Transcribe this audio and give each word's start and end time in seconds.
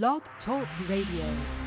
Blog 0.00 0.22
Talk 0.46 0.66
Radio. 0.88 1.61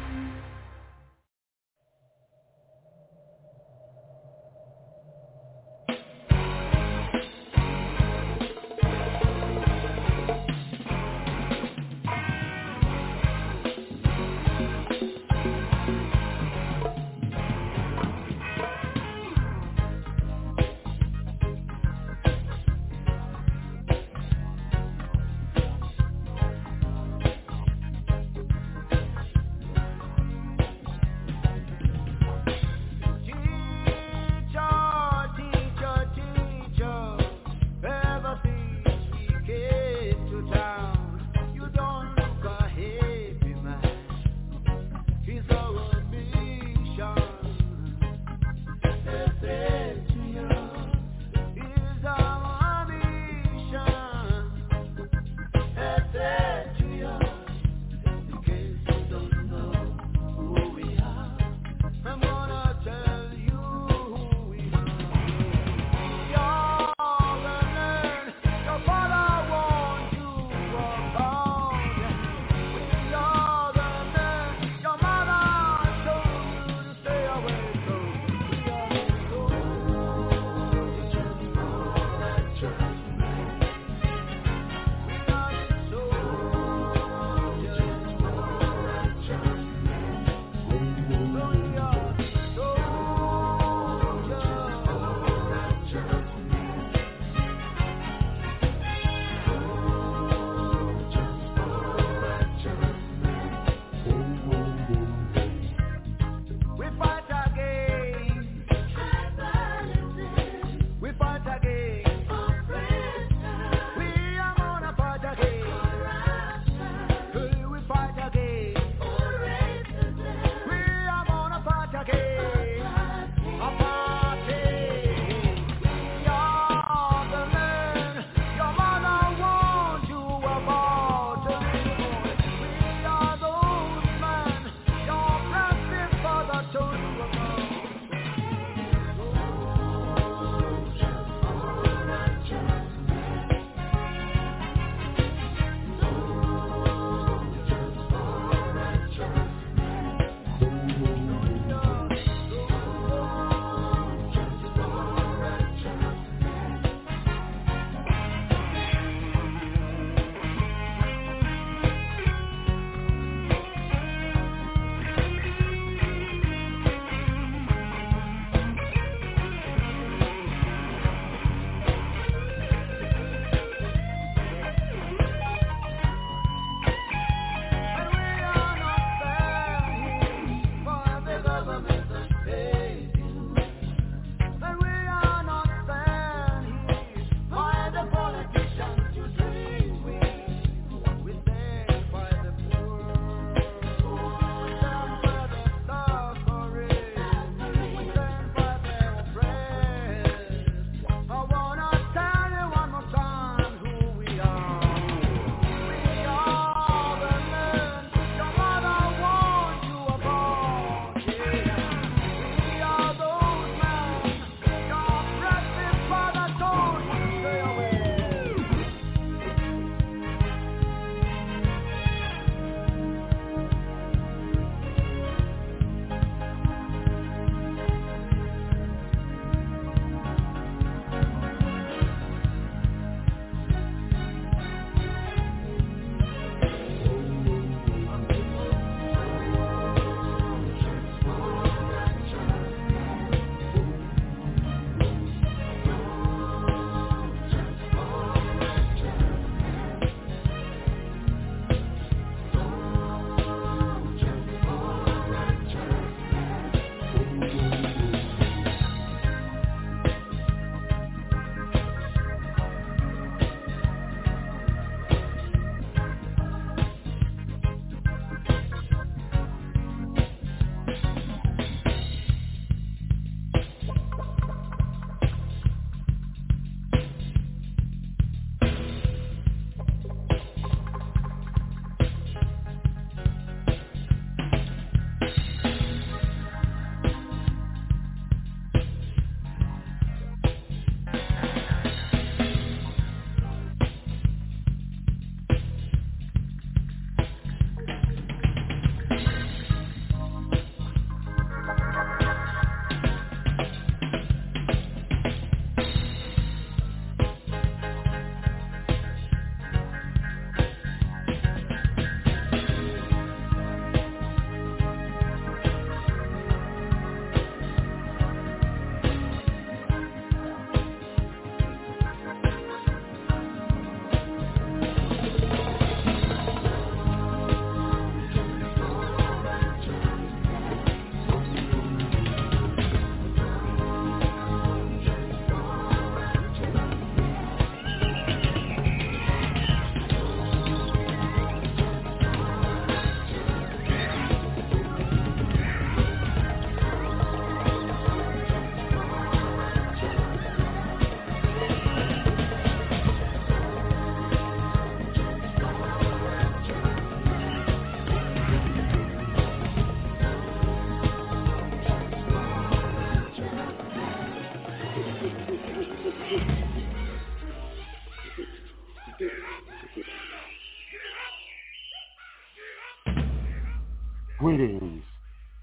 Greetings. 374.45 375.01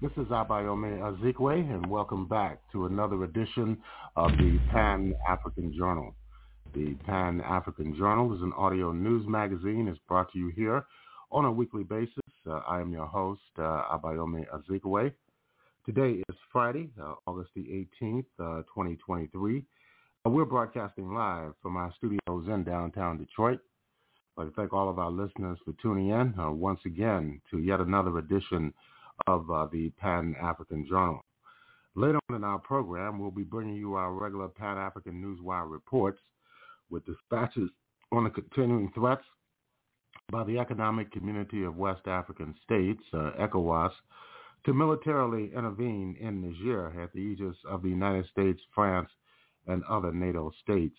This 0.01 0.11
is 0.17 0.27
Abayomi 0.27 0.99
Azikiwe, 0.99 1.73
and 1.73 1.89
welcome 1.89 2.27
back 2.27 2.59
to 2.73 2.85
another 2.85 3.23
edition 3.23 3.77
of 4.17 4.31
the 4.31 4.59
Pan-African 4.73 5.73
Journal. 5.73 6.13
The 6.75 6.93
Pan-African 7.05 7.95
Journal 7.95 8.35
is 8.35 8.41
an 8.41 8.51
audio 8.57 8.91
news 8.91 9.25
magazine. 9.25 9.87
It's 9.87 10.01
brought 10.05 10.33
to 10.33 10.37
you 10.37 10.49
here 10.53 10.83
on 11.31 11.45
a 11.45 11.51
weekly 11.51 11.83
basis. 11.83 12.17
Uh, 12.45 12.59
I 12.67 12.81
am 12.81 12.91
your 12.91 13.05
host, 13.05 13.39
uh, 13.57 13.83
Azikiwe. 13.93 15.13
Today 15.85 16.21
is 16.27 16.35
Friday, 16.51 16.89
uh, 17.01 17.13
August 17.25 17.51
the 17.55 17.87
18th, 18.01 18.25
uh, 18.37 18.63
2023. 18.63 19.63
Uh, 20.25 20.29
we're 20.29 20.43
broadcasting 20.43 21.13
live 21.13 21.53
from 21.61 21.77
our 21.77 21.93
studios 21.95 22.49
in 22.49 22.65
downtown 22.65 23.17
Detroit. 23.17 23.61
I'd 24.35 24.45
like 24.45 24.55
to 24.55 24.55
thank 24.55 24.73
all 24.73 24.89
of 24.89 24.97
our 24.97 25.11
listeners 25.11 25.59
for 25.63 25.73
tuning 25.79 26.09
in 26.09 26.33
uh, 26.39 26.49
once 26.49 26.79
again 26.87 27.39
to 27.51 27.59
yet 27.59 27.79
another 27.79 28.17
edition 28.17 28.73
of 29.27 29.49
uh, 29.51 29.67
the 29.71 29.91
Pan-African 29.99 30.87
Journal. 30.89 31.21
Later 31.93 32.17
on 32.29 32.37
in 32.37 32.43
our 32.43 32.57
program, 32.57 33.19
we'll 33.19 33.29
be 33.29 33.43
bringing 33.43 33.75
you 33.75 33.93
our 33.93 34.11
regular 34.11 34.47
Pan-African 34.47 35.21
Newswire 35.21 35.69
reports 35.69 36.19
with 36.89 37.05
dispatches 37.05 37.69
on 38.11 38.23
the 38.23 38.31
continuing 38.31 38.91
threats 38.95 39.21
by 40.31 40.43
the 40.43 40.57
Economic 40.57 41.11
Community 41.11 41.63
of 41.63 41.77
West 41.77 42.07
African 42.07 42.55
States, 42.63 43.03
uh, 43.13 43.33
ECOWAS, 43.39 43.91
to 44.65 44.73
militarily 44.73 45.51
intervene 45.55 46.17
in 46.19 46.41
Niger 46.41 46.99
at 46.99 47.13
the 47.13 47.19
aegis 47.19 47.57
of 47.69 47.83
the 47.83 47.89
United 47.89 48.25
States, 48.31 48.59
France, 48.73 49.09
and 49.67 49.83
other 49.83 50.11
NATO 50.11 50.51
states. 50.63 50.97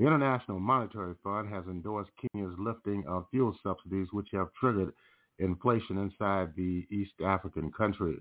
The 0.00 0.06
International 0.06 0.58
Monetary 0.58 1.14
Fund 1.22 1.52
has 1.52 1.66
endorsed 1.66 2.10
Kenya's 2.16 2.54
lifting 2.58 3.04
of 3.06 3.26
fuel 3.30 3.54
subsidies, 3.62 4.08
which 4.12 4.28
have 4.32 4.48
triggered 4.58 4.94
inflation 5.38 5.98
inside 5.98 6.56
the 6.56 6.86
East 6.90 7.12
African 7.22 7.70
country. 7.70 8.16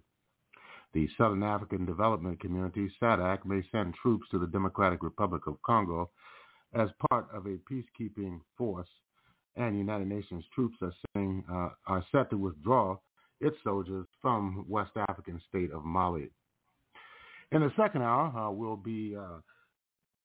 The 0.91 1.07
Southern 1.17 1.41
African 1.41 1.85
Development 1.85 2.37
Community, 2.41 2.91
SADC, 3.01 3.45
may 3.45 3.63
send 3.71 3.93
troops 3.93 4.27
to 4.31 4.39
the 4.39 4.47
Democratic 4.47 5.03
Republic 5.03 5.47
of 5.47 5.61
Congo 5.61 6.09
as 6.73 6.89
part 7.09 7.29
of 7.33 7.45
a 7.45 7.57
peacekeeping 7.71 8.41
force, 8.57 8.89
and 9.55 9.77
United 9.77 10.09
Nations 10.09 10.43
troops 10.53 10.75
are, 10.81 10.93
saying, 11.15 11.45
uh, 11.49 11.69
are 11.87 12.05
set 12.11 12.29
to 12.31 12.37
withdraw 12.37 12.97
its 13.39 13.55
soldiers 13.63 14.05
from 14.21 14.65
West 14.67 14.91
African 15.07 15.41
state 15.47 15.71
of 15.71 15.85
Mali. 15.85 16.29
In 17.53 17.61
the 17.61 17.71
second 17.77 18.01
hour, 18.01 18.37
uh, 18.37 18.51
we'll 18.51 18.75
be 18.75 19.15
uh, 19.15 19.39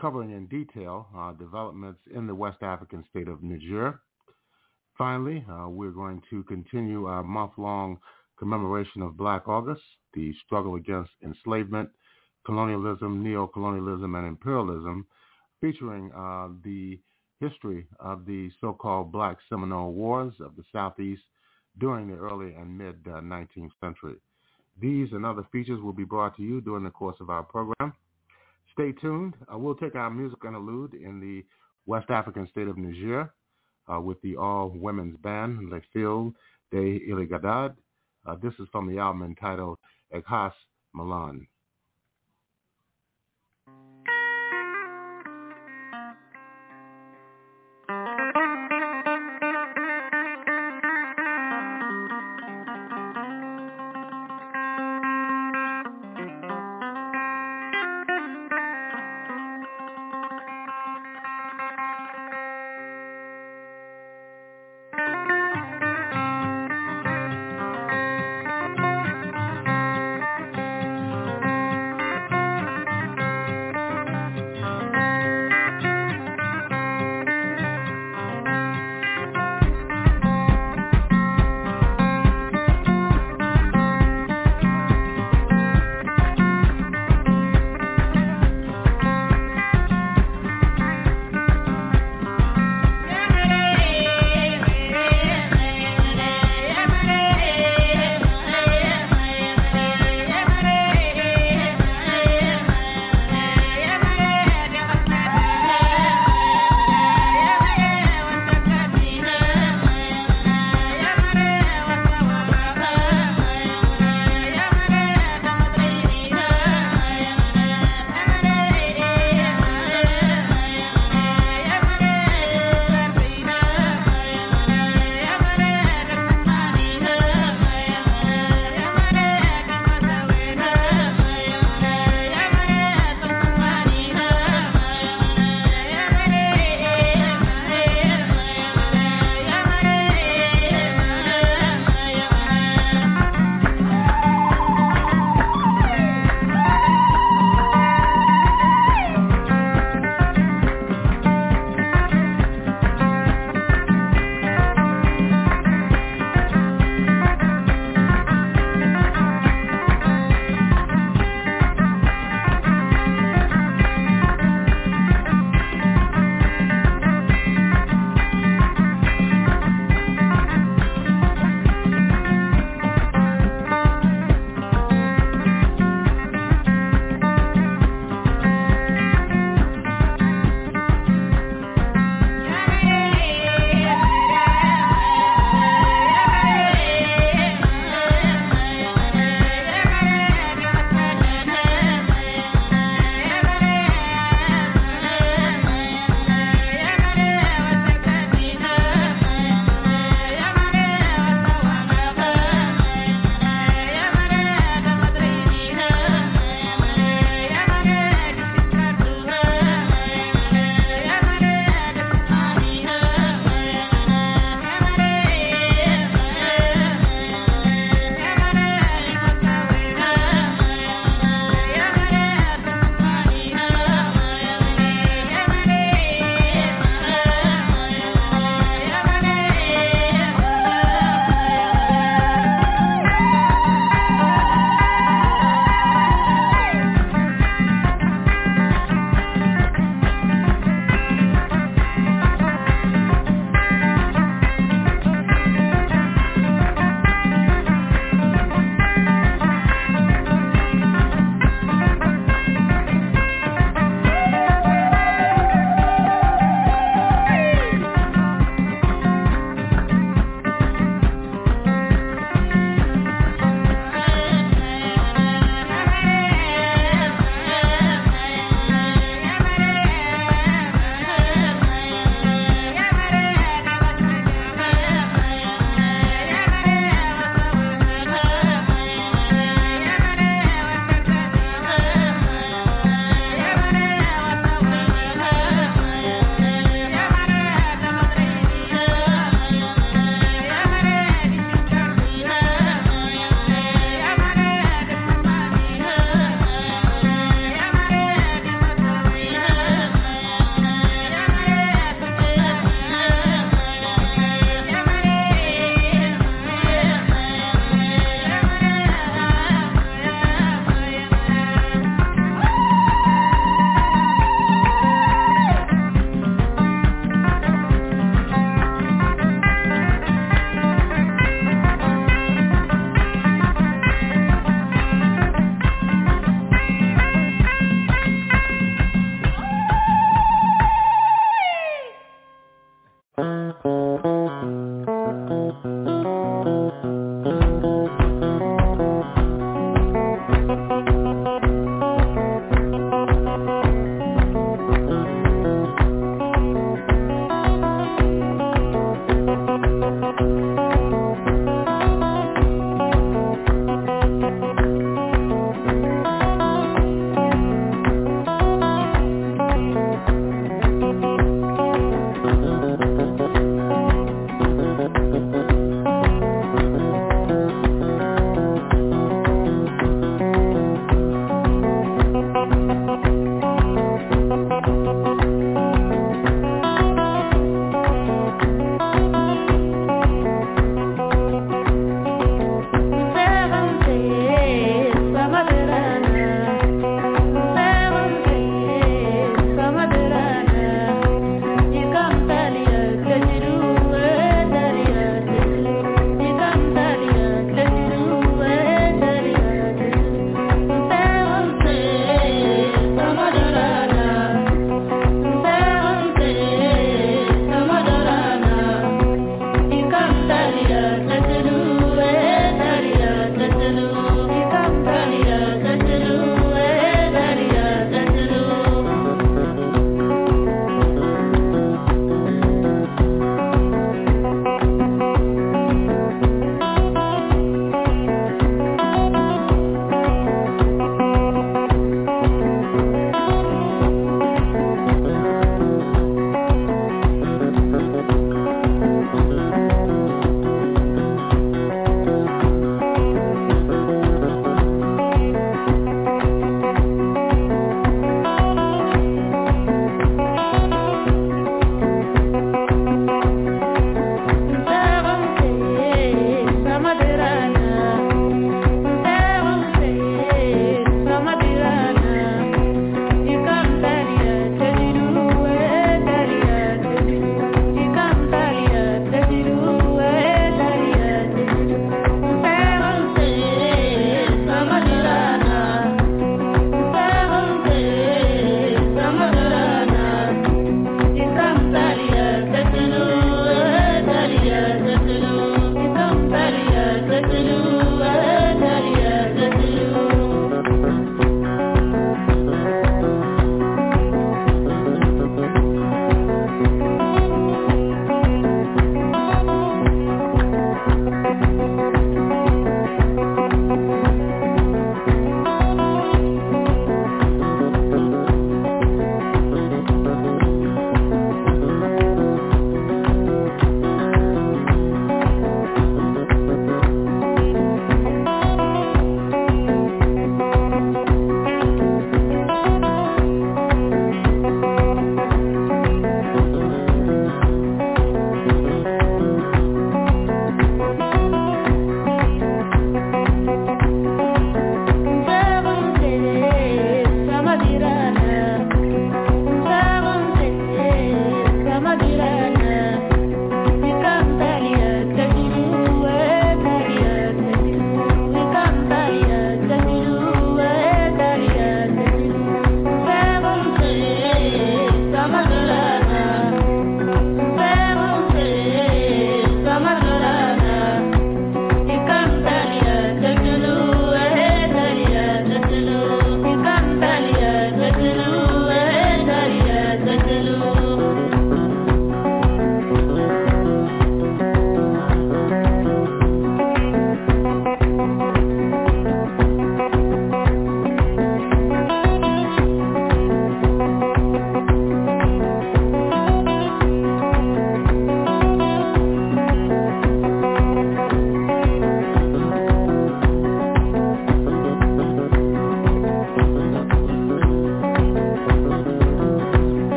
covering 0.00 0.30
in 0.30 0.46
detail 0.46 1.08
uh, 1.16 1.32
developments 1.32 2.00
in 2.14 2.26
the 2.26 2.34
West 2.34 2.62
African 2.62 3.04
state 3.10 3.28
of 3.28 3.42
Niger. 3.42 4.00
Finally, 4.96 5.44
uh, 5.50 5.68
we're 5.68 5.90
going 5.90 6.22
to 6.30 6.42
continue 6.44 7.06
our 7.06 7.22
month-long 7.22 7.98
commemoration 8.38 9.02
of 9.02 9.16
Black 9.16 9.48
August, 9.48 9.82
the 10.14 10.32
struggle 10.44 10.74
against 10.76 11.10
enslavement, 11.24 11.88
colonialism, 12.44 13.22
neo-colonialism, 13.22 14.14
and 14.14 14.26
imperialism, 14.26 15.06
featuring 15.60 16.10
uh, 16.12 16.48
the 16.64 16.98
history 17.40 17.86
of 18.00 18.24
the 18.24 18.50
so-called 18.60 19.12
Black 19.12 19.36
Seminole 19.48 19.92
Wars 19.92 20.32
of 20.40 20.56
the 20.56 20.64
Southeast 20.72 21.22
during 21.78 22.08
the 22.08 22.16
early 22.16 22.54
and 22.54 22.76
mid-19th 22.76 23.70
century. 23.80 24.16
These 24.80 25.08
and 25.12 25.24
other 25.24 25.46
features 25.52 25.80
will 25.82 25.92
be 25.92 26.04
brought 26.04 26.36
to 26.36 26.42
you 26.42 26.60
during 26.60 26.84
the 26.84 26.90
course 26.90 27.16
of 27.20 27.30
our 27.30 27.42
program. 27.42 27.92
Stay 28.76 28.92
tuned. 28.92 29.32
Uh, 29.50 29.56
we'll 29.56 29.74
take 29.74 29.94
our 29.94 30.10
music 30.10 30.38
interlude 30.46 30.92
in 30.92 31.18
the 31.18 31.42
West 31.86 32.10
African 32.10 32.46
state 32.50 32.68
of 32.68 32.76
Niger 32.76 33.32
uh, 33.90 33.98
with 33.98 34.20
the 34.20 34.36
all-women's 34.36 35.16
band, 35.22 35.70
Les 35.70 35.80
Filles 35.94 36.34
de 36.70 37.00
Illighadad. 37.08 37.74
Uh, 38.26 38.34
this 38.42 38.52
is 38.58 38.68
from 38.70 38.86
the 38.86 38.98
album 38.98 39.22
entitled 39.22 39.78
Eghass 40.14 40.52
Malan. 40.94 41.46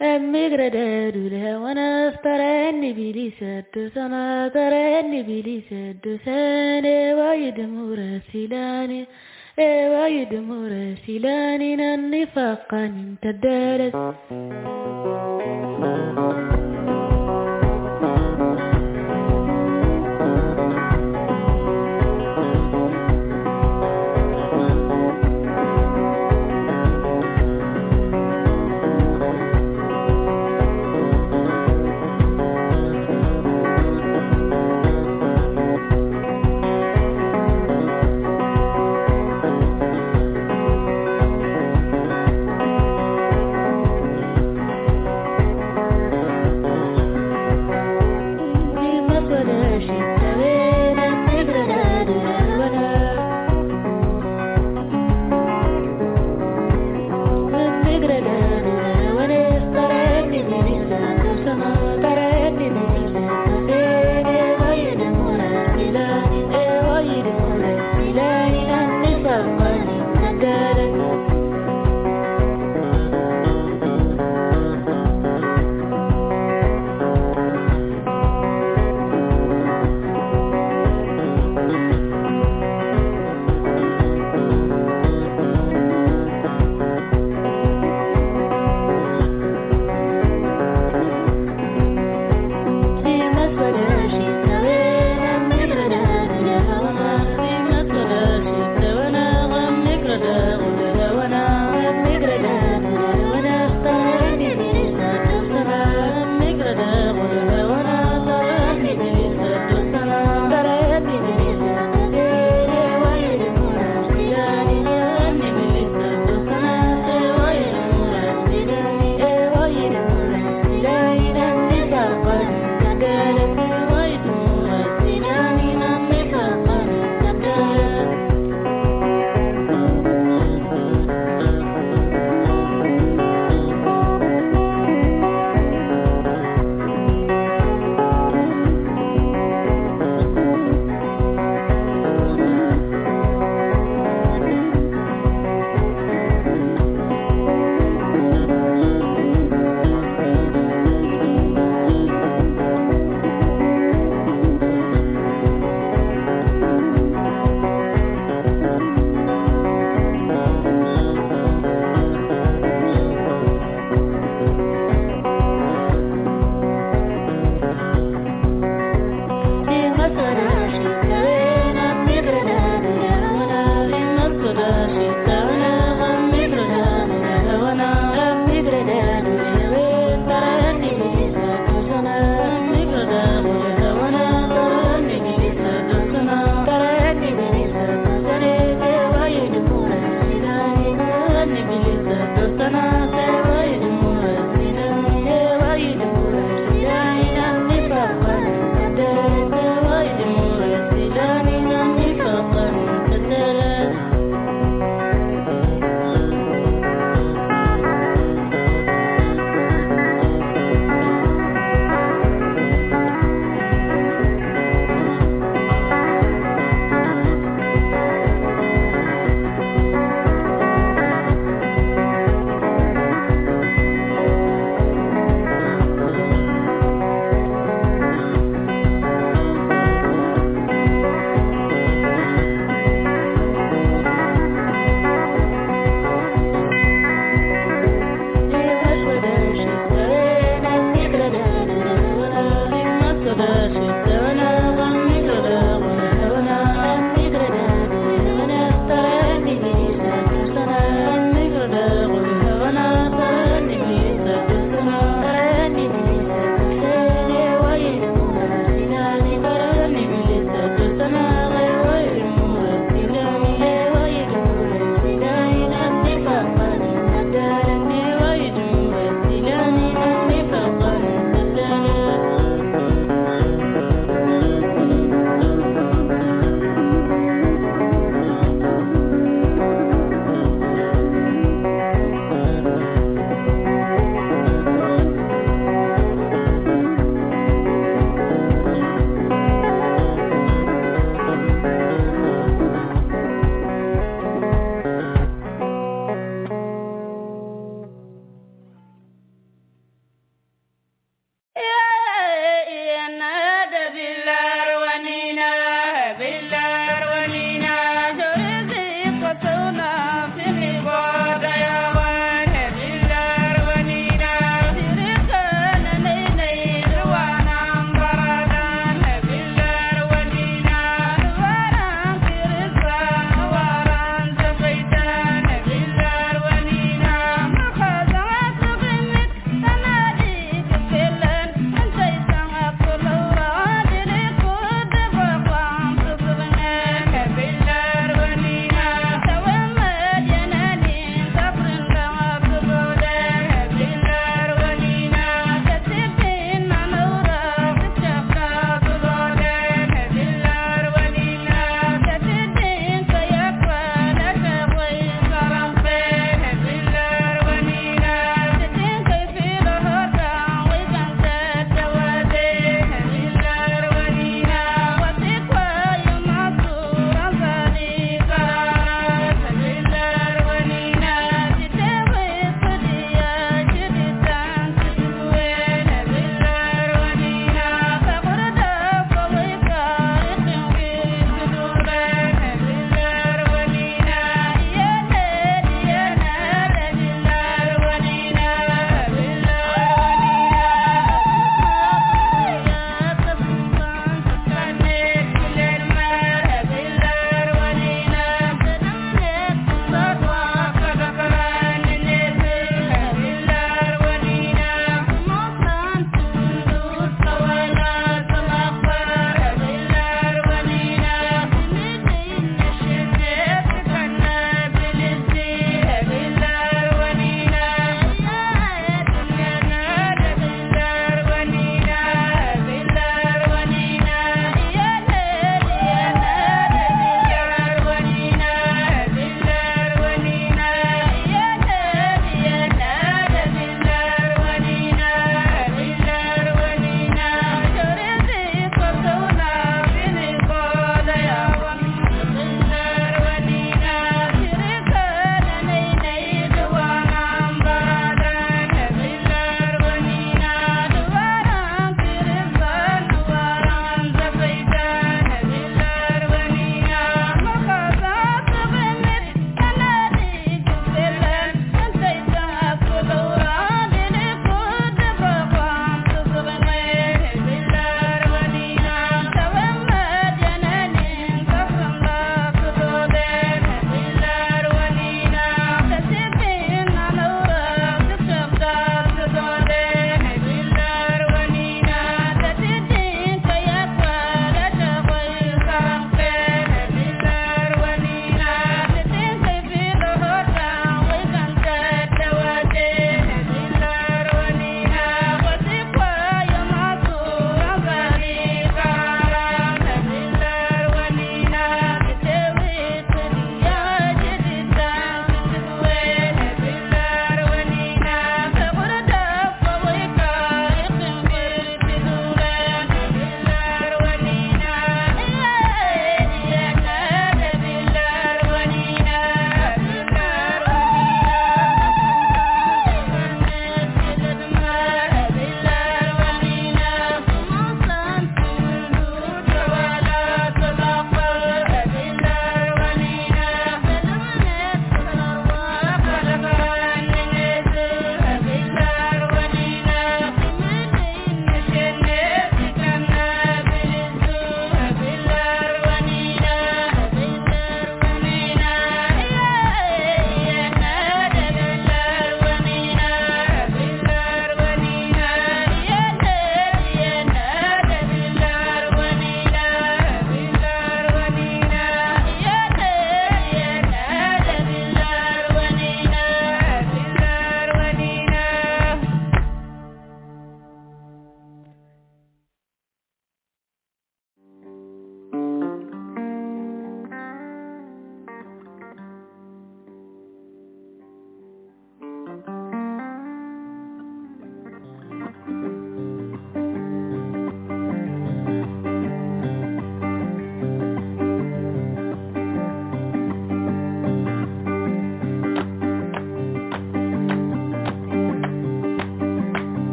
emmigrede 0.00 1.12
dulhewanas 1.14 2.14
tarenni 2.24 2.92
biliseddu 2.98 3.82
sana 3.94 4.50
tarenni 4.54 5.20
biliseddu 5.28 6.18
sene 6.24 6.96
wayidmure 7.20 8.10
silani 8.32 9.06
ويدمر 9.60 10.94
سلاننا 11.06 11.94
النفاق 11.94 12.74
من 12.74 13.14
تدارس 13.22 13.94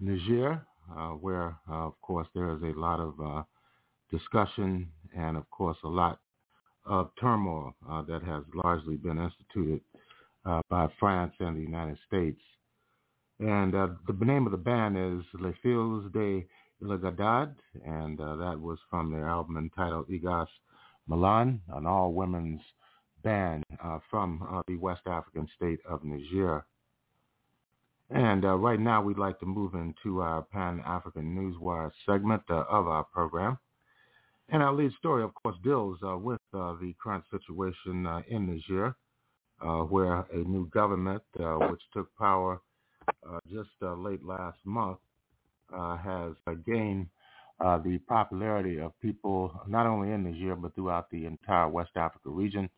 Niger, 0.00 0.66
uh, 0.96 1.10
where, 1.10 1.56
uh, 1.70 1.86
of 1.86 2.00
course, 2.00 2.26
there 2.34 2.54
is 2.54 2.62
a 2.62 2.78
lot 2.78 3.00
of 3.00 3.14
uh, 3.20 3.42
discussion 4.10 4.88
and, 5.16 5.36
of 5.36 5.48
course, 5.50 5.76
a 5.84 5.88
lot 5.88 6.18
of 6.86 7.10
turmoil 7.20 7.74
uh, 7.88 8.02
that 8.02 8.22
has 8.22 8.42
largely 8.54 8.96
been 8.96 9.18
instituted 9.18 9.80
by 10.70 10.88
France 10.98 11.34
and 11.38 11.56
the 11.56 11.60
United 11.60 11.98
States. 12.06 12.40
And 13.38 13.72
the 13.72 14.24
name 14.24 14.46
of 14.46 14.52
the 14.52 14.58
band 14.58 14.96
is 14.96 15.24
Les 15.38 15.52
Filles 15.62 16.10
de 16.12 16.46
Illighadad, 16.82 17.54
and 17.84 18.18
that 18.18 18.58
was 18.58 18.78
from 18.88 19.12
their 19.12 19.28
album 19.28 19.58
entitled 19.58 20.08
Eghass 20.08 20.48
Malan, 21.06 21.60
an 21.74 21.86
all-women's 21.86 22.60
band 23.22 23.64
uh, 23.84 23.98
from 24.10 24.46
uh, 24.50 24.62
the 24.66 24.76
West 24.76 25.02
African 25.06 25.46
state 25.56 25.80
of 25.88 26.04
Niger. 26.04 26.64
And 28.10 28.44
uh, 28.44 28.56
right 28.56 28.80
now 28.80 29.02
we'd 29.02 29.18
like 29.18 29.38
to 29.38 29.46
move 29.46 29.74
into 29.74 30.20
our 30.20 30.42
Pan-African 30.42 31.34
Newswire 31.34 31.90
segment 32.04 32.42
uh, 32.50 32.64
of 32.68 32.88
our 32.88 33.04
program. 33.04 33.56
And 34.48 34.62
our 34.64 34.72
lead 34.72 34.92
story, 34.98 35.22
of 35.22 35.32
course, 35.34 35.56
deals 35.62 35.98
uh, 36.04 36.16
with 36.18 36.40
uh, 36.52 36.74
the 36.80 36.92
current 37.00 37.22
situation 37.30 38.06
in 38.28 38.46
Niger, 38.48 38.96
where 39.88 40.26
a 40.32 40.38
new 40.38 40.68
government, 40.70 41.22
which 41.36 41.82
took 41.92 42.08
power 42.16 42.60
just 43.48 43.70
late 43.80 44.24
last 44.24 44.58
month, 44.64 44.98
has 45.72 46.32
gained 46.66 47.06
uh, 47.60 47.78
the 47.78 47.98
popularity 48.08 48.80
of 48.80 48.98
people 49.00 49.52
not 49.68 49.86
only 49.86 50.10
in 50.10 50.24
Niger 50.24 50.56
but 50.56 50.74
throughout 50.74 51.10
the 51.10 51.26
entire 51.26 51.68
West 51.68 51.90
Africa 51.94 52.30
region. 52.30 52.68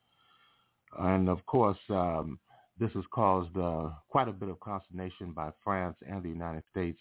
And 0.99 1.29
of 1.29 1.45
course, 1.47 1.79
um, 1.89 2.39
this 2.79 2.91
has 2.95 3.05
caused 3.13 3.57
uh, 3.57 3.91
quite 4.09 4.29
a 4.29 4.33
bit 4.33 4.49
of 4.49 4.59
consternation 4.61 5.33
by 5.33 5.51
France 5.63 5.97
and 6.09 6.23
the 6.23 6.29
United 6.29 6.63
States, 6.71 6.99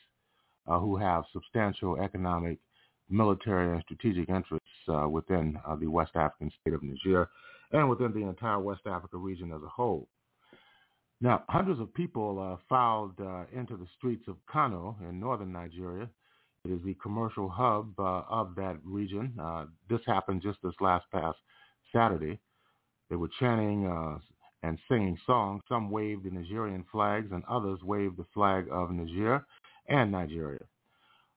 uh, 0.67 0.79
who 0.79 0.97
have 0.97 1.23
substantial 1.33 1.99
economic, 2.01 2.59
military, 3.09 3.73
and 3.73 3.83
strategic 3.83 4.29
interests 4.29 4.67
uh, 4.89 5.07
within 5.07 5.57
uh, 5.67 5.75
the 5.75 5.87
West 5.87 6.11
African 6.15 6.51
state 6.61 6.73
of 6.73 6.83
Niger 6.83 7.29
and 7.71 7.89
within 7.89 8.11
the 8.13 8.27
entire 8.27 8.59
West 8.59 8.81
Africa 8.85 9.17
region 9.17 9.51
as 9.53 9.61
a 9.63 9.69
whole. 9.69 10.07
Now, 11.21 11.43
hundreds 11.49 11.79
of 11.79 11.93
people 11.93 12.39
uh, 12.39 12.57
filed 12.67 13.13
into 13.53 13.77
the 13.77 13.87
streets 13.97 14.23
of 14.27 14.37
Kano 14.51 14.97
in 15.07 15.19
northern 15.19 15.51
Nigeria 15.51 16.09
it 16.63 16.71
is 16.71 16.79
the 16.83 16.93
commercial 16.95 17.49
hub 17.49 17.99
uh, 17.99 18.21
of 18.29 18.53
that 18.55 18.77
region. 18.83 19.33
Uh, 19.39 19.65
this 19.89 20.01
happened 20.05 20.41
just 20.43 20.59
this 20.63 20.73
last 20.79 21.05
past 21.11 21.37
Saturday. 21.93 22.39
They 23.09 23.15
were 23.15 23.29
chanting 23.39 23.87
uh, 23.87 24.19
and 24.63 24.77
singing 24.89 25.17
songs. 25.25 25.61
Some 25.67 25.89
waved 25.89 26.23
the 26.25 26.29
Nigerian 26.31 26.85
flags 26.91 27.31
and 27.31 27.43
others 27.45 27.79
waved 27.83 28.17
the 28.17 28.25
flag 28.33 28.67
of 28.71 28.91
Niger 28.91 29.45
and 29.87 30.11
Nigeria. 30.11 30.63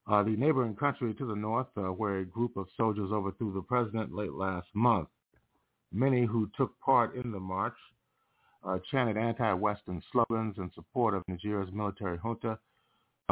Uh, 0.07 0.21
the 0.23 0.35
neighboring 0.35 0.75
country 0.75 1.13
to 1.15 1.25
the 1.25 1.35
north, 1.35 1.67
uh, 1.77 1.83
where 1.91 2.19
a 2.19 2.25
group 2.25 2.55
of 2.57 2.67
soldiers 2.77 3.11
overthrew 3.11 3.51
the 3.53 3.61
president 3.61 4.13
late 4.13 4.33
last 4.33 4.67
month. 4.75 5.07
Many 5.91 6.25
who 6.25 6.49
took 6.55 6.79
part 6.79 7.15
in 7.15 7.31
the 7.31 7.39
march 7.39 7.75
uh, 8.63 8.77
chanted 8.91 9.17
anti-Western 9.17 10.01
slogans 10.11 10.55
in 10.57 10.71
support 10.75 11.13
of 11.15 11.23
Nigeria's 11.27 11.71
military 11.73 12.17
junta 12.17 12.59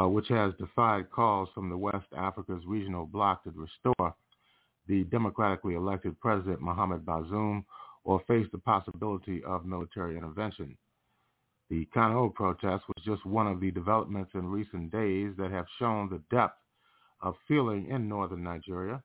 uh, 0.00 0.08
which 0.08 0.28
has 0.28 0.52
defied 0.58 1.10
calls 1.10 1.48
from 1.54 1.68
the 1.68 1.76
West 1.76 2.06
Africa's 2.16 2.62
regional 2.66 3.06
bloc 3.06 3.44
to 3.44 3.50
restore 3.50 4.14
the 4.86 5.04
democratically 5.04 5.74
elected 5.74 6.18
President 6.20 6.60
Mohamed 6.60 7.04
Bazoum 7.04 7.64
or 8.04 8.20
face 8.28 8.46
the 8.52 8.58
possibility 8.58 9.42
of 9.44 9.64
military 9.64 10.16
intervention. 10.16 10.76
The 11.70 11.86
Kano 11.94 12.28
protest 12.28 12.84
was 12.88 13.04
just 13.04 13.24
one 13.24 13.46
of 13.46 13.60
the 13.60 13.70
developments 13.70 14.32
in 14.34 14.46
recent 14.46 14.92
days 14.92 15.32
that 15.38 15.50
have 15.50 15.66
shown 15.78 16.10
the 16.10 16.20
depth 16.34 16.58
of 17.22 17.34
feeling 17.48 17.88
in 17.88 18.08
northern 18.08 18.42
Nigeria, 18.44 19.02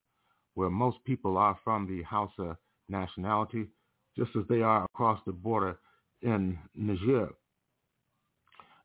where 0.56 0.70
most 0.70 0.98
people 1.06 1.38
are 1.38 1.58
from 1.64 1.88
the 1.88 2.04
Hausa 2.04 2.58
nationality, 2.90 3.68
just 4.18 4.32
as 4.36 4.44
they 4.50 4.62
are 4.62 4.84
across 4.84 5.20
the 5.26 5.32
border 5.32 5.80
in 6.22 6.60
Niger. 6.76 7.30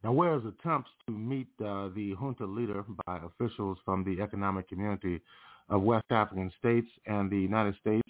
Now, 0.04 0.12
whereas 0.12 0.42
attempts 0.44 0.90
to 1.06 1.12
meet 1.12 1.48
uh, 1.60 1.88
the 1.94 2.14
junta 2.20 2.44
leader 2.44 2.84
by 3.06 3.18
officials 3.24 3.78
from 3.84 4.04
the 4.04 4.22
economic 4.22 4.68
community 4.68 5.20
of 5.68 5.82
West 5.82 6.04
African 6.10 6.52
states 6.58 6.88
and 7.06 7.30
the 7.30 7.38
United 7.38 7.74
States 7.80 8.08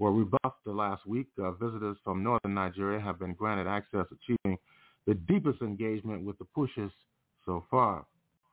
were 0.00 0.12
rebuffed 0.12 0.64
the 0.64 0.72
last 0.72 1.06
week, 1.06 1.26
uh, 1.38 1.52
visitors 1.52 1.96
from 2.02 2.22
northern 2.24 2.54
Nigeria 2.54 2.98
have 2.98 3.18
been 3.18 3.34
granted 3.34 3.68
access, 3.68 4.06
achieving 4.10 4.58
the 5.06 5.14
deepest 5.14 5.60
engagement 5.60 6.24
with 6.24 6.38
the 6.38 6.44
putschists 6.46 6.96
so 7.44 7.64
far. 7.70 8.06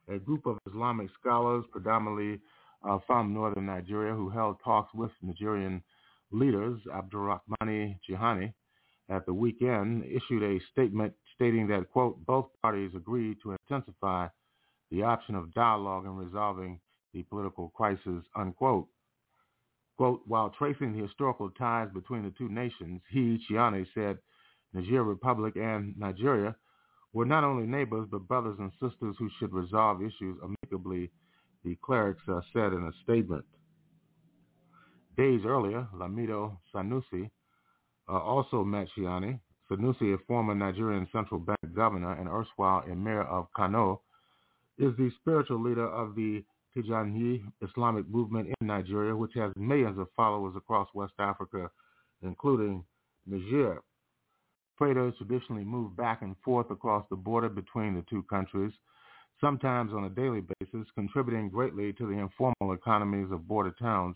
A 0.10 0.20
group 0.20 0.46
of 0.46 0.58
Islamic 0.70 1.08
scholars, 1.20 1.64
predominantly 1.72 2.42
uh, 2.88 3.00
from 3.08 3.34
northern 3.34 3.66
Nigeria, 3.66 4.14
who 4.14 4.30
held 4.30 4.58
talks 4.64 4.94
with 4.94 5.10
Nigerian 5.22 5.82
leaders, 6.32 6.80
Abdourahamane 6.94 7.98
Tchiani, 8.08 8.54
at 9.10 9.26
the 9.26 9.34
weekend, 9.34 10.04
issued 10.04 10.44
a 10.44 10.60
statement 10.74 11.14
stating 11.34 11.66
that, 11.68 11.90
quote, 11.94 12.24
both 12.26 12.48
parties 12.62 12.92
agreed 12.94 13.38
to 13.44 13.54
intensify 13.54 14.28
the 14.92 15.02
option 15.02 15.36
of 15.36 15.54
dialogue 15.54 16.06
in 16.06 16.16
resolving 16.16 16.78
the 17.14 17.24
political 17.24 17.70
crisis, 17.70 18.24
unquote. 18.36 18.88
Quote, 19.98 20.22
while 20.28 20.52
tracing 20.52 20.94
the 20.94 21.04
historical 21.04 21.50
ties 21.52 21.90
between 21.94 22.24
the 22.24 22.34
two 22.38 22.50
nations, 22.50 23.02
he, 23.10 23.40
Tchiani, 23.50 23.86
said 23.94 24.20
Niger 24.74 25.04
Republic 25.04 25.56
and 25.56 25.98
Nigeria 25.98 26.56
were 27.14 27.26
not 27.26 27.44
only 27.44 27.66
neighbors 27.66 28.08
but 28.12 28.28
brothers 28.28 28.58
and 28.60 28.72
sisters 28.74 29.16
who 29.18 29.30
should 29.40 29.54
resolve 29.54 30.02
issues 30.02 30.38
amicably, 30.44 31.10
the 31.66 31.76
clerics 31.84 32.22
uh, 32.30 32.42
said 32.54 32.74
in 32.74 32.84
a 32.84 32.92
statement. 33.04 33.44
Days 35.18 35.42
earlier, 35.46 35.88
Lamido 35.96 36.58
Sanusi 36.74 37.30
uh, 38.08 38.20
also 38.20 38.64
met 38.64 38.88
Tchiani 38.96 39.40
Sanusi, 39.70 40.14
a 40.14 40.18
former 40.28 40.56
Nigerian 40.56 41.08
central 41.12 41.40
bank 41.40 41.60
governor 41.76 42.14
and 42.14 42.30
erstwhile 42.30 42.84
emir 42.90 43.22
of 43.22 43.48
Kano, 43.56 44.02
is 44.78 44.96
the 44.98 45.12
spiritual 45.20 45.62
leader 45.62 45.88
of 45.88 46.16
the 46.16 46.44
Tijani 46.78 47.42
Islamic 47.68 48.08
movement 48.08 48.50
in 48.62 48.68
Nigeria, 48.68 49.16
which 49.16 49.34
has 49.36 49.52
millions 49.56 49.98
of 49.98 50.08
followers 50.16 50.54
across 50.56 50.88
West 50.94 51.14
Africa, 51.20 51.70
including 52.22 52.84
Niger. 53.26 53.82
Traders 54.78 55.16
traditionally 55.18 55.64
move 55.64 55.98
back 55.98 56.22
and 56.22 56.36
forth 56.46 56.70
across 56.70 57.04
the 57.10 57.16
border 57.16 57.50
between 57.50 57.96
the 57.96 58.04
two 58.08 58.22
countries, 58.24 58.72
sometimes 59.42 59.92
on 59.92 60.04
a 60.06 60.10
daily 60.10 60.42
basis, 60.60 60.88
contributing 60.94 61.50
greatly 61.50 61.94
to 61.94 62.06
the 62.06 62.14
informal 62.14 62.74
economies 62.74 63.32
of 63.32 63.48
border 63.48 63.74
towns, 63.80 64.16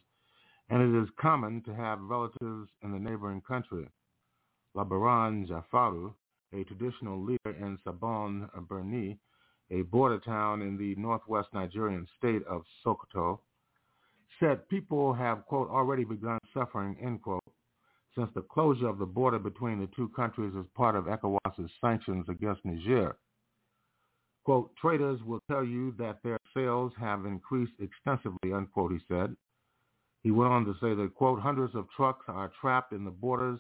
and 0.69 0.81
it 0.81 1.01
is 1.01 1.09
common 1.19 1.61
to 1.63 1.73
have 1.73 1.99
relatives 1.99 2.69
in 2.83 2.91
the 2.91 2.99
neighboring 2.99 3.41
country. 3.41 3.87
Labaran 4.75 5.47
Jafaru, 5.47 6.13
a 6.53 6.63
traditional 6.65 7.23
leader 7.23 7.57
in 7.59 7.77
Sabon 7.85 8.47
Birni, 8.67 9.17
a 9.71 9.83
border 9.83 10.19
town 10.19 10.61
in 10.61 10.77
the 10.77 10.95
northwest 10.95 11.49
Nigerian 11.53 12.05
state 12.17 12.43
of 12.47 12.63
Sokoto, 12.85 13.39
said 14.39 14.67
people 14.69 15.13
have, 15.13 15.45
quote, 15.45 15.69
already 15.69 16.03
begun 16.03 16.39
suffering, 16.53 16.97
end 17.01 17.21
quote, 17.21 17.43
since 18.15 18.29
the 18.35 18.41
closure 18.41 18.87
of 18.87 18.97
the 18.97 19.05
border 19.05 19.39
between 19.39 19.79
the 19.79 19.87
two 19.95 20.09
countries 20.09 20.53
as 20.59 20.65
part 20.75 20.95
of 20.95 21.05
ECOWAS's 21.05 21.71
sanctions 21.79 22.25
against 22.27 22.65
Niger. 22.65 23.15
Quote, 24.43 24.75
traders 24.75 25.21
will 25.23 25.39
tell 25.49 25.63
you 25.63 25.93
that 25.97 26.17
their 26.23 26.39
sales 26.53 26.91
have 26.99 27.25
increased 27.25 27.73
extensively, 27.79 28.51
unquote, 28.53 28.91
he 28.91 28.99
said. 29.07 29.35
He 30.23 30.31
went 30.31 30.51
on 30.51 30.65
to 30.65 30.73
say 30.81 30.93
that, 30.95 31.15
quote, 31.15 31.39
hundreds 31.39 31.75
of 31.75 31.87
trucks 31.95 32.25
are 32.27 32.51
trapped 32.59 32.91
in 32.91 33.05
the 33.05 33.11
borders 33.11 33.59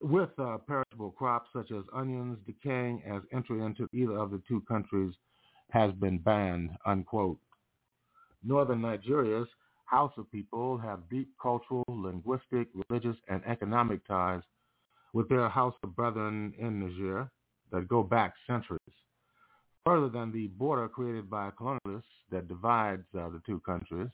with 0.00 0.30
uh, 0.38 0.58
perishable 0.66 1.10
crops 1.12 1.48
such 1.54 1.70
as 1.70 1.84
onions 1.94 2.38
decaying 2.46 3.02
as 3.06 3.22
entry 3.32 3.62
into 3.62 3.88
either 3.92 4.18
of 4.18 4.30
the 4.30 4.42
two 4.46 4.60
countries 4.68 5.14
has 5.70 5.92
been 5.94 6.18
banned, 6.18 6.70
unquote. 6.84 7.38
Northern 8.44 8.82
Nigeria's 8.82 9.48
Hausa 9.86 10.22
people 10.30 10.78
have 10.78 11.08
deep 11.10 11.28
cultural, 11.40 11.84
linguistic, 11.88 12.68
religious, 12.88 13.16
and 13.28 13.42
economic 13.46 14.06
ties 14.06 14.42
with 15.12 15.28
their 15.28 15.48
Hausa 15.48 15.86
brethren 15.86 16.52
in 16.58 16.80
Niger 16.80 17.30
that 17.72 17.88
go 17.88 18.02
back 18.02 18.34
centuries. 18.46 18.80
Further 19.84 20.08
than 20.08 20.32
the 20.32 20.48
border 20.48 20.88
created 20.88 21.30
by 21.30 21.50
colonialists 21.50 22.02
that 22.30 22.48
divides 22.48 23.04
uh, 23.16 23.28
the 23.28 23.40
two 23.46 23.60
countries, 23.60 24.08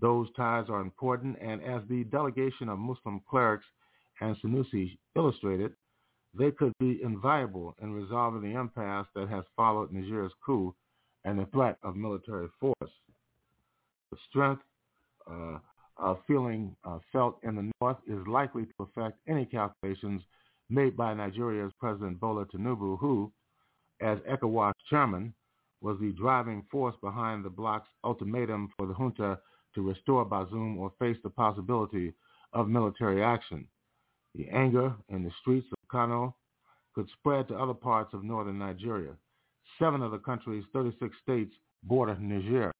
those 0.00 0.28
ties 0.34 0.64
are 0.70 0.80
important, 0.80 1.36
and 1.42 1.62
as 1.62 1.82
the 1.88 2.04
delegation 2.04 2.70
of 2.70 2.78
Muslim 2.78 3.20
clerics 3.28 3.66
and 4.20 4.36
Sanusi 4.42 4.98
illustrated, 5.16 5.72
they 6.34 6.50
could 6.50 6.72
be 6.78 7.00
inviolable 7.02 7.74
in 7.82 7.92
resolving 7.92 8.42
the 8.42 8.58
impasse 8.58 9.06
that 9.14 9.28
has 9.28 9.44
followed 9.56 9.92
Niger's 9.92 10.32
coup 10.44 10.74
and 11.24 11.38
the 11.38 11.46
threat 11.46 11.76
of 11.82 11.96
military 11.96 12.48
force. 12.60 12.90
The 14.10 14.16
strength 14.28 14.62
uh, 15.30 15.58
uh, 15.98 16.14
feeling 16.26 16.74
uh, 16.84 16.98
felt 17.12 17.38
in 17.42 17.56
the 17.56 17.70
north 17.80 17.98
is 18.06 18.26
likely 18.26 18.66
to 18.66 18.72
affect 18.80 19.18
any 19.28 19.44
calculations 19.44 20.22
made 20.68 20.96
by 20.96 21.12
Nigeria's 21.14 21.72
President 21.78 22.20
Bola 22.20 22.46
Tinubu, 22.46 22.98
who, 22.98 23.30
as 24.00 24.18
ECOWAS 24.20 24.72
chairman, 24.88 25.34
was 25.80 25.98
the 26.00 26.12
driving 26.12 26.64
force 26.70 26.94
behind 27.02 27.44
the 27.44 27.50
bloc's 27.50 27.88
ultimatum 28.04 28.68
for 28.76 28.86
the 28.86 28.94
junta 28.94 29.38
to 29.74 29.82
restore 29.82 30.24
Bazoum 30.24 30.76
or 30.78 30.92
face 30.98 31.16
the 31.22 31.30
possibility 31.30 32.12
of 32.52 32.68
military 32.68 33.22
action. 33.22 33.66
The 34.34 34.48
anger 34.50 34.94
in 35.08 35.24
the 35.24 35.30
streets 35.40 35.66
of 35.72 35.88
Kano 35.88 36.36
could 36.94 37.08
spread 37.18 37.48
to 37.48 37.56
other 37.58 37.74
parts 37.74 38.14
of 38.14 38.24
northern 38.24 38.58
Nigeria. 38.58 39.16
Seven 39.78 40.02
of 40.02 40.12
the 40.12 40.18
country's 40.18 40.64
36 40.72 41.14
states 41.22 41.52
border 41.82 42.16
Niger. 42.18 42.72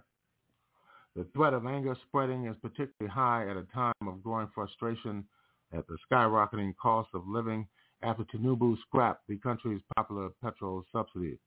The 1.16 1.24
threat 1.34 1.54
of 1.54 1.66
anger 1.66 1.96
spreading 2.06 2.46
is 2.46 2.56
particularly 2.62 3.12
high 3.12 3.48
at 3.48 3.56
a 3.56 3.64
time 3.74 3.94
of 4.06 4.22
growing 4.22 4.48
frustration 4.54 5.24
at 5.72 5.86
the 5.88 5.96
skyrocketing 6.10 6.76
cost 6.76 7.08
of 7.14 7.26
living 7.26 7.66
after 8.02 8.24
Tinubu 8.24 8.76
scrapped 8.86 9.26
the 9.28 9.36
country's 9.38 9.82
popular 9.96 10.30
petrol 10.42 10.84
subsidy. 10.92 11.38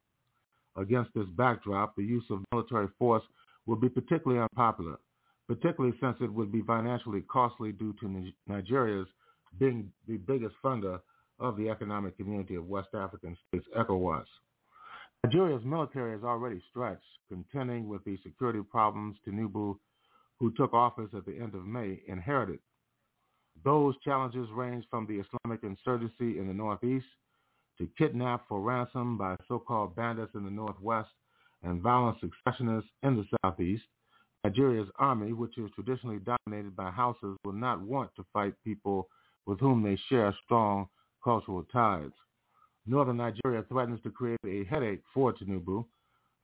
Against 0.76 1.14
this 1.14 1.28
backdrop, 1.38 1.96
the 1.96 2.04
use 2.04 2.26
of 2.30 2.44
military 2.52 2.88
force 3.00 3.24
would 3.66 3.80
be 3.80 3.90
particularly 3.90 4.42
unpopular, 4.42 4.98
particularly 5.48 5.96
since 6.02 6.18
it 6.20 6.32
would 6.32 6.52
be 6.52 6.62
financially 6.62 7.22
costly 7.22 7.72
due 7.72 7.94
to 8.02 8.32
Nigeria's 8.48 9.08
being 9.60 9.92
the 10.08 10.18
biggest 10.18 10.56
funder 10.64 11.00
of 11.40 11.58
the 11.58 11.70
Economic 11.70 12.18
Community 12.18 12.56
of 12.56 12.68
West 12.68 12.90
African 12.94 13.38
States, 13.48 13.66
ECOWAS. 13.78 14.26
Nigeria's 15.24 15.64
military 15.64 16.18
is 16.18 16.24
already 16.24 16.62
stretched, 16.70 17.02
contending 17.30 17.88
with 17.88 18.04
the 18.04 18.18
security 18.24 18.60
problems 18.62 19.16
Tinubu, 19.26 19.78
who 20.40 20.52
took 20.52 20.74
office 20.74 21.10
at 21.16 21.26
the 21.26 21.38
end 21.38 21.56
of 21.56 21.66
May, 21.66 22.02
inherited. 22.08 22.60
Those 23.64 23.96
challenges 24.04 24.50
range 24.54 24.84
from 24.90 25.06
the 25.08 25.22
Islamic 25.22 25.64
insurgency 25.64 26.40
in 26.40 26.48
the 26.48 26.54
northeast 26.54 27.06
to 27.78 27.88
kidnap 27.98 28.48
for 28.48 28.60
ransom 28.60 29.18
by 29.18 29.36
so-called 29.48 29.96
bandits 29.96 30.36
in 30.36 30.44
the 30.44 30.52
northwest 30.52 31.10
and 31.64 31.82
violent 31.82 32.18
secessionists 32.20 32.90
in 33.04 33.16
the 33.16 33.26
southeast. 33.42 33.84
Nigeria's 34.44 34.90
army, 34.98 35.32
which 35.32 35.58
is 35.58 35.72
traditionally 35.74 36.20
dominated 36.20 36.76
by 36.76 36.92
Hausas, 36.92 37.38
will 37.46 37.54
not 37.54 37.82
want 37.82 38.14
to 38.16 38.26
fight 38.34 38.54
people 38.64 39.08
with 39.46 39.60
whom 39.60 39.84
they 39.84 39.98
share 40.10 40.36
strong 40.46 40.88
cultural 41.24 41.64
ties. 41.72 42.12
Northern 42.86 43.18
Nigeria 43.18 43.64
threatens 43.70 44.02
to 44.04 44.10
create 44.10 44.40
a 44.46 44.66
headache 44.66 45.02
for 45.14 45.34
Tinubu, 45.34 45.86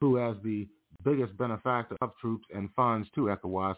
who, 0.00 0.18
as 0.18 0.36
the 0.42 0.66
biggest 1.04 1.36
benefactor 1.36 1.96
of 2.00 2.16
troops 2.20 2.46
and 2.54 2.70
funds 2.74 3.08
to 3.14 3.28
ECOWAS, 3.28 3.76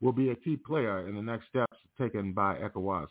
will 0.00 0.12
be 0.12 0.30
a 0.30 0.34
key 0.34 0.56
player 0.56 1.08
in 1.08 1.14
the 1.14 1.22
next 1.22 1.48
steps 1.48 1.76
taken 1.98 2.32
by 2.32 2.56
ECOWAS. 2.56 3.08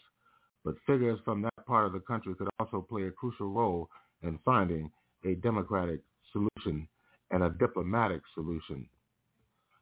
But 0.65 0.75
figures 0.85 1.19
from 1.23 1.41
that 1.41 1.65
part 1.65 1.85
of 1.87 1.93
the 1.93 1.99
country 2.01 2.35
could 2.35 2.49
also 2.59 2.85
play 2.87 3.03
a 3.03 3.11
crucial 3.11 3.47
role 3.49 3.89
in 4.23 4.37
finding 4.45 4.91
a 5.25 5.35
democratic 5.35 6.01
solution 6.31 6.87
and 7.31 7.43
a 7.43 7.49
diplomatic 7.49 8.21
solution. 8.33 8.87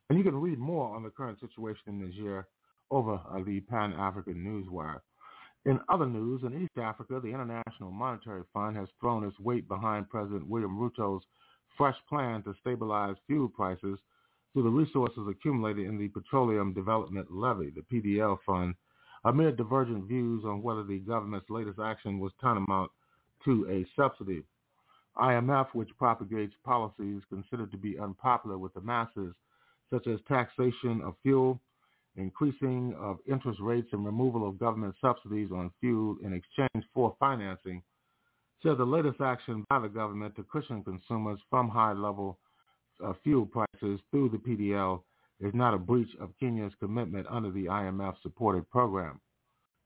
And 0.10 0.18
you 0.18 0.24
can 0.24 0.40
read 0.40 0.58
more 0.60 0.96
on 0.96 1.04
the 1.04 1.10
current 1.10 1.40
situation 1.40 1.82
in 1.88 2.00
Niger 2.00 2.48
over 2.92 3.20
the 3.46 3.60
Pan-African 3.62 4.36
Newswire. 4.36 5.00
In 5.70 5.80
other 5.88 6.08
news, 6.08 6.42
in 6.44 6.60
East 6.64 6.80
Africa, 6.80 7.20
the 7.22 7.28
International 7.28 7.92
Monetary 7.92 8.42
Fund 8.52 8.76
has 8.76 8.88
thrown 9.00 9.24
its 9.24 9.40
weight 9.40 9.68
behind 9.68 10.10
President 10.10 10.48
William 10.48 10.76
Ruto's 10.76 11.24
fresh 11.78 11.96
plan 12.10 12.42
to 12.42 12.56
stabilize 12.60 13.16
fuel 13.28 13.48
prices 13.48 14.00
through 14.52 14.64
the 14.64 14.70
resources 14.70 15.28
accumulated 15.30 15.86
in 15.86 16.00
the 16.00 16.08
Petroleum 16.08 16.74
Development 16.74 17.32
Levy, 17.32 17.70
the 17.70 17.84
PDL 17.84 18.40
fund, 18.48 18.74
amid 19.26 19.58
divergent 19.58 20.06
views 20.08 20.44
on 20.44 20.64
whether 20.64 20.84
the 20.84 21.02
government's 21.02 21.52
latest 21.52 21.78
action 21.78 22.18
was 22.18 22.32
tantamount 22.42 22.90
to 23.46 23.68
a 23.70 23.86
subsidy. 23.96 24.42
IMF, 25.18 25.68
which 25.74 25.96
propagates 26.00 26.56
policies 26.66 27.22
considered 27.30 27.70
to 27.70 27.78
be 27.78 28.00
unpopular 28.00 28.58
with 28.58 28.74
the 28.74 28.82
masses, 28.82 29.36
such 29.92 30.08
as 30.08 30.20
taxation 30.28 31.00
of 31.06 31.14
fuel, 31.22 31.62
increasing 32.16 32.96
of 33.00 33.20
interest 33.30 33.60
rates 33.62 33.90
and 33.92 34.06
removal 34.06 34.48
of 34.48 34.60
government 34.60 34.96
subsidies 35.02 35.50
on 35.52 35.72
fuel 35.80 36.18
in 36.24 36.34
exchange 36.34 36.86
for 36.94 37.16
financing, 37.20 37.82
said 38.62 38.78
the 38.78 38.86
latest 38.86 39.22
action 39.22 39.66
by 39.70 39.80
the 39.80 39.88
government 39.88 40.36
to 40.36 40.44
cushion 40.52 40.84
consumers 40.84 41.40
from 41.50 41.70
high-level 41.70 42.38
uh, 43.04 43.14
fuel 43.24 43.46
prices 43.46 44.00
through 44.12 44.30
the 44.30 44.38
PDL 44.38 45.02
is 45.40 45.54
not 45.54 45.74
a 45.74 45.78
breach 45.78 46.10
of 46.20 46.34
Kenya's 46.40 46.74
commitment 46.80 47.26
under 47.30 47.52
the 47.52 47.66
IMF-supported 47.66 48.70
program. 48.70 49.22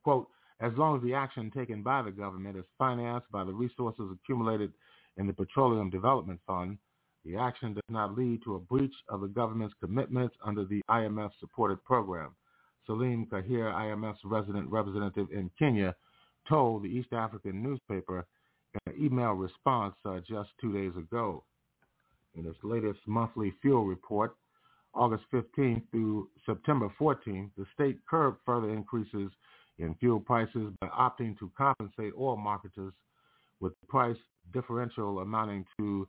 Quote, 0.03 0.27
as 0.59 0.71
long 0.77 0.95
as 0.95 1.03
the 1.03 1.13
action 1.13 1.51
taken 1.51 1.83
by 1.83 2.01
the 2.01 2.11
government 2.11 2.57
is 2.57 2.65
financed 2.77 3.29
by 3.31 3.43
the 3.43 3.53
resources 3.53 4.05
accumulated 4.11 4.71
in 5.17 5.27
the 5.27 5.33
Petroleum 5.33 5.89
Development 5.89 6.39
Fund, 6.47 6.77
the 7.25 7.37
action 7.37 7.73
does 7.73 7.83
not 7.89 8.17
lead 8.17 8.41
to 8.43 8.55
a 8.55 8.59
breach 8.59 8.93
of 9.09 9.21
the 9.21 9.27
government's 9.27 9.75
commitments 9.79 10.35
under 10.45 10.65
the 10.65 10.81
IMF-supported 10.89 11.83
program. 11.83 12.35
Selim 12.85 13.25
Cakir, 13.27 13.73
IMF's 13.73 14.25
resident 14.25 14.69
representative 14.69 15.27
in 15.31 15.49
Kenya, 15.57 15.95
told 16.49 16.83
the 16.83 16.87
East 16.87 17.13
African 17.13 17.63
newspaper 17.63 18.25
in 18.73 18.93
an 18.93 19.05
email 19.05 19.31
response 19.31 19.95
uh, 20.05 20.19
just 20.27 20.49
two 20.59 20.73
days 20.73 20.91
ago. 20.97 21.43
In 22.35 22.45
its 22.45 22.57
latest 22.63 22.99
monthly 23.05 23.53
fuel 23.61 23.85
report, 23.85 24.35
August 24.93 25.23
15th 25.33 25.83
through 25.91 26.29
September 26.45 26.91
14th, 26.99 27.49
the 27.57 27.65
state 27.73 27.99
curbed 28.09 28.37
further 28.45 28.69
increases 28.69 29.31
in 29.79 29.95
fuel 29.95 30.19
prices 30.19 30.71
by 30.81 30.87
opting 30.87 31.37
to 31.39 31.51
compensate 31.57 32.13
oil 32.17 32.37
marketers 32.37 32.93
with 33.59 33.73
the 33.79 33.87
price 33.87 34.17
differential 34.53 35.19
amounting 35.19 35.65
to 35.77 36.07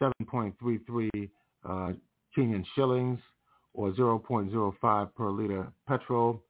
7.33 0.00 1.30
uh, 1.68 1.92
Kenyan 2.36 2.64
shillings 2.74 3.18
or 3.74 3.92
0.05 3.92 5.14
per 5.14 5.30
liter 5.30 5.72
petrol, 5.86 6.42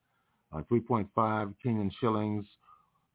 uh, 0.53 0.61
3.5 0.71 1.53
Kenyan 1.63 1.91
shillings 1.99 2.45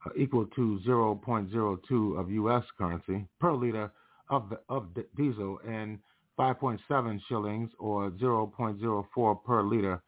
uh, 0.04 0.10
equal 0.16 0.46
to 0.46 0.80
0.02 0.86 2.20
of 2.20 2.30
U.S. 2.30 2.62
currency 2.78 3.26
per 3.40 3.52
liter 3.54 3.90
of, 4.30 4.48
the, 4.50 4.58
of 4.68 4.88
diesel 5.16 5.58
and 5.66 5.98
5.7 6.38 7.20
shillings 7.28 7.70
or 7.78 8.10
0.04 8.10 9.44
per 9.44 9.62
liter 9.62 10.02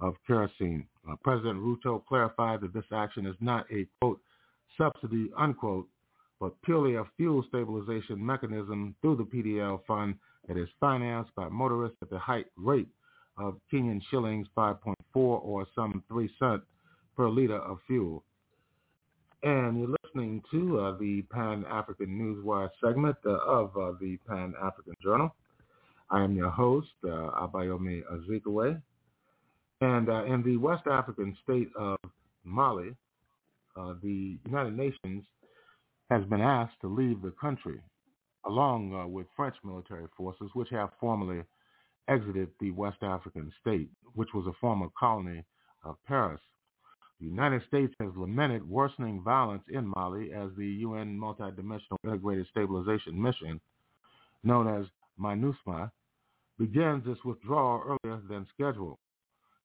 of 0.00 0.14
kerosene. 0.26 0.86
Uh, 1.08 1.14
President 1.22 1.60
Ruto 1.60 2.04
clarified 2.06 2.60
that 2.62 2.72
this 2.72 2.84
action 2.92 3.26
is 3.26 3.36
not 3.40 3.66
a, 3.70 3.86
quote, 4.00 4.20
subsidy, 4.78 5.30
unquote, 5.38 5.86
but 6.40 6.60
purely 6.62 6.96
a 6.96 7.04
fuel 7.16 7.44
stabilization 7.48 8.24
mechanism 8.24 8.94
through 9.00 9.16
the 9.16 9.24
PDL 9.24 9.80
fund 9.86 10.14
that 10.48 10.56
is 10.56 10.68
financed 10.80 11.34
by 11.34 11.48
motorists 11.48 11.98
at 12.02 12.10
the 12.10 12.18
height 12.18 12.46
rate 12.56 12.88
of 13.38 13.56
Kenyan 13.72 14.00
shillings 14.10 14.46
5.4 14.56 14.94
or 15.14 15.66
some 15.74 16.02
3 16.08 16.30
cents 16.38 16.64
per 17.16 17.28
liter 17.28 17.58
of 17.58 17.78
fuel. 17.86 18.24
And 19.42 19.78
you're 19.78 19.94
listening 20.04 20.42
to 20.52 20.80
uh, 20.80 20.98
the 20.98 21.22
Pan-African 21.30 22.08
Newswire 22.08 22.70
segment 22.82 23.16
uh, 23.26 23.32
of 23.32 23.76
uh, 23.76 23.92
the 24.00 24.16
Pan-African 24.26 24.94
Journal. 25.02 25.34
I 26.10 26.22
am 26.22 26.34
your 26.34 26.50
host, 26.50 26.88
uh, 27.04 27.08
Abayomi 27.08 28.02
Azikiwe. 28.12 28.80
And 29.80 30.08
uh, 30.08 30.24
in 30.24 30.42
the 30.42 30.56
West 30.56 30.86
African 30.86 31.36
state 31.42 31.68
of 31.78 31.98
Mali, 32.44 32.94
uh, 33.76 33.94
the 34.02 34.38
United 34.46 34.76
Nations 34.76 35.24
has 36.10 36.24
been 36.24 36.40
asked 36.40 36.80
to 36.80 36.88
leave 36.88 37.22
the 37.22 37.32
country, 37.32 37.80
along 38.46 38.94
uh, 38.94 39.06
with 39.06 39.26
French 39.36 39.54
military 39.64 40.06
forces, 40.16 40.50
which 40.54 40.68
have 40.70 40.90
formally 41.00 41.42
exited 42.08 42.50
the 42.60 42.70
West 42.72 43.02
African 43.02 43.52
state, 43.60 43.88
which 44.14 44.28
was 44.34 44.46
a 44.46 44.52
former 44.60 44.88
colony 44.98 45.44
of 45.84 45.96
Paris. 46.06 46.40
The 47.20 47.26
United 47.26 47.62
States 47.68 47.94
has 48.00 48.10
lamented 48.16 48.68
worsening 48.68 49.22
violence 49.22 49.62
in 49.72 49.90
Mali 49.96 50.32
as 50.32 50.50
the 50.56 50.66
UN 50.66 51.18
Multidimensional 51.18 51.96
Integrated 52.04 52.46
Stabilization 52.50 53.20
Mission, 53.20 53.60
known 54.42 54.68
as 54.68 54.86
MINUSMA, 55.18 55.90
begins 56.58 57.04
its 57.06 57.24
withdrawal 57.24 57.82
earlier 58.04 58.20
than 58.28 58.46
scheduled. 58.52 58.98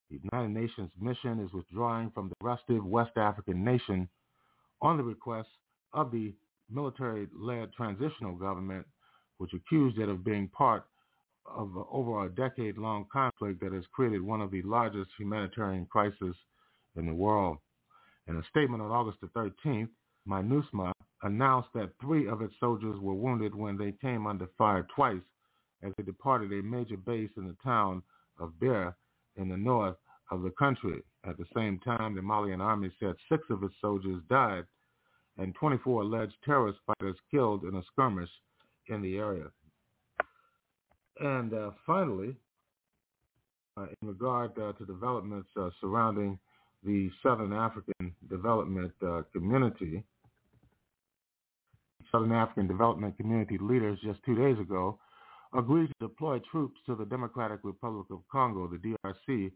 The 0.10 0.20
United 0.32 0.50
Nations 0.50 0.92
mission 1.00 1.40
is 1.40 1.52
withdrawing 1.54 2.12
from 2.12 2.30
the 2.30 2.36
restive 2.42 2.86
West 2.86 3.18
African 3.18 3.64
nation 3.64 4.10
on 4.82 4.98
the 4.98 5.04
request 5.04 5.50
of 5.94 6.12
the 6.12 6.34
military-led 6.70 7.74
transitional 7.74 8.36
government, 8.36 8.86
which 9.38 9.54
accused 9.54 9.98
it 9.98 10.10
of 10.10 10.24
being 10.24 10.48
part 10.50 10.84
of 11.46 11.72
over 11.92 12.26
a 12.26 12.30
decade-long 12.30 13.06
conflict 13.12 13.60
that 13.62 13.74
has 13.74 13.84
created 13.92 14.22
one 14.22 14.42
of 14.42 14.52
the 14.52 14.62
largest 14.64 15.10
humanitarian 15.18 15.86
crises 15.86 16.36
in 16.96 17.06
the 17.06 17.14
world. 17.14 17.58
In 18.28 18.36
a 18.38 18.44
statement 18.50 18.84
on 18.84 18.92
August 18.92 19.18
the 19.22 19.28
13th, 19.28 19.90
MINUSMA 20.28 20.92
announced 21.24 21.70
that 21.74 21.92
three 22.00 22.28
of 22.28 22.42
its 22.42 22.54
soldiers 22.60 23.00
were 23.00 23.16
wounded 23.16 23.56
when 23.56 23.78
they 23.78 23.94
came 23.94 24.28
under 24.28 24.48
fire 24.58 24.86
twice 24.96 25.22
as 25.82 25.92
they 25.98 26.04
departed 26.04 26.52
a 26.52 26.62
major 26.62 26.98
base 26.98 27.32
in 27.38 27.48
the 27.48 27.56
town 27.64 28.04
of 28.40 28.60
Ber 28.60 28.96
in 29.38 29.50
the 29.50 29.58
north 29.58 29.96
of 30.30 30.44
the 30.44 30.52
country. 30.52 31.02
At 31.26 31.38
the 31.38 31.46
same 31.56 31.80
time, 31.80 32.16
the 32.16 32.22
Malian 32.22 32.62
army 32.62 32.92
said 33.00 33.16
six 33.32 33.44
of 33.50 33.64
its 33.64 33.74
soldiers 33.82 34.22
died 34.30 34.66
and 35.40 35.56
24 35.56 36.02
alleged 36.04 36.34
terrorist 36.46 36.80
fighters 36.86 37.16
killed 37.32 37.64
in 37.64 37.76
a 37.76 37.82
skirmish 37.92 38.30
in 38.88 39.02
the 39.02 39.18
area. 39.18 39.46
And 41.20 41.54
uh, 41.54 41.72
finally, 41.86 42.36
uh, 43.78 43.86
in 44.02 44.08
regard 44.08 44.52
uh, 44.58 44.74
to 44.74 44.86
developments 44.86 45.50
uh, 45.60 45.70
surrounding 45.82 46.38
the 46.84 47.10
Southern 47.24 47.54
African 47.54 48.14
Development 48.30 48.92
uh, 49.06 49.22
Community, 49.34 50.04
Southern 52.12 52.32
African 52.32 52.68
Development 52.68 53.16
Community 53.18 53.58
leaders 53.60 54.00
just 54.04 54.20
two 54.26 54.36
days 54.36 54.60
ago 54.60 54.98
agreed 55.58 55.88
to 55.88 56.08
deploy 56.08 56.40
troops 56.52 56.80
to 56.86 56.96
the 56.96 57.06
Democratic 57.06 57.60
Republic 57.64 58.06
of 58.12 58.20
Congo, 58.32 58.68
the 58.68 58.78
DRC, 58.78 59.52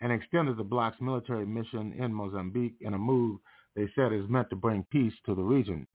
and 0.00 0.12
extended 0.12 0.56
the 0.56 0.64
bloc's 0.64 1.00
military 1.00 1.46
mission 1.46 1.92
in 1.98 2.12
Mozambique 2.12 2.76
in 2.80 2.94
a 2.94 2.98
move 2.98 3.38
they 3.74 3.88
said 3.94 4.12
is 4.12 4.28
meant 4.28 4.50
to 4.50 4.56
bring 4.56 4.84
peace 4.90 5.14
to 5.26 5.34
the 5.34 5.42
region. 5.42 5.86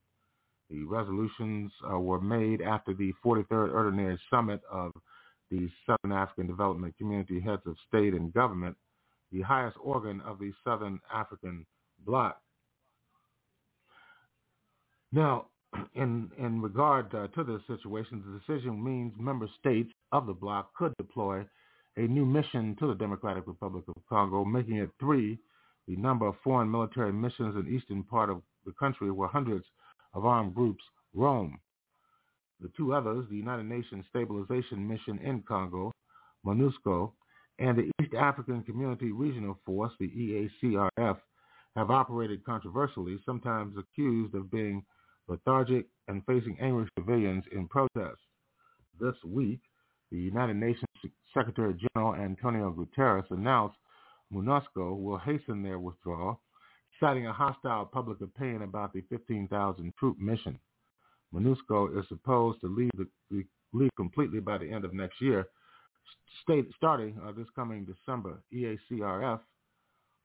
The 0.70 0.84
resolutions 0.84 1.72
uh, 1.90 1.98
were 1.98 2.20
made 2.20 2.60
after 2.60 2.92
the 2.92 3.12
43rd 3.24 3.72
Ordinary 3.72 4.18
Summit 4.30 4.60
of 4.70 4.92
the 5.50 5.68
Southern 5.86 6.16
African 6.16 6.46
Development 6.46 6.94
Community 6.98 7.40
Heads 7.40 7.62
of 7.66 7.76
State 7.88 8.12
and 8.12 8.32
Government, 8.34 8.76
the 9.32 9.40
highest 9.40 9.76
organ 9.82 10.20
of 10.22 10.38
the 10.38 10.52
Southern 10.64 11.00
African 11.12 11.64
Bloc. 12.04 12.38
Now, 15.12 15.46
in 15.94 16.30
in 16.38 16.60
regard 16.60 17.14
uh, 17.14 17.28
to 17.28 17.44
this 17.44 17.62
situation, 17.66 18.22
the 18.24 18.38
decision 18.38 18.82
means 18.82 19.12
member 19.18 19.48
states 19.58 19.92
of 20.12 20.26
the 20.26 20.34
bloc 20.34 20.74
could 20.74 20.92
deploy 20.98 21.46
a 21.96 22.02
new 22.02 22.24
mission 22.24 22.76
to 22.78 22.86
the 22.86 22.94
Democratic 22.94 23.46
Republic 23.46 23.84
of 23.88 23.94
Congo, 24.08 24.44
making 24.44 24.76
it 24.76 24.90
three 25.00 25.38
the 25.88 25.96
number 25.96 26.26
of 26.26 26.34
foreign 26.44 26.70
military 26.70 27.12
missions 27.12 27.56
in 27.56 27.64
the 27.64 27.70
eastern 27.70 28.04
part 28.04 28.28
of 28.28 28.42
the 28.66 28.72
country 28.72 29.10
where 29.10 29.28
hundreds 29.28 29.64
of 30.12 30.26
armed 30.26 30.54
groups 30.54 30.84
roam. 31.14 31.58
The 32.60 32.70
two 32.76 32.92
others, 32.92 33.26
the 33.30 33.36
United 33.36 33.64
Nations 33.64 34.04
Stabilization 34.10 34.86
Mission 34.86 35.18
in 35.18 35.42
Congo, 35.42 35.92
MONUSCO, 36.44 37.12
and 37.58 37.76
the 37.76 37.90
East 38.02 38.14
African 38.14 38.62
Community 38.62 39.12
Regional 39.12 39.58
Force, 39.64 39.92
the 39.98 40.08
EACRF, 40.62 41.18
have 41.76 41.90
operated 41.90 42.44
controversially, 42.44 43.18
sometimes 43.24 43.76
accused 43.78 44.34
of 44.34 44.50
being 44.50 44.84
lethargic 45.26 45.86
and 46.08 46.24
facing 46.26 46.58
angry 46.60 46.88
civilians 46.98 47.44
in 47.52 47.66
protest. 47.68 48.20
This 49.00 49.14
week, 49.24 49.60
the 50.10 50.18
United 50.18 50.56
Nations 50.56 50.86
Secretary 51.32 51.74
General 51.94 52.14
Antonio 52.14 52.72
Guterres 52.72 53.30
announced 53.30 53.76
MONUSCO 54.32 54.94
will 54.94 55.18
hasten 55.18 55.62
their 55.62 55.78
withdrawal, 55.78 56.40
citing 57.00 57.26
a 57.26 57.32
hostile 57.32 57.86
public 57.86 58.20
opinion 58.20 58.62
about 58.62 58.92
the 58.92 59.02
15,000 59.08 59.92
troop 59.98 60.18
mission. 60.18 60.58
MONUSCO 61.32 61.98
is 61.98 62.06
supposed 62.08 62.60
to 62.60 62.66
leave, 62.66 62.90
the, 63.30 63.44
leave 63.72 63.90
completely 63.96 64.40
by 64.40 64.58
the 64.58 64.70
end 64.70 64.84
of 64.84 64.94
next 64.94 65.20
year, 65.20 65.46
state, 66.42 66.68
starting 66.76 67.18
uh, 67.24 67.32
this 67.32 67.46
coming 67.54 67.84
December. 67.84 68.42
EACRF, 68.52 69.40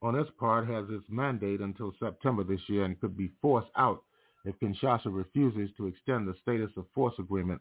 on 0.02 0.14
its 0.14 0.30
part, 0.38 0.66
has 0.66 0.84
its 0.90 1.04
mandate 1.08 1.60
until 1.60 1.94
September 1.98 2.44
this 2.44 2.60
year 2.68 2.84
and 2.84 3.00
could 3.00 3.16
be 3.16 3.30
forced 3.40 3.70
out 3.76 4.02
if 4.44 4.58
Kinshasa 4.60 5.06
refuses 5.06 5.70
to 5.76 5.86
extend 5.86 6.28
the 6.28 6.34
status 6.42 6.70
of 6.76 6.86
force 6.94 7.14
agreement, 7.18 7.60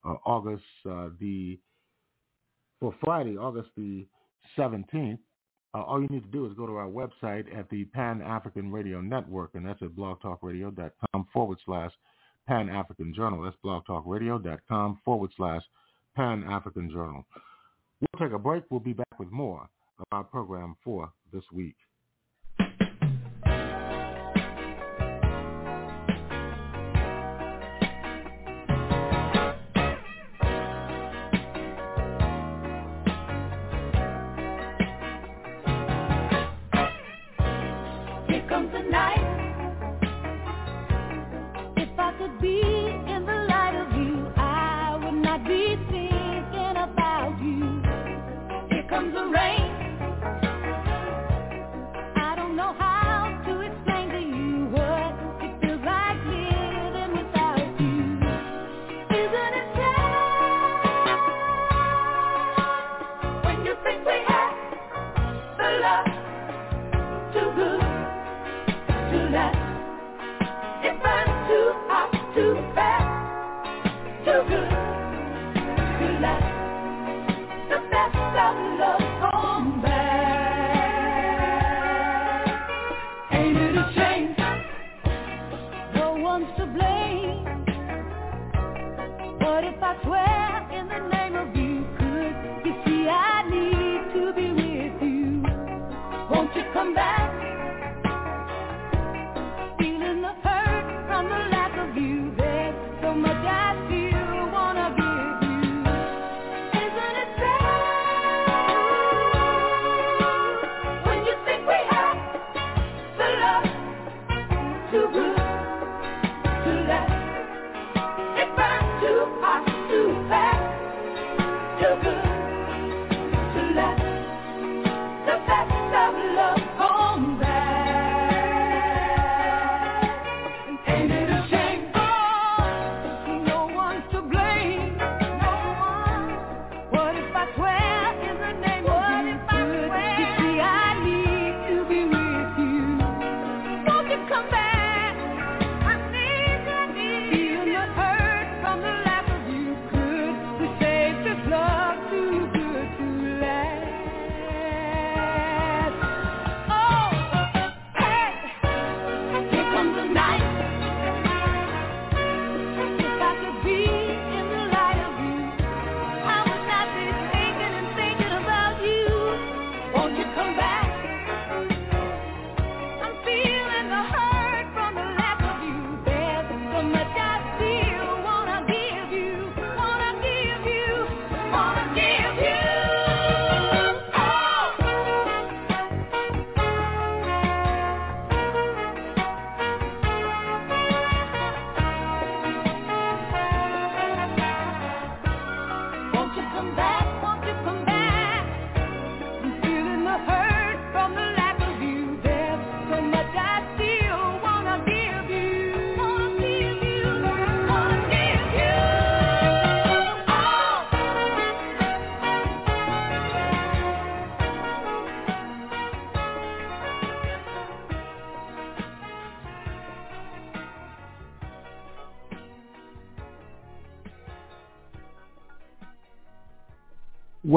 uh, 0.05 0.17
August 0.25 0.63
uh, 0.87 1.09
the, 1.19 1.57
for 2.79 2.93
Friday, 3.03 3.37
August 3.37 3.69
the 3.75 4.05
17th, 4.57 5.17
uh, 5.77 5.83
all 5.83 6.01
you 6.01 6.07
need 6.09 6.23
to 6.23 6.31
do 6.31 6.45
is 6.47 6.53
go 6.53 6.65
to 6.65 6.75
our 6.75 6.87
website 6.87 7.45
at 7.55 7.69
the 7.69 7.85
Pan 7.85 8.21
African 8.21 8.71
Radio 8.71 8.99
Network, 8.99 9.51
and 9.53 9.65
that's 9.65 9.81
at 9.83 9.89
blogtalkradio.com 9.89 11.27
forward 11.31 11.59
slash 11.65 11.91
Pan 12.47 12.69
African 12.69 13.13
Journal. 13.13 13.43
That's 13.43 13.55
blogtalkradio.com 13.63 14.99
forward 15.05 15.31
slash 15.37 15.61
Pan 16.15 16.43
African 16.49 16.89
Journal. 16.89 17.25
We'll 17.99 18.27
take 18.27 18.35
a 18.35 18.39
break. 18.39 18.63
We'll 18.71 18.79
be 18.79 18.93
back 18.93 19.19
with 19.19 19.31
more 19.31 19.67
of 19.99 20.05
our 20.11 20.23
program 20.23 20.75
for 20.83 21.11
this 21.31 21.43
week. 21.53 21.75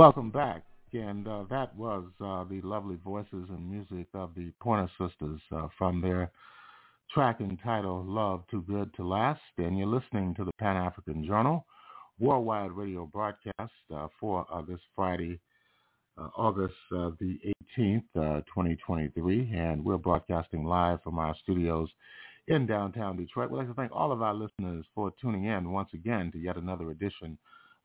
Welcome 0.01 0.30
back. 0.30 0.62
And 0.94 1.28
uh, 1.28 1.44
that 1.51 1.76
was 1.76 2.05
uh, 2.24 2.44
the 2.44 2.62
lovely 2.62 2.96
voices 3.05 3.51
and 3.51 3.70
music 3.70 4.07
of 4.14 4.30
the 4.34 4.51
Pointer 4.59 4.90
Sisters 4.98 5.42
uh, 5.55 5.68
from 5.76 6.01
their 6.01 6.30
track 7.12 7.42
entitled 7.42 8.07
Love 8.07 8.44
Too 8.51 8.64
Good 8.66 8.94
to 8.94 9.07
Last. 9.07 9.42
And 9.59 9.76
you're 9.76 9.86
listening 9.86 10.34
to 10.36 10.44
the 10.46 10.53
Pan-African 10.59 11.22
Journal 11.26 11.66
worldwide 12.18 12.72
radio 12.72 13.05
broadcast 13.05 13.74
uh, 13.94 14.09
for 14.18 14.46
uh, 14.51 14.62
this 14.62 14.80
Friday, 14.96 15.38
uh, 16.16 16.28
August 16.34 16.72
the 16.90 17.38
18th, 17.78 18.05
2023. 18.14 19.53
And 19.55 19.84
we're 19.84 19.98
broadcasting 19.98 20.64
live 20.64 21.03
from 21.03 21.18
our 21.18 21.36
studios 21.42 21.90
in 22.48 22.66
downtown 22.66 23.18
Detroit. 23.18 23.51
We'd 23.51 23.59
like 23.59 23.68
to 23.68 23.74
thank 23.74 23.92
all 23.92 24.12
of 24.12 24.22
our 24.22 24.32
listeners 24.32 24.86
for 24.94 25.12
tuning 25.20 25.44
in 25.44 25.70
once 25.70 25.90
again 25.92 26.32
to 26.32 26.38
yet 26.38 26.57
another 26.57 26.90
edition 26.90 27.36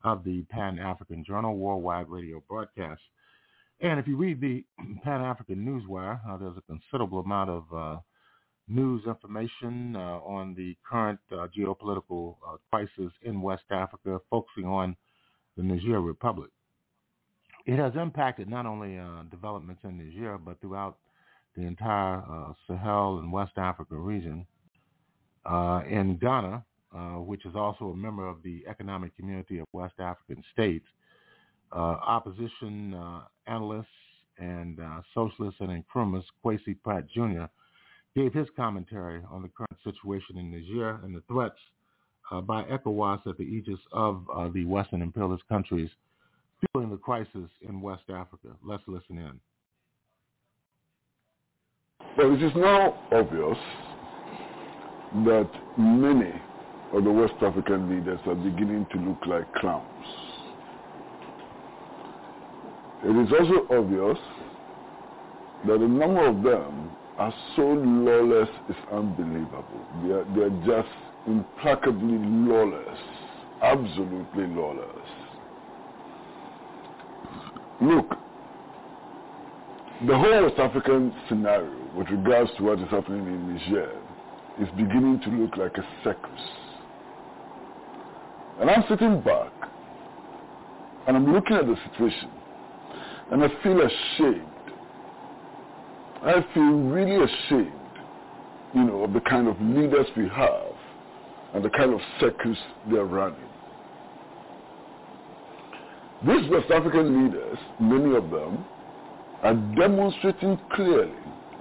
of 0.06 0.22
the 0.24 0.42
Pan-African 0.50 1.24
Journal 1.24 1.56
worldwide 1.56 2.08
radio 2.08 2.42
broadcast. 2.48 3.00
And 3.80 3.98
if 3.98 4.06
you 4.06 4.16
read 4.16 4.40
the 4.40 4.64
Pan-African 5.02 5.64
Newswire, 5.66 6.20
uh, 6.28 6.36
there's 6.36 6.56
a 6.56 6.62
considerable 6.62 7.18
amount 7.20 7.50
of 7.50 7.64
uh, 7.74 7.96
news 8.68 9.02
information 9.06 9.96
uh, 9.96 10.18
on 10.24 10.54
the 10.54 10.76
current 10.88 11.18
uh, 11.32 11.48
geopolitical 11.56 12.36
uh, 12.46 12.56
crisis 12.70 13.12
in 13.22 13.42
West 13.42 13.64
Africa, 13.70 14.18
focusing 14.30 14.64
on 14.64 14.96
the 15.56 15.62
Niger 15.62 16.00
Republic. 16.00 16.50
It 17.66 17.78
has 17.78 17.92
impacted 18.00 18.48
not 18.48 18.64
only 18.64 18.98
uh, 18.98 19.24
developments 19.30 19.82
in 19.82 19.98
Niger, 19.98 20.38
but 20.38 20.60
throughout 20.60 20.98
the 21.56 21.62
entire 21.62 22.22
Sahel 22.68 23.18
and 23.18 23.32
West 23.32 23.52
Africa 23.56 23.96
region. 23.96 24.46
in 25.90 26.18
Ghana, 26.20 26.64
uh, 26.96 27.20
which 27.20 27.44
is 27.44 27.54
also 27.54 27.86
a 27.86 27.96
member 27.96 28.26
of 28.26 28.42
the 28.42 28.64
Economic 28.68 29.14
Community 29.16 29.58
of 29.58 29.66
West 29.72 29.94
African 29.98 30.42
States. 30.52 30.86
Uh, 31.72 31.78
opposition 32.06 32.94
uh, 32.94 33.20
analyst 33.46 33.88
and 34.38 34.78
socialist 35.12 35.56
and 35.60 35.72
economist 35.72 36.28
Kwesi 36.44 36.76
Pratt 36.84 37.04
Jr. 37.12 37.44
gave 38.14 38.32
his 38.32 38.46
commentary 38.56 39.22
on 39.30 39.42
the 39.42 39.48
current 39.48 39.76
situation 39.82 40.38
in 40.38 40.50
Niger 40.50 41.00
and 41.02 41.14
the 41.14 41.22
threats 41.28 41.58
by 42.46 42.62
ECOWAS 42.64 43.26
at 43.26 43.36
the 43.38 43.44
aegis 43.44 43.78
of 43.92 44.24
the 44.52 44.64
Western 44.64 45.02
imperialist 45.02 45.42
countries 45.48 45.90
fueling 46.72 46.90
the 46.90 46.96
crisis 46.96 47.50
in 47.68 47.80
West 47.80 48.04
Africa. 48.08 48.48
Let's 48.64 48.82
listen 48.86 49.18
in. 49.18 49.40
Well, 52.16 52.34
it 52.34 52.42
is 52.42 52.52
now 52.56 52.98
obvious 53.12 53.58
that 55.24 55.50
many 55.78 56.32
of 56.92 57.04
the 57.04 57.10
West 57.10 57.34
African 57.42 57.90
leaders 57.90 58.20
are 58.26 58.34
beginning 58.34 58.86
to 58.92 58.98
look 58.98 59.26
like 59.26 59.52
clowns. 59.54 59.86
It 63.04 63.10
is 63.10 63.32
also 63.32 63.66
obvious 63.70 64.18
that 65.66 65.74
a 65.74 65.88
number 65.88 66.26
of 66.26 66.42
them 66.42 66.90
are 67.18 67.34
so 67.56 67.62
lawless 67.62 68.48
it's 68.68 68.78
unbelievable. 68.92 69.80
They 70.02 70.12
are, 70.12 70.24
they 70.34 70.42
are 70.42 70.82
just 70.82 70.94
implacably 71.26 72.18
lawless, 72.18 72.98
absolutely 73.62 74.46
lawless. 74.48 75.08
Look, 77.80 78.10
the 80.06 80.16
whole 80.16 80.42
West 80.44 80.58
African 80.58 81.14
scenario 81.28 81.94
with 81.96 82.08
regards 82.08 82.50
to 82.58 82.64
what 82.64 82.78
is 82.78 82.88
happening 82.90 83.26
in 83.26 83.54
Niger 83.54 83.98
is 84.60 84.68
beginning 84.76 85.20
to 85.24 85.30
look 85.30 85.56
like 85.56 85.76
a 85.76 85.86
circus. 86.04 86.65
And 88.60 88.70
I'm 88.70 88.84
sitting 88.88 89.20
back 89.20 89.52
and 91.06 91.16
I'm 91.16 91.32
looking 91.32 91.56
at 91.56 91.66
the 91.66 91.76
situation 91.90 92.30
and 93.32 93.44
I 93.44 93.48
feel 93.62 93.80
ashamed. 93.80 94.52
I 96.22 96.44
feel 96.54 96.72
really 96.88 97.16
ashamed, 97.22 97.72
you 98.74 98.84
know, 98.84 99.04
of 99.04 99.12
the 99.12 99.20
kind 99.20 99.46
of 99.46 99.60
leaders 99.60 100.06
we 100.16 100.28
have 100.28 100.72
and 101.54 101.64
the 101.64 101.70
kind 101.70 101.92
of 101.92 102.00
circus 102.18 102.56
they're 102.90 103.04
running. 103.04 103.38
These 106.26 106.50
West 106.50 106.70
African 106.70 107.24
leaders, 107.24 107.58
many 107.78 108.16
of 108.16 108.30
them, 108.30 108.64
are 109.42 109.54
demonstrating 109.76 110.58
clearly 110.74 111.12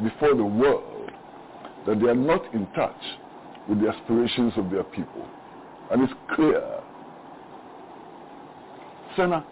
before 0.01 0.33
the 0.33 0.45
world 0.45 1.11
that 1.85 1.99
they 1.99 2.07
are 2.07 2.15
not 2.15 2.41
in 2.53 2.65
touch 2.67 2.95
with 3.67 3.81
the 3.81 3.89
aspirations 3.89 4.53
of 4.55 4.71
their 4.71 4.83
people. 4.83 5.27
And 5.91 6.01
it's 6.03 6.13
clear 6.33 6.81
Sena, 9.15 9.45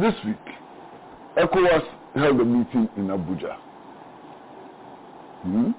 this 0.00 0.14
week, 0.24 0.36
ECOWAS 1.36 1.82
held 2.14 2.40
a 2.40 2.44
meeting 2.44 2.88
in 2.96 3.08
Abuja 3.08 3.56
hmm, 5.42 5.70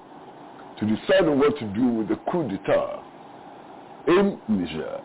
to 0.79 0.85
decide 0.85 1.25
on 1.27 1.39
what 1.39 1.57
to 1.57 1.65
do 1.73 1.85
with 1.87 2.09
the 2.09 2.15
coup 2.31 2.47
d'etat 2.47 3.03
in 4.07 4.39
Niger. 4.47 4.99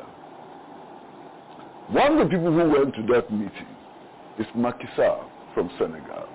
One 1.90 2.18
of 2.18 2.28
the 2.28 2.36
people 2.36 2.52
who 2.52 2.70
went 2.70 2.94
to 2.94 3.02
that 3.12 3.30
meeting 3.30 3.74
is 4.38 4.46
Macky 4.54 4.88
Sall 4.96 5.30
from 5.54 5.70
Senegal. 5.78 6.28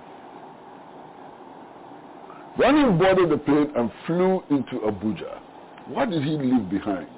When 2.56 2.76
he 2.76 2.82
boarded 2.98 3.30
the 3.30 3.38
plane 3.38 3.70
and 3.76 3.90
flew 4.06 4.42
into 4.50 4.80
Abuja, 4.86 5.38
what 5.88 6.10
did 6.10 6.22
he 6.24 6.30
leave 6.30 6.68
behind 6.68 7.08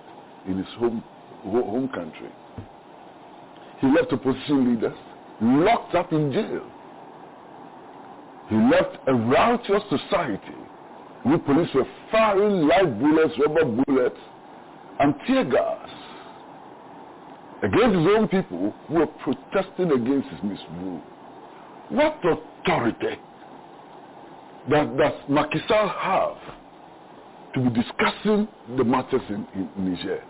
in 0.47 0.59
his 0.59 0.67
home, 0.79 1.03
home 1.43 1.89
country? 1.95 2.31
He 3.83 3.89
left 3.89 4.13
opposition 4.13 4.75
leaders 4.75 4.97
locked 5.43 5.95
up 5.97 6.13
in 6.13 6.33
jail. 6.33 6.63
He 8.49 8.55
left 8.55 8.97
a 9.09 9.13
righteous 9.15 9.83
society 9.91 10.55
where 11.25 11.39
police 11.39 11.69
were 11.75 11.87
firing 12.13 12.69
live 12.69 12.99
bullets, 13.01 13.35
rubber 13.45 13.65
bullets, 13.65 14.17
and 15.01 15.15
tear 15.27 15.45
gas 15.45 15.89
against 17.65 17.97
his 17.99 18.07
own 18.17 18.29
people 18.29 18.73
who 18.87 18.95
were 18.95 19.07
protesting 19.07 19.91
against 19.91 20.29
his 20.29 20.43
misrule. 20.45 21.03
What 21.89 22.19
authority 22.25 23.19
does, 24.71 24.89
does 24.97 25.13
Macky 25.29 25.61
Sall 25.67 25.89
have 25.89 26.37
to 27.55 27.61
be 27.61 27.83
discussing 27.83 28.47
the 28.77 28.85
matters 28.85 29.23
in, 29.29 29.47
in 29.55 29.69
Niger? 29.77 30.23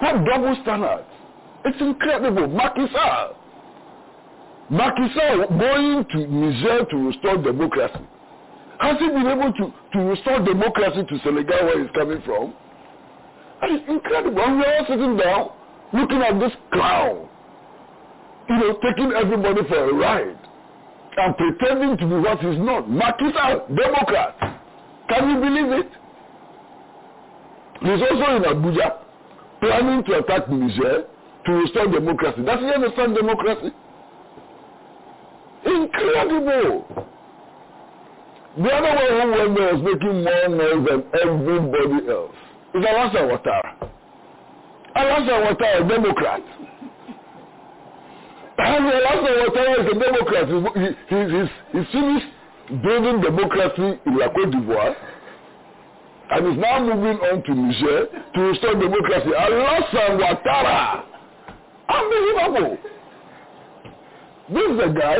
What 0.00 0.24
double 0.24 0.56
standards? 0.62 1.19
It's 1.64 1.80
incredible. 1.80 2.48
Macky 2.48 2.86
Sall. 2.92 3.36
Going 4.70 6.04
to 6.12 6.26
Niger 6.26 6.84
to 6.90 6.96
restore 6.96 7.36
democracy. 7.38 8.06
Has 8.80 8.98
he 8.98 9.08
been 9.08 9.26
able 9.26 9.52
to, 9.52 9.72
to 9.92 9.98
restore 9.98 10.38
democracy 10.40 11.04
to 11.08 11.18
Senegal 11.24 11.64
where 11.66 11.82
he's 11.82 11.90
coming 11.94 12.22
from? 12.24 12.54
That 13.60 13.70
is 13.72 13.80
incredible. 13.88 14.40
And 14.40 14.58
we're 14.58 14.74
all 14.76 14.86
sitting 14.88 15.16
down 15.16 15.50
looking 15.92 16.22
at 16.22 16.38
this 16.40 16.52
clown. 16.72 17.28
You 18.48 18.56
know, 18.56 18.78
taking 18.82 19.12
everybody 19.12 19.60
for 19.68 19.90
a 19.90 19.92
ride. 19.94 20.38
And 21.16 21.36
pretending 21.36 21.98
to 21.98 22.06
be 22.06 22.14
what 22.14 22.38
he's 22.38 22.58
not. 22.58 22.88
Macky 22.88 23.30
Democrat. 23.32 24.36
Can 25.08 25.28
you 25.30 25.40
believe 25.40 25.72
it? 25.84 25.90
He's 27.82 28.00
also 28.02 28.36
in 28.36 28.42
Abuja 28.44 28.98
planning 29.60 30.04
to 30.04 30.18
attack 30.18 30.48
Niger 30.48 31.04
to 31.46 31.52
restore 31.52 31.86
democracy. 31.86 32.42
Does 32.42 32.60
he 32.60 32.66
understand 32.66 33.14
democracy? 33.14 33.72
Incredible. 35.64 37.06
The 38.58 38.68
other 38.68 39.16
one 39.16 39.32
who 39.32 39.38
went 39.38 39.56
there 39.56 39.74
was 39.74 39.82
making 39.82 40.24
more 40.24 40.48
noise 40.48 40.88
than 40.88 41.04
everybody 41.22 42.08
else 42.10 42.34
is 42.74 42.82
Alassane 42.84 43.30
Ouattara. 43.30 43.90
Alassane 44.96 45.46
Ouattara 45.46 45.84
a 45.84 45.88
Democrat. 45.88 46.42
And 48.58 48.84
Alassane 48.86 49.36
Ouattara 49.38 49.80
is 49.80 49.86
a 49.86 49.98
Democrat. 49.98 50.48
He, 50.48 51.14
he, 51.14 51.38
he's, 51.38 51.50
he's 51.72 51.92
finished 51.92 52.26
building 52.82 53.20
democracy 53.20 54.00
in 54.06 54.16
La 54.18 54.28
Côte 54.28 54.50
d'Ivoire 54.50 54.94
and 56.32 56.46
is 56.46 56.58
now 56.58 56.80
moving 56.80 57.18
on 57.20 57.42
to 57.42 57.54
Niger 57.54 58.06
to 58.34 58.40
restore 58.40 58.74
democracy. 58.74 59.30
Alassane 59.30 60.18
Ouattara 60.18 61.09
Unbelievable. 61.90 62.78
This 64.50 64.62
is 64.62 64.78
a 64.78 64.92
guy 64.98 65.18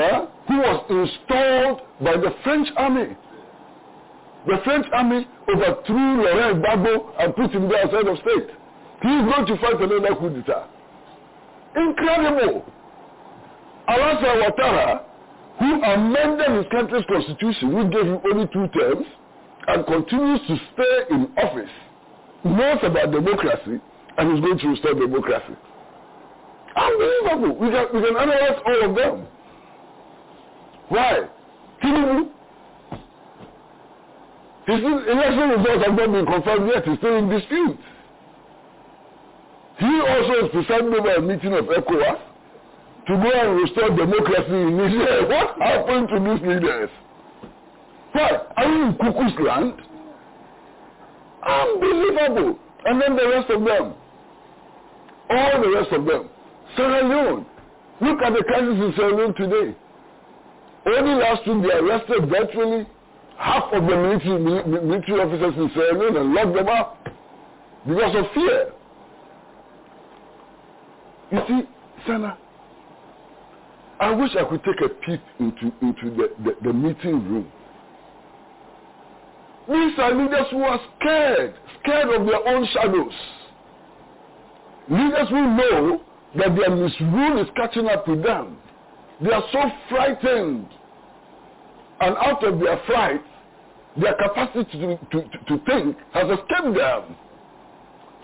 uh, 0.00 0.26
who 0.48 0.56
was 0.58 0.84
installed 0.88 1.80
by 2.00 2.16
the 2.16 2.34
French 2.42 2.68
army. 2.76 3.16
The 4.46 4.58
French 4.64 4.86
army 4.92 5.26
overthrew 5.48 6.24
Laurent 6.24 6.62
Gbagbo 6.62 7.14
and 7.18 7.36
put 7.36 7.50
him 7.52 7.68
there 7.68 7.84
as 7.84 7.90
head 7.90 8.08
of 8.08 8.16
state. 8.18 8.48
He 9.02 9.08
is 9.08 9.24
going 9.24 9.46
to 9.46 9.56
fight 9.58 9.80
another 9.80 10.14
coup 10.16 10.30
d'etat. 10.30 10.68
Incredible. 11.76 12.64
Alassane 13.88 14.42
Ouattara, 14.42 15.02
who 15.58 15.82
amended 15.82 16.50
his 16.56 16.66
country's 16.70 17.04
constitution, 17.06 17.74
which 17.74 17.92
gave 17.92 18.06
him 18.06 18.20
only 18.30 18.46
two 18.52 18.68
terms, 18.78 19.06
and 19.68 19.86
continues 19.86 20.40
to 20.48 20.56
stay 20.74 21.14
in 21.14 21.30
office, 21.36 21.70
knows 22.44 22.78
about 22.82 23.12
democracy, 23.12 23.80
and 24.18 24.38
is 24.38 24.40
going 24.40 24.58
to 24.58 24.68
restore 24.68 24.94
democracy. 24.94 25.54
Unbelievable. 26.76 27.56
We 27.56 27.70
can, 27.70 27.86
we 27.92 28.00
can 28.06 28.16
analyze 28.16 28.62
all 28.66 28.90
of 28.90 28.96
them. 28.96 29.26
Why? 30.88 31.28
Tinubu. 31.82 32.28
His 34.66 34.78
election 34.80 35.48
results 35.50 35.86
have 35.86 35.94
not 35.96 36.12
been 36.12 36.26
confirmed 36.26 36.70
yet. 36.72 36.84
He's 36.86 36.98
still 36.98 37.16
in 37.16 37.28
dispute. 37.28 37.78
He 39.78 40.00
also 40.06 40.46
is 40.46 40.50
presiding 40.52 40.94
over 40.94 41.14
a 41.14 41.20
meeting 41.20 41.52
of 41.54 41.64
ECOWAS 41.64 42.18
to 43.08 43.12
go 43.16 43.30
and 43.32 43.56
restore 43.60 43.90
democracy 43.90 44.54
in 44.54 44.76
Niger. 44.78 45.26
What 45.28 45.58
happened 45.60 46.08
to 46.08 46.20
these 46.20 46.48
leaders? 46.48 46.90
What? 48.12 48.52
Are 48.56 48.66
you 48.66 48.84
in 48.84 48.94
cuckoo's 48.94 49.40
land? 49.40 49.74
Unbelievable. 51.42 52.58
And 52.84 53.00
then 53.00 53.16
the 53.16 53.28
rest 53.28 53.50
of 53.50 53.64
them. 53.64 53.94
All 55.30 55.62
the 55.62 55.70
rest 55.74 55.92
of 55.92 56.04
them. 56.04 56.28
Sierra 56.76 57.08
Leone. 57.08 57.46
Look 58.00 58.22
at 58.22 58.32
the 58.32 58.42
crisis 58.44 58.74
in 58.74 58.92
Sierra 58.96 59.16
Leone 59.16 59.34
today. 59.34 59.76
Only 60.86 61.14
last 61.22 61.46
week 61.46 61.62
they 61.62 61.78
arrested 61.78 62.28
virtually 62.28 62.86
half 63.38 63.72
of 63.72 63.82
the 63.82 63.96
military, 63.96 64.38
military 64.38 65.20
officers 65.20 65.54
in 65.56 65.70
Sierra 65.74 65.98
Leone 65.98 66.16
and 66.16 66.34
locked 66.34 66.54
them 66.54 66.68
up 66.68 67.08
because 67.86 68.16
of 68.16 68.24
fear. 68.34 68.72
You 71.30 71.40
see, 71.48 71.68
Sana, 72.06 72.36
I 74.00 74.10
wish 74.10 74.30
I 74.38 74.44
could 74.44 74.62
take 74.64 74.80
a 74.84 74.88
peek 74.88 75.20
into, 75.38 75.72
into 75.80 76.10
the, 76.16 76.28
the, 76.44 76.56
the 76.62 76.72
meeting 76.72 77.24
room. 77.28 77.50
These 79.68 79.98
are 79.98 80.12
leaders 80.12 80.46
who 80.50 80.62
are 80.64 80.80
scared, 80.98 81.54
scared 81.80 82.08
of 82.08 82.26
their 82.26 82.48
own 82.48 82.66
shadows. 82.72 83.12
Leaders 84.90 85.28
who 85.28 85.56
know 85.56 86.00
that 86.38 86.56
their 86.56 86.70
misrule 86.70 87.40
is 87.40 87.48
catching 87.56 87.88
up 87.88 88.08
with 88.08 88.22
them. 88.22 88.56
They 89.20 89.30
are 89.30 89.44
so 89.52 89.62
frightened. 89.88 90.66
And 92.00 92.16
out 92.16 92.42
of 92.42 92.58
their 92.58 92.80
fright, 92.86 93.22
their 94.00 94.14
capacity 94.14 94.78
to, 94.78 94.98
to, 95.10 95.22
to, 95.46 95.64
think 95.66 95.96
has 96.12 96.24
escaped 96.24 96.76
them. 96.76 97.16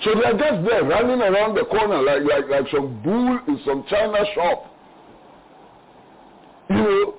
So 0.03 0.15
they 0.15 0.25
are 0.25 0.39
just 0.39 0.69
there 0.69 0.85
running 0.85 1.21
around 1.21 1.55
the 1.55 1.65
corner 1.65 2.01
like, 2.03 2.23
like, 2.23 2.49
like 2.49 2.73
some 2.73 3.03
bull 3.03 3.39
in 3.47 3.61
some 3.67 3.85
china 3.89 4.25
shop. 4.35 4.75
You 6.71 6.77
know, 6.77 7.15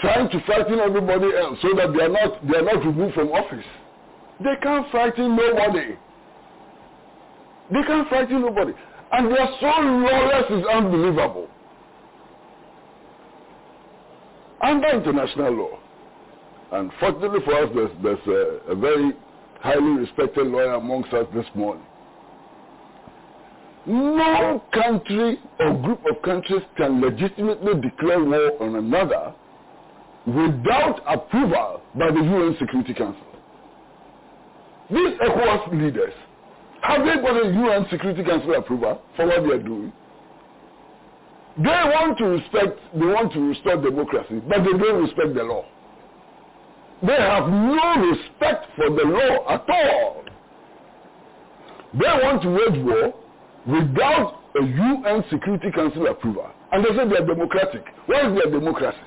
trying 0.00 0.30
to 0.30 0.40
frighten 0.44 0.78
everybody 0.80 1.34
else 1.36 1.58
so 1.62 1.68
that 1.76 1.92
they 1.96 2.04
are 2.04 2.08
not, 2.08 2.46
they 2.46 2.58
are 2.58 2.62
not 2.62 2.84
removed 2.84 3.14
from 3.14 3.28
office. 3.32 3.64
They 4.40 4.54
can't 4.62 4.90
frighten 4.90 5.36
nobody. 5.36 5.96
They 7.72 7.82
can't 7.86 8.08
frighten 8.08 8.42
nobody. 8.42 8.72
And 9.16 9.30
they 9.30 9.38
are 9.38 9.50
so 9.60 9.66
lawless 9.66 10.50
is 10.50 10.66
unbelievable. 10.66 11.48
Under 14.60 14.88
international 14.88 15.52
law, 15.52 15.78
and 16.72 16.90
fortunately 16.98 17.38
for 17.44 17.54
us, 17.54 17.70
there's, 17.76 17.90
there's 18.02 18.26
a, 18.66 18.72
a 18.72 18.74
very 18.74 19.12
highly 19.60 20.00
respected 20.00 20.48
lawyer 20.48 20.74
amongst 20.74 21.12
us 21.12 21.26
this 21.32 21.46
morning. 21.54 21.84
No 23.86 24.64
country 24.72 25.38
or 25.60 25.74
group 25.82 26.00
of 26.10 26.20
countries 26.22 26.62
can 26.76 27.00
legitimately 27.00 27.80
declare 27.82 28.24
war 28.24 28.62
on 28.62 28.74
another 28.74 29.32
without 30.26 31.02
approval 31.06 31.82
by 31.96 32.10
the 32.10 32.20
UN 32.20 32.56
Security 32.58 32.94
Council. 32.94 33.22
These 34.90 35.18
ECOWAS 35.20 35.72
leaders, 35.72 36.14
have 36.84 37.00
they 37.06 37.14
got 37.22 37.34
a 37.34 37.48
UN 37.48 37.86
Security 37.90 38.22
Council 38.22 38.54
approval 38.54 39.00
for 39.16 39.26
what 39.26 39.42
they 39.42 39.52
are 39.52 39.62
doing? 39.62 39.90
They 41.56 41.64
want 41.64 42.18
to 42.18 42.24
respect, 42.26 42.78
they 42.92 43.06
want 43.06 43.32
to 43.32 43.40
restore 43.40 43.80
democracy, 43.80 44.42
but 44.46 44.58
they 44.58 44.76
don't 44.76 45.02
respect 45.02 45.34
the 45.34 45.44
law. 45.44 45.64
They 47.02 47.14
have 47.14 47.48
no 47.48 48.12
respect 48.12 48.66
for 48.76 48.90
the 48.90 49.02
law 49.02 49.48
at 49.48 49.64
all. 49.66 50.24
They 51.94 52.04
want 52.04 52.42
to 52.42 52.50
wage 52.50 52.84
war 52.84 53.14
without 53.66 54.40
a 54.60 54.62
UN 54.62 55.24
Security 55.30 55.70
Council 55.74 56.06
approval. 56.08 56.50
And 56.70 56.84
they 56.84 56.90
say 56.90 57.08
they 57.08 57.16
are 57.16 57.26
democratic. 57.26 57.84
What 58.06 58.26
is 58.26 58.42
their 58.42 58.52
democracy? 58.52 58.98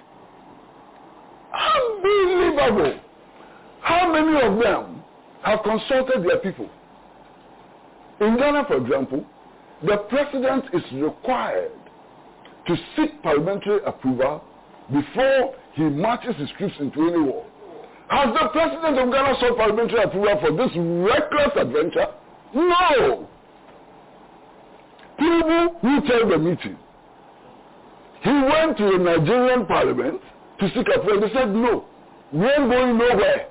Unbelievable. 1.54 3.00
How 3.82 4.12
many 4.12 4.42
of 4.42 4.64
them 4.64 5.04
have 5.44 5.60
consulted 5.62 6.24
their 6.28 6.40
people? 6.40 6.72
In 8.20 8.38
Ghana, 8.38 8.66
for 8.68 8.78
example, 8.78 9.26
the 9.84 9.98
president 10.10 10.66
is 10.74 10.82
required 10.94 11.72
to 12.68 12.76
seek 12.96 13.22
parliamentary 13.22 13.80
approval 13.86 14.44
before 14.92 15.56
he 15.74 15.84
marches 15.84 16.36
his 16.38 16.50
troops 16.58 16.76
into 16.80 17.08
any 17.08 17.20
war. 17.20 17.46
Has 18.10 18.34
the 18.34 18.48
president 18.50 18.98
of 18.98 19.12
Ghana 19.12 19.36
sought 19.40 19.58
parliamentary 19.58 20.04
approval 20.04 20.40
for 20.40 20.52
this 20.58 20.72
reckless 20.76 21.52
adventure? 21.56 22.08
No. 22.56 23.28
Tinubu, 25.20 25.80
who 25.82 26.08
tell 26.08 26.30
the 26.30 26.38
meeting, 26.38 26.78
he 28.24 28.32
went 28.32 28.78
to 28.78 28.92
the 28.92 28.98
Nigerian 28.98 29.66
parliament 29.66 30.22
to 30.60 30.70
seek 30.70 30.88
approval. 30.96 31.22
They 31.28 31.34
said, 31.34 31.50
no, 31.50 31.86
we 32.34 32.46
ain't 32.46 32.70
going 32.72 32.98
nowhere. 32.98 33.48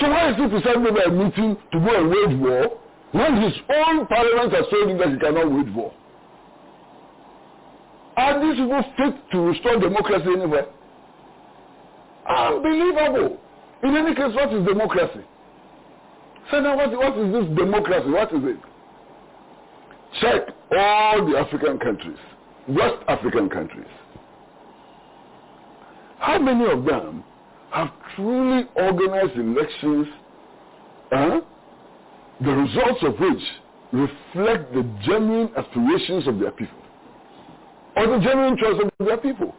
So 0.00 0.08
why 0.08 0.30
is 0.30 0.36
he 0.36 0.48
presiding 0.48 0.86
over 0.86 1.02
a 1.02 1.10
meeting 1.10 1.56
to 1.72 1.78
go 1.78 1.96
and 1.96 2.10
wage 2.10 2.40
war 2.40 2.80
when 3.14 3.40
his 3.42 3.52
own 3.70 4.06
parliament 4.08 4.52
has 4.52 4.64
told 4.72 4.90
him 4.90 4.98
that 4.98 5.10
he 5.10 5.18
cannot 5.18 5.48
wage 5.52 5.72
war? 5.72 5.94
Are 8.16 8.40
these 8.40 8.56
people 8.58 8.82
fit 8.96 9.14
to 9.30 9.38
restore 9.40 9.78
democracy 9.78 10.26
anywhere? 10.36 10.66
Unbelievable. 12.28 13.38
In 13.84 13.94
any 13.94 14.16
case, 14.16 14.34
what 14.34 14.52
is 14.52 14.66
democracy? 14.66 15.20
Say 16.50 16.60
now, 16.60 16.76
what, 16.76 16.90
what 16.90 17.16
is 17.18 17.32
this 17.32 17.56
democracy? 17.56 18.10
What 18.10 18.32
is 18.32 18.42
it? 18.42 18.56
Check 20.20 20.54
all 20.76 21.30
the 21.30 21.38
African 21.38 21.78
countries, 21.78 22.18
West 22.68 22.96
African 23.06 23.48
countries. 23.48 23.86
How 26.18 26.40
many 26.40 26.68
of 26.68 26.84
them 26.84 27.22
have 27.70 27.90
truly 28.16 28.64
organized 28.74 29.36
elections, 29.36 30.08
uh, 31.12 31.40
the 32.40 32.50
results 32.50 33.02
of 33.02 33.18
which 33.18 33.42
reflect 33.92 34.72
the 34.74 34.82
genuine 35.04 35.50
aspirations 35.56 36.26
of 36.26 36.38
their 36.38 36.50
people 36.50 36.78
or 37.96 38.06
the 38.06 38.18
genuine 38.24 38.56
choice 38.56 38.80
of 38.82 39.06
their 39.06 39.18
people? 39.18 39.54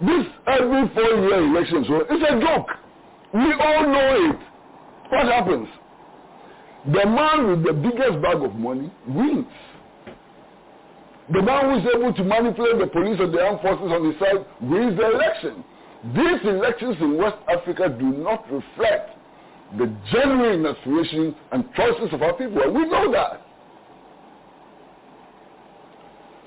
This 0.00 0.26
every 0.46 0.88
four-year 0.94 1.44
election, 1.44 1.84
so 1.86 2.04
it's 2.08 2.24
a 2.28 2.40
joke. 2.40 2.68
We 3.34 3.52
all 3.52 3.82
know 3.86 4.30
it. 4.30 4.38
What 5.10 5.26
happens? 5.26 5.68
The 6.86 7.04
man 7.06 7.50
with 7.50 7.64
the 7.64 7.72
biggest 7.74 8.22
bag 8.22 8.42
of 8.42 8.54
money 8.54 8.90
wins. 9.06 9.46
The 11.32 11.42
man 11.42 11.66
who 11.66 11.78
is 11.78 11.94
able 11.94 12.14
to 12.14 12.24
manipulate 12.24 12.78
the 12.78 12.86
police 12.86 13.20
and 13.20 13.32
the 13.32 13.40
armed 13.40 13.60
forces 13.60 13.92
on 13.92 14.04
his 14.10 14.18
side 14.18 14.44
wins 14.62 14.96
the 14.96 15.12
election. 15.12 15.62
These 16.16 16.48
elections 16.48 16.96
in 17.00 17.18
West 17.18 17.36
Africa 17.48 17.88
do 17.90 18.06
not 18.06 18.50
reflect 18.50 19.19
the 19.78 19.94
genuine 20.12 20.66
aspirations 20.66 21.34
and 21.52 21.64
choices 21.74 22.12
of 22.12 22.22
our 22.22 22.32
people. 22.34 22.60
And 22.62 22.74
we 22.74 22.88
know 22.88 23.12
that. 23.12 23.46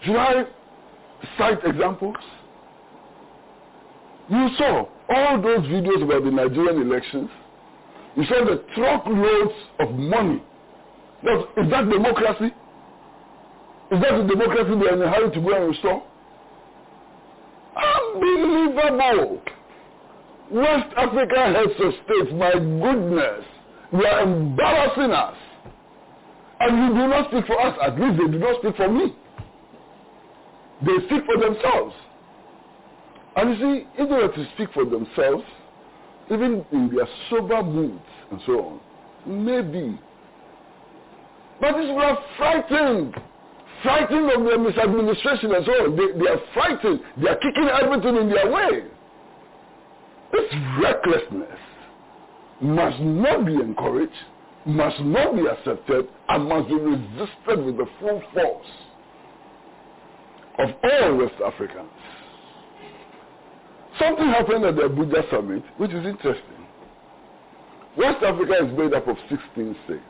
Should 0.03 0.15
I 0.17 0.43
cite 1.37 1.59
examples? 1.65 2.15
You 4.29 4.49
saw 4.57 4.87
all 5.09 5.41
those 5.41 5.65
videos 5.67 6.03
about 6.03 6.23
the 6.23 6.31
Nigerian 6.31 6.81
elections. 6.81 7.29
You 8.15 8.25
saw 8.25 8.45
the 8.45 8.63
truckloads 8.75 9.53
of 9.79 9.91
money. 9.91 10.43
Now, 11.23 11.45
is 11.57 11.69
that 11.71 11.89
democracy? 11.89 12.53
Is 13.91 14.01
that 14.01 14.17
the 14.17 14.27
democracy 14.27 14.79
they 14.79 14.89
are 14.89 14.93
in 14.93 15.01
a 15.01 15.09
hurry 15.09 15.31
to 15.31 15.41
go 15.41 15.55
and 15.55 15.67
restore? 15.69 16.03
Unbelievable. 17.75 19.41
West 20.53 20.93
Africa 20.95 21.51
heads 21.51 21.79
of 21.79 21.93
state, 22.05 22.35
my 22.35 22.51
goodness, 22.53 23.43
they 23.91 24.05
are 24.05 24.21
embarrassing 24.21 25.11
us. 25.11 25.35
And 26.59 26.77
you 26.77 27.01
do 27.01 27.07
not 27.07 27.27
speak 27.31 27.47
for 27.47 27.59
us. 27.59 27.75
At 27.81 27.99
least 27.99 28.19
they 28.19 28.31
do 28.31 28.37
not 28.37 28.59
speak 28.61 28.75
for 28.75 28.87
me. 28.87 29.15
They 30.85 31.05
speak 31.07 31.23
for 31.25 31.41
themselves. 31.41 31.95
And 33.35 33.49
you 33.49 33.55
see, 33.57 33.87
if 33.97 34.09
they 34.09 34.15
were 34.15 34.27
to 34.27 34.47
speak 34.53 34.69
for 34.73 34.85
themselves, 34.85 35.43
even 36.31 36.63
in 36.71 36.95
their 36.95 37.07
sober 37.31 37.63
moods 37.63 37.99
and 38.29 38.39
so 38.45 38.79
on, 39.25 39.45
maybe. 39.45 39.99
But 41.59 41.77
these 41.77 41.87
people 41.87 42.01
are 42.01 42.19
frightened. 42.37 43.15
Frightened 43.81 44.31
of 44.31 44.43
their 44.45 44.59
misadministration 44.59 45.55
and 45.55 45.65
so 45.65 45.71
on. 45.71 45.95
They, 45.95 46.19
they 46.19 46.29
are 46.29 46.39
frightened. 46.53 46.99
They 47.17 47.27
are 47.27 47.37
kicking 47.37 47.69
everything 47.81 48.17
in 48.17 48.29
their 48.29 48.51
way. 48.51 48.83
This 50.33 50.51
recklessness 50.81 51.59
must 52.59 52.99
not 52.99 53.45
be 53.45 53.53
encouraged, 53.53 54.11
must 54.65 54.99
not 55.01 55.35
be 55.35 55.45
accepted, 55.45 56.07
and 56.27 56.49
must 56.49 56.67
be 56.69 56.75
resisted 56.75 57.65
with 57.65 57.77
the 57.77 57.85
full 57.99 58.21
force 58.33 58.67
of 60.57 60.69
all 60.83 61.17
West 61.17 61.35
Africans. 61.45 61.89
Something 63.99 64.25
happened 64.25 64.65
at 64.65 64.75
the 64.75 64.83
Abuja 64.83 65.29
summit, 65.29 65.63
which 65.77 65.91
is 65.91 66.03
interesting. 66.05 66.65
West 67.95 68.23
Africa 68.23 68.53
is 68.65 68.75
made 68.77 68.93
up 68.93 69.07
of 69.07 69.17
16 69.29 69.75
states. 69.85 70.01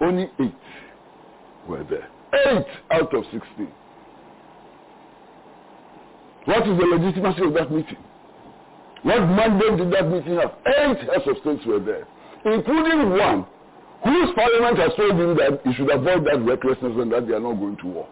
Only 0.00 0.30
eight 0.40 0.54
were 1.68 1.84
there. 1.84 2.08
Eight 2.46 2.66
out 2.92 3.14
of 3.14 3.24
16. 3.30 3.68
What 6.46 6.66
is 6.66 6.78
the 6.78 6.86
legitimacy 6.86 7.42
of 7.44 7.54
that 7.54 7.70
meeting? 7.70 7.98
What 9.04 9.20
mandate 9.20 9.76
did 9.76 9.92
that 9.92 10.08
meeting 10.08 10.36
have? 10.36 10.56
Eight 10.66 10.98
heads 11.04 11.28
of 11.28 11.36
states 11.42 11.60
were 11.66 11.78
there, 11.78 12.08
including 12.46 13.10
one 13.10 13.44
whose 14.02 14.30
parliament 14.34 14.78
has 14.78 14.92
told 14.96 15.12
him 15.12 15.36
that 15.36 15.60
he 15.64 15.74
should 15.74 15.90
avoid 15.90 16.24
that 16.24 16.40
recklessness 16.40 16.92
and 16.96 17.12
that 17.12 17.28
they 17.28 17.34
are 17.34 17.40
not 17.40 17.54
going 17.60 17.76
to 17.76 17.86
war. 17.86 18.08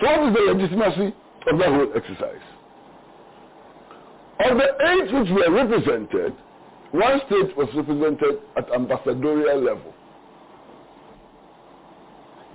So 0.00 0.06
what 0.06 0.28
is 0.28 0.34
the 0.34 0.52
legitimacy 0.52 1.14
of 1.52 1.58
that 1.58 1.68
whole 1.68 1.92
exercise? 1.94 2.44
Of 4.40 4.56
the 4.56 4.68
eight 4.80 5.12
which 5.12 5.30
were 5.30 5.52
represented, 5.52 6.32
one 6.92 7.20
state 7.26 7.56
was 7.56 7.68
represented 7.74 8.40
at 8.56 8.72
ambassadorial 8.72 9.60
level. 9.60 9.92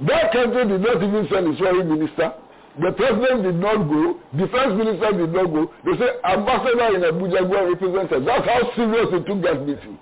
That 0.07 0.33
country 0.33 0.67
did 0.67 0.81
not 0.81 1.03
even 1.03 1.27
send 1.31 1.47
its 1.53 1.59
foreign 1.59 1.87
minister. 1.87 2.33
The 2.81 2.91
president 2.91 3.43
did 3.43 3.55
not 3.55 3.77
go. 3.87 4.17
Defense 4.35 4.73
minister 4.75 5.11
did 5.13 5.31
not 5.31 5.45
go. 5.53 5.71
They 5.85 5.97
say 5.97 6.09
ambassador 6.25 6.95
in 6.95 7.01
Abuja 7.01 7.47
go 7.49 7.57
and 7.61 7.69
represent 7.69 8.11
us. 8.11 8.23
That's 8.25 8.45
how 8.47 8.75
serious 8.75 9.07
they 9.11 9.19
took 9.19 9.41
that 9.43 9.65
meeting. 9.65 9.99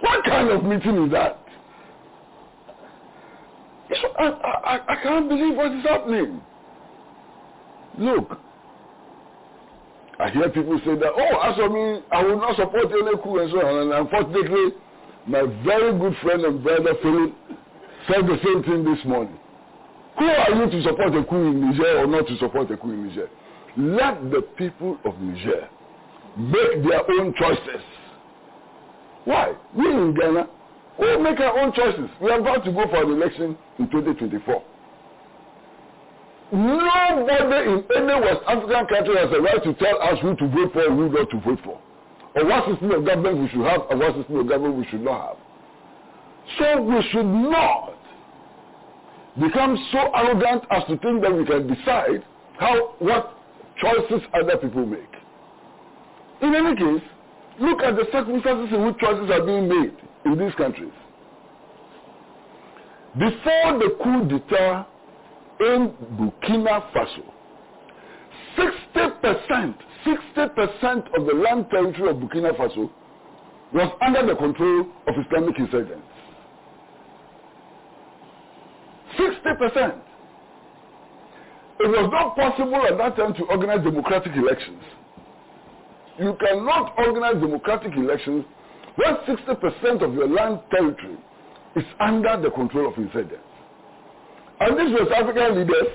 What 0.00 0.24
kind 0.24 0.50
of 0.50 0.64
meeting 0.64 1.04
is 1.06 1.12
that? 1.12 1.40
I, 4.18 4.24
I, 4.24 4.80
I 4.88 4.96
can't 5.02 5.28
believe 5.28 5.56
what 5.56 5.72
is 5.72 5.82
happening. 5.84 6.40
Look, 7.98 8.38
I 10.18 10.30
hear 10.30 10.48
people 10.50 10.78
say 10.84 10.94
that, 10.96 11.12
oh, 11.16 11.40
as 11.40 11.56
for 11.56 11.70
me, 11.70 12.02
I 12.12 12.22
will 12.22 12.36
not 12.38 12.56
support 12.56 12.86
any 12.92 13.16
coup 13.22 13.38
and 13.38 13.50
so 13.50 13.64
on. 13.66 13.82
And 13.82 13.92
unfortunately, 13.92 14.76
my 15.26 15.42
very 15.64 15.98
good 15.98 16.16
friend 16.22 16.44
and 16.44 16.62
brother 16.62 16.94
Philip 17.02 17.32
said 18.08 18.26
the 18.26 18.38
same 18.44 18.62
thing 18.62 18.84
this 18.84 19.02
morning. 19.06 19.38
Who 20.18 20.24
are 20.26 20.50
you 20.54 20.70
to 20.70 20.82
support 20.84 21.14
a 21.16 21.24
coup 21.24 21.46
in 21.50 21.60
Niger 21.60 21.98
or 21.98 22.06
not 22.06 22.26
to 22.28 22.36
support 22.38 22.70
a 22.70 22.76
coup 22.76 22.92
in 22.92 23.08
Niger? 23.08 23.28
Let 23.76 24.30
the 24.30 24.42
people 24.56 24.96
of 25.04 25.18
Niger 25.20 25.68
make 26.36 26.84
their 26.88 27.10
own 27.10 27.34
choices. 27.34 27.82
Why? 29.24 29.54
We 29.76 29.86
in 29.86 30.14
Ghana, 30.14 30.46
we 31.00 31.16
make 31.18 31.40
our 31.40 31.58
own 31.58 31.72
choices. 31.72 32.08
We 32.20 32.30
are 32.30 32.40
about 32.40 32.64
to 32.64 32.72
go 32.72 32.86
for 32.88 33.02
an 33.02 33.10
election 33.10 33.56
in 33.78 33.90
2024. 33.90 34.62
Nobody 36.52 37.72
in 37.72 37.84
any 37.96 38.20
West 38.20 38.40
African 38.46 38.86
country 38.86 39.16
has 39.16 39.30
a 39.32 39.40
right 39.40 39.62
to 39.64 39.74
tell 39.74 40.00
us 40.02 40.18
who 40.22 40.36
to 40.36 40.48
vote 40.48 40.72
for 40.72 40.84
and 40.86 40.96
who 40.96 41.08
not 41.08 41.30
to 41.30 41.40
vote 41.40 41.58
for. 41.64 41.80
Or 42.36 42.44
what 42.46 42.68
system 42.70 42.90
of 42.92 43.04
government 43.04 43.38
we 43.38 43.48
should 43.48 43.66
have 43.66 43.82
and 43.90 43.98
what 43.98 44.14
system 44.14 44.36
of 44.38 44.48
government 44.48 44.76
we 44.76 44.86
should 44.90 45.02
not 45.02 45.28
have. 45.28 45.36
So 46.58 46.82
we 46.82 47.02
should 47.10 47.26
not 47.26 47.94
become 49.40 49.76
so 49.92 49.98
arrogant 50.14 50.64
as 50.70 50.84
to 50.84 50.96
think 50.98 51.22
that 51.22 51.34
we 51.34 51.44
can 51.44 51.66
decide 51.66 52.24
how 52.58 52.94
what 52.98 53.36
choices 53.80 54.22
other 54.34 54.56
people 54.56 54.86
make. 54.86 55.00
In 56.42 56.54
any 56.54 56.76
case, 56.76 57.02
look 57.60 57.82
at 57.82 57.96
the 57.96 58.04
circumstances 58.12 58.74
in 58.74 58.86
which 58.86 58.98
choices 58.98 59.30
are 59.30 59.44
being 59.44 59.68
made 59.68 59.96
in 60.24 60.38
these 60.38 60.54
countries. 60.54 60.92
Before 63.18 63.78
the 63.78 63.96
coup 64.02 64.26
d'etat 64.28 64.86
in 65.60 65.94
Burkina 66.18 66.82
Faso, 66.92 67.24
60%, 68.58 69.74
60% 70.04 71.18
of 71.18 71.26
the 71.26 71.34
land 71.34 71.66
territory 71.70 72.10
of 72.10 72.16
Burkina 72.16 72.56
Faso 72.56 72.90
was 73.72 73.92
under 74.00 74.26
the 74.26 74.36
control 74.36 74.86
of 75.06 75.14
Islamic 75.26 75.58
insurgents. 75.58 76.13
60%. 79.18 80.00
It 81.80 81.88
was 81.88 82.08
not 82.12 82.36
possible 82.36 82.86
at 82.86 82.96
that 82.98 83.16
time 83.16 83.34
to 83.34 83.44
organize 83.44 83.82
democratic 83.82 84.32
elections. 84.36 84.82
You 86.18 86.36
cannot 86.38 86.94
organize 86.96 87.34
democratic 87.40 87.92
elections 87.96 88.44
when 88.96 89.16
60% 89.26 90.02
of 90.02 90.14
your 90.14 90.28
land 90.28 90.60
territory 90.70 91.18
is 91.74 91.84
under 91.98 92.40
the 92.40 92.50
control 92.50 92.92
of 92.92 92.96
insurgents. 92.96 93.42
And 94.60 94.78
these 94.78 94.94
West 94.98 95.10
African 95.10 95.58
leaders, 95.58 95.90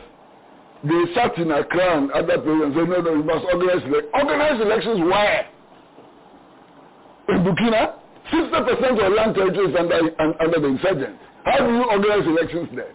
they 0.83 1.13
sat 1.15 1.37
in 1.37 1.51
Accra 1.51 1.97
and 1.97 2.11
other 2.11 2.37
places 2.39 2.61
and 2.63 2.73
said, 2.75 2.89
no, 2.89 2.99
no, 2.99 3.23
must 3.23 3.45
organize, 3.45 3.83
organize 4.13 4.61
elections 4.61 4.99
where? 4.99 5.47
In 7.29 7.43
Burkina, 7.43 7.95
60% 8.33 9.05
of 9.05 9.13
land 9.13 9.35
territory 9.35 9.71
is 9.71 9.75
under, 9.79 9.95
under 10.19 10.59
the 10.59 10.67
insurgents. 10.67 11.19
How 11.45 11.65
do 11.65 11.73
you 11.73 11.83
organize 11.89 12.27
elections 12.27 12.69
there? 12.75 12.93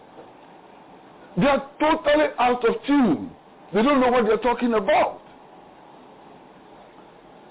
They 1.37 1.47
are 1.47 1.69
totally 1.79 2.27
out 2.39 2.63
of 2.67 2.75
tune. 2.87 3.31
They 3.73 3.81
don't 3.81 3.99
know 3.99 4.09
what 4.09 4.25
they're 4.25 4.37
talking 4.37 4.73
about. 4.73 5.21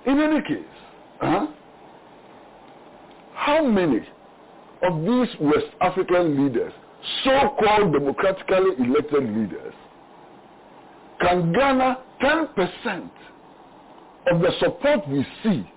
In 0.07 0.21
any 0.21 0.41
case, 0.43 0.65
uh, 1.21 1.47
how 3.35 3.65
many 3.65 4.01
of 4.83 5.01
these 5.01 5.37
West 5.41 5.67
African 5.81 6.45
leaders, 6.45 6.73
so-called 7.25 7.93
democratically 7.93 8.87
elected 8.87 9.25
leaders, 9.37 9.75
can 11.21 11.53
garner 11.53 11.97
10% 12.23 13.11
of 14.31 14.41
the 14.41 14.51
support 14.61 15.09
we 15.09 15.27
see 15.43 15.69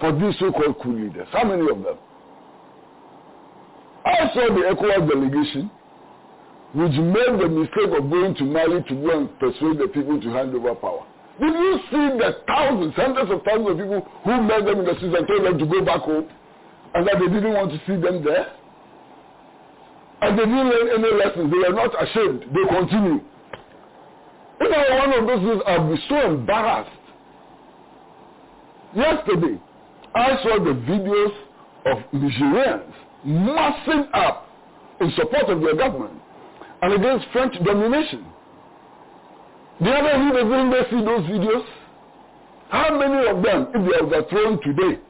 for 0.00 0.12
these 0.12 0.38
so-called 0.38 0.80
coup 0.82 0.92
leaders? 0.92 1.26
How 1.32 1.44
many 1.44 1.68
of 1.70 1.82
them? 1.82 1.98
I 4.04 4.30
saw 4.34 4.54
the 4.54 4.62
ECOWAS 4.72 5.08
delegation 5.08 5.70
which 6.74 6.92
made 6.92 7.38
the 7.40 7.48
mistake 7.48 7.90
of 7.96 8.10
going 8.10 8.34
to 8.34 8.44
Mali 8.44 8.82
to 8.82 8.94
go 8.94 9.18
and 9.18 9.38
persuade 9.38 9.78
the 9.78 9.88
people 9.88 10.20
to 10.20 10.28
hand 10.30 10.54
over 10.54 10.74
power. 10.74 11.06
Did 11.40 11.52
you 11.52 11.78
see 11.90 12.06
the 12.18 12.36
thousands, 12.46 12.94
hundreds 12.94 13.30
of 13.30 13.42
thousands 13.44 13.70
of 13.70 13.76
people 13.76 14.08
who 14.24 14.42
met 14.42 14.64
them 14.64 14.80
in 14.80 14.84
the 14.86 14.94
streets 14.96 15.14
and 15.16 15.26
told 15.28 15.44
them 15.44 15.58
to 15.58 15.66
go 15.66 15.84
back 15.84 16.00
home 16.00 16.26
and 16.94 17.06
that 17.06 17.16
they 17.20 17.28
didn't 17.28 17.52
want 17.52 17.70
to 17.70 17.78
see 17.86 18.00
them 18.00 18.24
there? 18.24 18.52
And 20.22 20.38
they 20.38 20.44
didn't 20.44 20.68
learn 20.68 20.88
any 20.96 21.12
lessons. 21.12 21.52
They 21.52 21.58
were 21.60 21.76
not 21.76 21.92
ashamed. 22.02 22.40
They 22.50 22.64
continue. 22.68 23.20
You 24.60 24.68
know, 24.70 24.84
one 24.96 25.12
of 25.12 25.26
those 25.28 25.48
things, 25.48 25.62
I'll 25.66 25.92
be 25.94 26.02
so 26.08 26.34
embarrassed. 26.34 26.90
Yesterday, 28.96 29.60
I 30.14 30.42
saw 30.42 30.58
the 30.64 30.72
videos 30.88 31.32
of 31.84 31.98
Nigerians 32.14 32.92
massing 33.24 34.08
up 34.14 34.48
in 35.00 35.12
support 35.12 35.50
of 35.50 35.60
their 35.60 35.76
government 35.76 36.22
and 36.86 36.94
against 36.94 37.26
French 37.32 37.52
domination. 37.64 38.24
The 39.80 39.90
other 39.90 40.18
who 40.18 40.32
didn't 40.34 40.70
they 40.70 40.82
see 40.88 41.04
those 41.04 41.26
videos? 41.26 41.66
How 42.68 42.96
many 42.96 43.26
of 43.28 43.42
them, 43.42 43.66
if 43.74 43.90
they 43.90 44.06
overthrown 44.06 44.62
today, 44.62 45.00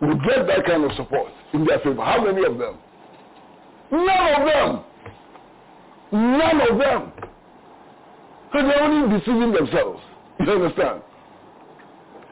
would 0.00 0.18
get 0.24 0.46
that 0.48 0.66
kind 0.66 0.82
of 0.84 0.90
support 0.96 1.32
in 1.52 1.64
their 1.64 1.78
favor? 1.78 2.02
How 2.02 2.24
many 2.24 2.44
of 2.44 2.58
them? 2.58 2.74
None 3.92 4.40
of 4.40 4.46
them. 4.48 4.84
None 6.10 6.60
of 6.68 6.78
them. 6.80 7.12
Because 8.50 8.68
they're 8.68 8.82
only 8.82 9.18
deceiving 9.18 9.52
themselves. 9.52 10.00
You 10.40 10.50
understand? 10.50 11.00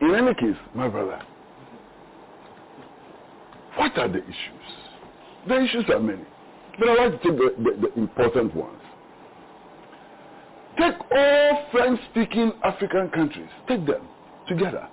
In 0.00 0.14
any 0.16 0.34
case, 0.34 0.60
my 0.74 0.88
brother, 0.88 1.22
what 3.76 3.96
are 3.96 4.08
the 4.08 4.18
issues? 4.18 4.66
The 5.46 5.62
issues 5.62 5.84
are 5.88 6.00
many. 6.00 6.24
But 6.78 6.88
I 6.88 7.08
like 7.08 7.22
to 7.22 7.28
take 7.28 7.38
the, 7.38 7.62
the, 7.62 7.88
the 7.88 8.00
important 8.00 8.54
ones. 8.54 8.82
Take 10.78 10.94
all 11.10 11.66
French-speaking 11.70 12.52
African 12.64 13.10
countries. 13.10 13.48
Take 13.68 13.86
them 13.86 14.08
together. 14.48 14.88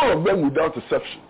All 0.00 0.18
of 0.18 0.24
them 0.24 0.44
without 0.44 0.76
exception. 0.76 1.20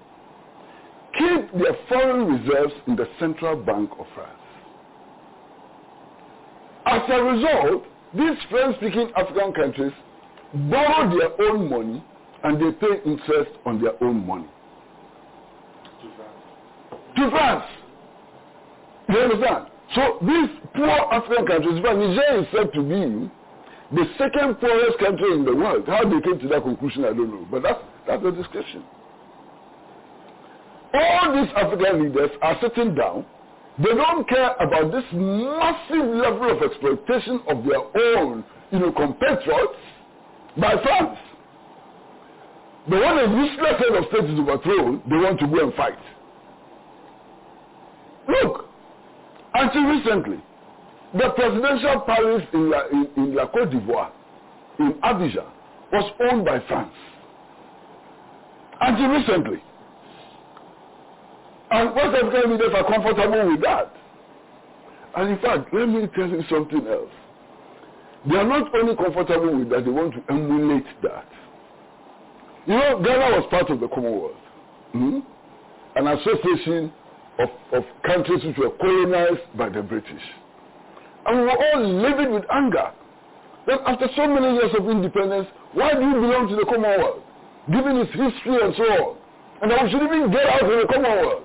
Keep 1.19 1.53
their 1.53 1.77
foreign 1.89 2.27
reserves 2.27 2.73
in 2.87 2.97
the 2.97 3.07
Central 3.21 3.57
Bank 3.57 3.91
of 3.99 4.07
France. 4.15 4.39
As 6.87 7.03
a 7.11 7.23
result, 7.23 7.85
these 8.15 8.39
French-speaking 8.51 9.13
African 9.15 9.53
countries 9.53 9.93
borrow 10.71 11.17
their 11.17 11.49
own 11.49 11.69
money 11.69 12.05
and 12.45 12.61
they 12.61 12.73
pay 12.73 13.03
interest 13.05 13.51
on 13.67 13.81
their 13.81 14.03
own 14.03 14.27
money. 14.27 14.49
To 16.03 16.09
France. 16.17 17.17
To 17.17 17.31
France. 17.31 17.65
You 19.09 19.19
understand? 19.19 19.67
So 19.95 20.19
these 20.23 20.49
poor 20.75 20.89
African 20.89 21.47
countries, 21.47 21.81
but 21.83 21.95
Niger 21.95 22.41
is 22.41 22.47
said 22.55 22.73
to 22.73 22.83
be 22.83 23.31
the 23.95 24.05
second 24.17 24.55
poorest 24.61 24.99
country 24.99 25.33
in 25.35 25.45
the 25.45 25.55
world. 25.55 25.85
How 25.87 26.03
they 26.05 26.21
came 26.21 26.39
to 26.41 26.49
that 26.49 26.63
conclusion, 26.63 27.05
I 27.05 27.09
don't 27.09 27.31
know. 27.31 27.47
But 27.51 27.63
that's, 27.63 27.81
that's 28.07 28.23
the 28.23 28.31
discussion. 28.33 28.85
All 30.95 31.35
these 31.35 31.53
African 31.57 32.05
leaders 32.05 32.31
are 32.43 32.57
sitting 32.63 32.95
down 32.95 33.27
They 33.79 33.95
don't 33.95 34.29
care 34.29 34.53
about 34.61 34.93
this 34.93 35.05
massive 35.13 36.07
level 36.15 36.51
of 36.51 36.63
exploitation 36.63 37.41
of 37.49 37.65
their 37.65 38.19
own, 38.19 38.45
you 38.71 38.79
know, 38.79 38.93
compatriots 38.93 39.79
by 40.59 40.75
France. 40.83 41.19
But 42.89 43.01
when 43.01 43.19
a 43.19 43.45
useless 43.45 43.79
head 43.79 43.97
of 43.97 44.05
state 44.09 44.25
is 44.31 44.39
overthrown, 44.39 45.03
they 45.09 45.17
want 45.17 45.41
to 45.41 45.47
go 45.47 45.65
and 45.65 45.75
fight. 45.75 45.99
Look, 48.29 48.67
until 49.55 49.83
recently, 49.85 50.41
the 51.15 51.29
presidential 51.37 52.01
palace 52.01 52.43
in 52.55 52.71
La, 52.71 52.87
in, 52.89 53.09
in 53.17 53.35
La 53.35 53.47
Côte 53.47 53.71
d'Ivoire, 53.71 54.11
in 54.79 54.93
Abidjan, 55.03 55.47
was 55.93 56.13
owned 56.31 56.45
by 56.45 56.59
France. 56.67 56.95
Until 58.81 59.09
recently. 59.09 59.63
And 61.71 61.95
West 61.95 62.17
African 62.17 62.53
leaders 62.53 62.73
are 62.75 62.85
comfortable 62.85 63.51
with 63.51 63.63
that. 63.63 63.95
And 65.17 65.31
in 65.31 65.39
fact, 65.39 65.73
let 65.73 65.89
me 65.89 66.07
tell 66.15 66.29
you 66.29 66.43
something 66.51 66.87
else. 66.87 67.11
They 68.29 68.37
are 68.37 68.45
not 68.45 68.75
only 68.75 68.97
comfortable 68.97 69.59
with 69.59 69.71
that, 69.71 69.85
they 69.85 69.91
want 69.91 70.15
to 70.15 70.33
emulate 70.33 70.87
that. 71.03 71.27
You 72.67 72.75
know, 72.75 73.03
Ghana 73.03 73.37
was 73.37 73.47
part 73.51 73.69
of 73.71 73.81
the 73.81 73.89
Commonwealth. 73.89 74.33
Mm-hmm. 74.95 75.19
An 75.97 76.07
association 76.07 76.93
of, 77.39 77.49
of 77.73 77.85
countries 78.05 78.45
which 78.45 78.57
were 78.59 78.71
colonized 78.71 79.57
by 79.57 79.69
the 79.69 79.83
British. 79.83 80.23
And 81.27 81.41
we 81.41 81.45
were 81.45 81.57
all 81.57 82.03
living 82.03 82.33
with 82.33 82.45
anger. 82.51 82.91
That 83.67 83.81
after 83.87 84.09
so 84.17 84.27
many 84.27 84.55
years 84.55 84.73
of 84.79 84.89
independence, 84.89 85.47
why 85.73 85.95
do 85.95 86.01
you 86.01 86.15
belong 86.15 86.49
to 86.49 86.57
the 86.57 86.65
Commonwealth? 86.65 87.23
Given 87.71 87.97
its 87.99 88.11
history 88.11 88.59
and 88.61 88.75
so 88.77 88.83
on. 88.83 89.17
And 89.63 89.71
that 89.71 89.85
we 89.85 89.91
should 89.91 90.03
even 90.03 90.31
get 90.33 90.47
out 90.47 90.65
of 90.65 90.69
the 90.69 90.93
Commonwealth. 90.93 91.45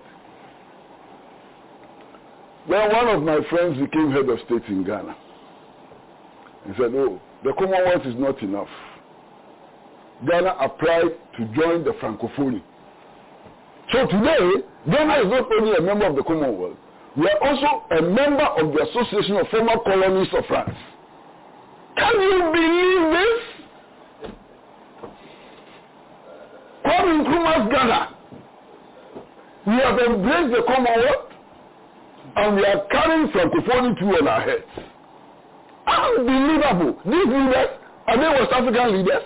Then 2.70 2.92
one 2.92 3.08
of 3.08 3.24
my 3.24 3.40
friends 3.50 3.80
became 3.80 4.12
head 4.12 4.28
of 4.28 4.40
state 4.46 4.66
in 4.68 4.84
Ghana. 4.84 5.16
He 6.66 6.74
said, 6.74 6.92
oh, 6.96 7.22
the 7.44 7.54
Commonwealth 7.54 8.06
is 8.06 8.16
not 8.18 8.42
enough. 8.42 8.68
Ghana 10.28 10.56
applied 10.60 11.14
to 11.38 11.46
join 11.56 11.84
the 11.84 11.92
Francophonie. 12.02 12.64
So 13.94 14.08
today, 14.08 14.66
Ghana 14.90 15.20
is 15.20 15.28
not 15.28 15.52
only 15.52 15.76
a 15.76 15.82
member 15.82 16.06
of 16.06 16.16
the 16.16 16.24
Commonwealth, 16.24 16.78
we 17.18 17.28
are 17.28 17.50
also 17.50 17.84
a 17.92 18.02
member 18.02 18.44
of 18.44 18.74
the 18.74 18.84
Association 18.84 19.36
of 19.38 19.48
Former 19.50 19.78
Colonies 19.84 20.30
of 20.34 20.46
France. 20.46 20.76
Can 21.98 22.14
you 22.22 22.52
believe 22.54 23.04
this? 23.18 24.32
Kwame 26.86 27.26
Nkrumah's 27.26 27.72
Ghana. 27.72 28.16
We 29.66 29.74
have 29.74 30.00
embraced 30.00 30.56
the 30.56 30.64
Commonwealth 30.68 31.32
and 32.38 32.56
we 32.56 32.66
are 32.66 32.86
carrying 32.92 33.28
Francophonie 33.30 33.98
through 34.00 34.22
on 34.22 34.28
our 34.28 34.42
heads. 34.42 34.64
Unbelievable. 35.88 37.02
These 37.04 37.28
leaders, 37.28 37.70
are 38.08 38.18
they 38.18 38.40
West 38.40 38.54
African 38.54 38.98
leaders? 38.98 39.24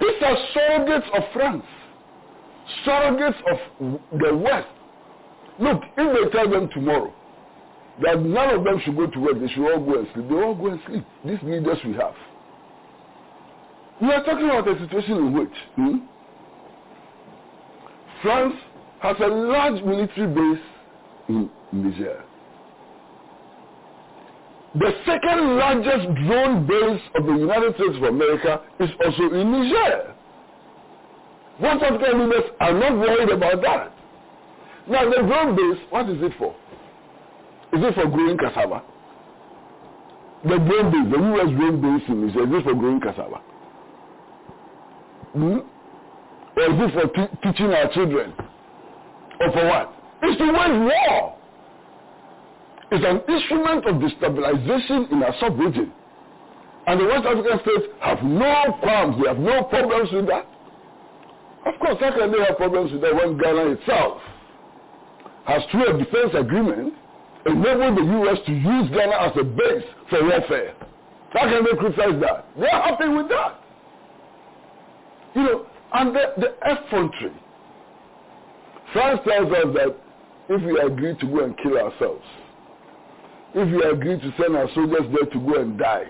These 0.00 0.22
are 0.22 0.36
surrogates 0.54 1.16
of 1.16 1.22
France. 1.32 1.64
Surrogates 2.86 3.36
of 3.50 4.00
the 4.18 4.36
West. 4.36 4.68
Look, 5.58 5.82
if 5.96 6.32
they 6.32 6.38
tell 6.38 6.50
them 6.50 6.68
tomorrow 6.72 7.12
that 8.02 8.20
none 8.20 8.50
of 8.58 8.64
them 8.64 8.80
should 8.84 8.96
go 8.96 9.06
to 9.06 9.20
work, 9.20 9.38
they 9.40 9.48
should 9.48 9.70
all 9.70 9.78
go 9.84 9.98
and 9.98 10.08
sleep, 10.14 10.28
they 10.28 10.34
all 10.34 10.54
go 10.54 10.66
and 10.68 10.80
sleep. 10.86 11.04
These 11.24 11.38
leaders 11.42 11.78
we 11.84 11.92
have. 11.94 12.14
We 14.02 14.08
are 14.12 14.24
talking 14.24 14.46
about 14.50 14.66
a 14.68 14.78
situation 14.80 15.12
in 15.12 15.32
which 15.32 15.52
hmm, 15.76 15.96
France 18.22 18.54
has 19.00 19.16
a 19.20 19.28
large 19.28 19.82
military 19.84 20.26
base 20.34 20.64
in 21.28 21.50
Niger. 21.72 22.24
The 24.74 24.90
second 25.06 25.56
largest 25.56 26.14
drone 26.26 26.66
base 26.66 27.00
of 27.14 27.26
the 27.26 27.32
United 27.32 27.74
States 27.76 27.96
of 27.96 28.02
America 28.02 28.60
is 28.80 28.90
also 29.04 29.32
in 29.34 29.52
Niger. 29.52 30.13
West 31.60 31.82
African 31.82 32.24
leaders 32.28 32.50
are 32.60 32.72
not 32.72 32.98
worried 32.98 33.30
about 33.30 33.62
that. 33.62 33.92
Now 34.88 35.04
the 35.08 35.22
drone 35.22 35.56
base, 35.56 35.82
what 35.90 36.08
is 36.10 36.20
it 36.22 36.32
for? 36.38 36.54
Is 37.72 37.80
it 37.82 37.94
for 37.94 38.06
growing 38.08 38.36
cassava? 38.36 38.82
The 40.44 40.58
drone 40.58 40.90
base, 40.90 41.12
the 41.12 41.18
U.S. 41.18 41.50
base 41.80 42.08
in 42.08 42.26
Niger, 42.26 42.42
is 42.42 42.60
it 42.60 42.64
for 42.64 42.74
growing 42.74 43.00
cassava? 43.00 43.40
Hmm? 45.32 45.58
Or 46.56 46.62
is 46.62 46.80
it 46.80 46.92
for 46.92 47.06
t- 47.08 47.36
teaching 47.42 47.72
our 47.72 47.92
children? 47.94 48.32
Or 49.40 49.52
for 49.52 49.66
what? 49.66 49.94
It's 50.22 50.38
to 50.38 50.46
wage 50.46 50.92
war. 50.92 51.36
It's 52.92 53.04
an 53.04 53.34
instrument 53.34 53.86
of 53.86 53.96
destabilization 53.96 55.10
in 55.12 55.22
our 55.22 55.34
sub-region. 55.40 55.92
And 56.86 57.00
the 57.00 57.06
West 57.06 57.24
African 57.26 57.58
states 57.60 57.92
have 58.00 58.22
no 58.22 58.76
qualms, 58.82 59.16
they 59.20 59.28
have 59.28 59.38
no 59.38 59.64
problems 59.64 60.12
with 60.12 60.26
that. 60.28 60.46
Of 61.66 61.80
course, 61.80 61.96
how 62.00 62.12
can 62.16 62.30
they 62.32 62.44
have 62.44 62.56
problems 62.56 62.92
with 62.92 63.00
that 63.02 63.14
when 63.14 63.38
Ghana 63.38 63.70
itself 63.72 64.20
has 65.46 65.62
through 65.70 65.94
a 65.94 65.98
defense 65.98 66.32
agreement 66.34 66.94
enabled 67.46 67.98
the 67.98 68.04
U.S. 68.24 68.38
to 68.46 68.52
use 68.52 68.90
Ghana 68.90 69.16
as 69.20 69.32
a 69.40 69.44
base 69.44 69.84
for 70.10 70.22
warfare? 70.22 70.74
How 71.32 71.48
can 71.48 71.64
they 71.64 71.76
criticize 71.76 72.20
that? 72.20 72.46
They 72.58 72.68
are 72.68 72.82
happy 72.82 73.08
with 73.08 73.28
that. 73.28 73.60
You 75.34 75.42
know, 75.42 75.66
and 75.94 76.14
the, 76.14 76.32
the 76.36 76.54
effrontery. 76.64 77.32
France 78.92 79.20
tells 79.26 79.52
us 79.52 79.74
that 79.74 79.96
if 80.48 80.62
we 80.62 80.78
agree 80.80 81.16
to 81.16 81.26
go 81.26 81.44
and 81.44 81.56
kill 81.58 81.78
ourselves, 81.78 82.24
if 83.54 83.68
we 83.68 83.82
agree 83.90 84.18
to 84.20 84.34
send 84.40 84.56
our 84.56 84.68
soldiers 84.74 85.02
there 85.12 85.30
to 85.30 85.38
go 85.40 85.60
and 85.60 85.78
die, 85.78 86.06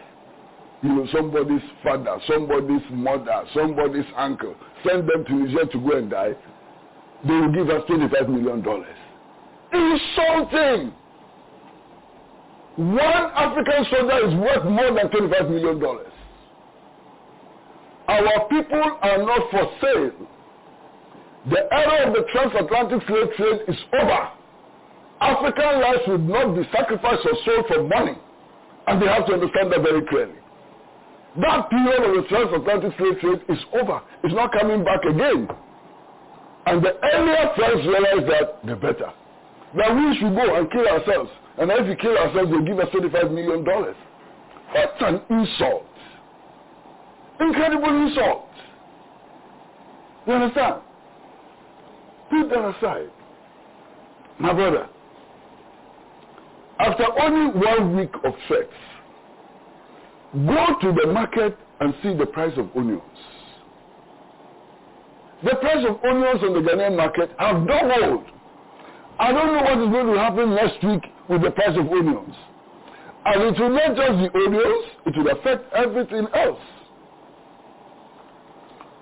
you 0.82 0.90
know, 0.90 1.06
somebody's 1.12 1.62
father, 1.82 2.18
somebody's 2.26 2.82
mother, 2.90 3.44
somebody's 3.54 4.04
uncle, 4.16 4.54
send 4.86 5.08
them 5.08 5.24
to 5.24 5.34
Niger 5.34 5.66
to 5.66 5.78
go 5.78 5.96
and 5.98 6.10
die, 6.10 6.34
they 7.26 7.34
will 7.34 7.52
give 7.52 7.70
us 7.70 7.82
$25 7.88 8.28
million. 8.28 8.64
Insulting! 9.72 10.92
One 12.76 13.00
African 13.34 13.86
soldier 13.90 14.28
is 14.28 14.34
worth 14.34 14.64
more 14.64 14.92
than 14.94 15.08
$25 15.08 15.50
million. 15.50 15.82
Our 18.08 18.48
people 18.48 18.98
are 19.02 19.18
not 19.18 19.50
for 19.50 19.70
sale. 19.80 20.10
The 21.50 21.72
era 21.72 22.08
of 22.08 22.14
the 22.14 22.24
transatlantic 22.32 23.06
slave 23.06 23.28
trade 23.36 23.60
is 23.68 23.76
over. 24.00 24.28
African 25.20 25.80
lives 25.80 26.02
would 26.08 26.28
not 26.28 26.54
be 26.54 26.62
sacrificed 26.72 27.24
or 27.24 27.36
sold 27.44 27.66
for 27.68 27.82
money. 27.84 28.18
And 28.86 29.00
they 29.00 29.06
have 29.06 29.26
to 29.26 29.34
understand 29.34 29.72
that 29.72 29.80
very 29.82 30.04
clearly. 30.06 30.34
That 31.40 31.68
period 31.68 32.02
of 32.04 32.22
the 32.22 32.28
transatlantic 32.28 32.96
slave 32.96 33.18
trade 33.20 33.40
is 33.48 33.58
over. 33.80 34.00
It's 34.22 34.34
not 34.34 34.52
coming 34.52 34.84
back 34.84 35.00
again. 35.02 35.48
And 36.66 36.82
the 36.82 36.94
earlier 37.12 37.50
France 37.56 37.80
realized 37.86 38.30
that, 38.30 38.66
the 38.66 38.76
better. 38.76 39.12
That 39.76 39.94
we 39.94 40.16
should 40.18 40.34
go 40.34 40.54
and 40.54 40.70
kill 40.70 40.86
ourselves. 40.86 41.30
And 41.58 41.70
if 41.70 41.88
we 41.88 41.96
kill 41.96 42.16
ourselves, 42.16 42.50
they'll 42.50 42.64
give 42.64 42.78
us 42.78 42.88
$35 42.94 43.32
million. 43.32 43.64
That's 44.72 44.92
an 45.00 45.20
insult. 45.30 45.86
Incredible 47.40 48.06
insult. 48.06 48.48
You 50.26 50.32
understand? 50.34 50.82
Put 52.30 52.48
that 52.50 52.76
aside. 52.76 53.10
My 54.38 54.52
brother, 54.52 54.88
after 56.78 57.04
only 57.20 57.58
one 57.60 57.96
week 57.96 58.10
of 58.24 58.34
threats, 58.48 58.72
go 60.34 60.66
to 60.80 60.92
the 61.00 61.12
market 61.12 61.56
and 61.80 61.94
see 62.02 62.14
the 62.14 62.26
price 62.26 62.52
of 62.56 62.68
onions. 62.76 63.02
The 65.44 65.54
price 65.56 65.84
of 65.88 66.02
onions 66.04 66.40
on 66.42 66.54
the 66.54 66.70
Ghanaian 66.70 66.96
market 66.96 67.30
have 67.38 67.66
doubled. 67.66 68.24
I 69.18 69.30
don't 69.30 69.52
know 69.52 69.62
what 69.62 69.78
is 69.78 69.92
going 69.92 70.14
to 70.14 70.18
happen 70.20 70.54
next 70.54 70.82
week 70.82 71.02
with 71.28 71.42
the 71.42 71.50
price 71.50 71.76
of 71.78 71.86
onions. 71.86 72.34
And 73.26 73.42
it 73.42 73.60
will 73.60 73.70
not 73.70 73.96
just 73.96 74.32
be 74.32 74.38
onions, 74.38 74.84
it 75.06 75.16
will 75.16 75.30
affect 75.30 75.72
everything 75.72 76.26
else. 76.34 76.60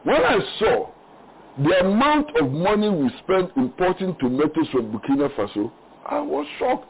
When 0.05 0.17
I 0.23 0.39
saw 0.59 0.91
the 1.59 1.81
amount 1.81 2.37
of 2.37 2.51
money 2.51 2.89
we 2.89 3.11
spent 3.23 3.51
importing 3.57 4.17
tomatoes 4.21 4.69
from 4.73 4.93
Burkina 4.93 5.35
Faso, 5.37 5.71
I 6.07 6.21
was 6.21 6.47
shocked. 6.59 6.89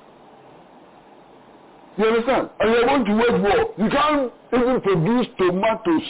You 1.99 2.05
understand? 2.07 2.51
And 2.61 2.71
you're 2.71 2.87
going 2.87 3.05
to 3.05 3.15
wage 3.15 3.43
war. 3.43 3.75
You 3.79 3.91
can't 3.91 4.33
even 4.53 4.81
produce 4.81 5.27
tomatoes 5.39 6.09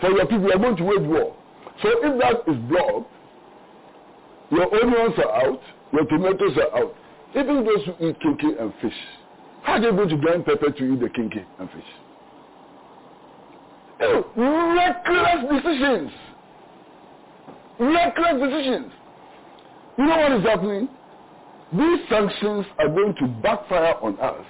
for 0.00 0.10
your 0.10 0.26
people. 0.26 0.48
You're 0.48 0.58
going 0.58 0.76
to 0.76 0.84
wage 0.84 1.08
war. 1.08 1.36
So 1.82 1.88
if 1.90 2.20
that 2.20 2.52
is 2.52 2.58
blocked, 2.68 3.10
your 4.50 4.74
onions 4.74 5.14
are 5.18 5.46
out, 5.46 5.60
your 5.92 6.04
tomatoes 6.06 6.56
are 6.56 6.78
out. 6.78 6.94
Even 7.36 7.64
those 7.64 7.84
who 7.84 8.08
eat 8.08 8.20
kinky 8.20 8.58
and 8.58 8.72
fish, 8.80 8.92
how 9.62 9.74
are 9.74 9.80
they 9.80 9.90
going 9.90 10.08
to 10.08 10.16
grind 10.16 10.46
pepper 10.46 10.70
to 10.70 10.94
eat 10.94 11.00
the 11.00 11.08
kinky 11.10 11.44
and 11.58 11.70
fish? 11.70 11.82
reckless 14.36 15.62
decisions. 15.62 16.10
Reckless 17.78 18.42
decisions. 18.42 18.92
You 19.98 20.06
know 20.06 20.16
what 20.16 20.32
is 20.32 20.44
happening? 20.44 20.88
These 21.72 21.98
sanctions 22.08 22.66
are 22.78 22.88
going 22.88 23.14
to 23.20 23.28
backfire 23.42 23.94
on 24.02 24.18
us 24.20 24.44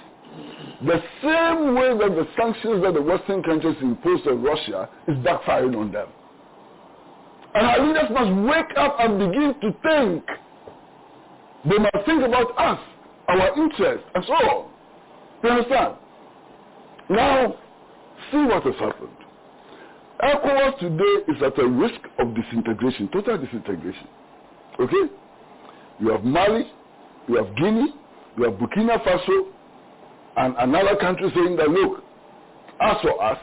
the 0.85 1.01
same 1.21 1.75
way 1.75 1.89
that 1.97 2.15
the 2.15 2.25
sanctions 2.37 2.81
that 2.83 2.93
the 2.93 3.01
Western 3.01 3.43
countries 3.43 3.75
imposed 3.81 4.25
on 4.27 4.41
Russia 4.41 4.89
is 5.07 5.15
backfiring 5.17 5.75
on 5.77 5.91
them. 5.91 6.07
And 7.53 7.67
our 7.67 7.85
leaders 7.85 8.09
must 8.11 8.31
wake 8.47 8.77
up 8.77 8.95
and 8.99 9.19
begin 9.19 9.55
to 9.61 9.71
think. 9.83 10.23
They 11.65 11.77
must 11.77 12.05
think 12.05 12.23
about 12.23 12.57
us, 12.57 12.79
our 13.27 13.61
interests, 13.61 14.07
and 14.15 14.23
so 14.25 14.33
on. 14.33 14.71
You 15.43 15.49
understand? 15.49 15.95
Now, 17.09 17.55
see 18.31 18.37
what 18.37 18.63
has 18.63 18.75
happened. 18.75 19.09
ECOWAS 20.23 20.79
today 20.79 21.31
is 21.33 21.43
at 21.43 21.59
a 21.59 21.67
risk 21.67 21.99
of 22.19 22.35
disintegration, 22.35 23.09
total 23.11 23.37
disintegration. 23.37 24.07
Okay? 24.79 25.11
You 25.99 26.11
have 26.11 26.23
Mali, 26.23 26.71
you 27.29 27.35
have 27.35 27.55
Guinea, 27.55 27.93
you 28.37 28.43
have 28.45 28.53
Burkina 28.53 29.01
Faso, 29.03 29.51
and 30.37 30.55
another 30.57 30.95
country 30.97 31.31
saying 31.35 31.55
that, 31.57 31.69
look, 31.69 32.03
as 32.81 32.97
for 33.01 33.23
us, 33.23 33.37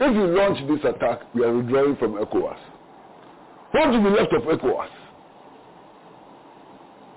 if 0.00 0.14
you 0.14 0.26
launch 0.26 0.58
this 0.68 0.90
attack, 0.90 1.34
we 1.34 1.44
are 1.44 1.54
withdrawing 1.54 1.96
from 1.96 2.14
ECOWAS. 2.14 2.58
What 3.72 3.90
will 3.90 4.02
be 4.02 4.10
left 4.10 4.32
of 4.32 4.42
ECOWAS? 4.42 4.88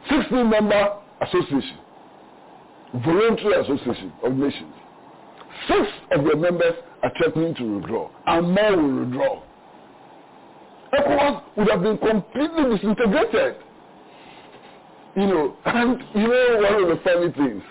16 0.09 0.49
member 0.49 0.99
association, 1.21 1.77
voluntary 3.05 3.61
association 3.61 4.13
of 4.23 4.33
nations. 4.33 4.73
Six 5.67 5.87
of 6.11 6.23
the 6.25 6.35
members 6.35 6.75
are 7.03 7.11
threatening 7.17 7.55
to 7.55 7.75
withdraw, 7.77 8.09
and 8.27 8.51
more 8.51 8.77
will 8.77 8.99
withdraw. 9.05 9.43
ECOWAS 10.93 11.43
would 11.57 11.69
have 11.69 11.81
been 11.81 11.97
completely 11.97 12.75
disintegrated. 12.75 13.55
You 15.17 15.25
know, 15.25 15.57
and 15.65 15.99
you 16.13 16.27
know 16.27 16.59
one 16.61 16.83
of 16.83 16.89
the 16.89 17.03
funny 17.03 17.31
things. 17.31 17.63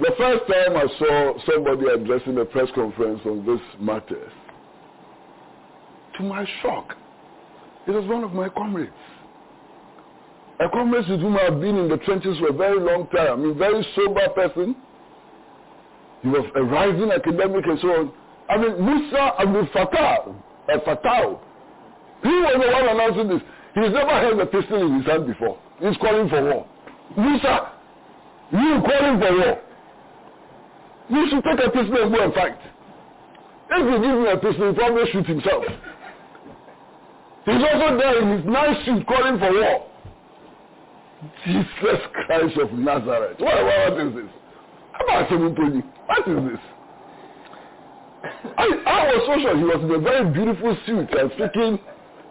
The 0.00 0.12
first 0.16 0.44
time 0.46 0.76
I 0.76 0.86
saw 0.96 1.34
somebody 1.50 1.86
addressing 1.88 2.38
a 2.38 2.44
press 2.44 2.68
conference 2.72 3.20
on 3.26 3.44
this 3.44 3.60
matter, 3.80 4.30
to 6.16 6.22
my 6.22 6.46
shock, 6.62 6.94
it 7.88 7.90
was 7.90 8.06
one 8.06 8.22
of 8.22 8.32
my 8.32 8.48
comrades. 8.48 8.92
A 10.60 10.68
comrade 10.70 11.08
with 11.08 11.20
whom 11.20 11.36
I've 11.36 11.60
been 11.60 11.78
in 11.78 11.88
the 11.88 11.96
trenches 11.98 12.38
for 12.38 12.50
a 12.50 12.52
very 12.52 12.78
long 12.78 13.08
time. 13.08 13.42
Mean, 13.42 13.58
very 13.58 13.84
sober 13.96 14.28
person. 14.36 14.76
He 16.22 16.28
was 16.28 16.46
a 16.54 16.62
rising 16.62 17.10
academic 17.10 17.66
and 17.66 17.78
so 17.80 17.88
on. 17.88 18.12
I 18.48 18.56
mean, 18.56 18.84
Musa 18.84 19.32
Abdul 19.40 19.66
Fattah, 19.74 20.28
uh, 20.28 20.78
Fattah, 20.86 21.40
he 22.22 22.28
was 22.30 22.54
the 22.54 22.72
one 22.72 22.88
announcing 22.88 23.28
this. 23.28 23.42
He's 23.74 23.92
never 23.92 24.20
held 24.20 24.40
a 24.40 24.46
pistol 24.46 24.86
in 24.86 24.98
his 24.98 25.06
hand 25.06 25.26
before. 25.26 25.58
He's 25.80 25.96
calling 25.96 26.28
for 26.28 26.42
war. 26.44 26.66
Musa, 27.16 27.72
you 28.52 28.82
calling 28.86 29.20
for 29.20 29.32
war. 29.38 29.60
You 31.10 31.28
should 31.28 31.44
take 31.44 31.66
a 31.66 31.70
pistol 31.70 32.02
and 32.02 32.14
go 32.14 32.24
and 32.24 32.34
fight. 32.34 32.58
If 33.70 33.84
you 33.90 33.98
give 33.98 34.16
him 34.16 34.26
a 34.26 34.36
pistol, 34.36 34.66
he'll 34.66 34.74
probably 34.74 35.10
shoot 35.10 35.26
himself. 35.26 35.64
He's 37.44 37.62
also 37.62 37.98
there 37.98 38.22
in 38.22 38.38
his 38.38 38.46
nice 38.46 38.84
suit 38.86 39.06
calling 39.06 39.38
for 39.38 39.52
war. 39.52 39.90
Jesus 41.44 42.00
Christ 42.12 42.56
of 42.58 42.72
Nazareth. 42.72 43.38
What, 43.38 43.64
what, 43.64 43.92
what 43.92 44.06
is 44.06 44.14
this? 44.14 44.32
How 44.92 45.04
about 45.04 45.28
Semuntoni? 45.28 45.82
What 46.06 46.28
is 46.28 46.52
this? 46.52 46.60
I, 48.56 48.64
I 48.86 49.04
was 49.06 49.22
so 49.26 49.40
sure 49.42 49.56
he 49.56 49.64
was 49.64 49.82
in 49.82 49.90
a 49.90 49.98
very 49.98 50.30
beautiful 50.32 50.76
suit 50.86 51.10
and 51.12 51.30
speaking, 51.32 51.78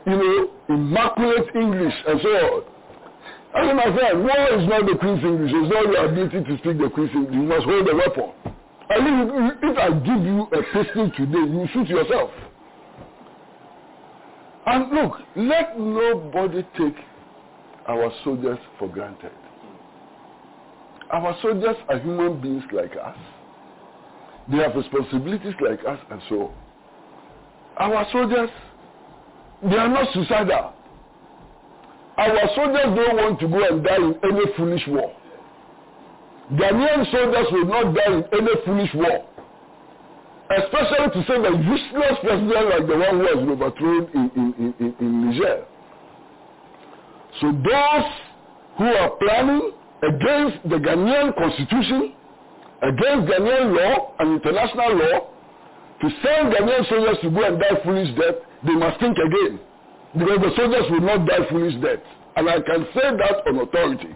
you 0.06 0.18
know, 0.18 0.50
immaculate 0.70 1.56
English 1.56 1.94
and 2.08 2.20
so 2.22 2.30
on. 2.30 2.64
I 3.56 3.68
mean, 3.68 3.76
my 3.78 3.84
friend, 3.84 4.24
war 4.24 4.60
is 4.60 4.68
not 4.68 4.86
the 4.86 4.98
Queen's 4.98 5.24
English. 5.24 5.52
It's 5.54 5.74
not 5.74 5.86
your 5.86 6.06
ability 6.06 6.44
to 6.44 6.58
speak 6.58 6.78
the 6.80 6.90
Queen's 6.90 7.12
English. 7.14 7.34
You 7.36 7.44
must 7.44 7.66
hold 7.66 7.88
the 7.88 7.96
weapon. 7.96 8.32
I 8.90 9.00
mean, 9.00 9.52
if 9.62 9.78
I 9.78 9.90
give 9.90 10.26
you 10.26 10.48
a 10.52 10.64
pistol 10.74 11.12
today, 11.16 11.46
you 11.52 11.68
shoot 11.74 11.88
yourself. 11.88 12.32
And 14.66 14.92
look, 14.92 15.14
let 15.36 15.80
nobody 15.80 16.64
take 16.78 16.96
our 17.88 18.12
soldiers 18.24 18.60
for 18.80 18.88
granted. 18.88 19.32
Our 21.12 21.38
soldiers 21.42 21.76
are 21.90 22.00
human 22.00 22.42
beings 22.42 22.64
like 22.72 22.94
us. 22.94 23.18
They 24.50 24.58
have 24.58 24.76
responsibilities 24.76 25.54
like 25.62 25.80
us 25.88 26.00
and 26.10 26.22
so 26.30 26.42
on. 26.42 26.54
Our 27.78 28.08
soldiers, 28.12 28.50
they 29.70 29.78
are 29.78 29.88
not 29.90 30.08
suicidal. 30.14 30.74
Our 32.18 32.50
soldiers 32.56 32.94
don't 32.96 33.16
want 33.18 33.40
to 33.40 33.48
go 33.48 33.64
and 33.64 33.84
die 33.84 33.96
in 33.98 34.16
any 34.24 34.46
foolish 34.56 34.84
war. 34.88 35.12
Ghanaian 36.54 37.10
soldiers 37.12 37.48
will 37.52 37.66
not 37.66 37.96
die 37.96 38.14
in 38.14 38.24
any 38.34 38.54
foolish 38.66 38.94
war. 38.94 39.26
Especially 40.52 41.10
to 41.10 41.28
say 41.28 41.36
a 41.40 41.52
useless 41.58 42.20
president 42.22 42.70
like 42.70 42.86
the 42.86 42.98
one 42.98 43.18
who 43.20 43.26
has 43.26 43.36
been 43.40 43.50
overthrown 43.50 44.10
in, 44.14 44.32
in, 44.36 44.74
in, 44.80 44.96
in 45.00 45.30
Niger. 45.32 45.66
So 47.42 47.48
those 47.52 48.10
who 48.78 48.86
are 48.86 49.10
planning 49.18 49.72
against 50.04 50.70
the 50.70 50.76
Ghanaian 50.78 51.34
constitution, 51.36 52.14
against 52.84 53.32
Ghanaian 53.32 53.74
law 53.76 54.14
and 54.20 54.40
international 54.44 54.98
law, 54.98 55.28
to 56.02 56.10
send 56.22 56.54
Ghanaian 56.54 56.88
soldiers 56.90 57.18
to 57.24 57.30
go 57.32 57.44
and 57.48 57.60
die 57.60 57.82
foolish 57.84 58.10
death, 58.20 58.36
they 58.66 58.74
must 58.74 59.00
think 59.00 59.18
again. 59.18 59.60
Because 60.14 60.40
the 60.42 60.52
soldiers 60.56 60.86
will 60.92 61.02
not 61.02 61.28
die 61.28 61.50
foolish 61.50 61.76
death. 61.82 62.00
And 62.36 62.50
I 62.50 62.62
can 62.62 62.86
say 62.94 63.10
that 63.18 63.48
on 63.48 63.60
authority. 63.60 64.16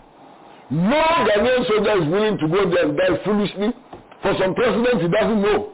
No 0.70 1.04
Ghanaian 1.28 1.68
soldier 1.68 2.04
is 2.04 2.08
willing 2.12 2.38
to 2.38 2.48
go 2.48 2.70
there 2.70 2.88
and 2.90 2.98
die 2.98 3.24
foolishly 3.24 3.74
for 4.22 4.36
some 4.40 4.54
president 4.56 5.02
he 5.02 5.08
doesn't 5.08 5.42
know. 5.42 5.72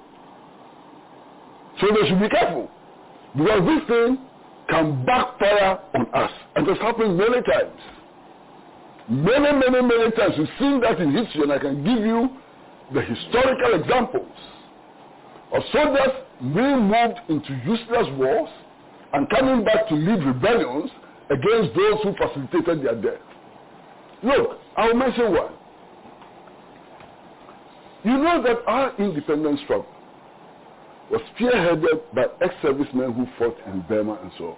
So 1.82 1.88
they 1.88 2.08
should 2.08 2.20
be 2.20 2.30
careful. 2.30 2.70
Because 3.36 3.62
this 3.66 3.88
thing 3.88 4.18
can 4.70 5.06
backfire 5.06 5.80
on 5.96 6.08
us. 6.14 6.32
And 6.56 6.68
it's 6.68 6.82
happened 6.82 7.18
many 7.18 7.42
times. 7.42 7.80
Many, 9.10 9.52
many, 9.52 9.82
many 9.82 10.12
times. 10.12 10.36
We've 10.38 10.48
seen 10.60 10.80
that 10.82 11.00
in 11.02 11.12
history, 11.12 11.44
and 11.44 11.52
I 11.52 11.60
can 11.60 11.84
give 11.84 12.06
you 12.06 12.30
the 12.94 13.02
historical 13.02 13.82
examples 13.82 14.38
of 15.52 15.62
soldiers 15.72 16.14
being 16.54 16.82
moved 16.84 17.20
into 17.30 17.54
useless 17.66 18.08
wars 18.18 18.50
and 19.14 19.30
coming 19.30 19.64
back 19.64 19.88
to 19.90 19.96
lead 19.96 20.24
rebellions 20.24 20.90
against 21.30 21.76
those 21.76 22.02
who 22.04 22.14
facilitated 22.18 22.86
their 22.86 22.96
death. 22.96 23.22
Look, 24.24 24.60
I'll 24.76 24.96
mention 24.96 25.32
one. 25.34 25.54
You 28.04 28.18
know 28.18 28.44
that 28.44 28.58
our 28.68 28.96
independence 28.98 29.62
struggle 29.64 29.88
was 31.10 31.22
spearheaded 31.38 32.02
by 32.14 32.26
ex-servicemen 32.42 33.14
who 33.14 33.28
fought 33.38 33.58
in 33.68 33.82
Burma 33.82 34.20
and 34.22 34.32
so 34.38 34.46
on. 34.46 34.58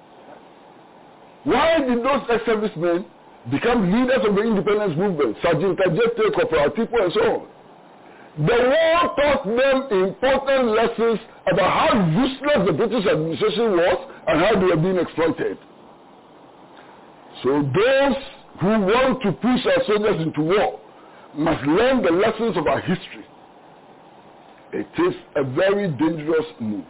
Why 1.43 1.79
did 1.79 1.99
those 1.99 2.21
ex-servicemen 2.29 3.05
become 3.51 3.91
leaders 3.91 4.25
of 4.27 4.35
the 4.35 4.41
independence 4.41 4.97
movement, 4.97 5.37
Sergeant 5.43 5.77
Adjetey, 5.79 6.33
Corporal 6.33 6.69
Attipoe, 6.69 7.03
and 7.03 7.13
so 7.13 7.21
on? 7.21 7.47
The 8.37 8.43
war 8.43 9.15
taught 9.15 9.45
them 9.45 10.05
important 10.07 10.67
lessons 10.75 11.19
about 11.51 11.71
how 11.71 12.07
useless 12.21 12.67
the 12.67 12.73
British 12.73 13.05
administration 13.07 13.71
was 13.71 14.11
and 14.27 14.41
how 14.41 14.53
they 14.59 14.65
were 14.65 14.81
being 14.81 14.97
exploited. 14.97 15.57
So 17.43 17.61
those 17.61 18.15
who 18.59 18.67
want 18.67 19.21
to 19.23 19.31
push 19.31 19.65
our 19.65 19.83
soldiers 19.85 20.21
into 20.21 20.41
war 20.41 20.79
must 21.35 21.63
learn 21.65 22.01
the 22.01 22.11
lessons 22.11 22.57
of 22.57 22.67
our 22.67 22.81
history 22.81 23.25
it 24.75 24.87
is 25.07 25.15
a 25.37 25.43
very 25.43 25.89
dangerous 25.91 26.45
move. 26.59 26.83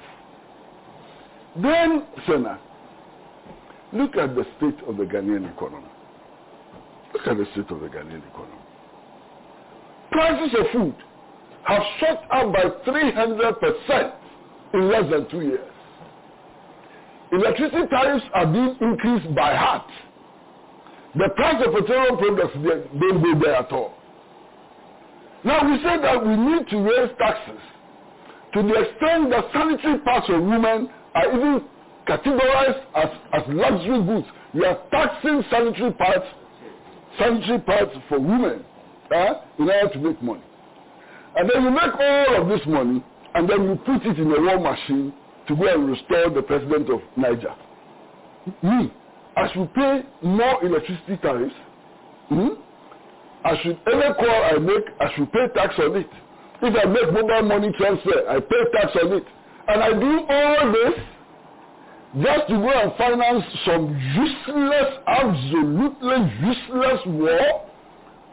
Then, 1.61 2.03
Senna, 2.27 2.59
look 3.93 4.15
at 4.17 4.35
the 4.35 4.43
state 4.57 4.88
of 4.88 4.97
the 4.97 5.03
Ghanaian 5.03 5.53
economy. 5.55 5.88
Look 7.13 7.27
at 7.27 7.38
the 7.38 7.45
state 7.53 7.69
of 7.69 7.80
the 7.81 7.88
Ghanaian 7.88 8.27
economy. 8.27 8.61
Prices 10.11 10.55
of 10.59 10.65
food 10.73 10.95
have 11.65 11.81
shot 11.99 12.23
up 12.31 12.53
by 12.53 12.63
300% 12.85 14.13
in 14.73 14.89
less 14.89 15.09
than 15.09 15.29
two 15.29 15.41
years. 15.41 15.71
Electricity 17.31 17.87
tariffs 17.89 18.25
are 18.33 18.45
being 18.45 18.75
increased 18.81 19.33
by 19.35 19.51
half. 19.51 19.85
The 21.15 21.29
price 21.35 21.63
of 21.65 21.73
petroleum 21.73 22.17
products 22.17 22.53
don't 22.99 23.23
go 23.23 23.39
there 23.43 23.55
at 23.55 23.71
all. 23.71 23.93
Now 25.43 25.63
we 25.69 25.77
say 25.77 25.97
that 26.01 26.25
we 26.25 26.35
need 26.35 26.67
to 26.69 26.77
raise 26.77 27.11
taxes 27.17 27.61
to 28.53 28.63
the 28.63 28.73
extent 28.73 29.29
that 29.31 29.45
sanitary 29.53 29.99
parts 29.99 30.27
of 30.29 30.41
women 30.41 30.89
are 31.13 31.27
even 31.27 31.61
categorized 32.07 32.83
as, 32.95 33.09
as 33.33 33.41
luxury 33.49 34.03
goods. 34.03 34.27
We 34.53 34.65
are 34.65 34.77
taxing 34.91 35.43
sanitary 35.51 35.91
parts, 35.93 36.25
sanitary 37.19 37.59
parts 37.59 37.91
for 38.07 38.19
women 38.19 38.63
uh, 39.13 39.33
in 39.59 39.69
order 39.69 39.93
to 39.93 39.99
make 39.99 40.21
money. 40.21 40.43
And 41.38 41.49
then 41.49 41.64
you 41.64 41.72
make 41.72 41.94
all 41.99 42.41
of 42.41 42.48
this 42.48 42.66
money 42.68 43.03
and 43.36 43.49
then 43.49 43.64
you 43.64 43.76
put 43.86 44.06
it 44.06 44.18
in 44.20 44.32
a 44.32 44.41
war 44.41 44.60
machine 44.60 45.14
to 45.48 45.56
go 45.56 45.68
and 45.68 45.90
restore 45.90 46.30
the 46.30 46.41
president 46.41 46.90
of 46.90 47.02
Niger. 47.18 47.53
Me, 48.64 48.91
as 49.38 49.49
you 49.56 49.70
pay 49.76 50.02
more 50.22 50.64
electricity 50.64 51.18
tariffs, 51.18 51.53
Hmm? 52.30 52.48
I 53.44 53.62
should 53.62 53.78
any 53.86 54.14
call 54.16 54.44
I 54.44 54.57
make, 54.57 54.84
I 54.99 55.14
should 55.16 55.32
pay 55.32 55.48
tax 55.53 55.76
on 55.78 55.95
it. 55.95 56.10
If 56.64 56.74
I 56.74 56.86
make 56.90 57.14
mobile 57.14 57.44
money 57.44 57.72
transfer, 57.78 58.28
I 58.28 58.40
pay 58.40 58.64
tax 58.74 58.98
on 59.03 59.14
it. 59.14 59.24
And 59.68 59.84
I 59.84 59.90
do 59.94 60.26
all 60.28 60.72
this 60.72 60.99
just 62.24 62.48
to 62.48 62.56
go 62.57 62.70
and 62.70 62.91
finance 62.98 63.44
some 63.66 63.94
useless, 64.16 64.98
absolutely 65.06 66.18
useless 66.41 67.02
war 67.06 67.68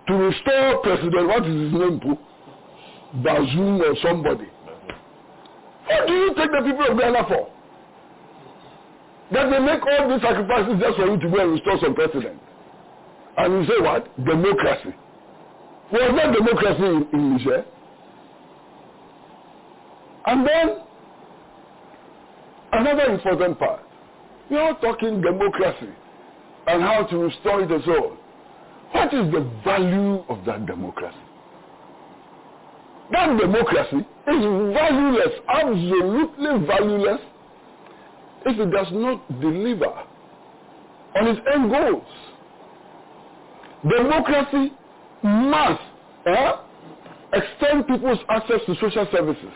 to 0.09 0.15
restore 0.15 0.79
President, 0.83 1.29
what 1.29 1.47
is 1.47 1.61
his 1.61 1.73
name, 1.73 2.01
Bazoum 3.17 3.81
or 3.81 3.95
somebody. 4.03 4.49
What 5.87 6.07
do 6.07 6.13
you 6.13 6.35
take 6.35 6.51
the 6.51 6.63
people 6.65 6.87
of 6.91 6.99
Ghana 6.99 7.25
for? 7.29 7.51
That 9.33 9.51
they 9.51 9.59
make 9.59 9.81
all 9.87 10.09
these 10.09 10.23
sacrifices 10.23 10.81
just 10.81 10.97
for 10.97 11.07
you 11.07 11.19
to 11.19 11.29
go 11.29 11.41
and 11.43 11.53
restore 11.53 11.79
some 11.81 11.95
president. 11.95 12.41
And 13.37 13.53
you 13.55 13.67
say 13.67 13.81
what? 13.83 14.05
Democracy. 14.25 14.95
Was 15.93 16.13
there 16.17 16.33
democracy 16.33 16.85
in, 16.85 17.09
in 17.13 17.37
Niger? 17.37 17.65
And 20.27 20.47
then, 20.47 20.77
another 22.73 23.13
important 23.13 23.59
part. 23.59 23.83
We 24.51 24.57
are 24.57 24.79
talking 24.81 25.21
democracy 25.21 25.93
and 26.67 26.83
how 26.83 27.05
to 27.05 27.17
restore 27.19 27.63
it 27.63 27.73
as 27.73 27.83
well. 27.87 28.17
What 28.93 29.13
is 29.13 29.33
the 29.33 29.51
value 29.65 30.25
of 30.29 30.45
that 30.45 30.67
democracy? 30.67 31.17
That 33.13 33.39
democracy 33.39 33.99
is 33.99 34.43
valueless, 34.75 35.35
absolutely 35.49 36.67
valueless, 36.67 37.21
if 38.47 38.59
it 38.59 38.71
does 38.71 38.87
not 38.93 39.41
deliver 39.41 39.93
on 41.15 41.27
its 41.29 41.41
end 41.53 41.71
goals. 41.71 42.05
Democracy 43.89 44.73
must 45.23 45.83
eh, 46.27 46.53
extend 47.35 47.87
people's 47.87 48.19
access 48.31 48.61
to 48.67 48.75
social 48.81 49.07
services. 49.13 49.53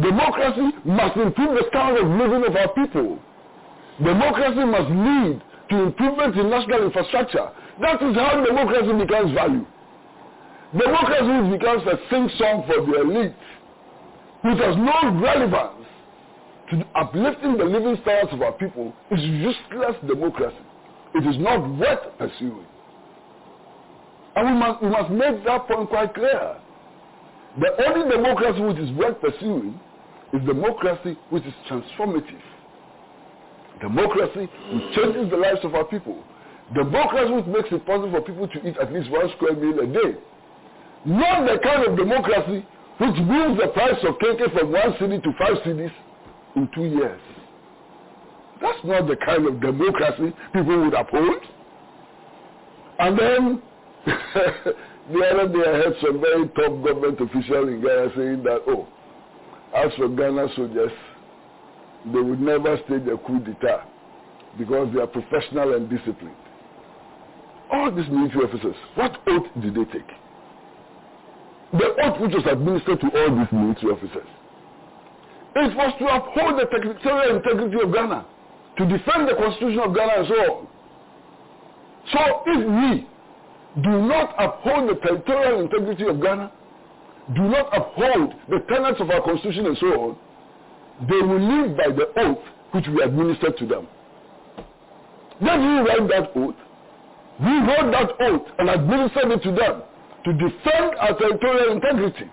Democracy 0.00 0.70
must 0.84 1.16
improve 1.16 1.58
the 1.58 1.64
standard 1.70 2.04
of 2.04 2.08
living 2.08 2.44
of 2.48 2.54
our 2.54 2.68
people. 2.74 3.18
Democracy 4.02 4.64
must 4.64 4.90
lead 4.90 5.42
to 5.70 5.76
improvement 5.82 6.36
in 6.36 6.48
national 6.48 6.84
infrastructure. 6.84 7.50
That 7.80 8.00
is 8.02 8.14
how 8.14 8.44
democracy 8.44 8.92
becomes 9.04 9.34
value. 9.34 9.66
Democracy 10.76 11.56
becomes 11.56 11.82
a 11.86 11.96
sing 12.10 12.28
song 12.38 12.64
for 12.66 12.84
the 12.84 13.00
elite, 13.00 13.32
which 14.44 14.58
has 14.58 14.76
no 14.76 15.18
relevance 15.18 15.86
to 16.70 16.84
uplifting 16.94 17.56
the 17.56 17.64
living 17.64 17.96
standards 18.02 18.34
of 18.34 18.42
our 18.42 18.52
people, 18.52 18.92
is 19.10 19.20
useless 19.20 19.96
democracy. 20.06 20.56
It 21.14 21.26
is 21.26 21.38
not 21.38 21.66
worth 21.78 22.18
pursuing. 22.18 22.66
And 24.36 24.46
we 24.46 24.60
must, 24.60 24.82
we 24.82 24.88
must 24.90 25.10
make 25.10 25.44
that 25.46 25.66
point 25.66 25.88
quite 25.88 26.12
clear. 26.14 26.56
The 27.58 27.86
only 27.88 28.14
democracy 28.14 28.60
which 28.60 28.76
is 28.76 28.90
worth 28.92 29.18
pursuing 29.22 29.80
is 30.34 30.46
democracy 30.46 31.16
which 31.30 31.44
is 31.44 31.54
transformative. 31.70 32.42
Democracy 33.80 34.50
which 34.72 34.94
changes 34.94 35.30
the 35.30 35.36
lives 35.36 35.60
of 35.64 35.74
our 35.74 35.84
people. 35.84 36.22
Democracy 36.74 37.32
which 37.32 37.46
makes 37.46 37.68
it 37.72 37.86
possible 37.86 38.10
for 38.10 38.20
people 38.20 38.46
to 38.46 38.68
eat 38.68 38.76
at 38.76 38.92
least 38.92 39.10
one 39.10 39.30
square 39.36 39.56
meal 39.56 39.80
a 39.80 39.86
day. 39.86 40.18
Not 41.04 41.46
the 41.46 41.58
kind 41.62 41.86
of 41.86 41.96
democracy 41.96 42.66
which 42.98 43.16
moves 43.16 43.60
the 43.60 43.68
price 43.68 43.98
of 44.02 44.18
cake 44.18 44.40
from 44.52 44.72
one 44.72 44.92
city 44.98 45.18
to 45.18 45.32
five 45.38 45.56
cities 45.64 45.90
in 46.56 46.68
two 46.74 46.84
years. 46.84 47.20
That's 48.60 48.78
not 48.84 49.06
the 49.06 49.16
kind 49.16 49.46
of 49.46 49.60
democracy 49.60 50.34
people 50.52 50.84
would 50.84 50.94
uphold. 50.94 51.42
And 52.98 53.18
then 53.18 53.62
the 54.04 55.20
other 55.30 55.48
day 55.48 55.60
I 55.60 55.72
heard 55.74 55.96
some 56.04 56.20
very 56.20 56.48
top 56.48 56.84
government 56.84 57.20
official 57.20 57.68
in 57.68 57.80
Ghana 57.80 58.10
saying 58.16 58.42
that, 58.42 58.62
oh, 58.66 58.88
as 59.76 59.92
for 59.96 60.08
Ghana 60.08 60.48
soldiers, 60.56 60.90
they 62.12 62.20
would 62.20 62.40
never 62.40 62.76
stage 62.86 63.06
a 63.06 63.16
coup 63.18 63.38
d'etat 63.40 63.84
because 64.58 64.92
they 64.92 65.00
are 65.00 65.06
professional 65.06 65.74
and 65.74 65.88
disciplined. 65.88 66.34
All 67.70 67.94
these 67.94 68.08
military 68.08 68.46
officers, 68.46 68.76
what 68.96 69.20
oath 69.28 69.46
did 69.60 69.74
they 69.74 69.84
take? 69.92 70.08
The 71.72 71.84
oath 72.02 72.20
which 72.20 72.32
was 72.32 72.44
administered 72.50 73.00
to 73.00 73.08
all 73.12 73.36
these 73.36 73.52
military 73.52 73.92
officers. 73.92 74.28
It 75.56 75.76
was 75.76 75.92
to 75.98 76.06
uphold 76.06 76.60
the 76.60 76.66
territorial 76.66 77.36
integrity 77.36 77.76
of 77.82 77.92
Ghana, 77.92 78.24
to 78.78 78.86
defend 78.86 79.28
the 79.28 79.34
constitution 79.34 79.80
of 79.80 79.94
Ghana 79.94 80.12
and 80.16 80.28
so 80.28 80.34
on. 80.34 80.66
So 82.12 82.20
if 82.46 82.60
we 82.64 83.82
do 83.82 84.02
not 84.02 84.34
uphold 84.38 84.88
the 84.88 84.94
territorial 84.94 85.60
integrity 85.60 86.06
of 86.06 86.22
Ghana, 86.22 86.52
do 87.34 87.42
not 87.42 87.68
uphold 87.76 88.32
the 88.48 88.60
tenets 88.72 89.00
of 89.00 89.10
our 89.10 89.20
constitution 89.20 89.66
and 89.66 89.76
so 89.78 89.86
on, 90.00 90.16
they 91.06 91.20
will 91.20 91.40
live 91.40 91.76
by 91.76 91.88
the 91.92 92.08
oath 92.16 92.44
which 92.72 92.86
we 92.88 93.02
administered 93.02 93.58
to 93.58 93.66
them. 93.66 93.86
Then 95.40 95.60
we 95.60 95.90
write 95.90 96.08
that 96.08 96.30
oath. 96.34 96.56
We 97.40 97.52
wrote 97.52 97.92
that 97.92 98.10
oath 98.20 98.46
and 98.58 98.70
administered 98.70 99.32
it 99.32 99.42
to 99.42 99.52
them 99.52 99.82
to 100.28 100.34
defend 100.34 100.94
our 101.00 101.16
territorial 101.18 101.72
integrity, 101.72 102.30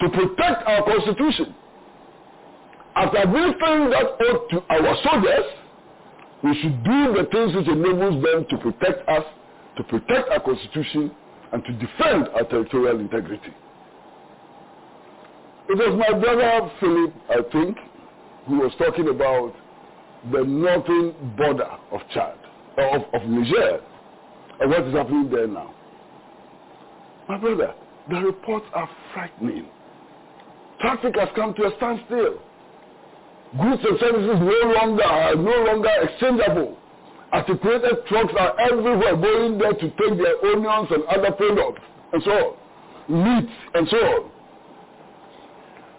to 0.00 0.08
protect 0.10 0.66
our 0.66 0.82
constitution. 0.84 1.54
After 2.96 3.18
administering 3.18 3.90
that 3.90 4.06
oath 4.20 4.48
to 4.50 4.62
our 4.68 4.96
soldiers, 5.04 5.44
we 6.42 6.60
should 6.60 6.82
do 6.82 7.14
the 7.14 7.28
things 7.30 7.54
which 7.54 7.68
enables 7.68 8.20
them 8.22 8.46
to 8.50 8.58
protect 8.58 9.08
us, 9.08 9.24
to 9.76 9.84
protect 9.84 10.28
our 10.30 10.40
constitution, 10.40 11.12
and 11.52 11.64
to 11.64 11.72
defend 11.74 12.28
our 12.34 12.42
territorial 12.50 12.98
integrity. 12.98 13.54
It 15.68 15.78
was 15.78 15.96
my 15.96 16.18
brother 16.18 16.70
Philip, 16.80 17.14
I 17.30 17.42
think, 17.52 17.78
who 18.48 18.58
was 18.58 18.72
talking 18.76 19.08
about 19.08 19.54
the 20.32 20.42
northern 20.42 21.14
border 21.36 21.70
of 21.92 22.00
Chad, 22.12 22.34
of, 22.76 23.02
of 23.14 23.28
Niger, 23.28 23.80
and 24.60 24.70
what 24.70 24.82
is 24.82 24.94
happening 24.94 25.30
there 25.30 25.46
now. 25.46 25.74
My 27.28 27.38
brother, 27.38 27.74
the 28.10 28.16
reports 28.16 28.66
are 28.74 28.88
frightening. 29.12 29.66
Traffic 30.80 31.14
has 31.18 31.28
come 31.34 31.54
to 31.54 31.64
a 31.64 31.76
standstill. 31.76 32.40
Goods 33.60 33.82
and 33.88 33.98
services 34.00 34.38
no 34.40 34.72
longer 34.74 35.04
are 35.04 35.34
no 35.36 35.64
longer 35.64 35.90
exchangeable. 36.02 36.76
Articulated 37.32 38.06
trucks 38.06 38.32
are 38.38 38.60
everywhere 38.60 39.16
going 39.16 39.58
there 39.58 39.72
to 39.72 39.90
take 39.90 40.18
their 40.18 40.44
onions 40.44 40.88
and 40.90 41.04
other 41.04 41.32
products 41.32 41.82
and 42.12 42.22
so 42.24 42.30
on. 42.30 42.56
Meat 43.08 43.50
and 43.74 43.88
so 43.88 43.96
on. 43.96 44.30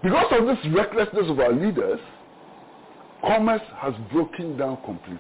Because 0.04 0.26
of 0.32 0.46
this 0.46 0.58
recklessness 0.74 1.30
of 1.30 1.40
our 1.40 1.52
leaders, 1.52 2.00
commerce 3.22 3.62
has 3.78 3.94
broken 4.12 4.58
down 4.58 4.78
completely. 4.86 5.20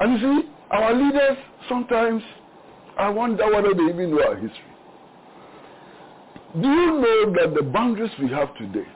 And 0.00 0.20
you 0.20 0.42
see, 0.42 0.48
our 0.70 0.94
leaders 0.94 1.36
sometimes, 1.68 2.22
I 2.98 3.08
wonder 3.10 3.44
whether 3.50 3.74
they 3.74 3.82
even 3.84 4.10
know 4.10 4.22
our 4.22 4.36
history. 4.36 4.64
Do 6.60 6.68
you 6.68 7.00
know 7.00 7.34
that 7.40 7.54
the 7.54 7.62
boundaries 7.62 8.10
we 8.20 8.28
have 8.30 8.54
today, 8.56 8.86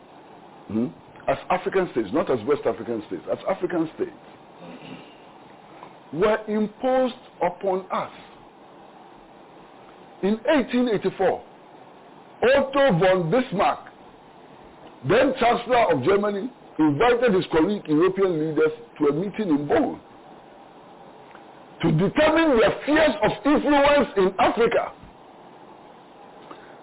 hmm, 0.68 0.86
as 1.28 1.38
African 1.50 1.88
states, 1.92 2.08
not 2.12 2.30
as 2.30 2.44
West 2.46 2.62
African 2.66 3.02
states, 3.06 3.22
as 3.30 3.38
African 3.48 3.88
states, 3.94 4.10
were 6.12 6.38
imposed 6.48 7.14
upon 7.42 7.86
us 7.90 8.10
in 10.22 10.34
1884 10.44 11.44
Otto 12.56 12.98
von 12.98 13.30
Bismarck, 13.30 13.78
then 15.08 15.34
Chancellor 15.38 15.92
of 15.92 16.02
Germany, 16.02 16.50
invited 16.78 17.34
his 17.34 17.44
colleague 17.52 17.82
European 17.86 18.48
leaders 18.48 18.72
to 18.98 19.06
a 19.06 19.12
meeting 19.12 19.48
in 19.48 19.66
Bonn 19.68 20.00
to 21.82 21.92
determine 21.92 22.59
their 22.59 22.74
spheres 22.82 23.16
of 23.22 23.32
influence 23.44 24.09
in 24.16 24.34
Africa. 24.38 24.92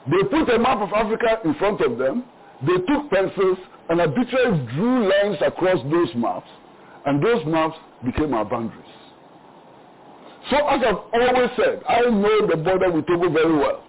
They 0.07 0.23
put 0.29 0.53
a 0.53 0.59
map 0.59 0.79
of 0.79 0.91
Africa 0.93 1.39
in 1.45 1.53
front 1.55 1.81
of 1.81 1.97
them. 1.97 2.23
They 2.65 2.77
took 2.77 3.09
pencils 3.09 3.57
and 3.89 4.01
arbitrarily 4.01 4.65
drew 4.73 5.09
lines 5.09 5.37
across 5.45 5.79
those 5.91 6.09
maps, 6.15 6.47
and 7.05 7.23
those 7.23 7.45
maps 7.45 7.77
became 8.03 8.33
our 8.33 8.45
boundaries. 8.45 8.85
So 10.49 10.57
as 10.67 10.81
I've 10.85 10.97
always 11.13 11.49
said, 11.55 11.81
I 11.87 12.01
know 12.01 12.47
the 12.47 12.57
border 12.57 12.91
with 12.91 13.05
Togo 13.05 13.29
very 13.29 13.55
well. 13.55 13.83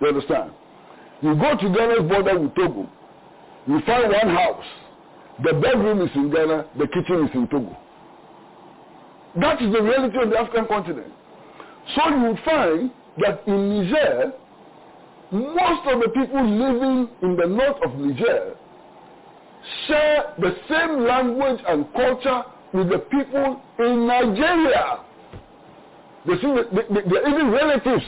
You 0.00 0.08
understand? 0.08 0.50
You 1.22 1.34
go 1.34 1.56
to 1.56 1.68
Ghana's 1.70 2.08
border 2.08 2.38
with 2.38 2.54
Togo, 2.54 2.88
you 3.66 3.80
find 3.86 4.12
one 4.12 4.28
house. 4.34 4.64
The 5.42 5.52
bedroom 5.54 6.02
is 6.02 6.10
in 6.14 6.30
Ghana, 6.30 6.66
the 6.78 6.86
kitchen 6.88 7.24
is 7.24 7.30
in 7.34 7.48
Togo. 7.48 7.76
That 9.40 9.60
is 9.60 9.72
the 9.72 9.82
reality 9.82 10.16
of 10.22 10.30
the 10.30 10.38
African 10.38 10.66
continent. 10.66 11.12
So 11.94 12.08
you 12.08 12.36
find 12.44 12.90
that 13.18 13.42
in 13.46 13.82
Niger, 13.84 14.32
most 15.32 15.86
of 15.88 16.00
the 16.00 16.08
people 16.08 16.42
living 16.44 17.08
in 17.22 17.36
the 17.36 17.46
north 17.46 17.76
of 17.84 17.98
Niger 17.98 18.54
share 19.86 20.34
the 20.38 20.56
same 20.68 21.04
language 21.04 21.60
and 21.68 21.92
culture 21.92 22.42
with 22.72 22.88
the 22.88 22.98
people 22.98 23.60
in 23.78 24.06
Nigeria. 24.06 25.00
They 26.26 26.34
see 26.34 26.46
the, 26.46 26.64
the, 26.72 26.94
the, 26.94 27.02
they're 27.08 27.28
even 27.28 27.50
relatives. 27.50 28.04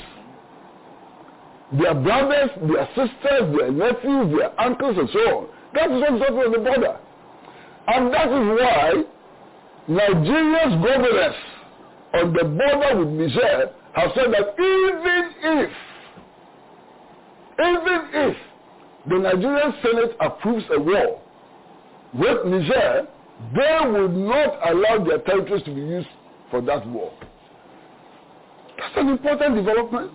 Their 1.79 1.95
brothers, 1.95 2.51
their 2.67 2.89
sisters, 2.97 3.57
their 3.57 3.71
nephews, 3.71 4.37
their 4.39 4.59
uncles, 4.61 4.97
and 4.99 5.09
so 5.13 5.19
on. 5.19 5.49
That 5.75 5.91
is 5.91 6.01
what's 6.01 6.23
happening 6.23 6.45
on 6.45 6.53
the 6.53 6.59
border. 6.59 6.99
And 7.89 8.15
that 8.15 8.29
is 8.29 8.49
why 8.61 9.05
Nigeria's 9.89 10.75
governors 10.85 11.35
on 12.15 12.33
the 12.35 12.45
border 12.45 12.99
with 12.99 13.09
Niger 13.09 13.71
have 13.95 14.11
said 14.15 14.27
that 14.33 14.55
even 14.59 15.33
if, 15.43 15.71
even 17.59 18.01
if 18.13 18.37
the 19.09 19.19
Nigerian 19.19 19.75
Senate 19.83 20.17
approves 20.21 20.65
a 20.73 20.81
war 20.81 21.21
with 22.15 22.47
Niger, 22.47 23.07
they 23.55 23.89
would 23.91 24.15
not 24.15 24.59
allow 24.71 25.03
their 25.05 25.19
territories 25.21 25.63
to 25.65 25.75
be 25.75 25.81
used 25.81 26.09
for 26.51 26.61
that 26.61 26.87
war. 26.87 27.13
That's 28.79 28.95
an 28.97 29.09
important 29.09 29.55
development. 29.57 30.13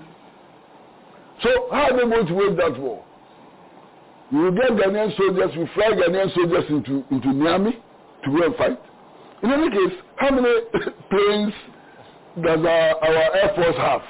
So 1.41 1.49
how 1.71 1.89
are 1.91 1.93
they 1.97 2.03
going 2.03 2.27
to 2.27 2.33
wage 2.33 2.57
that 2.57 2.79
war? 2.79 3.03
You 4.31 4.37
will 4.39 4.51
get 4.51 4.69
Ghanaian 4.71 5.15
soldiers, 5.17 5.51
you 5.55 5.67
fly 5.73 5.91
Ghanaian 5.91 6.33
soldiers 6.35 6.63
into, 6.69 7.03
into 7.11 7.27
Niamey 7.29 7.73
to 8.23 8.31
go 8.31 8.45
and 8.45 8.55
fight. 8.55 8.79
In 9.43 9.51
any 9.51 9.69
case, 9.69 9.99
how 10.15 10.29
many 10.31 10.53
planes 11.09 11.53
does 12.41 12.59
our, 12.65 13.03
our 13.03 13.35
Air 13.35 13.51
Force 13.55 13.75
have? 13.77 14.01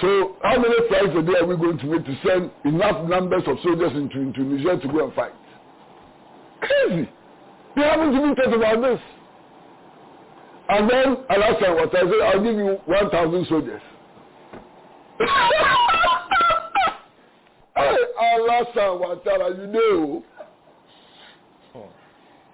So 0.00 0.36
how 0.44 0.56
many 0.58 0.74
flights 0.88 1.16
a 1.18 1.22
day 1.22 1.38
are 1.40 1.46
we 1.46 1.56
going 1.56 1.78
to 1.78 1.86
make 1.86 2.04
to 2.04 2.16
send 2.24 2.50
enough 2.64 3.08
numbers 3.08 3.42
of 3.46 3.56
soldiers 3.64 3.92
into, 3.96 4.42
Niger 4.42 4.80
to 4.80 4.88
go 4.88 5.04
and 5.06 5.14
fight? 5.14 5.32
Crazy. 6.60 7.08
They 7.74 7.82
haven't 7.82 8.14
even 8.14 8.34
thought 8.36 8.54
about 8.54 8.80
this. 8.80 9.00
And 10.68 10.88
then 10.88 11.16
Alassane 11.30 11.74
Ouattara 11.78 12.10
said, 12.10 12.20
I'll 12.22 12.44
give 12.44 12.56
you 12.56 12.78
1,000 12.86 13.46
soldiers. 13.48 13.82
Alassane 17.76 19.00
Ouattara, 19.00 19.58
you 19.58 19.66
know. 19.66 20.24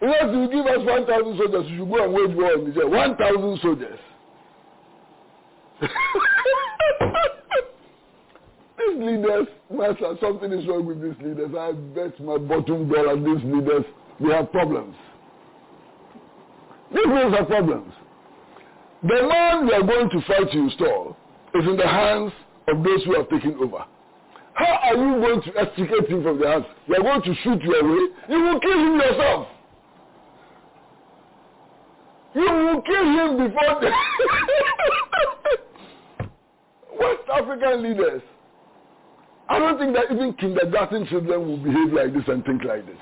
Unless 0.01 0.35
you 0.35 0.49
give 0.51 0.67
us 0.67 0.85
1,000 0.85 1.39
soldiers, 1.39 1.67
you 1.71 1.79
should 1.79 1.91
go 1.91 2.05
and 2.05 2.13
wage 2.13 2.37
war 2.37 2.53
in 2.55 2.69
Niger. 2.69 2.89
1,000 2.89 3.59
soldiers. 3.63 3.99
these 8.79 8.99
leaders, 8.99 9.47
master, 9.71 10.17
something 10.21 10.53
is 10.53 10.67
wrong 10.67 10.87
with 10.87 11.01
these 11.03 11.17
leaders. 11.25 11.51
I 11.59 11.73
bet 11.73 12.19
my 12.21 12.39
bottom 12.39 12.89
dollar 12.89 13.17
these 13.17 13.45
leaders, 13.45 13.85
they 14.21 14.33
have 14.33 14.51
problems. 14.53 14.95
These 16.93 17.07
leaders 17.07 17.35
have 17.39 17.49
problems. 17.49 17.93
The 19.03 19.21
man 19.29 19.67
they 19.67 19.75
are 19.75 19.83
going 19.83 20.09
to 20.11 20.21
fight 20.27 20.51
to 20.53 20.59
install 20.59 21.17
is 21.55 21.67
in 21.67 21.77
the 21.77 21.87
hands 21.87 22.33
of 22.69 22.83
those 22.83 23.05
who 23.05 23.15
have 23.17 23.29
taken 23.29 23.55
over. 23.61 23.85
How 24.55 24.79
are 24.85 24.95
you 24.97 25.21
going 25.21 25.43
to 25.43 25.61
extricate 25.61 26.09
him 26.09 26.23
from 26.23 26.41
their 26.41 26.53
hands? 26.53 26.67
You 26.87 26.95
are 26.97 27.03
going 27.03 27.23
to 27.23 27.35
shoot 27.43 27.61
you 27.63 27.75
away. 27.75 28.13
You 28.29 28.41
will 28.43 28.61
kill 28.61 28.79
him 28.79 28.97
yourself. 29.01 29.49
You 32.35 32.43
will 32.43 32.83
kill 32.83 33.05
him 33.05 33.37
before 33.49 33.81
the 33.81 33.91
West 36.99 37.29
African 37.33 37.83
leaders. 37.83 38.23
I 39.49 39.59
don't 39.59 39.79
think 39.79 39.95
that 39.95 40.11
even 40.13 40.33
kindergarten 40.35 41.07
children 41.07 41.47
will 41.47 41.59
behave 41.59 41.93
like 41.93 42.13
this 42.13 42.25
and 42.27 42.45
think 42.45 42.65
like 42.65 42.87
this. 42.87 42.97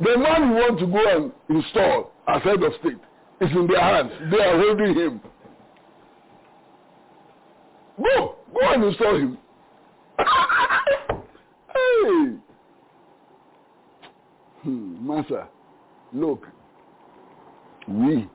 The 0.00 0.18
man 0.18 0.48
you 0.48 0.54
want 0.54 0.78
to 0.80 0.86
go 0.86 1.08
and 1.08 1.32
install 1.48 2.12
as 2.26 2.42
head 2.42 2.62
of 2.62 2.72
state 2.80 2.98
is 3.40 3.50
in 3.54 3.66
their 3.68 3.80
hands. 3.80 4.10
They 4.30 4.38
are 4.38 4.58
holding 4.58 4.94
him. 4.94 5.20
Go, 7.98 8.36
go 8.52 8.72
and 8.72 8.84
install 8.84 9.16
him. 9.16 9.38
hey, 10.18 10.24
hmm, 14.62 15.06
Master, 15.06 15.46
look, 16.12 16.46
we, 17.88 18.28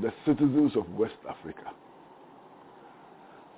the 0.00 0.12
citizens 0.26 0.76
of 0.76 0.88
West 0.94 1.14
Africa, 1.28 1.72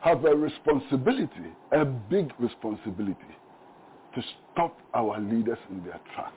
have 0.01 0.24
a 0.24 0.34
responsibility, 0.34 1.52
a 1.72 1.84
big 1.84 2.32
responsibility, 2.39 3.36
to 4.14 4.22
stop 4.52 4.76
our 4.94 5.20
leaders 5.20 5.59
in 5.70 5.82
their 5.84 6.01
tracks. 6.14 6.34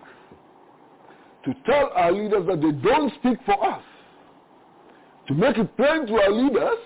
To 1.45 1.53
tell 1.65 1.91
our 1.95 2.11
leaders 2.11 2.45
that 2.47 2.61
they 2.61 2.71
don't 2.71 3.13
speak 3.15 3.37
for 3.45 3.63
us. 3.63 3.81
To 5.27 5.33
make 5.33 5.57
it 5.57 5.75
plain 5.77 6.05
to 6.07 6.13
our 6.13 6.31
leaders 6.31 6.77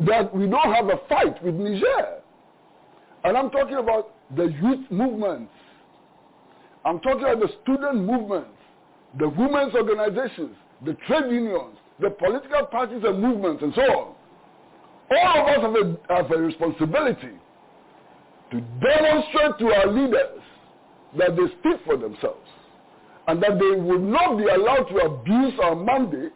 that 0.00 0.34
we 0.34 0.46
don't 0.46 0.72
have 0.72 0.86
a 0.86 0.98
fight 1.08 1.42
with 1.42 1.54
Niger. 1.54 2.20
And 3.24 3.36
I'm 3.36 3.50
talking 3.50 3.76
about 3.76 4.14
the 4.36 4.44
youth 4.44 4.90
movements. 4.90 5.52
I'm 6.84 7.00
talking 7.00 7.22
about 7.24 7.40
the 7.40 7.50
student 7.62 8.04
movements, 8.04 8.50
the 9.18 9.28
women's 9.28 9.74
organizations, 9.74 10.56
the 10.84 10.94
trade 11.06 11.30
unions, 11.32 11.76
the 12.00 12.10
political 12.10 12.66
parties 12.66 13.02
and 13.04 13.20
movements, 13.20 13.62
and 13.62 13.72
so 13.74 13.82
on. 13.82 14.14
All 15.10 15.40
of 15.40 15.48
us 15.48 15.62
have 15.62 15.74
a, 15.74 16.14
have 16.14 16.30
a 16.30 16.38
responsibility 16.38 17.32
to 18.50 18.60
demonstrate 18.60 19.58
to 19.58 19.66
our 19.74 19.86
leaders 19.88 20.40
that 21.16 21.36
they 21.36 21.46
speak 21.60 21.84
for 21.84 21.96
themselves 21.96 22.46
and 23.26 23.42
that 23.42 23.58
they 23.58 23.80
will 23.80 23.98
not 23.98 24.36
be 24.38 24.44
allowed 24.44 24.84
to 24.84 24.96
abuse 24.98 25.54
our 25.62 25.74
mandate 25.74 26.32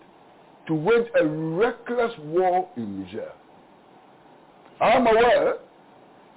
to 0.67 0.75
wage 0.75 1.07
a 1.21 1.27
reckless 1.27 2.13
war 2.25 2.69
in 2.77 3.01
Niger. 3.03 3.33
I 4.81 4.91
am 4.93 5.07
aware 5.07 5.55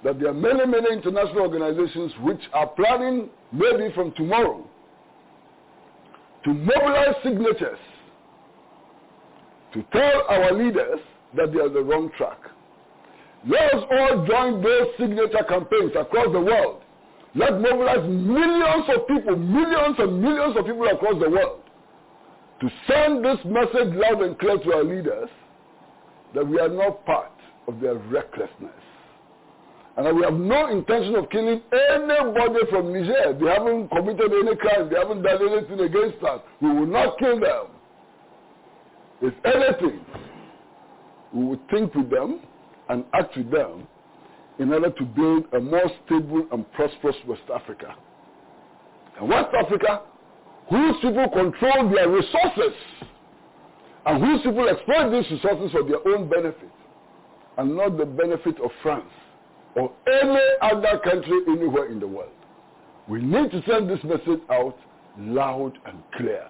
that 0.04 0.18
there 0.18 0.28
are 0.28 0.34
many, 0.34 0.66
many 0.66 0.92
international 0.92 1.40
organizations 1.40 2.12
which 2.22 2.40
are 2.52 2.66
planning, 2.68 3.28
maybe 3.52 3.92
from 3.94 4.12
tomorrow, 4.12 4.64
to 6.44 6.54
mobilize 6.54 7.14
signatures 7.24 7.78
to 9.76 9.82
tell 9.92 10.22
our 10.30 10.52
leaders 10.52 11.00
that 11.36 11.52
they 11.52 11.58
are 11.58 11.64
on 11.64 11.74
the 11.74 11.82
wrong 11.82 12.10
track. 12.16 12.38
Let 13.46 13.74
us 13.74 13.84
all 13.90 14.26
join 14.26 14.62
those 14.62 14.88
signature 14.98 15.44
campaigns 15.46 15.92
across 15.94 16.32
the 16.32 16.40
world. 16.40 16.82
Let's 17.34 17.52
mobilize 17.52 18.08
millions 18.08 18.86
of 18.88 19.06
people, 19.06 19.36
millions 19.36 19.96
and 19.98 20.22
millions 20.22 20.56
of 20.56 20.64
people 20.64 20.86
across 20.86 21.20
the 21.20 21.28
world 21.28 21.60
to 22.62 22.70
send 22.88 23.22
this 23.22 23.36
message 23.44 23.92
loud 23.94 24.22
and 24.22 24.38
clear 24.38 24.56
to 24.56 24.72
our 24.72 24.84
leaders 24.84 25.28
that 26.34 26.48
we 26.48 26.58
are 26.58 26.70
not 26.70 27.04
part 27.04 27.32
of 27.68 27.78
their 27.80 27.96
recklessness. 27.96 28.72
And 29.98 30.06
that 30.06 30.14
we 30.14 30.22
have 30.22 30.34
no 30.34 30.68
intention 30.70 31.14
of 31.16 31.28
killing 31.28 31.60
anybody 31.92 32.60
from 32.70 32.94
Niger. 32.94 33.36
They 33.38 33.46
haven't 33.46 33.88
committed 33.88 34.32
any 34.32 34.56
crime. 34.56 34.88
They 34.90 34.96
haven't 34.96 35.22
done 35.22 35.48
anything 35.52 35.80
against 35.80 36.24
us. 36.24 36.40
We 36.62 36.70
will 36.70 36.86
not 36.86 37.18
kill 37.18 37.38
them. 37.38 37.75
If 39.22 39.34
anything, 39.44 40.04
we 41.32 41.44
will 41.44 41.60
think 41.70 41.94
with 41.94 42.10
them 42.10 42.40
and 42.88 43.04
act 43.14 43.36
with 43.36 43.50
them 43.50 43.86
in 44.58 44.72
order 44.72 44.90
to 44.90 45.04
build 45.04 45.44
a 45.54 45.60
more 45.60 45.90
stable 46.04 46.46
and 46.52 46.70
prosperous 46.72 47.16
West 47.26 47.42
Africa. 47.54 47.94
And 49.18 49.28
West 49.28 49.48
Africa, 49.58 50.02
whose 50.68 50.96
people 51.00 51.28
control 51.28 51.90
their 51.94 52.10
resources 52.10 52.74
and 54.06 54.24
whose 54.24 54.42
people 54.42 54.68
exploit 54.68 55.10
these 55.10 55.30
resources 55.30 55.72
for 55.72 55.82
their 55.82 56.06
own 56.14 56.28
benefit 56.28 56.70
and 57.58 57.76
not 57.76 57.96
the 57.96 58.04
benefit 58.06 58.60
of 58.60 58.70
France 58.82 59.10
or 59.74 59.92
any 60.06 60.40
other 60.62 60.98
country 61.04 61.40
anywhere 61.48 61.86
in 61.90 62.00
the 62.00 62.06
world. 62.06 62.30
We 63.08 63.20
need 63.22 63.50
to 63.50 63.62
send 63.68 63.88
this 63.88 64.02
message 64.04 64.40
out 64.50 64.76
loud 65.18 65.78
and 65.86 66.02
clear. 66.16 66.48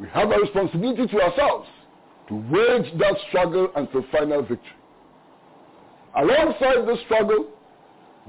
We 0.00 0.08
have 0.08 0.30
a 0.30 0.36
responsibility 0.36 1.06
to 1.06 1.22
ourselves 1.22 1.68
to 2.28 2.34
wage 2.34 2.98
that 2.98 3.16
struggle 3.28 3.68
until 3.76 4.04
final 4.10 4.40
victory. 4.42 4.72
Alongside 6.16 6.86
this 6.86 6.98
struggle, 7.04 7.46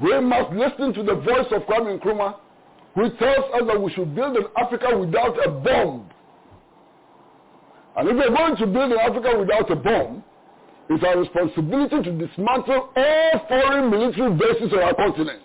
we 0.02 0.20
must 0.20 0.52
listen 0.52 0.94
to 0.94 1.04
the 1.04 1.16
voice 1.16 1.48
of 1.52 1.62
Kwame 1.64 2.00
Nkrumah, 2.00 2.36
who 2.96 3.10
tells 3.18 3.46
us 3.54 3.62
that 3.68 3.82
we 3.82 3.92
should 3.94 4.16
build 4.16 4.36
an 4.36 4.46
Africa 4.58 4.98
without 4.98 5.38
a 5.46 5.52
bomb. 5.52 6.10
And 7.98 8.10
if 8.10 8.16
we're 8.16 8.36
going 8.36 8.58
to 8.58 8.68
build 8.68 8.92
an 8.92 9.00
Africa 9.00 9.40
without 9.40 9.72
a 9.72 9.76
bomb, 9.76 10.24
it's 10.90 11.04
our 11.04 11.18
responsibility 11.20 12.04
to 12.04 12.28
dismantle 12.28 12.90
all 12.96 13.46
foreign 13.48 13.90
military 13.90 14.34
bases 14.34 14.74
on 14.74 14.80
our 14.80 14.94
continent. 14.94 15.42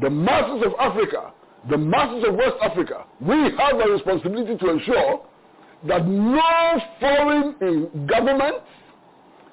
The 0.00 0.10
masses 0.10 0.66
of 0.66 0.72
Africa, 0.78 1.32
the 1.70 1.78
masses 1.78 2.24
of 2.28 2.34
West 2.34 2.56
Africa, 2.62 3.06
we 3.20 3.34
have 3.34 3.80
a 3.80 3.90
responsibility 3.90 4.56
to 4.56 4.70
ensure 4.70 5.26
that 5.88 6.06
no 6.06 6.80
foreign 7.00 7.54
eh, 7.60 8.06
government, 8.06 8.56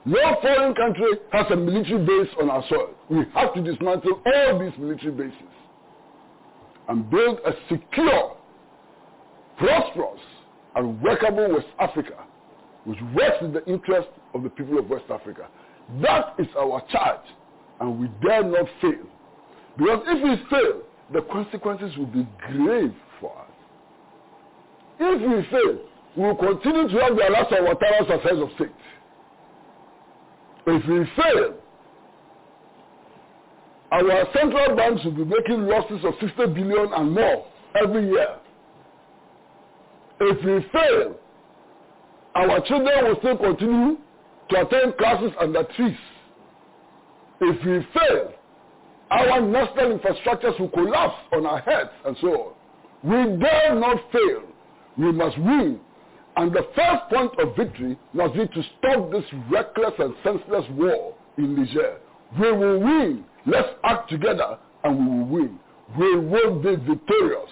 no 0.06 0.38
foreign 0.42 0.74
country 0.76 1.08
has 1.32 1.46
a 1.52 1.56
military 1.56 2.06
base 2.06 2.34
on 2.42 2.50
our 2.50 2.64
soil. 2.70 2.90
We 3.10 3.24
have 3.34 3.54
to 3.54 3.62
dismantle 3.62 4.22
all 4.26 4.60
these 4.60 4.78
military 4.78 5.12
bases 5.12 5.38
and 6.90 7.10
build 7.10 7.40
a 7.46 7.54
secure, 7.70 8.36
prosperous, 9.58 10.20
and 10.76 11.02
workable 11.02 11.54
West 11.54 11.68
Africa 11.80 12.26
which 12.86 13.00
works 13.14 13.38
in 13.42 13.54
the 13.54 13.66
interest 13.66 14.10
of 14.34 14.44
the 14.44 14.50
people 14.50 14.78
of 14.78 14.90
West 14.90 15.06
Africa. 15.10 15.48
That 16.02 16.36
is 16.38 16.48
our 16.58 16.82
charge, 16.92 17.26
and 17.80 18.00
we 18.00 18.08
dare 18.26 18.44
not 18.44 18.66
fail. 18.82 19.06
Because 19.78 20.04
if 20.08 20.24
we 20.24 20.50
fail, 20.50 20.82
the 21.12 21.22
consequences 21.32 21.96
will 21.98 22.08
be 22.08 22.28
grave 22.52 22.94
for 23.20 23.32
us. 23.38 23.52
If 25.00 25.22
we 25.22 25.50
fail, 25.50 25.80
we 26.16 26.24
will 26.24 26.36
continue 26.36 26.88
to 26.90 27.00
have 27.02 27.16
the 27.16 27.22
Alassane 27.24 27.68
Ouattara 27.68 28.10
as 28.12 28.22
heads 28.24 28.40
of 28.42 28.50
state. 28.56 28.70
If 30.66 30.88
we 30.88 31.06
fail, 31.22 31.56
our 33.92 34.26
central 34.34 34.76
banks 34.76 35.04
will 35.04 35.12
be 35.12 35.26
making 35.26 35.68
losses 35.68 36.04
of 36.06 36.14
60 36.20 36.54
billion 36.54 36.94
and 36.94 37.14
more 37.14 37.46
every 37.82 38.08
year. 38.08 38.38
If 40.22 40.46
we 40.46 40.70
fail, 40.72 41.16
our 42.36 42.60
children 42.62 43.06
will 43.06 43.16
still 43.20 43.38
continue 43.38 43.98
to 44.50 44.62
attend 44.62 44.98
classes 44.98 45.32
under 45.40 45.64
trees. 45.76 45.98
If 47.42 47.66
we 47.66 47.86
fail, 48.00 48.34
our 49.12 49.42
national 49.42 49.98
infrastructures 49.98 50.60
will 50.60 50.70
collapse 50.70 51.18
on 51.34 51.46
our 51.46 51.60
heads 51.60 51.90
and 52.06 52.16
so 52.22 52.28
on. 52.28 52.54
We 53.04 53.38
dare 53.38 53.76
not 53.76 53.98
fail. 54.12 54.44
We 54.98 55.12
must 55.12 55.38
win. 55.38 55.80
And 56.36 56.52
the 56.52 56.66
first 56.76 57.04
point 57.10 57.32
of 57.40 57.56
victory 57.56 57.98
must 58.14 58.34
be 58.34 58.48
to 58.48 58.64
stop 58.80 59.12
this 59.12 59.24
reckless 59.52 59.94
and 60.00 60.14
senseless 60.24 60.66
war 60.72 61.16
in 61.38 61.56
Niger. 61.56 61.98
We 62.40 62.52
will 62.52 62.80
win. 62.80 63.26
Let's 63.46 63.70
act 63.84 64.10
together 64.10 64.58
and 64.84 64.98
we 64.98 65.18
will 65.18 65.26
win. 65.26 65.60
We 65.98 66.20
will 66.20 66.60
be 66.60 66.76
victorious. 66.76 67.50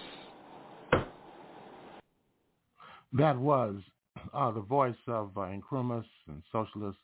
That 3.12 3.38
was 3.38 3.76
uh, 4.32 4.50
the 4.50 4.60
voice 4.62 4.96
of 5.06 5.30
uh, 5.36 5.42
and 5.42 5.62
socialist 6.50 6.98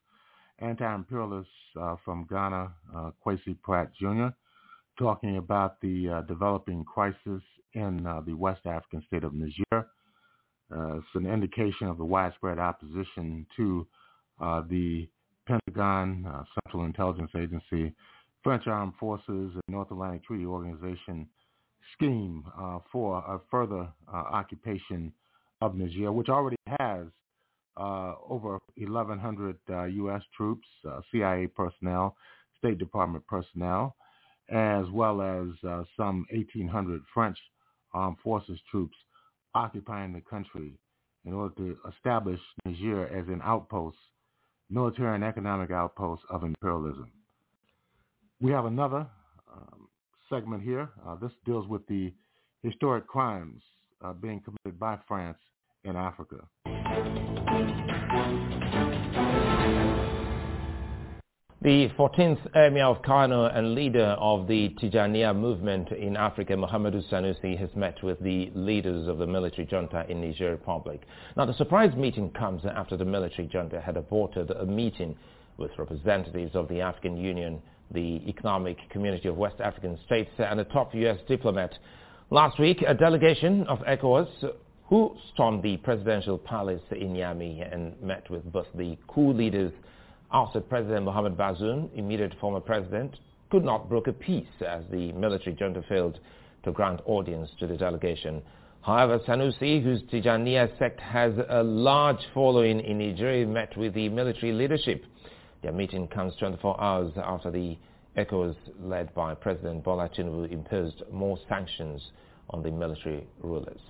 anti-imperialists 0.60 1.52
uh, 1.80 1.96
from 2.04 2.26
Ghana, 2.28 2.72
uh, 2.96 3.10
Kwesi 3.24 3.56
Pratt 3.62 3.92
Jr., 3.94 4.28
talking 4.98 5.36
about 5.36 5.80
the 5.80 6.08
uh, 6.08 6.22
developing 6.22 6.84
crisis 6.84 7.42
in 7.74 8.04
uh, 8.06 8.20
the 8.26 8.34
West 8.34 8.62
African 8.66 9.02
state 9.06 9.22
of 9.22 9.32
Niger. 9.34 9.86
Uh, 10.74 10.98
it's 10.98 11.06
an 11.14 11.26
indication 11.26 11.86
of 11.86 11.98
the 11.98 12.04
widespread 12.04 12.58
opposition 12.58 13.46
to 13.56 13.86
uh, 14.40 14.62
the 14.68 15.08
Pentagon, 15.46 16.26
Central 16.62 16.84
Intelligence 16.84 17.30
Agency, 17.34 17.94
French 18.44 18.66
Armed 18.66 18.92
Forces, 19.00 19.24
and 19.54 19.62
North 19.68 19.90
Atlantic 19.90 20.24
Treaty 20.24 20.44
Organization 20.44 21.26
scheme 21.94 22.44
for 22.92 23.18
a 23.18 23.40
further 23.50 23.88
occupation 24.12 25.10
of 25.62 25.74
Niger, 25.74 26.12
which 26.12 26.28
already 26.28 26.56
has 26.78 27.06
uh, 27.78 28.14
over 28.28 28.58
1,100 28.76 29.56
uh, 29.70 29.84
U.S. 29.84 30.22
troops, 30.36 30.66
uh, 30.88 31.00
CIA 31.12 31.46
personnel, 31.46 32.16
State 32.58 32.78
Department 32.78 33.24
personnel, 33.26 33.94
as 34.50 34.86
well 34.92 35.20
as 35.22 35.48
uh, 35.68 35.84
some 35.96 36.26
1,800 36.32 37.02
French 37.14 37.38
armed 37.94 38.16
forces 38.22 38.58
troops 38.70 38.96
occupying 39.54 40.12
the 40.12 40.20
country 40.20 40.78
in 41.24 41.32
order 41.32 41.54
to 41.56 41.76
establish 41.94 42.40
Niger 42.64 43.06
as 43.08 43.26
an 43.28 43.40
outpost, 43.44 43.96
military 44.70 45.14
and 45.14 45.24
economic 45.24 45.70
outpost 45.70 46.22
of 46.30 46.44
imperialism. 46.44 47.10
We 48.40 48.52
have 48.52 48.66
another 48.66 49.06
um, 49.52 49.88
segment 50.30 50.62
here. 50.62 50.88
Uh, 51.06 51.16
this 51.16 51.32
deals 51.44 51.66
with 51.66 51.86
the 51.86 52.12
historic 52.62 53.06
crimes 53.06 53.62
uh, 54.04 54.12
being 54.12 54.40
committed 54.40 54.78
by 54.78 54.98
France 55.06 55.38
in 55.84 55.96
Africa. 55.96 56.44
The 61.60 61.88
14th 61.98 62.54
Emir 62.54 62.84
of 62.84 63.02
Kano 63.02 63.46
and 63.46 63.74
leader 63.74 64.14
of 64.20 64.46
the 64.46 64.68
Tijaniya 64.80 65.34
movement 65.34 65.90
in 65.90 66.16
Africa, 66.16 66.52
Muhammadu 66.52 67.02
Sanusi, 67.10 67.58
has 67.58 67.68
met 67.74 68.00
with 68.00 68.20
the 68.20 68.52
leaders 68.54 69.08
of 69.08 69.18
the 69.18 69.26
military 69.26 69.66
junta 69.66 70.06
in 70.08 70.20
Niger 70.20 70.52
Republic. 70.52 71.02
Now, 71.36 71.46
the 71.46 71.54
surprise 71.54 71.92
meeting 71.96 72.30
comes 72.30 72.62
after 72.64 72.96
the 72.96 73.04
military 73.04 73.48
junta 73.48 73.80
had 73.80 73.96
aborted 73.96 74.52
a 74.52 74.64
meeting 74.66 75.16
with 75.56 75.72
representatives 75.78 76.54
of 76.54 76.68
the 76.68 76.80
African 76.80 77.16
Union, 77.16 77.60
the 77.90 78.22
Economic 78.28 78.78
Community 78.90 79.26
of 79.26 79.36
West 79.36 79.60
African 79.60 79.98
States, 80.06 80.30
and 80.38 80.60
a 80.60 80.64
top 80.64 80.94
U.S. 80.94 81.18
diplomat. 81.26 81.76
Last 82.30 82.60
week, 82.60 82.84
a 82.86 82.94
delegation 82.94 83.64
of 83.66 83.80
ECOWAS 83.80 84.28
who 84.84 85.16
stormed 85.34 85.64
the 85.64 85.76
presidential 85.78 86.38
palace 86.38 86.82
in 86.92 87.14
Niamey 87.14 87.68
and 87.74 88.00
met 88.00 88.30
with 88.30 88.44
both 88.52 88.68
the 88.76 88.96
coup 89.08 89.32
leaders 89.32 89.72
after 90.32 90.60
President 90.60 91.04
Mohamed 91.04 91.36
Bazoum, 91.36 91.88
immediate 91.94 92.34
former 92.40 92.60
president, 92.60 93.16
could 93.50 93.64
not 93.64 93.88
broker 93.88 94.12
peace 94.12 94.46
as 94.66 94.84
the 94.90 95.12
military 95.12 95.56
junta 95.56 95.82
failed 95.88 96.20
to 96.64 96.72
grant 96.72 97.00
audience 97.06 97.50
to 97.58 97.66
the 97.66 97.76
delegation. 97.76 98.42
However, 98.82 99.18
Sanusi, 99.20 99.82
whose 99.82 100.02
Tijaniya 100.04 100.78
sect 100.78 101.00
has 101.00 101.32
a 101.48 101.62
large 101.62 102.20
following 102.34 102.80
in 102.80 102.98
Nigeria, 102.98 103.46
met 103.46 103.76
with 103.76 103.94
the 103.94 104.08
military 104.08 104.52
leadership. 104.52 105.04
Their 105.62 105.72
meeting 105.72 106.06
comes 106.08 106.36
24 106.36 106.80
hours 106.80 107.12
after 107.16 107.50
the 107.50 107.76
ECOWAS 108.16 108.56
led 108.80 109.14
by 109.14 109.34
President 109.34 109.82
Bola 109.82 110.08
Tinubu 110.08 110.50
imposed 110.50 111.02
more 111.10 111.38
sanctions 111.48 112.02
on 112.50 112.62
the 112.62 112.70
military 112.70 113.26
rulers. 113.40 113.80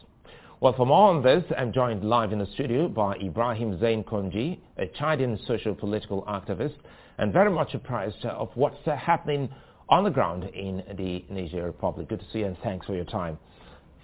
Well, 0.60 0.72
for 0.72 0.86
more 0.86 1.10
on 1.10 1.22
this, 1.22 1.44
I'm 1.56 1.72
joined 1.72 2.02
live 2.02 2.32
in 2.32 2.40
the 2.40 2.46
studio 2.54 2.88
by 2.88 3.14
Ibrahim 3.18 3.78
Zain 3.78 4.02
Konji, 4.02 4.58
a 4.76 4.86
Chadian 4.86 5.38
social 5.46 5.72
political 5.72 6.22
activist, 6.22 6.74
and 7.18 7.32
very 7.32 7.48
much 7.48 7.74
apprised 7.74 8.24
of 8.24 8.48
what's 8.56 8.84
happening 8.84 9.48
on 9.88 10.02
the 10.02 10.10
ground 10.10 10.50
in 10.52 10.82
the 10.96 11.24
Niger 11.32 11.62
Republic. 11.62 12.08
Good 12.08 12.18
to 12.18 12.26
see 12.32 12.40
you 12.40 12.46
and 12.46 12.56
thanks 12.64 12.86
for 12.86 12.96
your 12.96 13.04
time. 13.04 13.38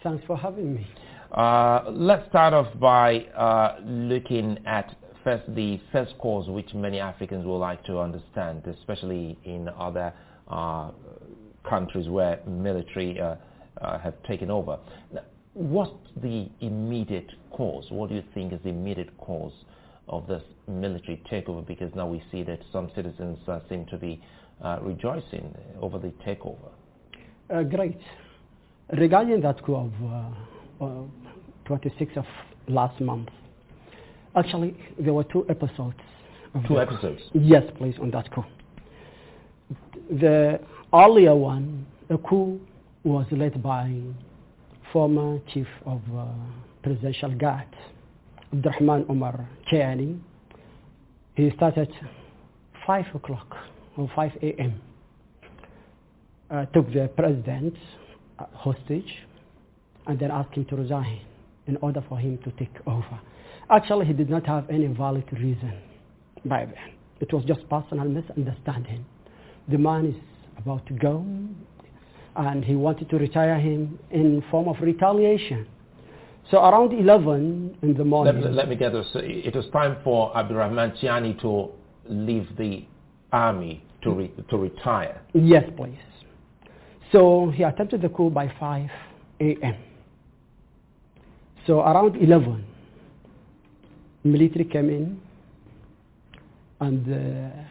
Thanks 0.05 0.23
for 0.29 0.37
having 0.37 0.75
me. 0.77 0.87
Uh, 1.33 1.87
let's 1.91 2.29
start 2.29 2.55
off 2.55 2.69
by 2.79 3.23
uh, 3.37 3.81
looking 3.85 4.57
at 4.65 4.95
first 5.25 5.53
the 5.57 5.81
first 5.91 6.17
cause 6.19 6.49
which 6.49 6.73
many 6.73 7.01
Africans 7.01 7.45
would 7.45 7.59
like 7.59 7.83
to 7.87 7.99
understand, 7.99 8.65
especially 8.69 9.37
in 9.43 9.69
other 9.77 10.15
uh, 10.47 10.93
countries 11.69 12.09
where 12.09 12.39
military 12.47 13.21
uh, 13.21 13.35
uh, 13.81 13.99
have 13.99 14.15
taken 14.23 14.53
over. 14.53 14.79
Now, 15.13 15.23
what's 15.55 15.93
the 16.23 16.49
immediate 16.61 17.31
cause? 17.51 17.87
What 17.89 18.11
do 18.11 18.17
you 18.17 18.25
think 18.35 18.53
is 18.53 18.61
the 18.63 18.71
immediate 18.71 19.17
cause 19.19 19.53
of 20.09 20.27
this 20.27 20.43
military 20.69 21.23
takeover? 21.31 21.67
Because 21.67 21.95
now 21.95 22.07
we 22.07 22.23
see 22.31 22.43
that 22.43 22.61
some 22.73 22.91
citizens 22.95 23.39
uh, 23.49 23.61
seem 23.69 23.87
to 23.87 23.97
be 23.97 24.21
uh, 24.63 24.79
rejoicing 24.83 25.55
over 25.81 25.99
the 25.99 26.13
takeover. 26.27 26.71
Uh, 27.53 27.63
great. 27.63 27.99
Regarding 28.93 29.41
that 29.41 29.63
coup 29.65 29.77
of 29.77 29.91
26th 31.67 32.17
uh, 32.17 32.21
of 32.21 32.27
last 32.69 33.01
month, 33.01 33.29
actually 34.37 34.77
there 34.99 35.15
were 35.15 35.25
two 35.25 35.47
episodes. 35.49 35.97
Two 36.69 36.81
episodes? 36.81 37.21
Yes, 37.33 37.65
please, 37.79 37.97
on 38.01 38.11
that 38.13 38.31
coup. 38.33 38.45
The 40.09 40.61
earlier 40.93 41.35
one, 41.35 41.87
the 42.09 42.19
coup 42.19 42.61
was 43.03 43.27
led 43.33 43.61
by 43.63 43.93
former 44.95 45.41
chief 45.53 45.67
of 45.87 46.01
uh, 46.17 46.25
presidential 46.81 47.35
guard, 47.35 47.67
Abdourahamane 48.55 49.05
Omar 49.11 49.49
Tchiani. 49.69 50.21
He 51.35 51.51
started 51.57 51.93
5 52.87 53.05
o'clock 53.17 53.57
or 53.97 54.09
5 54.15 54.31
a.m. 54.41 54.81
Uh, 56.49 56.67
took 56.67 56.87
the 56.93 57.11
president 57.17 57.75
uh, 58.39 58.45
hostage 58.55 59.13
and 60.07 60.17
then 60.21 60.31
asked 60.31 60.55
him 60.55 60.65
to 60.67 60.77
resign 60.77 61.23
in 61.67 61.77
order 61.79 62.05
for 62.09 62.17
him 62.17 62.39
to 62.45 62.53
take 62.53 62.77
over. 62.87 63.21
Actually, 63.71 64.07
he 64.07 64.13
did 64.13 64.31
not 64.31 64.47
have 64.47 64.71
any 64.71 64.87
valid 64.87 65.25
reason 65.33 65.75
by 66.45 66.67
then. 66.67 66.93
It 67.19 67.33
was 67.33 67.45
just 67.47 67.69
personal 67.69 68.05
misunderstanding. 68.05 69.05
The 69.69 69.79
man 69.79 70.07
is 70.07 70.23
about 70.57 70.87
to 70.87 70.93
go 70.93 71.27
and 72.37 72.65
he 72.65 72.75
wanted 72.75 73.09
to 73.11 73.17
retire 73.17 73.59
him 73.59 73.99
in 74.11 74.43
form 74.51 74.69
of 74.69 74.77
retaliation. 74.81 75.67
So 76.51 76.59
around 76.59 76.93
11 76.93 77.79
in 77.83 77.95
the 77.95 78.05
morning. 78.05 78.43
Let, 78.43 78.53
let 78.53 78.69
me 78.69 78.77
get 78.77 78.93
this. 78.93 79.07
It 79.15 79.55
was 79.55 79.67
time 79.73 79.97
for 80.05 80.33
Abdourahamane 80.35 81.01
Tchiani 81.01 81.41
to 81.41 81.71
leave 82.09 82.49
the 82.59 82.85
army 83.33 83.83
to, 84.03 84.11
re, 84.11 84.33
to 84.51 84.57
retire. 84.57 85.23
Yes, 85.33 85.65
please. 85.77 85.99
So 87.13 87.51
he 87.55 87.63
attempted 87.63 88.03
the 88.03 88.09
coup 88.09 88.31
by 88.31 88.53
5 88.61 88.91
a.m. 89.41 89.77
So 91.67 91.81
around 91.81 92.17
11, 92.17 92.65
military 94.25 94.65
came 94.67 94.91
in 94.91 95.21
and 96.81 97.09
uh, 97.09 97.63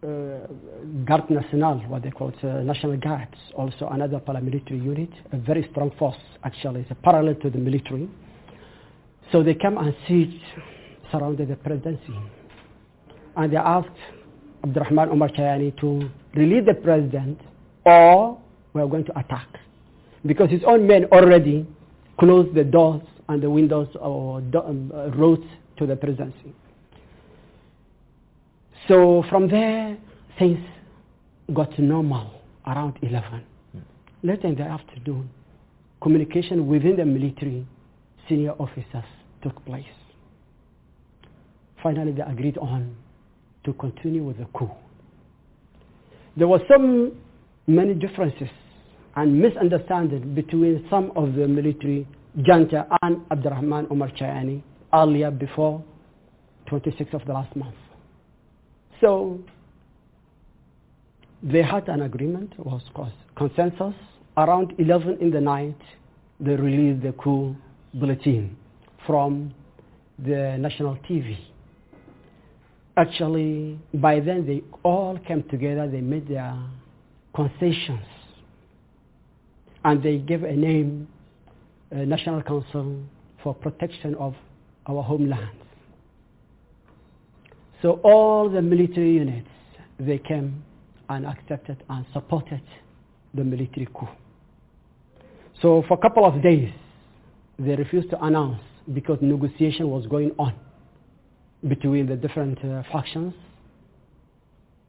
Guard 0.00 1.28
National, 1.28 1.78
what 1.88 2.02
they 2.04 2.10
call 2.10 2.32
uh, 2.42 2.46
National 2.62 2.96
Guards, 2.96 3.34
also 3.56 3.88
another 3.90 4.20
paramilitary 4.20 4.82
unit, 4.82 5.10
a 5.32 5.38
very 5.38 5.66
strong 5.72 5.90
force 5.98 6.16
actually, 6.44 6.82
it's 6.88 7.00
parallel 7.02 7.34
to 7.36 7.50
the 7.50 7.58
military. 7.58 8.08
So 9.32 9.42
they 9.42 9.54
come 9.54 9.76
and 9.76 9.94
siege 10.06 10.40
surrounded 11.10 11.48
the 11.48 11.56
presidency. 11.56 12.14
And 13.36 13.52
they 13.52 13.56
asked 13.56 13.88
Abdourahamane 14.64 15.10
Omar 15.10 15.30
Tchiani 15.30 15.78
to 15.80 16.08
release 16.34 16.64
the 16.66 16.74
president 16.74 17.40
or 17.84 18.38
we 18.74 18.82
are 18.82 18.86
going 18.86 19.04
to 19.04 19.18
attack. 19.18 19.48
Because 20.24 20.48
his 20.50 20.62
own 20.64 20.86
men 20.86 21.06
already 21.06 21.66
closed 22.20 22.54
the 22.54 22.64
doors 22.64 23.02
and 23.28 23.42
the 23.42 23.50
windows 23.50 23.88
or 24.00 24.40
do, 24.42 24.60
um, 24.60 24.92
uh, 24.94 25.10
roads 25.10 25.44
to 25.78 25.86
the 25.86 25.96
presidency. 25.96 26.54
So 28.86 29.24
from 29.28 29.48
there, 29.48 29.96
things 30.38 30.58
got 31.54 31.78
normal 31.78 32.30
around 32.66 32.98
11. 33.02 33.44
Later 34.22 34.48
in 34.48 34.54
the 34.56 34.62
afternoon, 34.64 35.30
communication 36.02 36.66
within 36.66 36.96
the 36.96 37.04
military 37.04 37.66
senior 38.28 38.52
officers 38.52 39.04
took 39.42 39.64
place. 39.64 39.84
Finally, 41.82 42.12
they 42.12 42.22
agreed 42.22 42.58
on 42.58 42.94
to 43.64 43.72
continue 43.74 44.24
with 44.24 44.38
the 44.38 44.46
coup. 44.56 44.70
There 46.36 46.48
were 46.48 46.60
some 46.70 47.12
many 47.66 47.94
differences 47.94 48.48
and 49.16 49.40
misunderstanding 49.40 50.34
between 50.34 50.86
some 50.90 51.12
of 51.16 51.34
the 51.34 51.46
military 51.48 52.06
junta 52.42 52.86
and 53.02 53.18
Abdourahamane 53.30 53.90
Omar 53.90 54.10
Tchiani 54.10 54.62
earlier 54.92 55.30
before 55.30 55.82
26th 56.70 57.14
of 57.14 57.24
the 57.26 57.32
last 57.32 57.54
month. 57.56 57.74
So 59.00 59.38
they 61.42 61.62
had 61.62 61.88
an 61.88 62.02
agreement, 62.02 62.52
was 62.58 62.82
consensus. 63.36 63.94
Around 64.36 64.74
11 64.78 65.18
in 65.20 65.30
the 65.30 65.40
night, 65.40 65.76
they 66.40 66.54
released 66.54 67.02
the 67.02 67.12
coup 67.12 67.56
bulletin 67.94 68.56
from 69.06 69.52
the 70.18 70.56
national 70.58 70.96
TV. 71.08 71.36
Actually, 72.96 73.78
by 73.94 74.20
then 74.20 74.46
they 74.46 74.62
all 74.82 75.18
came 75.26 75.42
together, 75.48 75.88
they 75.88 76.00
made 76.00 76.28
their 76.28 76.56
concessions, 77.34 78.06
and 79.84 80.02
they 80.02 80.18
gave 80.18 80.42
a 80.42 80.52
name, 80.52 81.08
National 81.90 82.42
Council 82.42 83.02
for 83.42 83.54
Protection 83.54 84.14
of 84.16 84.34
Our 84.86 85.02
Homelands. 85.02 85.57
So 87.82 88.00
all 88.02 88.48
the 88.50 88.60
military 88.60 89.12
units, 89.12 89.48
they 90.00 90.18
came 90.18 90.64
and 91.08 91.26
accepted 91.26 91.82
and 91.88 92.04
supported 92.12 92.62
the 93.34 93.44
military 93.44 93.86
coup. 93.94 94.08
So 95.62 95.84
for 95.88 95.94
a 95.94 96.00
couple 96.00 96.24
of 96.24 96.42
days, 96.42 96.72
they 97.58 97.74
refused 97.74 98.10
to 98.10 98.24
announce 98.24 98.60
because 98.92 99.18
negotiation 99.20 99.88
was 99.90 100.06
going 100.06 100.32
on 100.38 100.54
between 101.66 102.06
the 102.06 102.16
different 102.16 102.58
uh, 102.64 102.82
factions 102.92 103.34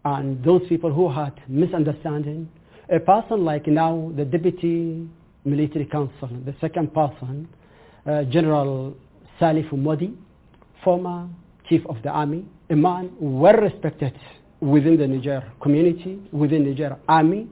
and 0.05 0.43
those 0.43 0.61
people 0.69 0.93
who 0.93 1.11
had 1.11 1.33
misunderstanding. 1.47 2.49
A 2.93 2.99
person 2.99 3.43
like 3.43 3.67
now 3.67 4.11
the 4.15 4.25
deputy 4.25 5.07
military 5.45 5.85
council, 5.85 6.29
the 6.45 6.55
second 6.61 6.93
person, 6.93 7.47
uh, 8.05 8.23
General 8.25 8.95
Salif 9.39 9.69
Mody, 9.71 10.15
former 10.83 11.27
chief 11.67 11.81
of 11.87 11.97
the 12.03 12.09
army, 12.09 12.45
a 12.69 12.75
man 12.75 13.11
well 13.19 13.53
respected 13.55 14.13
within 14.59 14.97
the 14.97 15.07
Niger 15.07 15.51
community, 15.61 16.19
within 16.31 16.65
Niger 16.65 16.97
army. 17.07 17.47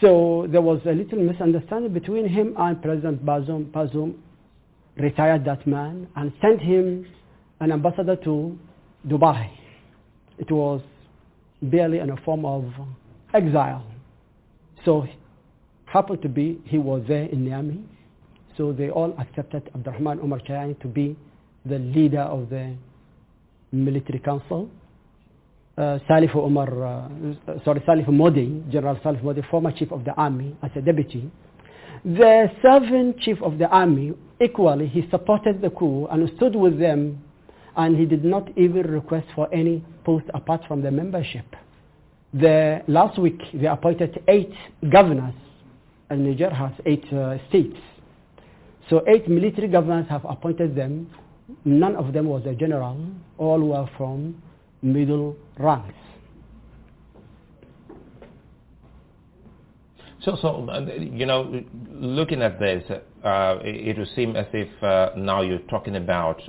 So 0.00 0.46
there 0.50 0.60
was 0.62 0.80
a 0.86 0.92
little 0.92 1.18
misunderstanding 1.18 1.92
between 1.92 2.28
him 2.28 2.54
and 2.58 2.80
President 2.82 3.24
Bazoum. 3.24 3.70
Bazoum 3.70 4.14
retired 4.96 5.44
that 5.44 5.66
man 5.66 6.08
and 6.16 6.32
sent 6.40 6.60
him 6.60 7.06
an 7.60 7.72
ambassador 7.72 8.16
to 8.16 8.58
Dubai. 9.06 9.50
It 10.38 10.50
was 10.50 10.80
barely 11.62 11.98
in 11.98 12.10
a 12.10 12.16
form 12.18 12.44
of 12.44 12.64
exile. 13.32 13.84
So 14.84 15.06
happened 15.86 16.22
to 16.22 16.28
be 16.28 16.60
he 16.64 16.78
was 16.78 17.02
there 17.08 17.24
in 17.24 17.44
Niamey. 17.44 17.82
So 18.56 18.72
they 18.72 18.90
all 18.90 19.14
accepted 19.18 19.70
Abdourahamane 19.76 20.22
Omar 20.22 20.40
Tchiani 20.40 20.80
to 20.80 20.88
be 20.88 21.16
the 21.66 21.78
leader 21.78 22.20
of 22.20 22.50
the 22.50 22.74
military 23.74 24.18
council 24.20 24.70
uh, 25.76 25.98
Salif 26.08 26.34
Omar, 26.36 26.68
uh, 26.84 27.08
sorry, 27.64 27.80
Salif 27.80 28.06
Mody, 28.08 28.62
General 28.70 28.96
Salif 28.96 29.22
Mody, 29.22 29.42
former 29.50 29.72
chief 29.72 29.90
of 29.90 30.04
the 30.04 30.12
army 30.12 30.56
as 30.62 30.70
a 30.76 30.80
deputy, 30.80 31.30
the 32.04 32.50
seventh 32.62 33.18
chief 33.20 33.42
of 33.42 33.58
the 33.58 33.66
army, 33.68 34.12
equally, 34.40 34.86
he 34.86 35.08
supported 35.10 35.60
the 35.60 35.70
coup 35.70 36.06
and 36.10 36.30
stood 36.36 36.54
with 36.54 36.78
them 36.78 37.22
and 37.76 37.96
he 37.96 38.04
did 38.04 38.24
not 38.24 38.46
even 38.56 38.82
request 38.82 39.26
for 39.34 39.52
any 39.52 39.84
post 40.04 40.26
apart 40.34 40.60
from 40.68 40.82
the 40.82 40.90
membership. 40.90 41.44
The, 42.34 42.82
last 42.88 43.18
week, 43.18 43.40
they 43.52 43.66
appointed 43.66 44.22
eight 44.28 44.52
governors, 44.92 45.34
and 46.10 46.24
Niger 46.24 46.50
has 46.50 46.72
eight 46.84 47.04
uh, 47.12 47.38
states. 47.48 47.76
So 48.90 49.02
eight 49.08 49.28
military 49.28 49.68
governors 49.68 50.06
have 50.10 50.24
appointed 50.28 50.76
them. 50.76 51.10
None 51.64 51.96
of 51.96 52.12
them 52.12 52.26
was 52.26 52.42
a 52.46 52.54
general. 52.54 52.96
All 53.38 53.60
were 53.60 53.88
from 53.96 54.42
middle 54.82 55.36
ranks. 55.58 55.94
So, 60.24 60.38
so 60.40 60.66
you 60.98 61.26
know, 61.26 61.62
looking 61.92 62.40
at 62.40 62.58
this, 62.58 62.82
uh, 62.90 63.58
it, 63.62 63.98
would 63.98 64.08
seem 64.16 64.36
as 64.36 64.46
if 64.54 64.82
uh, 64.82 65.10
now 65.18 65.42
you're 65.42 65.58
talking 65.68 65.96
about 65.96 66.40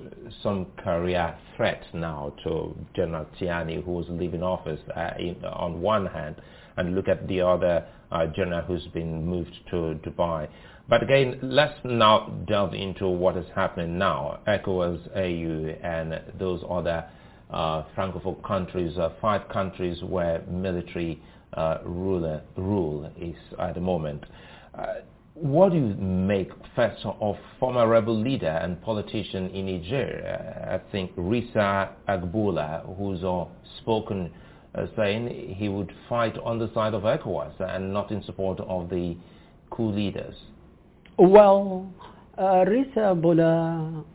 some 0.42 0.68
career 0.78 1.36
threat 1.58 1.84
now 1.94 2.34
to 2.46 2.74
General 2.96 3.26
Tchiani, 3.38 3.84
who 3.84 3.92
was 3.92 4.06
leaving 4.10 4.42
office 4.42 4.80
uh, 4.96 5.12
in, 5.20 5.44
on 5.44 5.82
one 5.82 6.06
hand, 6.06 6.38
and 6.78 6.96
look 6.96 7.10
at 7.10 7.28
the 7.28 7.42
other 7.42 7.86
uh, 8.14 8.28
general 8.28 8.62
who's 8.62 8.88
been 8.94 9.26
moved 9.26 9.54
to 9.72 10.00
Dubai. 10.06 10.48
But 10.88 11.02
again, 11.02 11.40
let's 11.42 11.80
now 11.84 12.32
delve 12.48 12.76
into 12.76 13.08
what 13.08 13.38
is 13.38 13.48
happening 13.56 13.98
now. 13.98 14.40
ECOWAS, 14.48 15.08
AU, 15.16 15.80
and 15.84 16.22
those 16.38 16.64
other 16.70 17.06
uh, 17.50 17.84
Francophone 17.98 18.44
countries, 18.44 18.96
uh, 19.00 19.10
five 19.20 19.50
countries 19.50 20.04
where 20.04 20.44
military 20.48 21.20
uh, 21.54 21.80
ruler, 21.84 22.44
rule 22.56 23.12
is 23.20 23.36
at 23.60 23.74
the 23.74 23.82
moment. 23.82 24.26
what 25.34 25.72
do 25.72 25.78
you 25.78 25.96
make 25.96 26.52
first 26.76 27.04
of 27.04 27.36
former 27.60 27.88
rebel 27.88 28.16
leader 28.22 28.60
and 28.62 28.80
politician 28.84 29.50
in 29.50 29.66
Niger, 29.66 30.70
I 30.70 30.92
think 30.92 31.16
Risa 31.16 31.90
Agboola, 32.08 32.96
who's 32.96 33.22
spoken 33.82 34.32
uh, 34.76 34.86
saying 34.96 35.56
he 35.58 35.68
would 35.68 35.92
fight 36.08 36.38
on 36.38 36.60
the 36.60 36.72
side 36.76 36.94
of 36.94 37.04
ECOWAS 37.04 37.60
and 37.60 37.92
not 37.92 38.12
in 38.12 38.22
support 38.24 38.60
of 38.60 38.90
the 38.92 39.18
coup 39.72 39.90
leaders? 39.90 40.36
Well, 41.18 41.92
uh, 42.38 42.66
Rhissa 42.66 43.12
Ag 43.12 43.22
Boula 43.22 44.06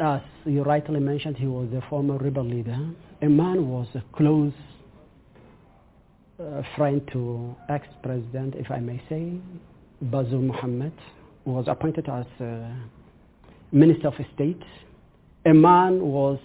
as 0.00 0.20
you 0.44 0.62
rightly 0.62 1.00
mentioned, 1.00 1.36
he 1.36 1.46
was 1.46 1.68
a 1.72 1.84
former 1.88 2.16
rebel 2.18 2.44
leader. 2.44 2.78
A 3.22 3.28
man 3.28 3.68
was 3.68 3.88
a 3.94 4.02
close 4.16 4.52
uh, 6.40 6.62
friend 6.76 7.02
to 7.12 7.54
ex-president, 7.68 8.54
if 8.54 8.70
I 8.70 8.78
may 8.78 9.02
say, 9.08 9.32
Bazoum 10.04 10.46
Mohammed, 10.48 10.92
was 11.44 11.64
appointed 11.66 12.08
as 12.08 12.26
uh, 12.40 12.68
Minister 13.72 14.08
of 14.08 14.14
State. 14.34 14.62
A 15.46 15.52
man 15.52 16.00
was 16.00 16.38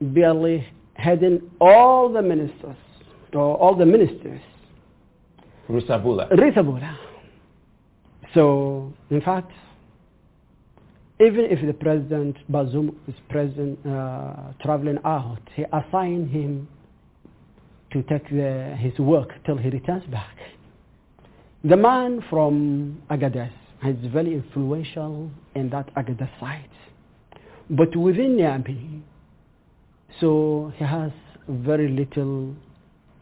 barely 0.00 0.66
heading 0.94 1.50
all 1.60 2.10
the 2.10 2.22
ministers, 2.22 2.76
or 3.34 3.56
all 3.58 3.74
the 3.74 3.84
ministers. 3.84 4.40
Risabula. 5.68 6.32
Risabula. 6.32 6.96
So, 8.34 8.92
in 9.10 9.20
fact, 9.20 9.50
even 11.20 11.46
if 11.46 11.64
the 11.66 11.72
president 11.72 12.36
Bazoum 12.50 12.94
is 13.08 13.14
present 13.28 13.78
uh, 13.86 14.52
traveling 14.62 14.98
out, 15.04 15.40
he 15.54 15.64
assigned 15.72 16.30
him 16.30 16.68
to 17.92 18.02
take 18.04 18.28
the, 18.30 18.76
his 18.78 18.96
work 18.98 19.30
till 19.44 19.56
he 19.56 19.70
returns 19.70 20.04
back. 20.10 20.36
The 21.64 21.76
man 21.76 22.22
from 22.30 23.02
Agadez 23.10 23.50
is 23.84 23.96
very 24.12 24.34
influential 24.34 25.30
in 25.54 25.70
that 25.70 25.92
Agadez 25.94 26.28
site. 26.38 26.70
But 27.70 27.96
within 27.96 28.36
Niamey, 28.36 29.02
so 30.20 30.72
he 30.76 30.84
has 30.84 31.10
very 31.48 31.88
little 31.88 32.54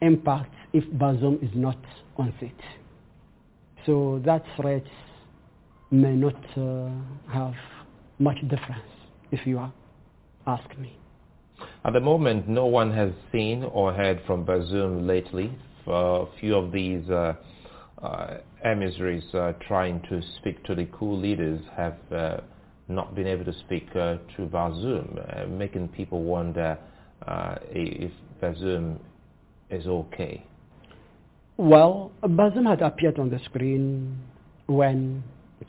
impact 0.01 0.53
if 0.73 0.83
Bazoum 0.85 1.43
is 1.43 1.49
not 1.55 1.77
on 2.17 2.33
seat. 2.39 2.55
So 3.87 4.21
that 4.25 4.43
threat 4.57 4.83
may 5.91 6.13
not 6.13 6.35
uh, 6.57 6.89
have 7.31 7.53
much 8.19 8.35
difference, 8.41 8.91
if 9.31 9.47
you 9.47 9.61
ask 10.45 10.77
me. 10.77 10.97
At 11.85 11.93
the 11.93 12.01
moment, 12.01 12.49
no 12.49 12.65
one 12.65 12.91
has 12.93 13.11
seen 13.31 13.63
or 13.63 13.93
heard 13.93 14.21
from 14.27 14.45
Bazoum 14.45 15.07
lately. 15.07 15.57
a 15.87 16.25
few 16.41 16.55
of 16.55 16.73
these 16.73 17.09
uh, 17.09 17.35
uh, 18.03 18.37
emissaries 18.65 19.23
uh, 19.33 19.53
trying 19.65 20.01
to 20.09 20.21
speak 20.37 20.61
to 20.65 20.75
the 20.75 20.85
coup 20.87 21.13
leaders 21.13 21.61
have 21.77 21.97
uh, 22.11 22.37
not 22.89 23.15
been 23.15 23.25
able 23.25 23.45
to 23.45 23.57
speak 23.59 23.87
uh, 23.95 24.17
through 24.35 24.49
Bazoum, 24.49 25.49
making 25.49 25.87
people 25.87 26.23
wonder 26.23 26.77
if 27.71 28.11
Bazoum 28.41 28.99
is 29.69 29.87
okay. 29.87 30.45
Well, 31.59 32.11
Bazoum 32.23 32.69
had 32.69 32.83
appeared 32.83 33.17
on 33.17 33.31
the 33.31 33.39
screen 33.45 34.19
when 34.67 35.23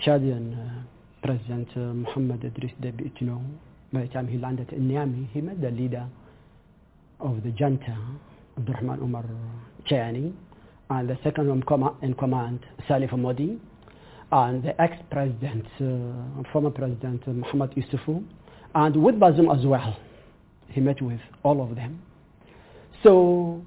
Chadian 0.04 0.52
uh, 0.52 0.82
President 1.22 1.66
uh, 1.76 1.78
Mohamed 1.80 2.44
Idris 2.44 2.72
Deby 2.82 3.10
Itno, 3.10 3.42
by 3.90 4.02
the 4.02 4.08
time 4.08 4.28
he 4.28 4.36
landed 4.36 4.70
in 4.74 4.86
Niamey, 4.86 5.30
he 5.32 5.40
met 5.40 5.62
the 5.62 5.70
leader 5.70 6.06
of 7.20 7.42
the 7.42 7.52
junta, 7.52 7.96
Abdourahamane 8.60 9.00
Umar 9.00 9.24
Tchiani, 9.88 10.34
and 10.90 11.08
the 11.08 11.16
second 11.24 11.48
in, 11.48 11.62
com- 11.62 11.96
in 12.02 12.12
command, 12.12 12.60
Salif 12.86 13.10
Mody, 13.12 13.58
and 14.30 14.62
the 14.62 14.78
ex-president, 14.78 15.64
uh, 15.80 16.42
former 16.52 16.68
president 16.70 17.22
uh, 17.26 17.30
Mahamadou 17.30 17.82
Issoufou, 17.82 18.22
and 18.74 18.94
with 19.02 19.14
Bazoum 19.14 19.58
as 19.58 19.64
well. 19.64 19.96
He 20.68 20.82
met 20.82 21.00
with 21.00 21.20
all 21.44 21.62
of 21.62 21.74
them. 21.76 22.02
So 23.02 23.62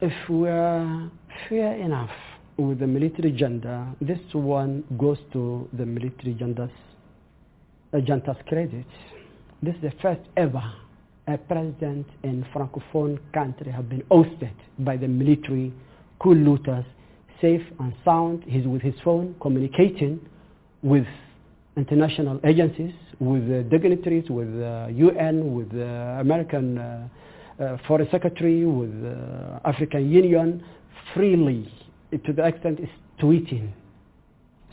if 0.00 0.14
we're 0.30 1.10
fair 1.48 1.74
enough 1.74 2.10
with 2.56 2.80
the 2.80 2.86
military 2.86 3.30
agenda, 3.30 3.94
this 4.00 4.18
one 4.32 4.84
goes 4.98 5.18
to 5.32 5.68
the 5.72 5.86
military 5.86 6.32
agenda's, 6.32 6.70
agenda's 7.94 8.36
credit. 8.48 8.86
This 9.62 9.74
is 9.76 9.82
the 9.82 9.92
first 10.02 10.20
ever 10.36 10.62
a 11.28 11.36
president 11.36 12.06
in 12.22 12.44
francophone 12.54 13.18
country 13.34 13.70
have 13.70 13.88
been 13.88 14.02
ousted 14.10 14.54
by 14.78 14.96
the 14.96 15.06
military 15.06 15.72
coup 16.20 16.34
looters 16.34 16.84
safe 17.40 17.62
and 17.78 17.92
sound. 18.04 18.42
He's 18.46 18.66
with 18.66 18.82
his 18.82 18.94
phone 19.04 19.36
communicating 19.40 20.20
with 20.82 21.06
international 21.76 22.40
agencies, 22.44 22.94
with 23.20 23.42
uh, 23.44 23.62
dignitaries, 23.68 24.28
with 24.30 24.48
uh, 24.60 24.88
UN, 24.90 25.54
with 25.54 25.72
uh, 25.74 26.20
American 26.20 26.78
uh, 26.78 27.08
uh, 27.60 27.76
Foreign 27.86 28.08
Secretary, 28.10 28.64
with 28.64 28.90
uh, 29.04 29.60
African 29.64 30.10
Union, 30.10 30.64
freely 31.14 31.70
to 32.24 32.32
the 32.32 32.46
extent 32.46 32.80
is 32.80 32.88
tweeting. 33.20 33.72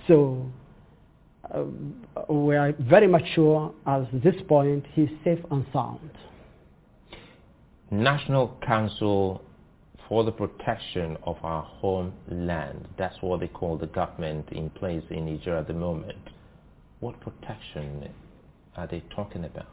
So 0.07 0.45
um, 1.53 2.05
we 2.29 2.55
are 2.55 2.73
very 2.79 3.07
much 3.07 3.23
sure 3.33 3.73
at 3.85 4.07
this 4.23 4.35
point 4.47 4.85
he's 4.93 5.09
safe 5.23 5.39
and 5.51 5.65
sound. 5.73 6.11
National 7.91 8.57
Council 8.65 9.41
for 10.07 10.23
the 10.23 10.31
protection 10.31 11.17
of 11.23 11.37
our 11.43 11.63
homeland. 11.63 12.87
That's 12.97 13.15
what 13.21 13.39
they 13.39 13.47
call 13.47 13.77
the 13.77 13.87
government 13.87 14.49
in 14.51 14.69
place 14.71 15.03
in 15.09 15.25
Niger 15.25 15.57
at 15.57 15.67
the 15.67 15.73
moment. 15.73 16.17
What 16.99 17.19
protection 17.19 18.09
are 18.75 18.87
they 18.87 19.03
talking 19.15 19.45
about? 19.45 19.67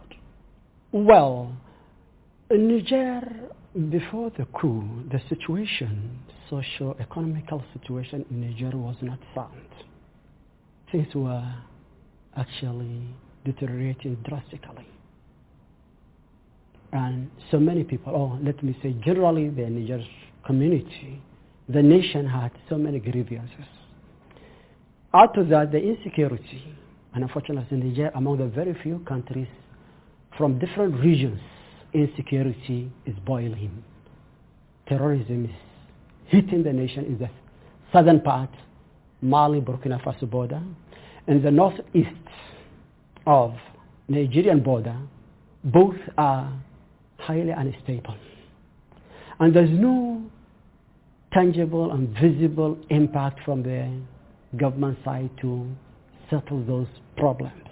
Well, 0.92 1.52
in 2.50 2.68
Niger, 2.68 3.50
before 3.90 4.30
the 4.36 4.46
coup, 4.46 5.04
the 5.10 5.20
situation, 5.28 6.18
socio-economical 6.52 7.64
situation 7.72 8.26
in 8.30 8.42
Niger 8.42 8.76
was 8.76 8.96
not 9.00 9.18
sound. 9.34 9.68
Things 10.90 11.08
were 11.14 11.54
actually 12.36 13.02
deteriorating 13.46 14.16
drastically. 14.28 14.86
And 16.92 17.30
so 17.50 17.58
many 17.58 17.84
people, 17.84 18.12
or 18.14 18.38
let 18.42 18.62
me 18.62 18.76
say 18.82 18.94
generally 19.02 19.48
the 19.48 19.62
Niger 19.62 20.04
community, 20.44 21.22
the 21.70 21.82
nation 21.82 22.28
had 22.28 22.50
so 22.68 22.76
many 22.76 22.98
grievances. 22.98 23.70
Out 25.14 25.38
of 25.38 25.48
that, 25.48 25.72
the 25.72 25.78
insecurity, 25.78 26.76
and 27.14 27.24
unfortunately 27.24 27.78
Niger 27.78 28.10
among 28.14 28.38
the 28.38 28.46
very 28.46 28.76
few 28.82 28.98
countries 29.08 29.48
from 30.36 30.58
different 30.58 31.00
regions, 31.00 31.40
insecurity 31.94 32.90
is 33.06 33.14
boiling. 33.24 33.82
Terrorism 34.86 35.46
is 35.46 35.71
hitting 36.32 36.62
the 36.62 36.72
nation 36.72 37.04
is 37.12 37.18
the 37.18 37.28
southern 37.92 38.20
part, 38.20 38.48
Mali, 39.20 39.60
Burkina 39.60 40.02
Faso 40.02 40.28
border, 40.28 40.62
and 41.28 41.44
the 41.44 41.50
northeast 41.50 42.08
of 43.26 43.54
Nigerian 44.08 44.62
border, 44.62 44.96
both 45.62 45.94
are 46.16 46.52
highly 47.18 47.50
unstable. 47.50 48.16
And 49.38 49.54
there's 49.54 49.70
no 49.70 50.22
tangible 51.32 51.92
and 51.92 52.08
visible 52.18 52.78
impact 52.88 53.40
from 53.44 53.62
the 53.62 53.90
government 54.56 54.98
side 55.04 55.30
to 55.42 55.66
settle 56.30 56.64
those 56.64 56.88
problems. 57.16 57.68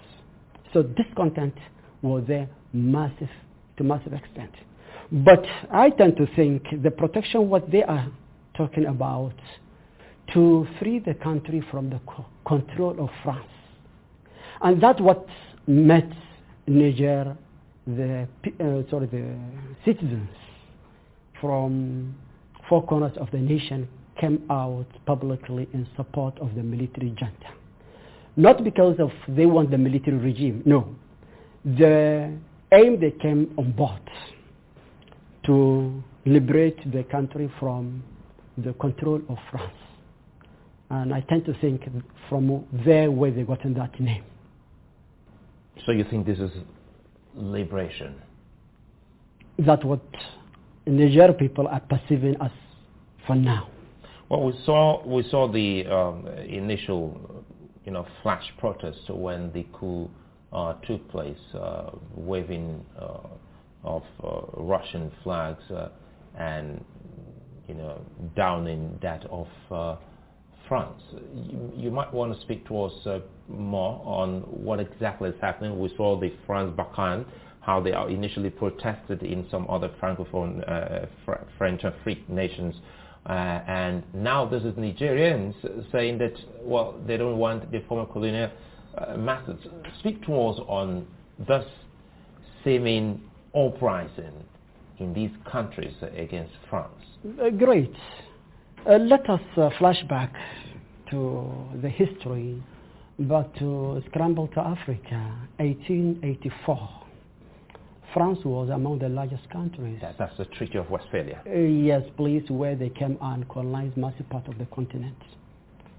So 0.71 0.83
discontent 0.83 1.55
was 2.03 2.23
there 2.27 2.47
massive, 2.73 3.29
to 3.77 3.83
massive 3.83 4.13
extent. 4.13 4.51
But 5.11 5.43
I 5.71 5.89
tend 5.89 6.15
to 6.17 6.27
think 6.35 6.63
the 6.83 6.91
protection, 6.91 7.49
what 7.49 7.69
they 7.71 7.83
are 7.83 8.11
talking 8.55 8.85
about, 8.85 9.33
to 10.33 10.67
free 10.79 10.99
the 10.99 11.13
country 11.15 11.63
from 11.71 11.89
the 11.89 11.99
co- 12.07 12.25
control 12.45 12.95
of 13.03 13.09
France. 13.23 13.45
And 14.61 14.81
that's 14.81 14.99
what 15.01 15.25
met 15.67 16.09
Niger 16.67 17.35
the 17.87 18.27
uh, 18.59 18.89
sorry 18.89 19.07
the 19.07 19.35
citizens 19.83 20.29
from 21.39 22.15
four 22.69 22.85
corners 22.85 23.17
of 23.17 23.29
the 23.31 23.37
nation 23.39 23.87
came 24.19 24.43
out 24.51 24.85
publicly 25.05 25.67
in 25.73 25.87
support 25.97 26.37
of 26.39 26.53
the 26.55 26.61
military 26.61 27.09
junta. 27.09 27.53
Not 28.37 28.63
because 28.63 28.99
of 28.99 29.09
they 29.27 29.45
want 29.45 29.71
the 29.71 29.77
military 29.77 30.17
regime, 30.17 30.61
no. 30.65 30.95
The 31.65 32.31
aim 32.71 32.99
they 32.99 33.11
came 33.11 33.53
on 33.57 33.71
board 33.71 34.01
to 35.45 36.03
liberate 36.25 36.91
the 36.91 37.03
country 37.05 37.51
from 37.59 38.03
the 38.61 38.73
control 38.73 39.21
of 39.29 39.37
France. 39.49 39.73
And 40.89 41.13
I 41.13 41.21
tend 41.21 41.45
to 41.45 41.53
think 41.61 41.83
from 42.29 42.65
there 42.85 43.09
where 43.11 43.31
they 43.31 43.43
gotten 43.43 43.73
that 43.75 43.99
name. 43.99 44.23
So 45.85 45.91
you 45.91 46.03
think 46.09 46.25
this 46.25 46.39
is 46.39 46.51
liberation? 47.33 48.15
That's 49.57 49.83
what 49.83 50.01
Niger 50.85 51.33
people 51.33 51.67
are 51.67 51.79
perceiving 51.79 52.35
as 52.41 52.51
for 53.25 53.35
now. 53.35 53.69
Well, 54.29 54.43
we 54.43 54.53
saw 54.65 55.05
we 55.05 55.23
saw 55.29 55.51
the 55.51 55.85
um, 55.87 56.27
initial, 56.27 57.43
you 57.85 57.91
know, 57.91 58.05
flash 58.23 58.43
protest 58.57 59.09
when 59.09 59.51
the 59.53 59.65
coup 59.73 60.09
uh, 60.53 60.73
took 60.87 61.09
place, 61.09 61.37
uh, 61.53 61.91
waving 62.15 62.85
uh, 62.99 63.17
of 63.83 64.03
uh, 64.23 64.41
Russian 64.61 65.11
flags 65.23 65.63
uh, 65.71 65.89
and 66.37 66.83
you 67.71 67.77
know 67.77 68.01
that 69.05 69.25
of 69.29 69.47
uh, 69.71 69.95
France. 70.67 71.01
You, 71.35 71.71
you, 71.75 71.91
might 71.91 72.13
want 72.13 72.33
to 72.35 72.41
speak 72.41 72.67
to 72.67 72.83
us 72.83 73.21
more 73.47 74.01
on 74.05 74.41
what 74.41 74.79
exactly 74.79 75.29
is 75.29 75.35
happening. 75.41 75.79
We 75.79 75.93
saw 75.95 76.19
the 76.19 76.33
France 76.45 76.73
Barkhane, 76.77 77.25
how 77.61 77.79
they 77.79 77.93
are 77.93 78.09
initially 78.09 78.49
protested 78.49 79.23
in 79.23 79.47
some 79.49 79.69
other 79.69 79.89
francophone 80.01 80.69
uh, 80.69 81.05
fr- 81.25 81.45
French 81.57 81.83
and 81.83 81.93
Free 82.03 82.23
nations. 82.27 82.75
Uh, 83.25 83.31
and 83.31 84.03
now 84.13 84.45
this 84.45 84.63
is 84.63 84.73
Nigerians 84.73 85.53
saying 85.91 86.17
that, 86.17 86.33
well, 86.61 86.99
they 87.05 87.17
don't 87.17 87.37
want 87.37 87.71
the 87.71 87.81
former 87.87 88.11
colonial 88.11 88.49
uh, 88.97 89.15
masters. 89.15 89.59
Speak 89.99 90.25
to 90.25 90.33
us 90.33 90.59
on 90.67 91.07
this 91.47 91.65
seeming 92.63 93.21
uprising 93.55 94.33
in 94.99 95.13
these 95.13 95.31
countries 95.51 95.93
against 96.15 96.53
France. 96.69 96.93
Uh, 97.23 97.49
great. 97.51 97.93
Uh, 98.89 98.97
let 98.97 99.29
us 99.29 99.41
uh, 99.57 99.69
flash 99.77 100.01
back 100.09 100.33
to 101.11 101.51
the 101.81 101.89
history 101.89 102.61
but 103.19 103.53
to 103.57 104.01
scramble 104.09 104.47
to 104.47 104.59
Africa, 104.59 105.37
1884. 105.57 106.89
France 108.13 108.39
was 108.43 108.69
among 108.69 108.99
the 108.99 109.07
largest 109.07 109.47
countries. 109.51 109.99
Yeah, 110.01 110.13
that's 110.17 110.35
the 110.37 110.45
Treaty 110.45 110.77
of 110.77 110.89
Westphalia. 110.89 111.41
Uh, 111.45 111.59
yes, 111.59 112.01
please, 112.17 112.43
where 112.49 112.75
they 112.75 112.89
came 112.89 113.17
and 113.21 113.47
colonized 113.47 113.95
massive 113.95 114.27
part 114.29 114.47
of 114.47 114.57
the 114.57 114.65
continent, 114.65 115.15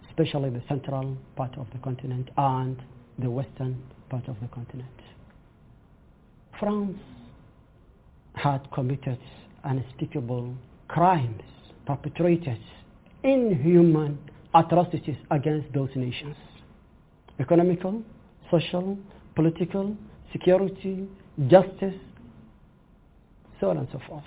especially 0.09 0.51
the 0.51 0.63
central 0.69 1.17
part 1.37 1.57
of 1.57 1.69
the 1.73 1.79
continent 1.79 2.29
and 2.37 2.83
the 3.19 3.31
western 3.31 3.81
part 4.11 4.27
of 4.29 4.37
the 4.43 4.49
continent. 4.49 4.89
France 6.59 6.99
had 8.35 8.61
committed 8.73 9.19
unspeakable 9.65 10.55
crimes, 10.93 11.43
perpetrated 11.87 12.61
inhuman 13.25 14.19
atrocities 14.55 15.17
against 15.31 15.73
those 15.73 15.89
nations 15.97 16.37
economical, 17.41 18.03
social, 18.51 18.97
political, 19.35 19.97
security, 20.33 21.09
justice, 21.49 21.95
so 23.59 23.71
on 23.71 23.79
and 23.79 23.89
so 23.91 23.99
forth. 24.07 24.23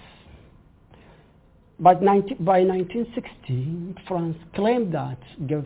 But 1.79 2.01
19, 2.01 2.37
by 2.43 2.61
1960, 2.61 3.95
France 4.07 4.35
claimed 4.55 4.93
that 4.95 5.19
gave 5.47 5.65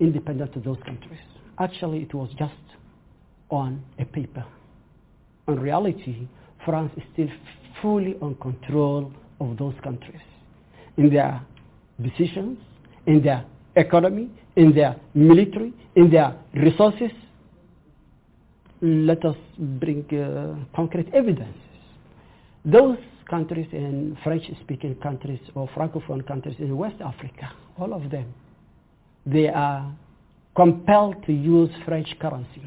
independence 0.00 0.50
to 0.54 0.60
those 0.60 0.78
countries. 0.84 1.20
Actually, 1.60 1.98
it 2.02 2.14
was 2.14 2.30
just 2.38 2.54
on 3.50 3.84
a 3.98 4.06
paper. 4.06 4.44
In 5.46 5.60
reality, 5.60 6.26
France 6.64 6.90
is 6.96 7.02
still 7.12 7.28
fully 7.82 8.16
on 8.22 8.34
control 8.36 9.12
of 9.40 9.58
those 9.58 9.74
countries 9.84 10.22
in 10.98 11.10
their 11.10 11.40
decisions, 12.02 12.58
in 13.06 13.22
their 13.22 13.44
economy, 13.76 14.28
in 14.56 14.74
their 14.74 14.96
military, 15.14 15.72
in 15.94 16.10
their 16.10 16.36
resources. 16.54 17.10
Let 18.82 19.24
us 19.24 19.36
bring 19.58 20.04
uh, 20.14 20.76
concrete 20.76 21.08
evidence. 21.14 21.56
Those 22.64 22.98
countries 23.28 23.68
in 23.72 24.16
French-speaking 24.24 24.96
countries 24.96 25.40
or 25.54 25.68
Francophone 25.68 26.26
countries 26.26 26.56
in 26.58 26.76
West 26.76 27.00
Africa, 27.00 27.52
all 27.78 27.92
of 27.94 28.10
them, 28.10 28.32
they 29.26 29.48
are 29.48 29.92
compelled 30.56 31.24
to 31.26 31.32
use 31.32 31.70
French 31.84 32.08
currency. 32.20 32.62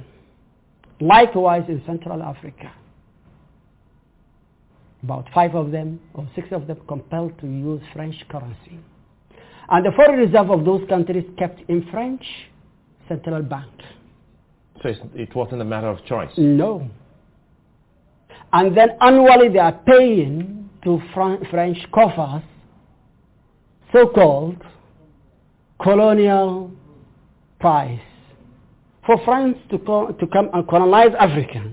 Likewise 0.99 1.63
in 1.67 1.81
Central 1.85 2.21
Africa, 2.21 2.71
about 5.03 5.27
five 5.33 5.55
of 5.55 5.71
them 5.71 5.99
or 6.13 6.27
six 6.35 6.47
of 6.51 6.67
them 6.67 6.77
compelled 6.87 7.37
to 7.39 7.47
use 7.47 7.81
French 7.93 8.15
currency. 8.29 8.79
And 9.69 9.85
the 9.85 9.91
foreign 9.95 10.19
reserve 10.19 10.51
of 10.51 10.65
those 10.65 10.87
countries 10.89 11.25
kept 11.39 11.61
in 11.69 11.87
French 11.91 12.23
central 13.07 13.41
bank. 13.41 13.71
So 14.83 14.93
it 15.15 15.35
wasn't 15.35 15.61
a 15.61 15.65
matter 15.65 15.87
of 15.87 16.03
choice? 16.05 16.31
No. 16.37 16.89
And 18.53 18.75
then 18.75 18.89
annually 18.99 19.49
they 19.49 19.59
are 19.59 19.79
paying 19.85 20.69
to 20.83 21.01
French 21.13 21.77
coffers 21.93 22.43
so-called 23.93 24.57
colonial 25.81 26.71
price 27.59 27.99
for 29.05 29.23
France 29.25 29.57
to, 29.69 29.77
co- 29.79 30.11
to 30.11 30.27
come 30.27 30.49
and 30.53 30.67
colonize 30.67 31.11
Africa, 31.19 31.71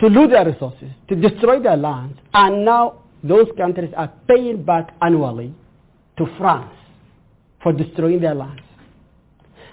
to 0.00 0.06
loot 0.06 0.30
their 0.30 0.44
resources, 0.46 0.90
to 1.08 1.16
destroy 1.16 1.60
their 1.60 1.76
lands, 1.76 2.18
and 2.34 2.64
now 2.64 3.02
those 3.22 3.48
countries 3.56 3.92
are 3.96 4.12
paying 4.28 4.62
back 4.62 4.94
annually 5.02 5.52
to 6.16 6.26
France 6.38 6.72
for 7.62 7.72
destroying 7.72 8.20
their 8.20 8.34
lands. 8.34 8.62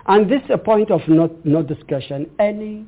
And 0.08 0.30
this 0.30 0.42
is 0.44 0.50
a 0.52 0.58
point 0.58 0.92
of 0.92 1.02
no, 1.08 1.36
no 1.44 1.64
discussion. 1.64 2.30
Any 2.40 2.86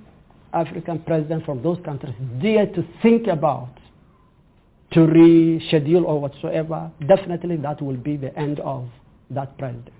African 0.53 0.99
president 0.99 1.45
from 1.45 1.61
those 1.63 1.79
countries 1.83 2.13
dare 2.41 2.67
to 2.67 2.83
think 3.01 3.27
about 3.27 3.69
to 4.91 4.99
reschedule 4.99 6.05
or 6.05 6.21
whatsoever, 6.21 6.91
definitely 7.07 7.57
that 7.57 7.81
will 7.81 7.97
be 7.97 8.17
the 8.17 8.37
end 8.37 8.59
of 8.61 8.87
that 9.29 9.57
president. 9.57 9.91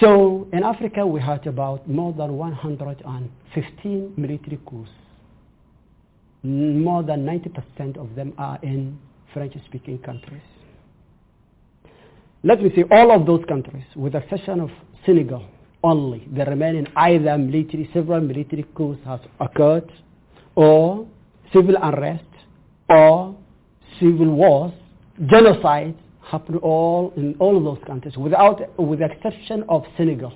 So 0.00 0.48
in 0.52 0.62
Africa 0.62 1.06
we 1.06 1.20
had 1.20 1.46
about 1.46 1.88
more 1.88 2.12
than 2.12 2.36
115 2.36 4.14
military 4.16 4.60
coups. 4.66 4.90
More 6.42 7.02
than 7.02 7.24
90% 7.24 7.96
of 7.96 8.14
them 8.16 8.32
are 8.36 8.58
in 8.62 8.98
French-speaking 9.32 9.98
countries. 9.98 10.42
Let 12.42 12.60
me 12.60 12.72
say 12.74 12.84
all 12.90 13.12
of 13.12 13.26
those 13.26 13.44
countries, 13.46 13.84
with 13.94 14.14
the 14.14 14.18
exception 14.18 14.60
of 14.60 14.70
Senegal, 15.06 15.44
only 15.84 16.26
the 16.36 16.44
remaining 16.44 16.88
either 16.96 17.38
military, 17.38 17.88
several 17.92 18.20
military 18.20 18.64
coups 18.74 19.00
has 19.04 19.20
occurred, 19.38 19.90
or 20.56 21.06
civil 21.52 21.76
unrest, 21.80 22.24
or 22.88 23.36
civil 24.00 24.30
wars, 24.30 24.72
genocide 25.26 25.94
happened 26.24 26.58
all 26.58 27.12
in 27.16 27.36
all 27.38 27.56
of 27.56 27.62
those 27.62 27.84
countries, 27.86 28.16
without, 28.16 28.60
with 28.78 28.98
the 28.98 29.04
exception 29.04 29.64
of 29.68 29.84
Senegal. 29.96 30.32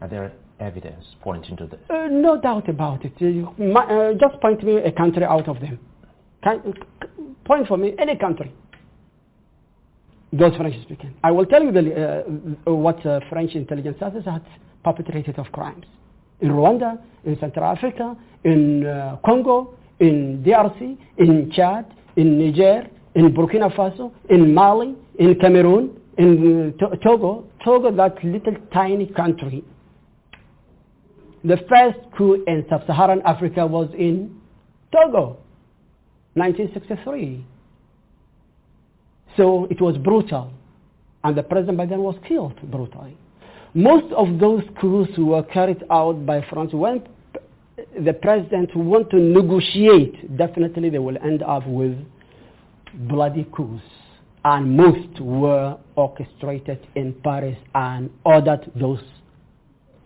Are 0.00 0.08
there 0.08 0.32
evidence 0.60 1.04
pointing 1.22 1.56
to 1.56 1.66
this? 1.66 1.80
Uh, 1.90 2.08
no 2.10 2.40
doubt 2.40 2.68
about 2.68 3.00
it. 3.04 3.12
Uh, 3.20 3.78
uh, 3.78 4.12
just 4.14 4.40
point 4.40 4.62
me 4.62 4.76
a 4.76 4.92
country 4.92 5.24
out 5.24 5.48
of 5.48 5.60
them. 5.60 5.78
Can, 6.42 6.74
point 7.44 7.66
for 7.66 7.76
me 7.76 7.94
any 7.98 8.16
country. 8.16 8.52
Those 10.32 10.56
French 10.56 10.80
speaking. 10.82 11.14
I 11.22 11.30
will 11.30 11.46
tell 11.46 11.62
you 11.62 11.70
the, 11.70 12.26
uh, 12.66 12.72
what 12.74 13.04
uh, 13.06 13.20
French 13.30 13.52
intelligence 13.52 13.96
services 14.00 14.24
had 14.24 14.42
perpetrated 14.82 15.38
of 15.38 15.46
crimes 15.52 15.86
in 16.40 16.48
Rwanda, 16.50 16.98
in 17.24 17.38
Central 17.38 17.64
Africa, 17.64 18.16
in 18.44 18.84
uh, 18.84 19.16
Congo, 19.24 19.74
in 20.00 20.42
DRC, 20.44 20.98
in 21.18 21.50
Chad, 21.52 21.86
in 22.16 22.38
Niger, 22.38 22.88
in 23.14 23.32
Burkina 23.32 23.74
Faso, 23.74 24.12
in 24.28 24.52
Mali, 24.52 24.94
in 25.18 25.38
Cameroon, 25.38 25.96
in 26.18 26.74
Togo. 27.02 27.44
Togo, 27.64 27.90
that 27.92 28.22
little 28.24 28.56
tiny 28.72 29.06
country. 29.06 29.64
The 31.44 31.58
first 31.68 31.98
coup 32.16 32.42
in 32.46 32.64
sub-Saharan 32.70 33.20
Africa 33.26 33.66
was 33.66 33.90
in 33.96 34.40
Togo, 34.90 35.36
1963. 36.34 37.44
So 39.36 39.66
it 39.70 39.80
was 39.80 39.98
brutal. 39.98 40.52
And 41.22 41.36
the 41.36 41.42
president 41.42 41.78
by 41.78 41.86
then 41.86 42.00
was 42.00 42.16
killed 42.26 42.54
brutally. 42.70 43.16
Most 43.74 44.12
of 44.14 44.38
those 44.38 44.62
coups 44.80 45.10
were 45.18 45.42
carried 45.42 45.82
out 45.90 46.24
by 46.24 46.46
France 46.48 46.72
when 46.72 47.02
the 48.04 48.12
president 48.12 48.74
want 48.76 49.10
to 49.10 49.16
negotiate, 49.16 50.36
definitely 50.36 50.90
they 50.90 50.98
will 50.98 51.18
end 51.18 51.42
up 51.42 51.66
with 51.66 51.96
bloody 53.08 53.46
coups. 53.52 53.82
And 54.44 54.76
most 54.76 55.20
were 55.20 55.76
orchestrated 55.96 56.86
in 56.94 57.14
Paris 57.24 57.56
and 57.74 58.10
ordered 58.24 58.70
those 58.76 59.00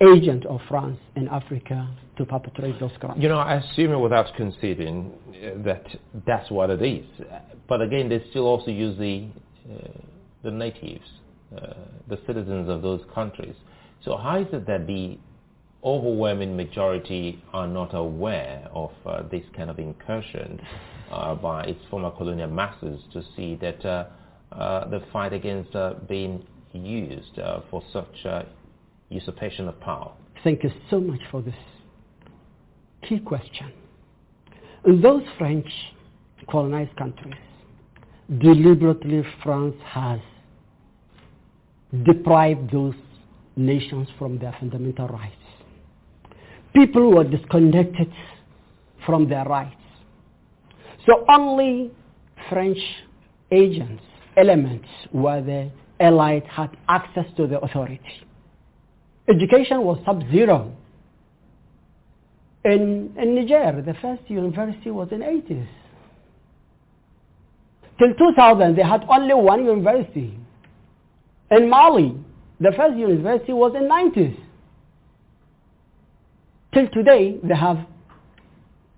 agents 0.01 0.47
of 0.49 0.61
France 0.69 0.99
in 1.17 1.29
Africa 1.29 1.89
to 2.17 2.25
perpetrate 2.25 2.79
those 2.81 2.93
crimes. 3.01 3.21
You 3.21 3.29
know, 3.29 3.39
I 3.39 3.55
assume 3.57 4.01
without 4.01 4.35
conceding 4.37 5.13
that 5.65 5.85
that's 6.27 6.51
what 6.51 6.71
it 6.71 6.83
is. 6.83 7.07
But 7.69 7.83
again, 7.83 8.09
they 8.09 8.25
still 8.31 8.47
also 8.47 8.71
use 8.71 8.99
the, 8.99 9.29
uh, 9.71 9.89
the 10.43 10.51
natives, 10.51 11.05
uh, 11.57 11.75
the 12.09 12.19
citizens 12.27 12.69
of 12.69 12.83
those 12.83 13.03
countries. 13.15 13.55
So 14.05 14.17
how 14.17 14.39
is 14.39 14.47
it 14.53 14.67
that 14.67 14.87
the 14.87 15.19
overwhelming 15.85 16.57
majority 16.57 17.43
are 17.53 17.67
not 17.67 17.95
aware 17.95 18.69
of 18.73 18.91
uh, 19.07 19.23
this 19.31 19.45
kind 19.57 19.71
of 19.71 19.79
incursion 19.79 20.61
uh, 21.11 21.35
by 21.35 21.65
its 21.65 21.81
former 21.91 22.11
colonial 22.11 22.51
masters 22.51 23.01
to 23.13 23.23
see 23.37 23.55
that 23.57 23.85
uh, 23.85 24.07
uh 24.51 24.89
the 24.89 25.01
fight 25.13 25.33
against 25.33 25.71
being 26.09 26.45
used 26.73 27.39
for 27.71 27.83
such 27.93 28.27
usurpation 29.11 29.69
of 29.69 29.81
power? 29.81 30.13
Thank 30.45 30.63
you 30.63 30.71
so 30.91 31.01
much 31.01 31.21
for 31.31 31.43
this 31.43 31.55
key 33.09 33.19
question. 33.19 33.73
In 34.87 35.01
those 35.01 35.23
French 35.39 35.67
colonized 36.51 36.97
countries, 36.97 37.35
deliberately 38.39 39.23
France 39.43 39.75
has 39.85 40.21
deprived 42.05 42.71
those 42.71 42.95
nations 43.57 44.09
from 44.19 44.39
their 44.39 44.55
fundamental 44.61 45.09
rights. 45.09 45.35
People 46.75 47.13
were 47.13 47.25
disconnected 47.25 48.13
from 49.05 49.29
their 49.29 49.45
rights. 49.45 49.75
So 51.07 51.25
only 51.31 51.91
French 52.51 52.79
agents, 53.51 54.03
elements, 54.37 54.89
where 55.11 55.43
the 55.43 55.71
elite 56.01 56.45
had 56.47 56.77
access 56.89 57.25
to 57.37 57.47
the 57.47 57.59
authority. 57.61 58.01
Education 59.29 59.83
was 59.83 59.99
sub-zero. 60.05 60.73
In, 62.65 63.15
in 63.19 63.35
Niger, 63.35 63.83
the 63.83 63.95
first 64.01 64.23
university 64.29 64.91
was 64.91 65.09
in 65.13 65.21
80s. 65.21 65.67
Till 67.99 68.15
2000, 68.15 68.77
they 68.77 68.83
had 68.83 69.05
only 69.09 69.35
one 69.35 69.65
university. 69.65 70.39
In 71.51 71.69
Mali, 71.69 72.15
the 72.61 72.73
first 72.77 72.97
university 72.97 73.53
was 73.53 73.75
in 73.75 73.89
90s. 73.89 74.39
Till 76.73 76.89
today, 76.91 77.39
they 77.43 77.55
have 77.55 77.79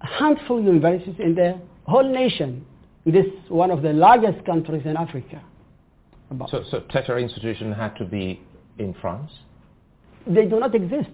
a 0.00 0.06
handful 0.06 0.58
of 0.58 0.64
universities 0.64 1.14
in 1.18 1.34
the 1.34 1.60
whole 1.86 2.08
nation. 2.08 2.64
This 3.06 3.26
is 3.26 3.32
one 3.50 3.70
of 3.70 3.82
the 3.82 3.92
largest 3.92 4.44
countries 4.44 4.82
in 4.84 4.96
Africa. 4.96 5.42
So, 6.48 6.64
so 6.70 6.80
tertiary 6.92 7.22
institution 7.24 7.72
had 7.72 7.96
to 7.96 8.04
be 8.04 8.40
in 8.78 8.94
France? 9.00 9.30
They 10.26 10.46
do 10.46 10.60
not 10.60 10.74
exist. 10.74 11.10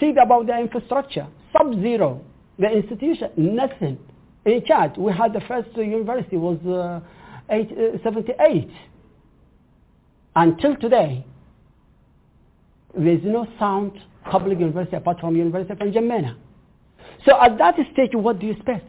Think 0.00 0.16
about 0.22 0.46
their 0.46 0.60
infrastructure. 0.60 1.26
Sub-zero. 1.52 2.20
The 2.58 2.68
institution, 2.70 3.30
nothing. 3.36 3.98
In 4.44 4.64
Chad, 4.64 4.96
we 4.96 5.12
had 5.12 5.32
the 5.32 5.40
first 5.46 5.68
university 5.76 6.36
was 6.36 6.58
uh, 6.66 7.00
eight, 7.50 7.70
uh, 7.70 8.02
78. 8.02 8.68
Until 10.34 10.76
today, 10.76 11.24
there 12.96 13.12
is 13.12 13.20
no 13.24 13.46
sound 13.58 13.92
public 14.30 14.58
university 14.58 14.96
apart 14.96 15.20
from 15.20 15.36
University 15.36 15.72
of 15.72 15.78
N'Djamena. 15.78 16.36
So 17.24 17.40
at 17.40 17.58
that 17.58 17.74
stage, 17.92 18.10
what 18.14 18.38
do 18.38 18.46
you 18.46 18.52
expect? 18.52 18.88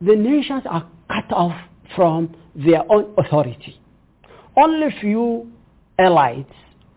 The 0.00 0.16
nations 0.16 0.62
are 0.68 0.88
cut 1.08 1.32
off 1.32 1.56
from 1.94 2.34
their 2.54 2.82
own 2.90 3.14
authority. 3.18 3.78
Only 4.56 4.88
few 5.00 5.50
elites 5.98 6.46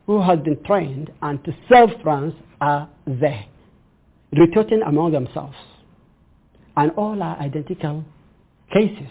who 0.05 0.21
have 0.21 0.43
been 0.43 0.61
trained 0.63 1.11
and 1.21 1.43
to 1.45 1.55
serve 1.69 1.89
France 2.03 2.35
are 2.59 2.89
there. 3.05 3.45
retorting 4.37 4.81
among 4.85 5.11
themselves. 5.11 5.55
And 6.75 6.91
all 6.91 7.21
are 7.21 7.37
identical 7.39 8.03
cases. 8.73 9.09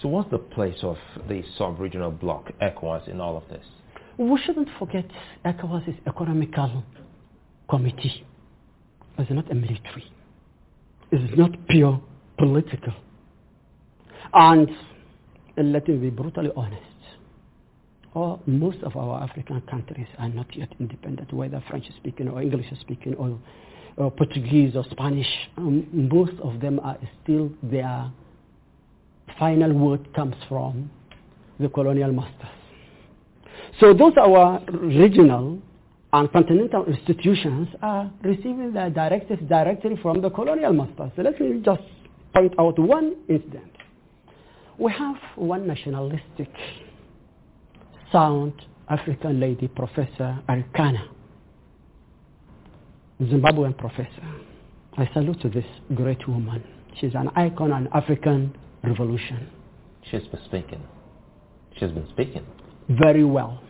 So 0.00 0.08
what's 0.08 0.30
the 0.30 0.38
place 0.38 0.76
of 0.82 0.96
the 1.28 1.42
sub-regional 1.56 2.10
bloc, 2.10 2.50
ECOWAS, 2.60 3.08
in 3.08 3.20
all 3.20 3.36
of 3.36 3.44
this? 3.48 3.64
We 4.18 4.38
shouldn't 4.44 4.68
forget 4.78 5.06
ECOWAS 5.44 5.88
is 5.88 5.94
economical 6.06 6.84
committee. 7.70 8.26
It's 9.18 9.30
not 9.30 9.50
a 9.50 9.54
military. 9.54 10.04
It's 11.12 11.38
not 11.38 11.50
pure 11.68 12.00
political. 12.38 12.92
And 14.34 14.70
let 15.56 15.88
me 15.88 15.96
be 15.96 16.10
brutally 16.10 16.50
honest. 16.56 16.82
All, 18.14 18.42
most 18.46 18.82
of 18.82 18.96
our 18.96 19.22
African 19.22 19.60
countries 19.62 20.06
are 20.18 20.28
not 20.28 20.54
yet 20.54 20.68
independent, 20.78 21.32
whether 21.32 21.62
French 21.68 21.86
speaking 21.96 22.28
or 22.28 22.42
English 22.42 22.66
speaking 22.80 23.14
or, 23.14 23.38
or 23.96 24.10
Portuguese 24.10 24.76
or 24.76 24.84
Spanish. 24.90 25.26
Um, 25.56 25.86
most 25.92 26.38
of 26.42 26.60
them 26.60 26.78
are 26.80 26.98
still 27.22 27.50
their 27.62 28.10
final 29.38 29.72
word 29.72 30.12
comes 30.14 30.34
from 30.48 30.90
the 31.58 31.68
colonial 31.68 32.12
masters. 32.12 32.50
So 33.80 33.94
those 33.94 34.12
our 34.18 34.60
regional 34.70 35.58
and 36.12 36.30
continental 36.30 36.84
institutions 36.84 37.68
are 37.80 38.10
receiving 38.22 38.72
their 38.72 38.90
directives 38.90 39.42
directly 39.48 39.96
from 40.02 40.20
the 40.20 40.28
colonial 40.30 40.72
masters. 40.72 41.10
So 41.16 41.22
let 41.22 41.40
me 41.40 41.62
just 41.64 41.82
point 42.34 42.54
out 42.58 42.78
one 42.78 43.16
incident. 43.28 43.72
We 44.78 44.92
have 44.92 45.16
one 45.36 45.66
nationalistic, 45.66 46.50
sound 48.12 48.52
African 48.88 49.40
lady, 49.40 49.68
Professor 49.68 50.38
Arikana, 50.48 51.08
Zimbabwean 53.22 53.76
professor. 53.76 54.28
I 54.98 55.08
salute 55.14 55.40
to 55.40 55.48
this 55.48 55.64
great 55.94 56.26
woman. 56.28 56.62
She's 57.00 57.14
an 57.14 57.30
icon 57.34 57.72
of 57.72 57.86
African 57.94 58.54
revolution. 58.84 59.48
She's 60.10 60.26
been 60.26 60.40
speaking. 60.44 60.82
She's 61.78 61.90
been 61.90 62.06
speaking. 62.10 62.44
Very 62.90 63.24
well. 63.24 63.62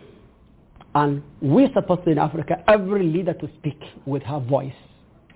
And 0.95 1.23
we're 1.41 1.73
supposed 1.73 2.05
to 2.05 2.11
in 2.11 2.19
Africa, 2.19 2.63
every 2.67 3.05
leader 3.05 3.35
to 3.35 3.49
speak 3.59 3.81
with 4.05 4.23
her 4.25 4.41
voice. 4.41 4.75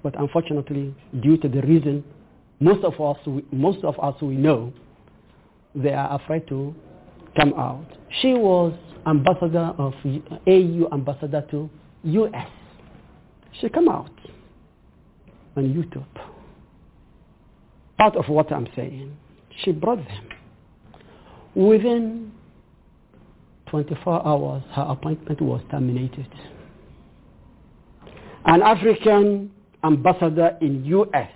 But 0.02 0.18
unfortunately, 0.18 0.94
due 1.22 1.36
to 1.38 1.48
the 1.48 1.62
reason 1.62 2.04
most 2.58 2.84
of 2.84 3.00
us, 3.00 3.18
most 3.52 3.84
of 3.84 3.98
us 4.00 4.20
we 4.20 4.34
know, 4.34 4.72
they 5.74 5.92
are 5.92 6.20
afraid 6.20 6.48
to 6.48 6.74
come 7.38 7.52
out. 7.54 7.86
She 8.22 8.32
was 8.32 8.72
ambassador 9.06 9.74
of 9.78 9.94
AU 10.46 10.88
ambassador 10.92 11.44
to 11.50 11.70
US. 12.04 12.48
She 13.60 13.68
come 13.68 13.88
out 13.88 14.10
on 15.56 15.64
YouTube. 15.74 16.04
Part 17.98 18.16
of 18.16 18.28
what 18.28 18.52
I'm 18.52 18.68
saying, 18.76 19.16
she 19.64 19.72
brought 19.72 19.98
them. 19.98 20.28
Within 21.54 22.32
24 23.70 24.26
hours, 24.26 24.62
her 24.72 24.86
appointment 24.88 25.40
was 25.40 25.62
terminated. 25.70 26.28
An 28.44 28.62
African 28.62 29.50
ambassador 29.82 30.58
in 30.60 30.84
US 30.84 31.30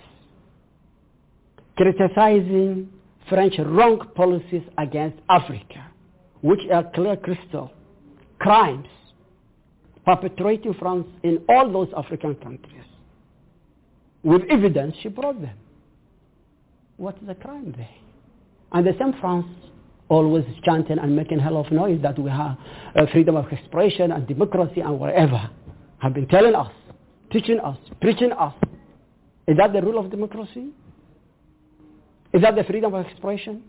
criticizing 1.75 2.89
French 3.29 3.55
wrong 3.59 3.99
policies 4.15 4.61
against 4.77 5.17
Africa, 5.29 5.90
which 6.41 6.59
are 6.73 6.89
clear 6.93 7.15
crystal 7.17 7.71
crimes 8.39 8.87
perpetrating 10.05 10.73
France 10.75 11.07
in 11.23 11.43
all 11.47 11.71
those 11.71 11.89
African 11.95 12.35
countries. 12.35 12.83
With 14.23 14.41
evidence, 14.49 14.95
she 15.01 15.09
brought 15.09 15.39
them. 15.41 15.55
What's 16.97 17.19
the 17.25 17.35
crime 17.35 17.73
there? 17.77 17.89
And 18.71 18.85
the 18.85 18.93
same 18.99 19.13
France 19.19 19.47
always 20.09 20.43
chanting 20.63 20.99
and 20.99 21.15
making 21.15 21.39
hell 21.39 21.57
of 21.57 21.71
noise 21.71 21.99
that 22.01 22.19
we 22.19 22.29
have 22.29 22.57
uh, 22.95 23.05
freedom 23.13 23.37
of 23.37 23.49
expression 23.51 24.11
and 24.11 24.27
democracy 24.27 24.81
and 24.81 24.99
whatever, 24.99 25.49
have 25.99 26.13
been 26.13 26.27
telling 26.27 26.53
us, 26.53 26.71
teaching 27.31 27.59
us, 27.59 27.77
preaching 28.01 28.31
us. 28.33 28.53
Is 29.47 29.57
that 29.57 29.71
the 29.71 29.81
rule 29.81 29.97
of 29.97 30.11
democracy? 30.11 30.67
Is 32.33 32.41
that 32.41 32.55
the 32.55 32.63
freedom 32.65 32.93
of 32.93 33.05
expression? 33.05 33.63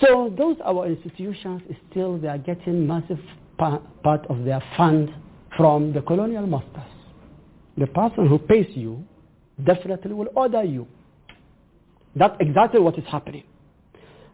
So 0.00 0.32
those 0.36 0.56
our 0.64 0.86
institutions 0.86 1.62
still 1.90 2.18
they 2.18 2.28
are 2.28 2.38
getting 2.38 2.86
massive 2.86 3.18
pa- 3.58 3.82
part 4.02 4.26
of 4.26 4.44
their 4.44 4.62
fund 4.76 5.10
from 5.56 5.92
the 5.92 6.00
colonial 6.02 6.46
masters. 6.46 6.92
The 7.76 7.86
person 7.86 8.26
who 8.28 8.38
pays 8.38 8.66
you 8.74 9.04
definitely 9.64 10.12
will 10.12 10.28
order 10.34 10.62
you. 10.64 10.86
That's 12.16 12.36
exactly 12.40 12.80
what 12.80 12.98
is 12.98 13.04
happening. 13.06 13.44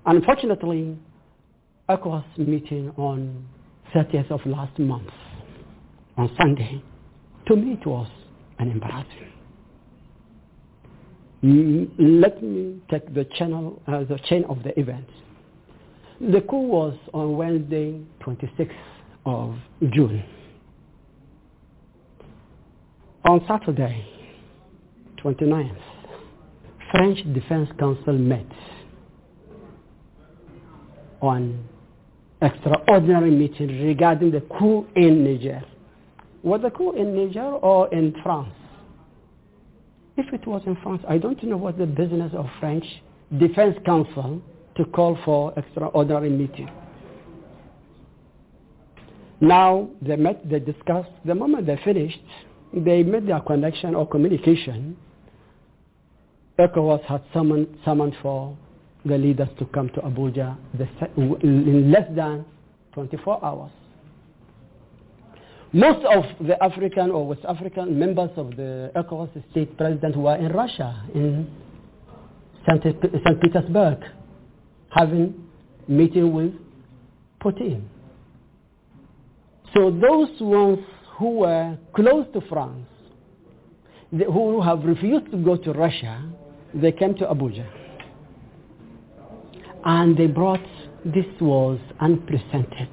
Unfortunately, 0.05 0.97
ECOWAS 1.89 2.25
meeting 2.39 2.93
on 2.97 3.47
30th 3.95 4.31
of 4.31 4.45
last 4.47 4.79
month, 4.79 5.09
on 6.17 6.31
Sunday, 6.41 6.83
to 7.47 7.57
me 7.57 7.73
it 7.75 7.87
was 7.87 8.09
an 8.59 8.71
embarrassing. 8.71 9.33
Let 11.99 12.43
me 12.43 12.81
take 12.91 13.13
the 13.15 13.25
channel, 13.37 13.83
uh, 13.87 14.05
the 14.05 14.19
chain 14.29 14.45
of 14.45 14.63
the 14.63 14.79
events. 14.81 15.13
The 16.21 16.41
coup 16.43 16.57
was 16.67 16.97
on 17.13 17.37
Wednesday, 17.37 18.01
26th 18.23 18.71
of 19.27 19.55
June. 19.93 20.25
On 23.29 23.45
Saturday, 23.47 24.03
29th, 25.23 25.77
French 26.91 27.19
Defense 27.35 27.69
Council 27.79 28.15
met 28.15 28.47
on 31.21 31.63
extraordinary 32.41 33.31
meeting 33.31 33.85
regarding 33.87 34.31
the 34.31 34.41
coup 34.59 34.87
in 34.97 35.23
Niger. 35.23 35.63
Was 36.43 36.63
the 36.63 36.71
coup 36.71 36.93
in 36.93 37.15
Niger 37.15 37.43
or 37.43 37.93
in 37.93 38.15
France? 38.23 38.55
If 40.17 40.33
it 40.33 40.47
was 40.47 40.63
in 40.65 40.77
France, 40.83 41.03
I 41.07 41.19
don't 41.19 41.43
know 41.45 41.59
what 41.59 41.77
the 41.77 41.85
business 41.87 42.33
of 42.35 42.47
French 42.59 42.85
Defense 43.39 43.77
Council 43.85 44.41
to 44.77 44.85
call 44.87 45.19
for 45.25 45.53
extraordinary 45.57 46.31
meeting. 46.31 46.71
Now 49.41 49.89
they 50.01 50.17
met, 50.17 50.49
they 50.49 50.61
discussed. 50.61 51.11
The 51.25 51.35
moment 51.35 51.67
they 51.67 51.79
finished, 51.85 52.21
they 52.73 53.03
made 53.03 53.27
their 53.27 53.41
connection 53.41 53.95
or 53.95 54.07
communication. 54.07 54.97
ECOWAS 56.59 57.03
had 57.05 57.23
summoned, 57.35 57.69
summoned 57.85 58.17
for 58.23 58.57
the 59.05 59.19
leaders 59.19 59.49
to 59.59 59.67
come 59.67 59.89
to 59.91 60.01
Abuja 60.01 60.57
in 61.17 61.91
less 61.93 62.09
than 62.15 62.45
24 62.95 63.45
hours. 63.45 63.71
Most 65.73 66.05
of 66.07 66.25
the 66.47 66.63
African 66.65 67.11
or 67.11 67.27
West 67.27 67.43
African 67.47 67.99
members 67.99 68.31
of 68.37 68.57
the 68.57 68.91
ECOWAS 68.97 69.29
state 69.51 69.77
president 69.77 70.17
were 70.17 70.37
in 70.37 70.49
Russia, 70.53 71.03
in 71.15 71.47
St. 72.67 73.41
Petersburg, 73.43 73.99
having 74.97 75.35
meeting 75.87 76.33
with 76.33 76.53
Putin. 77.43 77.83
So 79.75 79.91
those 79.91 80.31
ones 80.41 80.79
who 81.19 81.39
were 81.41 81.77
close 81.95 82.27
to 82.33 82.41
France, 82.49 82.87
who 84.11 84.63
have 84.63 84.85
refused 84.85 85.31
to 85.33 85.37
go 85.37 85.57
to 85.57 85.73
Russia, 85.73 86.29
they 86.75 86.93
came 86.93 87.15
to 87.17 87.27
Abuja. 87.27 87.67
And 89.85 90.17
they 90.17 90.27
brought, 90.27 90.65
this 91.05 91.27
was 91.41 91.79
unprecedented. 92.01 92.89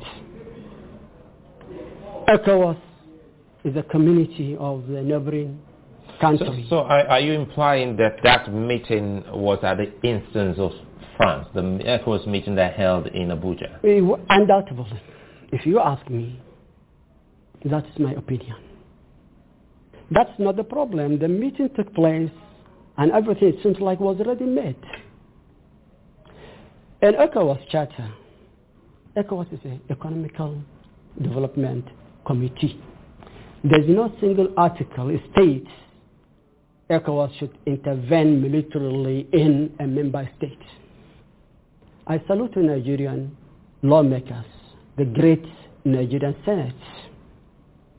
ECOWAS 2.27 2.77
is 3.63 3.75
a 3.75 3.83
community 3.83 4.55
of 4.59 4.87
the 4.87 5.01
neighboring 5.01 5.59
countries. 6.21 6.65
So, 6.69 6.75
so 6.75 6.77
are, 6.83 7.07
are, 7.07 7.19
you 7.19 7.33
implying 7.33 7.95
that 7.97 8.17
that 8.23 8.53
meeting 8.53 9.23
was 9.31 9.59
at 9.63 9.77
the 9.77 9.91
instance 10.07 10.57
of 10.59 10.71
France, 11.17 11.47
the 11.53 11.61
ECOWAS 11.61 12.27
meeting 12.27 12.55
that 12.55 12.73
held 12.75 13.07
in 13.07 13.29
Abuja? 13.29 13.79
Undoubtedly. 14.29 15.01
If 15.51 15.65
you 15.65 15.79
ask 15.79 16.09
me, 16.09 16.39
that's 17.65 17.87
my 17.99 18.13
opinion. 18.13 18.55
That's 20.11 20.31
not 20.39 20.55
the 20.55 20.63
problem. 20.63 21.19
The 21.19 21.27
meeting 21.27 21.69
took 21.75 21.93
place 21.93 22.31
and 22.97 23.11
everything 23.11 23.57
seems 23.63 23.79
like 23.79 23.99
was 23.99 24.19
already 24.19 24.45
made. 24.45 24.75
In 27.01 27.13
ECOWAS 27.15 27.67
charter, 27.69 28.13
ECOWAS 29.17 29.53
is 29.53 29.59
an 29.63 29.81
economical 29.89 30.61
development 31.21 31.85
committee. 32.25 32.81
There's 33.63 33.87
no 33.87 34.13
single 34.19 34.53
article 34.57 35.07
that 35.07 35.21
states 35.33 35.69
ECOWAS 36.89 37.37
should 37.39 37.57
intervene 37.65 38.41
militarily 38.41 39.27
in 39.31 39.73
a 39.79 39.87
member 39.87 40.29
state. 40.37 40.59
I 42.05 42.21
salute 42.27 42.55
Nigerian 42.57 43.35
lawmakers, 43.81 44.45
the 44.97 45.05
great 45.05 45.45
Nigerian 45.85 46.35
Senate. 46.45 46.73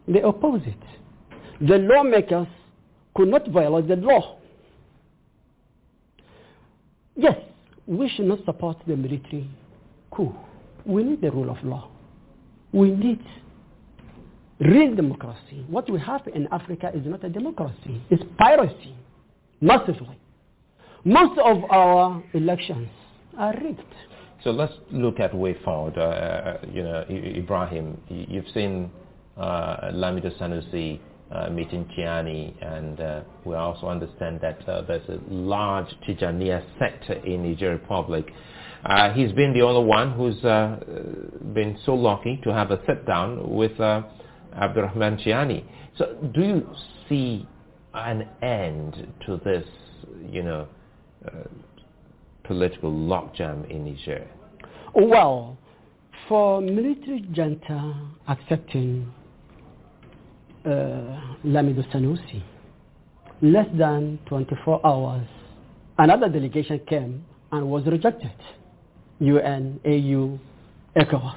They 0.07 0.21
oppose 0.21 0.61
it. 0.67 1.67
The 1.67 1.79
lawmakers 1.79 2.49
could 3.15 3.29
not 3.29 3.49
violate 3.49 3.89
the 3.89 3.97
law. 3.97 4.39
Yes, 7.17 7.39
we 7.87 8.09
should 8.11 8.27
not 8.27 8.45
support 8.45 8.77
the 8.87 8.97
military 8.97 9.49
coup. 10.11 10.35
We 10.85 11.03
need 11.05 11.21
the 11.23 11.31
rule 11.31 11.51
of 11.51 11.63
law. 11.65 11.89
We 12.73 12.91
need 12.91 13.25
real 14.61 14.95
democracy. 14.95 15.65
What 15.69 15.89
we 15.91 15.99
have 16.01 16.23
in 16.35 16.49
Africa 16.53 16.91
is 16.95 17.07
not 17.07 17.25
a 17.25 17.29
democracy. 17.29 18.03
It's 18.11 18.23
piracy, 18.37 18.95
massively. 19.61 20.19
Most 21.05 21.39
of 21.39 21.65
our 21.71 22.23
elections 22.35 22.89
are. 23.39 23.55
So 24.43 24.51
let's 24.51 24.75
look 24.91 25.21
at 25.21 25.35
way 25.35 25.57
forward. 25.65 25.97
Uh, 25.97 26.01
uh 26.01 26.59
you 26.71 26.83
know, 26.83 27.05
Ibrahim, 27.09 27.99
you've 28.09 28.49
seen 28.53 28.91
uh, 29.37 29.91
Lamido 29.93 30.31
Sanusi 30.39 31.01
uh, 31.31 31.49
meeting 31.51 31.87
Tchiani, 31.97 32.55
and 32.63 33.01
uh, 33.01 33.21
we 33.45 33.55
also 33.55 33.89
understand 33.89 34.41
that 34.43 34.69
uh, 34.69 34.83
there's 34.83 35.09
a 35.09 35.19
large 35.29 35.89
Tijaniya 36.07 36.63
sector 36.79 37.15
in 37.15 37.43
the 37.43 37.49
Niger 37.51 37.71
Republic. 37.71 38.27
Uh, 38.85 39.13
he's 39.15 39.33
been 39.33 39.55
the 39.55 39.63
only 39.63 39.87
one 39.87 40.13
who's 40.13 40.45
uh, 40.45 40.77
been 41.55 41.79
so 41.87 41.95
lucky 41.95 42.39
to 42.45 42.53
have 42.53 42.71
a 42.71 42.79
sit 42.87 43.07
down 43.07 43.51
with 43.51 43.79
uh, 43.81 44.03
Abdourahamane. 44.57 45.65
So 45.97 46.17
do 46.35 46.43
you 46.43 46.69
see 47.09 47.49
an 47.95 48.29
end 48.43 49.07
to 49.27 49.41
this, 49.45 49.67
you 50.31 50.43
know, 50.43 50.69
political 52.45 52.91
logjam 52.93 53.69
in 53.71 53.85
Niger? 53.85 54.27
Well, 54.95 55.59
for 56.29 56.61
military 56.61 57.21
junta 57.33 57.95
accepting 58.29 59.13
uh, 60.65 60.69
Lamido 61.45 61.83
Sanusi, 61.93 62.43
less 63.43 63.67
than 63.77 64.19
24 64.27 64.87
hours, 64.87 65.27
another 65.99 66.29
delegation 66.29 66.81
came 66.89 67.25
and 67.53 67.69
was 67.69 67.85
rejected. 67.87 68.33
UN, 69.21 69.81
AU, 69.85 70.39
ECOWAS. 70.97 71.37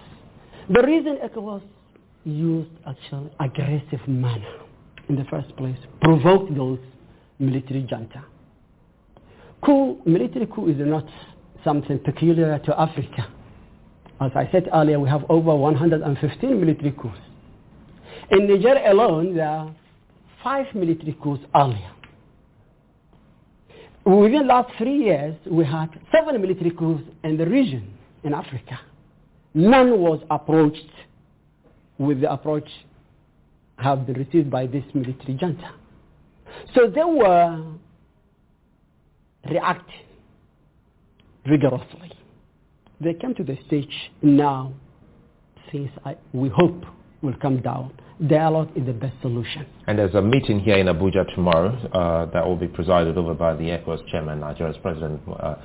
The 0.70 0.82
reason 0.84 1.18
ECOWAS 1.24 1.62
used 2.24 2.70
actually 2.88 3.32
aggressive 3.40 4.06
manner 4.08 4.60
in 5.10 5.16
the 5.16 5.24
first 5.30 5.56
place 5.56 5.78
provoked 6.02 6.56
those 6.56 6.80
military 7.40 7.84
junta. 7.90 8.24
Coup, 9.64 10.00
military 10.06 10.46
coup 10.48 10.68
is 10.70 10.78
not 10.80 11.06
something 11.64 12.00
peculiar 12.00 12.60
to 12.60 12.80
Africa. 12.80 13.28
As 14.20 14.32
I 14.36 14.50
said 14.52 14.70
earlier, 14.74 15.00
we 15.00 15.10
have 15.10 15.24
over 15.30 15.56
115 15.56 16.60
military 16.60 16.92
coups. 16.92 17.18
In 18.32 18.48
Niger 18.48 18.76
alone, 18.86 19.36
there 19.36 19.48
are 19.48 19.76
five 20.44 20.66
military 20.74 21.18
coups 21.22 21.44
earlier. 21.56 21.92
Within 24.06 24.40
the 24.40 24.46
last 24.46 24.72
three 24.78 25.04
years, 25.04 25.36
we 25.50 25.66
had 25.66 25.88
seven 26.12 26.42
military 26.42 26.72
coups 26.72 27.04
in 27.24 27.38
the 27.38 27.46
region 27.46 27.94
in 28.24 28.34
Africa. 28.34 28.80
None 29.54 30.00
was 30.00 30.22
approached 30.30 30.90
with 31.98 32.22
the 32.22 32.32
approach 32.32 32.70
have 33.78 34.08
been 34.08 34.16
received 34.16 34.50
by 34.50 34.66
this 34.68 34.84
military 34.94 35.34
junta. 35.36 35.72
So 36.74 36.88
they 36.88 37.04
were 37.04 37.64
reacting 39.50 40.06
rigorously. 41.46 42.12
They 43.00 43.14
came 43.14 43.36
to 43.36 43.44
the 43.44 43.58
stage 43.68 43.94
now, 44.22 44.74
things 45.72 45.90
I, 46.06 46.18
we 46.34 46.50
hope 46.50 46.84
will 47.22 47.36
come 47.42 47.62
down. 47.62 47.94
Dialogue 48.26 48.70
is 48.76 48.86
the 48.86 48.94
best 48.94 49.14
solution. 49.22 49.66
And 49.86 50.00
there's 50.00 50.16
a 50.16 50.22
meeting 50.22 50.60
here 50.60 50.78
in 50.78 50.88
Abuja 50.88 51.34
tomorrow 51.36 51.70
uh, 51.94 52.26
that 52.34 52.46
will 52.46 52.56
be 52.56 52.68
presided 52.68 53.16
over 53.18 53.36
by 53.36 53.54
the 53.54 53.66
ECOWAS 53.66 54.08
chairman, 54.10 54.40
Nigeria's 54.40 54.78
President 54.82 55.22
uh, 55.28 55.56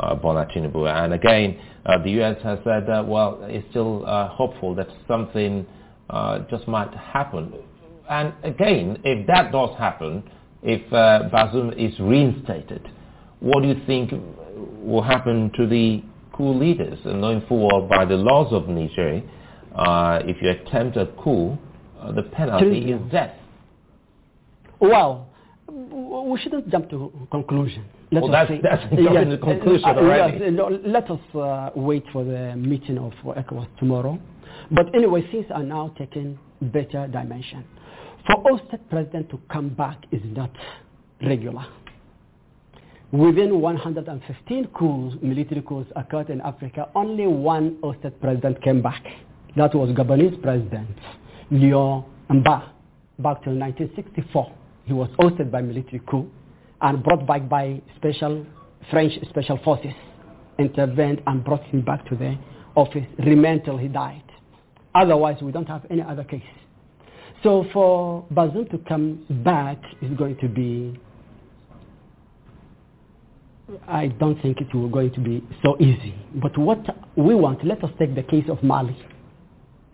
uh, 0.00 0.14
Bola 0.14 0.46
Tinubu. 0.46 0.86
And 0.90 1.12
again, 1.12 1.58
uh, 1.84 2.02
the 2.02 2.10
U.S. 2.12 2.36
has 2.42 2.58
said 2.64 2.86
that, 2.88 3.06
well, 3.06 3.40
it's 3.42 3.68
still 3.70 4.06
uh, 4.06 4.28
hopeful 4.28 4.74
that 4.76 4.88
something 5.06 5.66
uh, 6.08 6.40
just 6.50 6.66
might 6.66 6.92
happen. 6.94 7.52
And 8.08 8.32
again, 8.42 8.98
if 9.04 9.26
that 9.26 9.52
does 9.52 9.76
happen, 9.76 10.22
if 10.62 10.90
uh, 10.92 11.28
Bazoum 11.30 11.76
is 11.76 11.98
reinstated, 12.00 12.88
what 13.40 13.62
do 13.62 13.68
you 13.68 13.80
think 13.86 14.12
will 14.82 15.02
happen 15.02 15.50
to 15.56 15.66
the 15.66 16.02
coup 16.32 16.52
leaders? 16.52 16.98
And 17.04 17.20
knowing 17.20 17.42
full 17.48 17.66
well 17.68 17.86
by 17.86 18.04
the 18.04 18.16
laws 18.16 18.52
of 18.52 18.68
Niger, 18.68 19.22
uh, 19.74 20.20
if 20.24 20.36
you 20.42 20.50
attempt 20.50 20.96
a 20.96 21.06
coup, 21.22 21.56
uh, 22.00 22.12
the 22.12 22.22
penalty 22.22 22.92
is 22.92 23.00
death. 23.10 23.34
Well, 24.80 25.28
we 25.68 26.38
shouldn't 26.40 26.70
jump 26.70 26.88
to 26.90 27.12
conclusion. 27.30 27.84
Let 28.10 28.22
well, 28.22 28.32
that's, 28.32 28.48
say, 28.48 28.60
that's 28.62 28.82
yes, 28.92 29.26
the 29.28 29.36
conclusion 29.38 29.84
uh, 29.84 29.94
already. 29.94 30.38
Yes, 30.44 30.80
let 30.84 31.10
us 31.10 31.20
uh, 31.34 31.70
wait 31.74 32.04
for 32.12 32.24
the 32.24 32.56
meeting 32.56 32.96
of 32.98 33.12
ECOWAS 33.24 33.66
tomorrow. 33.78 34.18
But 34.70 34.94
anyway, 34.94 35.30
things 35.30 35.46
are 35.54 35.62
now 35.62 35.94
taking 35.98 36.38
better 36.60 37.06
dimension. 37.06 37.64
For 38.26 38.54
us, 38.54 38.60
president 38.90 39.30
to 39.30 39.40
come 39.50 39.70
back 39.70 39.98
is 40.10 40.22
not 40.24 40.50
regular. 41.22 41.66
Within 43.10 43.60
115 43.60 44.68
coups, 44.74 45.16
military 45.22 45.62
coups 45.62 45.90
occurred 45.96 46.28
in 46.28 46.42
Africa, 46.42 46.88
only 46.94 47.26
one 47.26 47.78
state 48.00 48.20
president 48.20 48.62
came 48.62 48.82
back. 48.82 49.02
That 49.56 49.74
was 49.74 49.90
Gabonese 49.90 50.40
president, 50.42 50.90
Léon 51.50 52.04
Mba, 52.30 52.68
back 53.18 53.42
till 53.42 53.54
1964. 53.54 54.52
He 54.84 54.92
was 54.92 55.08
ousted 55.22 55.50
by 55.50 55.62
military 55.62 56.00
coup 56.06 56.30
and 56.82 57.02
brought 57.02 57.26
back 57.26 57.48
by 57.48 57.80
special 57.96 58.44
French 58.90 59.12
special 59.30 59.58
forces, 59.64 59.94
intervened 60.58 61.22
and 61.26 61.42
brought 61.44 61.62
him 61.64 61.80
back 61.82 62.06
to 62.10 62.16
the 62.16 62.36
office, 62.74 63.06
remained 63.18 63.64
till 63.64 63.78
he 63.78 63.88
died. 63.88 64.22
Otherwise, 64.94 65.40
we 65.42 65.50
don't 65.50 65.68
have 65.68 65.84
any 65.90 66.02
other 66.02 66.24
case. 66.24 66.42
So 67.42 67.64
for 67.72 68.24
Bazoum 68.32 68.70
to 68.70 68.78
come 68.78 69.24
back 69.44 69.78
is 70.02 70.10
going 70.16 70.36
to 70.38 70.48
be, 70.48 70.98
I 73.86 74.08
don't 74.08 74.40
think 74.40 74.60
it 74.60 74.74
will 74.74 74.88
going 74.88 75.12
to 75.12 75.20
be 75.20 75.44
so 75.62 75.76
easy. 75.78 76.14
But 76.34 76.56
what 76.58 76.80
we 77.16 77.34
want, 77.34 77.64
let 77.64 77.82
us 77.84 77.90
take 77.98 78.14
the 78.14 78.22
case 78.22 78.44
of 78.48 78.62
Mali, 78.62 78.96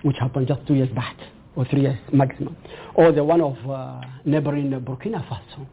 which 0.03 0.17
happened 0.19 0.49
just 0.49 0.67
two 0.67 0.75
years 0.75 0.91
back, 0.91 1.17
or 1.57 1.65
three 1.67 1.83
years 1.83 1.99
maximum, 2.13 2.57
or 2.95 3.13
the 3.13 3.25
one 3.25 3.41
of 3.41 3.57
uh, 3.69 4.01
neighboring 4.25 4.71
Burkina 4.71 5.27
Faso. 5.29 5.67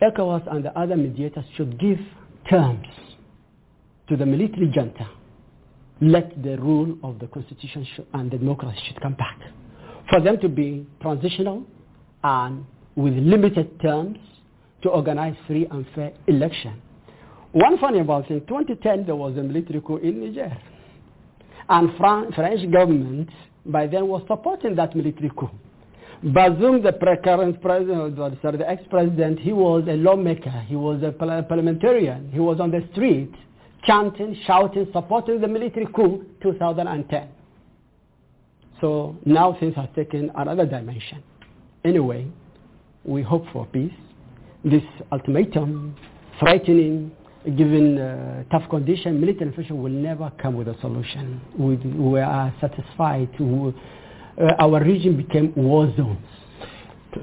ECOWAS 0.00 0.46
and 0.52 0.64
the 0.64 0.78
other 0.78 0.96
mediators 0.96 1.44
should 1.56 1.78
give 1.78 1.98
terms 2.48 2.86
to 4.08 4.16
the 4.16 4.24
military 4.24 4.70
junta 4.72 5.08
let 6.00 6.42
the 6.42 6.56
rule 6.58 6.96
of 7.02 7.18
the 7.18 7.26
constitution 7.28 7.86
and 8.14 8.30
the 8.30 8.38
democracy 8.38 8.78
should 8.86 9.00
come 9.00 9.14
back. 9.14 9.38
For 10.10 10.20
them 10.20 10.38
to 10.40 10.48
be 10.48 10.86
transitional 11.00 11.64
and 12.22 12.64
with 12.96 13.14
limited 13.14 13.80
terms 13.80 14.18
to 14.82 14.90
organize 14.90 15.34
free 15.46 15.66
and 15.70 15.84
fair 15.94 16.12
election. 16.28 16.80
One 17.52 17.78
funny 17.78 18.00
about 18.00 18.30
it, 18.30 18.34
in 18.34 18.40
2010 18.46 19.06
there 19.06 19.16
was 19.16 19.36
a 19.36 19.42
military 19.42 19.80
coup 19.80 19.96
in 19.96 20.20
Niger. 20.20 20.56
And 21.68 21.96
Fran- 21.96 22.32
French 22.32 22.70
government 22.70 23.30
by 23.66 23.86
then 23.86 24.06
was 24.08 24.22
supporting 24.28 24.74
that 24.76 24.94
military 24.94 25.30
coup. 25.36 25.50
Bazoum, 26.24 26.82
the 26.82 26.92
current 27.22 27.60
president, 27.62 28.16
sorry, 28.42 28.56
the 28.58 28.68
ex-president, 28.68 29.38
he 29.38 29.52
was 29.52 29.84
a 29.88 29.92
lawmaker. 29.92 30.64
He 30.66 30.74
was 30.74 31.02
a 31.02 31.12
parliamentarian. 31.12 32.30
He 32.32 32.40
was 32.40 32.58
on 32.58 32.70
the 32.72 32.86
street 32.92 33.32
chanting, 33.84 34.36
shouting, 34.46 34.88
supporting 34.92 35.40
the 35.40 35.46
military 35.46 35.86
coup 35.86 36.26
2010. 36.42 37.28
So 38.80 39.16
now 39.24 39.56
things 39.58 39.74
have 39.76 39.94
taken 39.94 40.30
another 40.36 40.66
dimension. 40.66 41.22
Anyway, 41.84 42.26
we 43.04 43.22
hope 43.22 43.44
for 43.52 43.66
peace. 43.66 43.92
This 44.64 44.82
ultimatum, 45.12 45.94
threatening, 46.40 47.12
given 47.56 47.98
uh, 47.98 48.44
tough 48.50 48.68
condition, 48.70 49.20
military 49.20 49.50
officials 49.50 49.80
will 49.80 49.90
never 49.90 50.30
come 50.40 50.54
with 50.56 50.68
a 50.68 50.78
solution. 50.80 51.40
We, 51.58 51.76
we 51.76 52.20
are 52.20 52.54
satisfied. 52.60 53.30
Uh, 53.40 53.72
our 54.58 54.82
region 54.84 55.16
became 55.16 55.52
war 55.56 55.92
zones. 55.96 56.18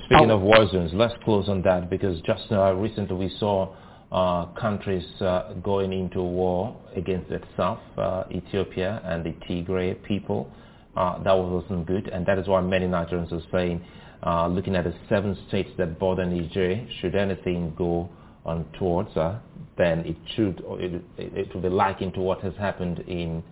Speaking 0.06 0.32
our, 0.32 0.38
of 0.38 0.42
war 0.42 0.68
zones, 0.72 0.92
let's 0.94 1.14
close 1.24 1.48
on 1.48 1.62
that 1.64 1.90
because 1.90 2.20
just 2.22 2.44
recently 2.52 3.16
we 3.16 3.30
saw 3.40 3.74
uh, 4.12 4.46
countries 4.60 5.04
uh, 5.22 5.54
going 5.64 5.92
into 5.92 6.22
war 6.22 6.76
against 6.96 7.30
itself, 7.32 7.80
uh, 7.98 8.24
Ethiopia 8.32 9.02
and 9.04 9.26
the 9.26 9.32
Tigray 9.46 10.02
people. 10.04 10.50
Uh, 10.96 11.22
that 11.24 11.34
wasn't 11.34 11.86
good, 11.86 12.08
and 12.08 12.26
that 12.26 12.38
is 12.40 12.48
why 12.48 12.62
many 12.62 12.86
Nigerians 12.86 13.32
are 13.34 13.42
saying, 13.52 13.84
looking 14.56 14.76
at 14.76 14.86
the 14.86 14.94
seven 15.10 15.38
states 15.50 15.70
that 15.78 16.00
border 16.00 16.26
Niger, 16.26 16.88
should 17.02 17.16
anything 17.16 17.74
go 17.78 18.10
on 18.46 18.66
towards, 18.78 19.14
then 19.78 20.00
it 20.00 20.16
should 20.36 20.64
it, 20.80 21.04
it 21.18 21.54
will 21.54 21.62
be 21.62 21.70
likened 21.70 22.14
to 22.14 22.22
what 22.22 22.42
has 22.42 22.54
happened 22.58 23.00
in 23.08 23.44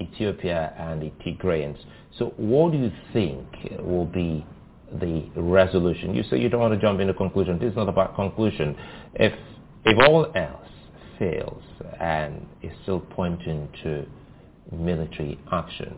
Ethiopia 0.00 0.74
and 0.78 1.00
the 1.02 1.12
Tigrayans. 1.24 1.78
So 2.18 2.34
what 2.36 2.72
do 2.72 2.78
you 2.78 2.92
think 3.12 3.46
will 3.80 4.06
be 4.06 4.46
the 5.00 5.28
resolution? 5.36 6.14
You 6.14 6.22
say 6.24 6.38
you 6.38 6.48
don't 6.48 6.60
want 6.60 6.74
to 6.74 6.80
jump 6.80 7.00
into 7.00 7.14
conclusion. 7.14 7.58
This 7.58 7.70
is 7.70 7.76
not 7.76 7.88
about 7.88 8.14
conclusion. 8.14 8.76
If 9.14 9.32
if 9.84 9.98
all 10.08 10.30
else 10.34 10.68
fails 11.18 11.62
and 12.00 12.46
is 12.62 12.72
still 12.82 13.00
pointing 13.00 13.68
to 13.82 14.06
military 14.72 15.38
action, 15.52 15.96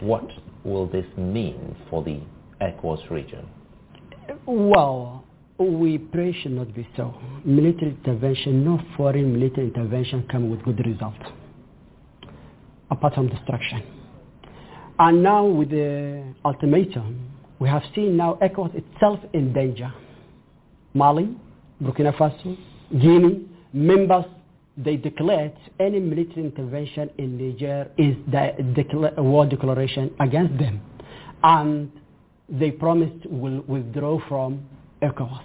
what 0.00 0.26
will 0.64 0.86
this 0.86 1.06
mean 1.16 1.76
for 1.88 2.02
the 2.02 2.20
ECOWAS 2.60 3.10
region? 3.10 3.48
Well, 4.46 5.24
we 5.58 5.98
pray 5.98 6.32
should 6.42 6.52
not 6.52 6.74
be 6.74 6.86
so. 6.96 7.14
Military 7.44 7.90
intervention, 7.90 8.64
no 8.64 8.80
foreign 8.96 9.32
military 9.38 9.68
intervention 9.68 10.26
come 10.30 10.50
with 10.50 10.62
good 10.64 10.80
result, 10.84 11.14
apart 12.90 13.14
from 13.14 13.28
destruction. 13.28 13.82
And 14.98 15.22
now 15.22 15.44
with 15.46 15.70
the 15.70 16.22
ultimatum, 16.44 17.28
we 17.58 17.68
have 17.68 17.82
seen 17.94 18.16
now 18.16 18.38
ECOWAS 18.42 18.74
itself 18.74 19.20
in 19.32 19.52
danger. 19.52 19.92
Mali, 20.94 21.34
Burkina 21.82 22.14
Faso, 22.16 22.56
Guinea, 22.90 23.46
members, 23.72 24.24
they 24.76 24.96
declared 24.96 25.52
any 25.78 26.00
military 26.00 26.44
intervention 26.44 27.10
in 27.18 27.36
Niger 27.36 27.90
is 27.98 28.16
a 29.16 29.22
war 29.22 29.46
declaration 29.46 30.14
against 30.20 30.58
them. 30.58 30.80
And 31.42 31.90
they 32.48 32.70
promised 32.70 33.26
will 33.26 33.62
withdraw 33.66 34.18
from 34.28 34.66
ECOWAS. 35.02 35.42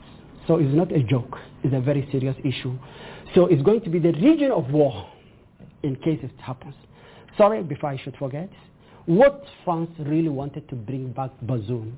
So 0.47 0.57
it's 0.57 0.73
not 0.73 0.91
a 0.91 1.03
joke. 1.03 1.37
It's 1.63 1.73
a 1.73 1.81
very 1.81 2.07
serious 2.11 2.35
issue. 2.43 2.77
So 3.35 3.47
it's 3.47 3.61
going 3.61 3.81
to 3.81 3.89
be 3.89 3.99
the 3.99 4.13
region 4.13 4.51
of 4.51 4.69
war 4.71 5.09
in 5.83 5.95
case 5.97 6.19
it 6.23 6.31
happens. 6.39 6.75
Sorry, 7.37 7.61
before 7.63 7.89
I 7.89 7.97
should 7.97 8.15
forget, 8.17 8.49
what 9.05 9.43
France 9.63 9.91
really 9.99 10.29
wanted 10.29 10.67
to 10.69 10.75
bring 10.75 11.11
back 11.11 11.31
Bazoum 11.45 11.93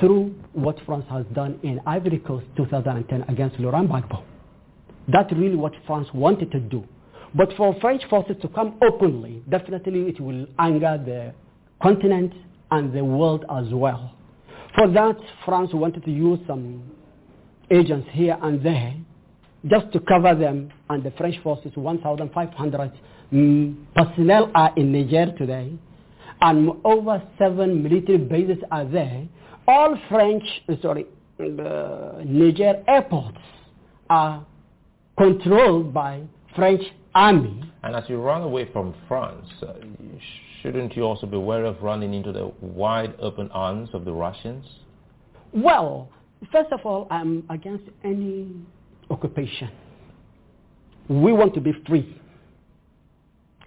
through 0.00 0.34
what 0.52 0.78
France 0.86 1.04
has 1.10 1.24
done 1.34 1.58
in 1.62 1.80
Ivory 1.86 2.18
Coast 2.18 2.46
2010 2.56 3.24
against 3.28 3.58
Laurent 3.58 3.88
Gbagbo. 3.88 4.22
That's 5.08 5.32
really 5.32 5.56
what 5.56 5.72
France 5.86 6.08
wanted 6.14 6.50
to 6.52 6.60
do. 6.60 6.84
But 7.34 7.52
for 7.56 7.74
French 7.80 8.02
forces 8.08 8.36
to 8.42 8.48
come 8.48 8.78
openly, 8.82 9.42
definitely 9.48 10.02
it 10.02 10.20
will 10.20 10.46
anger 10.58 11.00
the 11.04 11.34
continent 11.82 12.32
and 12.70 12.92
the 12.92 13.04
world 13.04 13.44
as 13.50 13.72
well. 13.72 14.14
For 14.74 14.88
that, 14.88 15.16
France 15.44 15.70
wanted 15.72 16.04
to 16.04 16.10
use 16.10 16.38
some 16.46 16.82
agents 17.70 18.08
here 18.12 18.38
and 18.42 18.64
there 18.64 18.94
just 19.66 19.92
to 19.92 20.00
cover 20.00 20.34
them, 20.34 20.70
and 20.88 21.02
the 21.02 21.10
French 21.12 21.36
forces, 21.42 21.72
1,500 21.74 22.92
mm, 23.32 23.76
personnel 23.94 24.50
are 24.54 24.72
in 24.76 24.92
Niger 24.92 25.32
today, 25.36 25.72
and 26.40 26.70
over 26.84 27.20
seven 27.38 27.82
military 27.82 28.18
bases 28.18 28.62
are 28.70 28.84
there. 28.84 29.26
All 29.66 29.98
French, 30.08 30.44
sorry, 30.80 31.06
uh, 31.40 32.22
Niger 32.24 32.82
airports 32.86 33.38
are 34.08 34.46
controlled 35.18 35.92
by 35.92 36.22
French 36.54 36.82
army. 37.14 37.64
And 37.82 37.96
as 37.96 38.04
you 38.08 38.20
run 38.20 38.42
away 38.42 38.70
from 38.72 38.94
France, 39.08 39.46
uh, 39.62 39.74
shouldn't 40.62 40.96
you 40.96 41.02
also 41.02 41.26
be 41.26 41.36
wary 41.36 41.68
of 41.68 41.82
running 41.82 42.14
into 42.14 42.32
the 42.32 42.52
wide 42.60 43.14
open 43.18 43.50
arms 43.50 43.90
of 43.92 44.04
the 44.04 44.12
Russians? 44.12 44.64
Well, 45.52 46.08
first 46.52 46.72
of 46.72 46.80
all, 46.84 47.06
I'm 47.10 47.44
against 47.50 47.84
any 48.04 48.48
occupation. 49.10 49.70
We 51.08 51.32
want 51.32 51.54
to 51.54 51.60
be 51.60 51.72
free. 51.86 52.20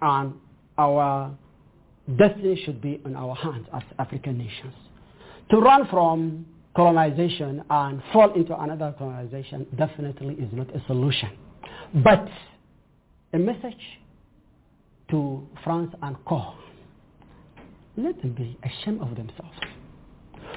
And 0.00 0.34
our 0.78 1.36
destiny 2.16 2.60
should 2.64 2.80
be 2.80 3.00
in 3.04 3.16
our 3.16 3.34
hands 3.34 3.66
as 3.72 3.82
African 3.98 4.38
nations. 4.38 4.74
To 5.50 5.58
run 5.58 5.86
from 5.88 6.46
colonization 6.74 7.62
and 7.68 8.02
fall 8.12 8.32
into 8.34 8.58
another 8.58 8.94
colonization 8.98 9.66
definitely 9.76 10.34
is 10.34 10.48
not 10.52 10.74
a 10.74 10.82
solution. 10.86 11.30
But 12.02 12.28
a 13.32 13.38
message 13.38 13.74
to 15.10 15.46
France 15.62 15.94
and 16.02 16.16
Co. 16.24 16.54
Let 17.96 18.20
them 18.22 18.32
be 18.32 18.58
ashamed 18.64 19.02
of 19.02 19.14
themselves. 19.14 19.58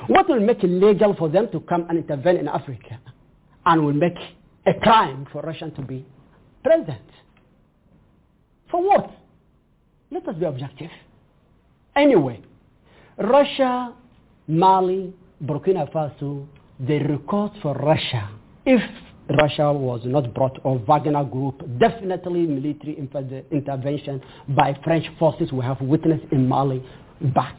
What 0.07 0.29
will 0.29 0.39
make 0.39 0.63
it 0.63 0.67
legal 0.67 1.15
for 1.15 1.29
them 1.29 1.49
to 1.51 1.59
come 1.61 1.85
and 1.89 1.97
intervene 1.99 2.37
in 2.37 2.47
Africa 2.47 2.99
and 3.65 3.85
will 3.85 3.93
make 3.93 4.17
a 4.65 4.73
crime 4.73 5.27
for 5.31 5.41
Russia 5.41 5.71
to 5.75 5.81
be 5.81 6.05
president? 6.63 7.01
For 8.69 8.81
what? 8.83 9.11
Let 10.11 10.27
us 10.27 10.35
be 10.35 10.45
objective. 10.45 10.91
Anyway, 11.95 12.41
Russia, 13.17 13.93
Mali, 14.47 15.13
Burkina 15.43 15.91
Faso, 15.91 16.45
the 16.79 16.99
record 16.99 17.51
for 17.61 17.73
Russia, 17.75 18.29
if 18.65 18.81
Russia 19.39 19.71
was 19.73 20.01
not 20.03 20.33
brought, 20.33 20.59
or 20.63 20.77
Wagner 20.79 21.23
Group, 21.23 21.63
definitely 21.79 22.41
military 22.45 22.97
intervention 23.51 24.21
by 24.49 24.77
French 24.83 25.05
forces 25.17 25.51
we 25.51 25.63
have 25.63 25.81
witnessed 25.81 26.25
in 26.31 26.47
Mali 26.47 26.83
back. 27.33 27.57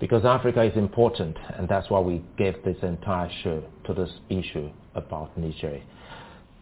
Because 0.00 0.24
Africa 0.24 0.62
is 0.62 0.76
important, 0.76 1.36
and 1.56 1.68
that's 1.68 1.88
why 1.88 2.00
we 2.00 2.22
gave 2.36 2.62
this 2.64 2.76
entire 2.82 3.30
show 3.42 3.62
to 3.86 3.94
this 3.94 4.10
issue 4.28 4.70
about 4.94 5.36
Niger. 5.38 5.80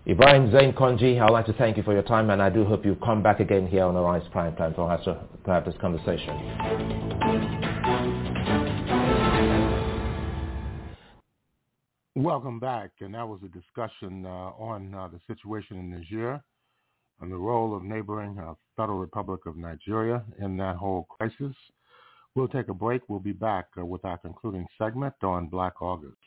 Ibrahim 0.06 0.50
Zain 0.50 0.72
Konji, 0.72 1.20
I'd 1.20 1.30
like 1.30 1.46
to 1.46 1.52
thank 1.52 1.76
you 1.76 1.82
for 1.82 1.92
your 1.92 2.02
time, 2.02 2.30
and 2.30 2.42
I 2.42 2.50
do 2.50 2.64
hope 2.64 2.84
you 2.84 2.96
come 3.04 3.22
back 3.22 3.40
again 3.40 3.66
here 3.66 3.84
on 3.84 3.96
Arise 3.96 4.26
Prime 4.32 4.54
Time 4.56 4.74
for 4.74 4.90
us 4.90 5.04
to 5.04 5.16
have 5.46 5.64
this 5.64 5.74
conversation. 5.80 7.72
Welcome 12.16 12.60
back, 12.60 12.90
and 13.00 13.14
that 13.14 13.26
was 13.26 13.40
a 13.44 13.48
discussion 13.48 14.26
uh, 14.26 14.28
on 14.28 14.94
uh, 14.94 15.08
the 15.08 15.20
situation 15.26 15.78
in 15.78 15.90
Niger 15.90 16.42
and 17.20 17.32
the 17.32 17.36
role 17.36 17.74
of 17.74 17.82
neighboring 17.82 18.38
uh, 18.38 18.54
Federal 18.76 18.98
Republic 18.98 19.46
of 19.46 19.56
Nigeria 19.56 20.22
in 20.40 20.56
that 20.58 20.76
whole 20.76 21.06
crisis. 21.08 21.54
We'll 22.34 22.48
take 22.48 22.68
a 22.68 22.74
break. 22.74 23.02
We'll 23.08 23.20
be 23.20 23.32
back 23.32 23.66
uh, 23.78 23.84
with 23.84 24.04
our 24.04 24.18
concluding 24.18 24.66
segment 24.78 25.14
on 25.22 25.48
Black 25.48 25.82
August. 25.82 26.21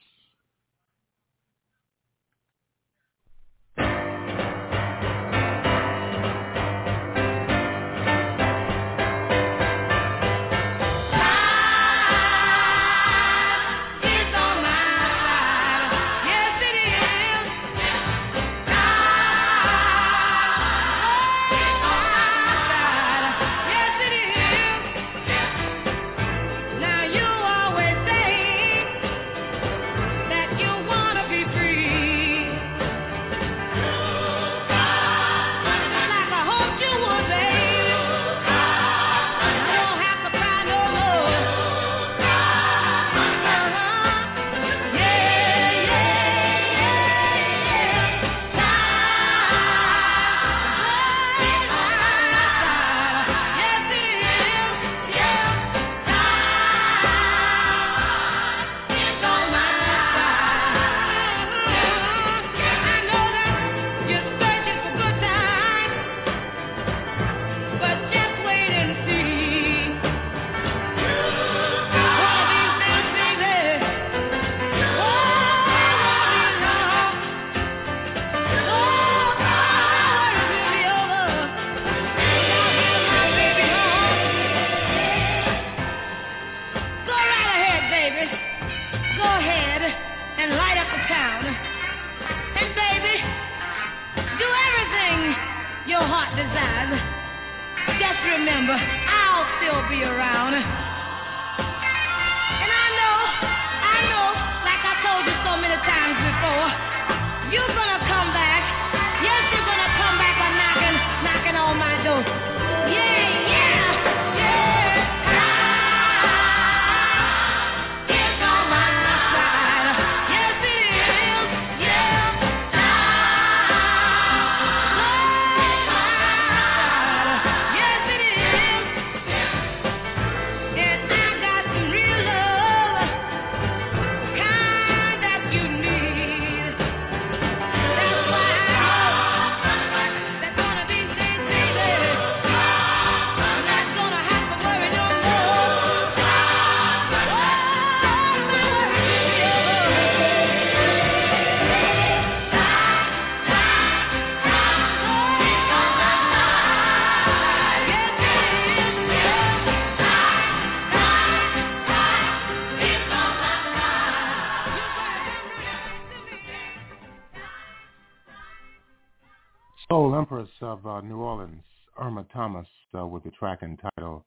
Of 170.61 170.85
uh, 170.85 171.01
New 171.01 171.17
Orleans, 171.17 171.63
Irma 171.99 172.25
Thomas, 172.31 172.67
uh, 172.97 173.05
with 173.05 173.23
the 173.23 173.31
track 173.31 173.59
entitled 173.61 174.23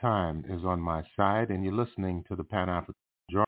Time 0.00 0.44
is 0.48 0.64
on 0.64 0.80
My 0.80 1.02
Side, 1.16 1.50
and 1.50 1.64
you're 1.64 1.72
listening 1.72 2.24
to 2.28 2.36
the 2.36 2.44
Pan-African 2.44 2.94
Journal 3.30 3.46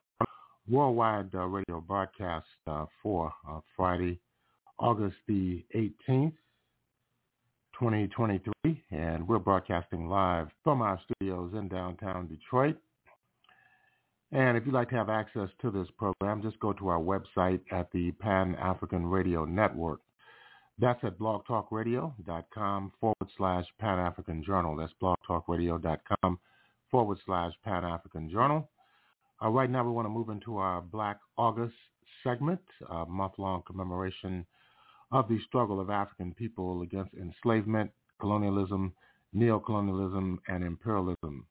worldwide 0.67 1.33
uh, 1.33 1.45
radio 1.45 1.81
broadcast 1.81 2.45
uh, 2.67 2.85
for 3.01 3.31
uh, 3.49 3.59
Friday, 3.75 4.19
August 4.77 5.15
the 5.27 5.63
18th, 5.75 6.33
2023, 7.79 8.83
and 8.91 9.27
we're 9.27 9.39
broadcasting 9.39 10.07
live 10.07 10.47
from 10.63 10.81
our 10.81 10.99
studios 11.03 11.53
in 11.53 11.67
downtown 11.67 12.27
Detroit. 12.27 12.77
And 14.31 14.57
if 14.57 14.65
you'd 14.65 14.75
like 14.75 14.89
to 14.89 14.95
have 14.95 15.09
access 15.09 15.49
to 15.61 15.71
this 15.71 15.87
program, 15.97 16.41
just 16.43 16.59
go 16.59 16.73
to 16.73 16.89
our 16.89 16.99
website 16.99 17.61
at 17.71 17.91
the 17.91 18.11
Pan 18.11 18.55
African 18.59 19.05
Radio 19.05 19.45
Network. 19.45 20.01
That's 20.79 21.03
at 21.03 21.19
blogtalkradio.com 21.19 22.91
forward 23.01 23.29
slash 23.37 23.65
Pan 23.79 23.99
African 23.99 24.43
Journal. 24.43 24.77
That's 24.77 24.93
blogtalkradio.com 25.01 26.39
forward 26.89 27.17
slash 27.25 27.51
Pan 27.65 27.83
African 27.83 28.29
Journal. 28.29 28.69
Uh, 29.43 29.49
right 29.49 29.69
now, 29.69 29.83
we 29.83 29.91
want 29.91 30.05
to 30.05 30.09
move 30.09 30.29
into 30.29 30.57
our 30.57 30.81
Black 30.81 31.19
August 31.37 31.75
segment, 32.23 32.61
a 32.89 33.05
month-long 33.05 33.63
commemoration 33.67 34.45
of 35.11 35.27
the 35.27 35.39
struggle 35.47 35.81
of 35.81 35.89
African 35.89 36.33
people 36.33 36.81
against 36.81 37.13
enslavement, 37.13 37.91
colonialism, 38.19 38.93
neocolonialism, 39.35 40.37
and 40.47 40.63
imperialism. 40.63 41.45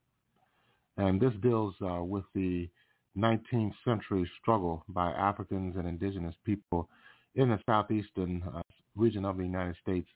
And 0.97 1.21
this 1.21 1.33
deals 1.43 1.75
uh, 1.83 2.03
with 2.03 2.25
the 2.35 2.69
19th 3.17 3.75
century 3.85 4.31
struggle 4.41 4.85
by 4.89 5.11
Africans 5.11 5.77
and 5.77 5.87
indigenous 5.87 6.35
people 6.45 6.89
in 7.35 7.51
the 7.51 7.59
southeastern 7.67 8.43
uh, 8.55 8.63
region 8.99 9.25
of 9.25 9.37
the 9.37 9.45
United 9.45 9.77
States 9.83 10.09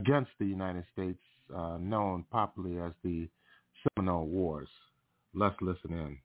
against 0.00 0.30
the 0.38 0.46
United 0.46 0.84
States, 0.92 1.20
uh, 1.54 1.78
known 1.80 2.24
popularly 2.30 2.80
as 2.80 2.92
the 3.02 3.28
Seminole 3.96 4.26
Wars. 4.26 4.68
Let's 5.34 5.56
listen 5.60 5.92
in. 5.92 6.18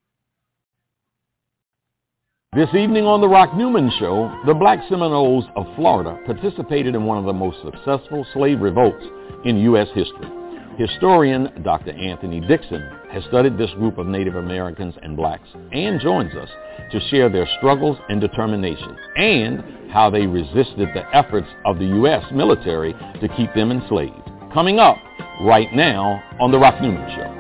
This 2.56 2.70
evening 2.74 3.06
on 3.06 3.22
The 3.22 3.28
Rock 3.28 3.56
Newman 3.56 3.92
Show, 4.00 4.36
the 4.48 4.56
Black 4.56 4.80
Seminoles 4.90 5.46
of 5.56 5.68
Florida 5.76 6.18
participated 6.26 6.96
in 6.96 7.06
one 7.06 7.20
of 7.20 7.26
the 7.26 7.34
most 7.34 7.58
successful 7.62 8.26
slave 8.34 8.60
revolts 8.60 9.06
in 9.46 9.58
U.S. 9.58 9.88
history. 9.94 10.39
Historian 10.80 11.61
Dr. 11.61 11.91
Anthony 11.91 12.39
Dixon 12.39 12.81
has 13.11 13.22
studied 13.26 13.57
this 13.57 13.69
group 13.72 13.98
of 13.98 14.08
Native 14.08 14.35
Americans 14.35 14.95
and 15.03 15.14
blacks 15.14 15.49
and 15.74 15.99
joins 15.99 16.33
us 16.35 16.48
to 16.93 17.01
share 17.09 17.27
their 17.27 17.45
struggles 17.58 17.98
and 18.08 18.22
determination 18.22 18.95
and 19.17 19.91
how 19.91 20.09
they 20.09 20.25
resisted 20.25 20.88
the 20.93 21.03
efforts 21.14 21.48
of 21.66 21.80
the 21.80 21.85
U.S. 21.85 22.24
military 22.32 22.93
to 22.93 23.27
keep 23.35 23.53
them 23.53 23.72
enslaved. 23.72 24.32
Coming 24.53 24.80
up 24.80 24.95
right 25.41 25.67
now 25.74 26.24
on 26.40 26.49
The 26.49 26.58
Rock 26.58 26.82
Newman 26.82 27.14
Show. 27.14 27.39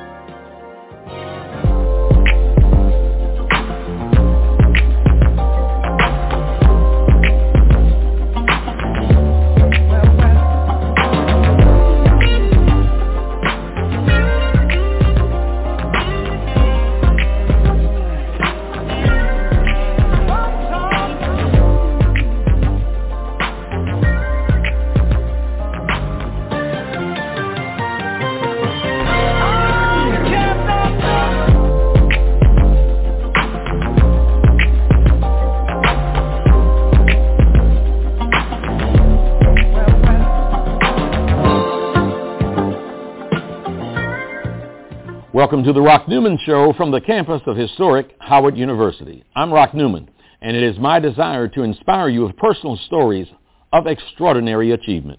Welcome 45.49 45.65
to 45.65 45.73
the 45.73 45.81
Rock 45.81 46.07
Newman 46.07 46.37
Show 46.45 46.73
from 46.73 46.91
the 46.91 47.01
campus 47.01 47.41
of 47.47 47.57
historic 47.57 48.15
Howard 48.19 48.55
University. 48.55 49.23
I'm 49.35 49.51
Rock 49.51 49.73
Newman, 49.73 50.07
and 50.41 50.55
it 50.55 50.61
is 50.61 50.77
my 50.77 50.99
desire 50.99 51.47
to 51.47 51.63
inspire 51.63 52.07
you 52.07 52.23
with 52.23 52.37
personal 52.37 52.77
stories 52.85 53.25
of 53.73 53.87
extraordinary 53.87 54.73
achievement. 54.73 55.17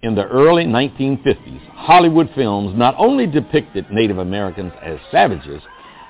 In 0.00 0.14
the 0.14 0.24
early 0.24 0.64
1950s, 0.64 1.60
Hollywood 1.72 2.30
films 2.34 2.78
not 2.78 2.94
only 2.96 3.26
depicted 3.26 3.84
Native 3.90 4.16
Americans 4.16 4.72
as 4.82 4.98
savages, 5.12 5.60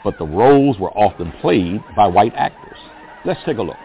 but 0.04 0.16
the 0.18 0.26
roles 0.26 0.78
were 0.78 0.96
often 0.96 1.32
played 1.40 1.80
by 1.96 2.06
white 2.06 2.34
actors. 2.36 2.78
Let's 3.24 3.40
take 3.44 3.58
a 3.58 3.62
look. 3.62 3.76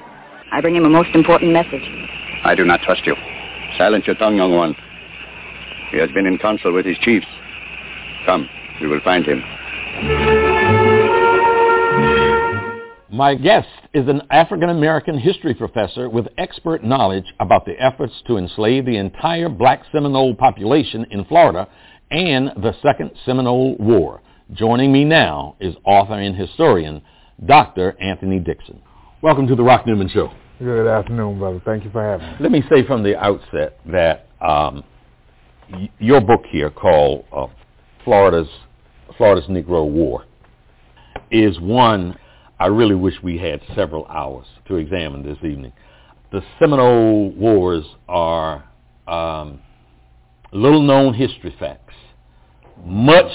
I 0.51 0.61
bring 0.61 0.75
him 0.75 0.85
a 0.85 0.89
most 0.89 1.15
important 1.15 1.51
message. 1.51 1.81
I 2.43 2.53
do 2.53 2.63
not 2.63 2.81
trust 2.81 3.07
you. 3.07 3.15
Silence 3.79 4.05
your 4.05 4.17
tongue, 4.17 4.35
young 4.35 4.55
one. 4.55 4.75
He 5.89 5.97
has 5.97 6.11
been 6.11 6.27
in 6.27 6.37
council 6.37 6.71
with 6.73 6.85
his 6.85 6.99
chiefs. 6.99 7.25
Come, 8.27 8.47
we 8.79 8.85
will 8.85 9.01
find 9.01 9.25
him. 9.25 9.43
My 13.11 13.35
guest 13.35 13.67
is 13.93 14.07
an 14.07 14.23
African 14.31 14.69
American 14.69 15.19
history 15.19 15.53
professor 15.53 16.09
with 16.09 16.27
expert 16.39 16.83
knowledge 16.83 17.25
about 17.39 17.65
the 17.65 17.73
efforts 17.79 18.13
to 18.25 18.37
enslave 18.37 18.85
the 18.85 18.97
entire 18.97 19.49
black 19.49 19.83
Seminole 19.91 20.33
population 20.33 21.05
in 21.11 21.23
Florida 21.25 21.67
and 22.09 22.47
the 22.57 22.73
Second 22.81 23.11
Seminole 23.23 23.75
War. 23.77 24.21
Joining 24.53 24.91
me 24.91 25.05
now 25.05 25.55
is 25.59 25.75
author 25.85 26.19
and 26.19 26.35
historian 26.35 27.01
Dr. 27.45 27.95
Anthony 28.01 28.39
Dixon. 28.39 28.81
Welcome 29.21 29.47
to 29.47 29.55
the 29.55 29.63
Rock 29.63 29.85
Newman 29.85 30.09
Show. 30.09 30.31
Good 30.59 30.87
afternoon, 30.87 31.37
brother. 31.37 31.61
Thank 31.65 31.83
you 31.83 31.91
for 31.91 32.01
having 32.03 32.27
me. 32.27 32.35
Let 32.39 32.51
me 32.51 32.63
say 32.69 32.85
from 32.85 33.03
the 33.03 33.15
outset 33.17 33.79
that 33.91 34.27
um, 34.41 34.83
y- 35.71 35.89
your 35.99 36.19
book 36.19 36.41
here 36.51 36.69
called 36.71 37.25
uh, 37.31 37.47
Florida's 38.03 38.49
Florida's 39.17 39.49
Negro 39.49 39.89
War 39.89 40.25
is 41.31 41.59
one 41.59 42.17
I 42.59 42.67
really 42.67 42.95
wish 42.95 43.15
we 43.21 43.37
had 43.37 43.61
several 43.75 44.05
hours 44.07 44.45
to 44.67 44.75
examine 44.75 45.23
this 45.23 45.37
evening. 45.39 45.73
The 46.31 46.41
Seminole 46.59 47.31
Wars 47.31 47.83
are 48.07 48.63
um, 49.07 49.59
little 50.51 50.81
known 50.81 51.13
history 51.13 51.53
facts, 51.59 51.93
much 52.85 53.31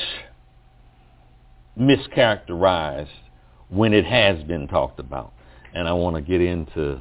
mischaracterized 1.79 3.09
when 3.69 3.93
it 3.93 4.05
has 4.07 4.43
been 4.45 4.67
talked 4.67 4.99
about, 4.99 5.33
and 5.75 5.87
I 5.87 5.93
want 5.93 6.17
to 6.17 6.23
get 6.23 6.41
into 6.41 7.01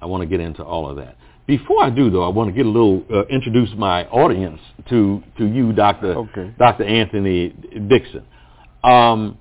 I 0.00 0.06
want 0.06 0.22
to 0.22 0.26
get 0.26 0.40
into 0.40 0.62
all 0.62 0.88
of 0.88 0.96
that. 0.96 1.16
Before 1.48 1.82
I 1.82 1.88
do, 1.88 2.10
though, 2.10 2.24
I 2.24 2.28
want 2.28 2.50
to 2.50 2.52
get 2.54 2.66
a 2.66 2.68
little 2.68 3.02
uh, 3.10 3.24
introduce 3.28 3.70
my 3.74 4.04
audience 4.08 4.60
to 4.90 5.22
to 5.38 5.46
you, 5.46 5.72
Doctor 5.72 6.14
Okay. 6.14 6.54
Doctor 6.58 6.84
Anthony 6.84 7.48
Dixon. 7.88 8.24
Um, 8.84 9.38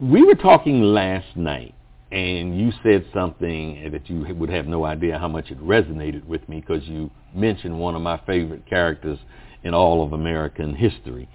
we 0.00 0.24
were 0.24 0.34
talking 0.34 0.82
last 0.82 1.36
night 1.36 1.74
and 2.10 2.58
you 2.58 2.72
said 2.82 3.04
something 3.12 3.90
that 3.92 4.08
you 4.08 4.34
would 4.34 4.48
have 4.48 4.66
no 4.66 4.86
idea 4.86 5.18
how 5.18 5.28
much 5.28 5.50
it 5.50 5.60
resonated 5.60 6.24
with 6.24 6.48
me 6.48 6.60
because 6.60 6.82
you 6.88 7.10
mentioned 7.34 7.78
one 7.78 7.94
of 7.94 8.00
my 8.00 8.18
favorite 8.26 8.64
characters 8.66 9.18
in 9.64 9.74
all 9.74 10.02
of 10.02 10.14
American 10.14 10.74
history, 10.74 11.28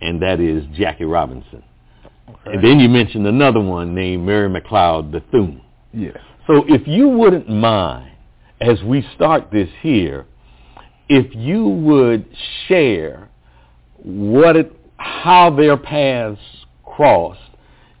and 0.00 0.22
that 0.22 0.38
is 0.38 0.64
Jackie 0.76 1.04
Robinson. 1.04 1.64
Okay. 2.28 2.52
And 2.52 2.64
then 2.64 2.78
you 2.78 2.88
mentioned 2.88 3.26
another 3.26 3.60
one 3.60 3.92
named 3.92 4.24
Mary 4.24 4.48
McLeod 4.48 5.10
Bethune. 5.10 5.62
Yes. 5.92 6.16
So 6.46 6.64
if 6.68 6.86
you 6.86 7.08
wouldn't 7.08 7.48
mind, 7.48 8.12
as 8.60 8.82
we 8.82 9.06
start 9.14 9.50
this 9.50 9.68
here, 9.80 10.26
if 11.08 11.34
you 11.34 11.64
would 11.64 12.26
share 12.68 13.28
what 13.96 14.56
it, 14.56 14.72
how 14.96 15.54
their 15.54 15.76
paths 15.76 16.40
crossed 16.84 17.40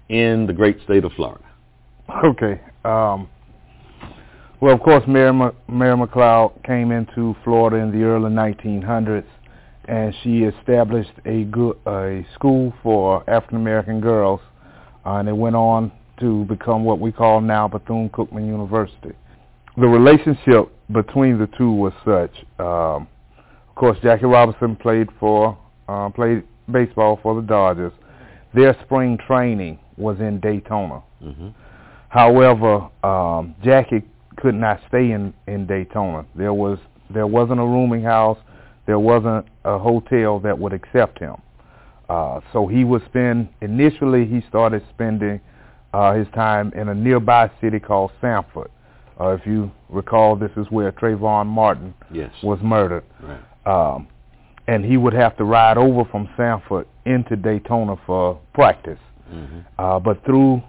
in 0.08 0.46
the 0.46 0.52
great 0.52 0.78
state 0.84 1.04
of 1.04 1.12
Florida. 1.12 1.44
Okay. 2.24 2.60
Um, 2.84 3.28
well, 4.60 4.74
of 4.74 4.80
course, 4.80 5.02
Mary, 5.06 5.32
Mary 5.68 5.96
McLeod 5.96 6.64
came 6.64 6.90
into 6.92 7.34
Florida 7.44 7.76
in 7.76 7.92
the 7.92 8.04
early 8.04 8.30
1900s, 8.30 9.24
and 9.86 10.14
she 10.22 10.42
established 10.42 11.12
a 11.24 11.44
good 11.44 11.78
a 11.86 12.26
school 12.34 12.72
for 12.82 13.28
African 13.30 13.56
American 13.56 14.00
girls, 14.00 14.40
uh, 15.06 15.14
and 15.14 15.28
it 15.28 15.36
went 15.36 15.56
on 15.56 15.90
to 16.18 16.44
become 16.44 16.84
what 16.84 17.00
we 17.00 17.10
call 17.10 17.40
now 17.40 17.66
Bethune-Cookman 17.68 18.46
University. 18.46 19.14
The 19.80 19.88
relationship 19.88 20.70
between 20.92 21.38
the 21.38 21.46
two 21.56 21.72
was 21.72 21.94
such. 22.04 22.44
Um, 22.58 23.08
of 23.38 23.74
course, 23.76 23.96
Jackie 24.02 24.26
Robinson 24.26 24.76
played 24.76 25.08
for 25.18 25.56
uh, 25.88 26.10
played 26.10 26.42
baseball 26.70 27.18
for 27.22 27.34
the 27.34 27.40
Dodgers. 27.40 27.92
Their 28.52 28.76
spring 28.84 29.16
training 29.26 29.78
was 29.96 30.20
in 30.20 30.38
Daytona. 30.38 31.02
Mm-hmm. 31.22 31.48
However, 32.10 32.90
um, 33.02 33.54
Jackie 33.64 34.02
could 34.36 34.54
not 34.54 34.80
stay 34.88 35.12
in, 35.12 35.32
in 35.46 35.66
Daytona. 35.66 36.26
There 36.34 36.52
was 36.52 36.78
there 37.08 37.26
wasn't 37.26 37.60
a 37.60 37.64
rooming 37.64 38.02
house. 38.02 38.38
There 38.86 38.98
wasn't 38.98 39.46
a 39.64 39.78
hotel 39.78 40.40
that 40.40 40.58
would 40.58 40.74
accept 40.74 41.18
him. 41.18 41.36
Uh, 42.10 42.40
so 42.52 42.66
he 42.66 42.84
would 42.84 43.04
spend 43.06 43.48
initially 43.62 44.26
he 44.26 44.42
started 44.46 44.84
spending 44.92 45.40
uh, 45.94 46.12
his 46.12 46.26
time 46.34 46.70
in 46.74 46.90
a 46.90 46.94
nearby 46.94 47.50
city 47.62 47.80
called 47.80 48.10
Sanford. 48.20 48.70
Uh, 49.20 49.34
if 49.34 49.44
you 49.44 49.70
recall, 49.90 50.34
this 50.34 50.50
is 50.56 50.66
where 50.70 50.90
Trayvon 50.92 51.46
Martin 51.46 51.92
yes. 52.10 52.32
was 52.42 52.58
murdered. 52.62 53.04
Right. 53.20 53.40
Um, 53.66 54.08
and 54.66 54.84
he 54.84 54.96
would 54.96 55.12
have 55.12 55.36
to 55.36 55.44
ride 55.44 55.76
over 55.76 56.08
from 56.10 56.28
Sanford 56.36 56.86
into 57.04 57.36
Daytona 57.36 57.96
for 58.06 58.40
practice. 58.54 58.98
Mm-hmm. 59.30 59.58
Uh, 59.78 59.98
but 59.98 60.24
through, 60.24 60.62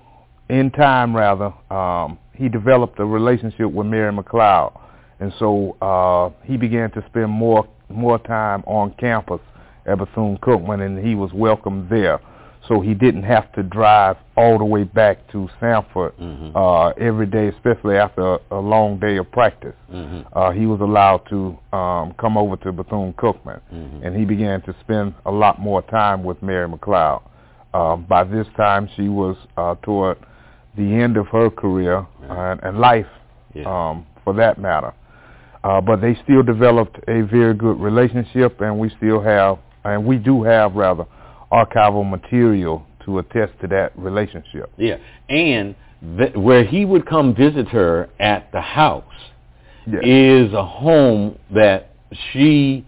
in 0.50 0.70
time 0.72 1.16
rather, 1.16 1.54
um, 1.72 2.20
he 2.36 2.50
developed 2.50 3.00
a 3.00 3.06
relationship 3.06 3.72
with 3.72 3.88
Mary 3.88 4.12
McLeod, 4.12 4.78
and 5.20 5.32
so 5.40 5.78
uh, 5.82 6.32
he 6.46 6.58
began 6.58 6.92
to 6.92 7.04
spend 7.08 7.30
more 7.30 7.68
more 7.90 8.18
time 8.20 8.64
on 8.68 8.94
campus 8.98 9.42
at 9.86 9.98
Bethune-Cookman, 9.98 10.86
and 10.86 11.06
he 11.06 11.14
was 11.14 11.32
welcomed 11.34 11.90
there 11.90 12.22
so 12.67 12.80
he 12.80 12.93
didn't 12.93 13.23
have 13.23 13.51
to 13.53 13.64
drive 13.64 14.17
all 14.38 14.57
the 14.57 14.65
way 14.65 14.83
back 14.83 15.30
to 15.31 15.49
Sanford 15.59 16.15
mm-hmm. 16.17 16.56
uh, 16.56 16.90
every 16.91 17.25
day, 17.25 17.48
especially 17.48 17.98
after 17.98 18.35
a, 18.35 18.40
a 18.51 18.59
long 18.59 18.99
day 18.99 19.17
of 19.17 19.31
practice. 19.31 19.75
Mm-hmm. 19.91 20.38
Uh, 20.38 20.51
he 20.51 20.65
was 20.65 20.80
allowed 20.80 21.22
to 21.30 21.57
um, 21.75 22.14
come 22.19 22.38
over 22.38 22.56
to 22.57 22.72
Bethune-Cookman, 22.72 23.61
mm-hmm. 23.73 24.03
and 24.03 24.15
he 24.15 24.25
began 24.25 24.61
to 24.61 24.75
spend 24.81 25.14
a 25.25 25.31
lot 25.31 25.59
more 25.59 25.81
time 25.83 26.23
with 26.23 26.41
Mary 26.41 26.67
McLeod. 26.67 27.22
Um, 27.73 28.06
by 28.07 28.23
this 28.23 28.48
time, 28.57 28.90
she 28.95 29.09
was 29.09 29.38
uh, 29.57 29.75
toward 29.81 30.17
the 30.77 30.83
end 30.83 31.17
of 31.17 31.27
her 31.27 31.49
career 31.49 32.06
yeah. 32.22 32.51
and, 32.51 32.64
and 32.64 32.80
life, 32.80 33.07
yeah. 33.53 33.64
um, 33.65 34.06
for 34.23 34.33
that 34.33 34.59
matter. 34.59 34.93
Uh, 35.64 35.80
but 35.80 36.01
they 36.01 36.15
still 36.23 36.43
developed 36.43 36.98
a 37.07 37.22
very 37.22 37.53
good 37.53 37.80
relationship, 37.80 38.59
and 38.61 38.77
we 38.77 38.90
still 38.98 39.22
have, 39.22 39.59
and 39.83 40.06
we 40.06 40.17
do 40.17 40.43
have 40.43 40.73
rather, 40.75 41.06
archival 41.52 42.10
material 42.10 42.86
to 43.06 43.20
attest 43.20 43.54
to 43.62 43.68
that 43.68 43.98
relationship. 43.98 44.72
Yeah, 44.78 44.98
and 45.30 45.76
th- 46.18 46.36
where 46.36 46.64
he 46.64 46.86
would 46.86 47.06
come 47.06 47.36
visit 47.36 47.68
her 47.70 48.10
at 48.20 48.52
the 48.52 48.62
house 48.62 49.04
yes. 49.88 50.04
is 50.04 50.54
a 50.54 50.66
home 50.66 51.38
that 51.54 51.92
she 52.32 52.86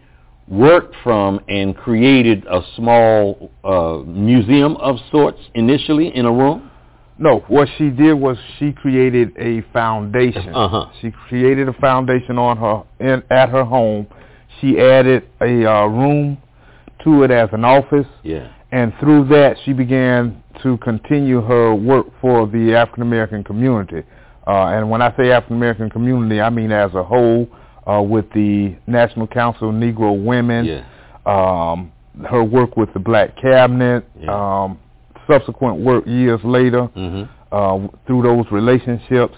worked 0.48 0.95
from 1.03 1.40
and 1.48 1.75
created 1.75 2.45
a 2.50 2.61
small 2.75 3.51
uh, 3.64 3.98
museum 4.06 4.75
of 4.77 4.98
sorts 5.11 5.40
initially 5.56 6.16
in 6.16 6.25
a 6.25 6.32
room? 6.32 6.69
No, 7.17 7.40
what 7.48 7.69
she 7.77 7.90
did 7.90 8.14
was 8.14 8.38
she 8.58 8.72
created 8.72 9.33
a 9.38 9.61
foundation. 9.72 10.53
Uh-huh. 10.53 10.88
She 11.00 11.11
created 11.30 11.69
a 11.69 11.74
foundation 11.74 12.38
on 12.38 12.58
her 12.58 12.83
in, 13.00 13.24
at 13.30 13.50
her 13.50 13.64
home. 13.64 14.08
She 14.59 14.80
added 14.80 15.27
a 15.40 15.66
uh, 15.66 15.85
room 15.85 16.38
to 17.03 17.23
it 17.23 17.32
as 17.32 17.49
an 17.51 17.65
office. 17.65 18.07
Yeah. 18.23 18.51
And 18.72 18.93
through 18.99 19.27
that, 19.30 19.57
she 19.65 19.73
began 19.73 20.43
to 20.64 20.77
continue 20.77 21.41
her 21.41 21.75
work 21.75 22.07
for 22.22 22.48
the 22.48 22.75
African 22.75 23.03
American 23.03 23.43
community. 23.43 24.03
Uh, 24.45 24.65
and 24.67 24.90
when 24.90 25.01
I 25.01 25.15
say 25.15 25.32
African 25.32 25.57
American 25.57 25.90
community, 25.90 26.41
I 26.41 26.49
mean 26.49 26.72
as 26.72 26.93
a 26.93 27.03
whole, 27.03 27.48
uh, 27.88 28.01
with 28.01 28.25
the 28.33 28.75
National 28.88 29.27
Council 29.27 29.69
of 29.69 29.75
Negro 29.75 30.22
Women, 30.23 30.65
yeah. 30.65 30.83
um, 31.25 31.91
her 32.27 32.43
work 32.43 32.77
with 32.77 32.91
the 32.93 32.99
Black 32.99 33.35
Cabinet, 33.41 34.06
yeah. 34.19 34.64
um, 34.64 34.80
subsequent 35.30 35.80
work 35.80 36.06
years 36.06 36.40
later 36.43 36.90
mm-hmm. 36.95 37.23
uh, 37.51 37.88
through 38.06 38.23
those 38.23 38.45
relationships. 38.51 39.35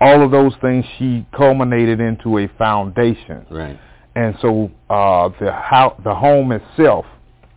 All 0.00 0.22
of 0.22 0.30
those 0.30 0.52
things 0.60 0.84
she 0.98 1.26
culminated 1.34 2.00
into 2.00 2.38
a 2.38 2.48
foundation. 2.58 3.46
Right. 3.50 3.78
And 4.16 4.34
so 4.40 4.70
uh, 4.88 5.28
the 5.38 5.52
how, 5.52 6.00
the 6.02 6.14
home 6.14 6.50
itself 6.50 7.04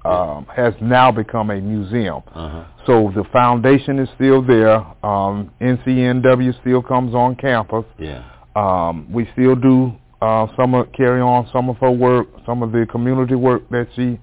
um, 0.04 0.46
has 0.54 0.74
now 0.82 1.10
become 1.10 1.52
a 1.52 1.62
museum. 1.62 2.22
Uh-huh. 2.36 2.66
So 2.86 3.12
the 3.16 3.24
foundation 3.32 3.98
is 3.98 4.10
still 4.16 4.46
there. 4.46 4.76
Um, 5.06 5.52
NCNW 5.62 6.60
still 6.60 6.82
comes 6.82 7.16
on 7.16 7.38
campus. 7.38 7.86
Yeah. 7.98 8.30
Um, 8.58 9.08
we 9.12 9.28
still 9.32 9.56
do 9.56 9.94
uh, 10.22 10.48
some 10.58 10.74
of 10.74 10.92
carry 10.92 11.22
on 11.22 11.50
some 11.54 11.70
of 11.70 11.78
her 11.78 11.92
work, 11.92 12.28
some 12.46 12.62
of 12.62 12.74
the 12.74 12.86
community 12.92 13.36
work 13.36 13.68
that 13.70 13.88
she 13.96 14.20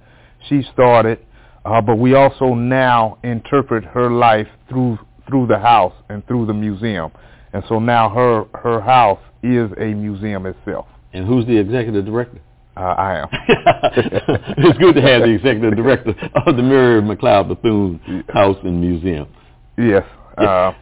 she 0.48 0.62
started. 0.74 1.18
Uh, 1.64 1.80
but 1.80 1.96
we 1.96 2.14
also 2.14 2.52
now 2.52 3.18
interpret 3.24 3.82
her 3.82 4.10
life 4.10 4.48
through 4.68 4.98
through 5.26 5.46
the 5.46 5.58
house 5.58 5.94
and 6.10 6.26
through 6.26 6.44
the 6.44 6.54
museum. 6.54 7.10
And 7.54 7.64
so 7.66 7.78
now 7.78 8.10
her 8.10 8.44
her 8.60 8.82
house 8.82 9.20
is 9.42 9.70
a 9.80 9.94
museum 9.94 10.44
itself. 10.44 10.86
And 11.16 11.26
who's 11.26 11.46
the 11.46 11.56
executive 11.56 12.04
director? 12.04 12.40
Uh, 12.76 12.80
I 12.80 13.16
am. 13.20 13.28
it's 14.58 14.78
good 14.78 14.94
to 14.96 15.00
have 15.00 15.22
the 15.22 15.30
executive 15.30 15.74
director 15.76 16.14
of 16.44 16.56
the 16.56 16.62
Mary 16.62 17.00
McLeod 17.00 17.48
Bethune 17.48 18.24
House 18.28 18.58
and 18.64 18.78
Museum. 18.78 19.26
Yes. 19.78 20.04
Uh, 20.36 20.72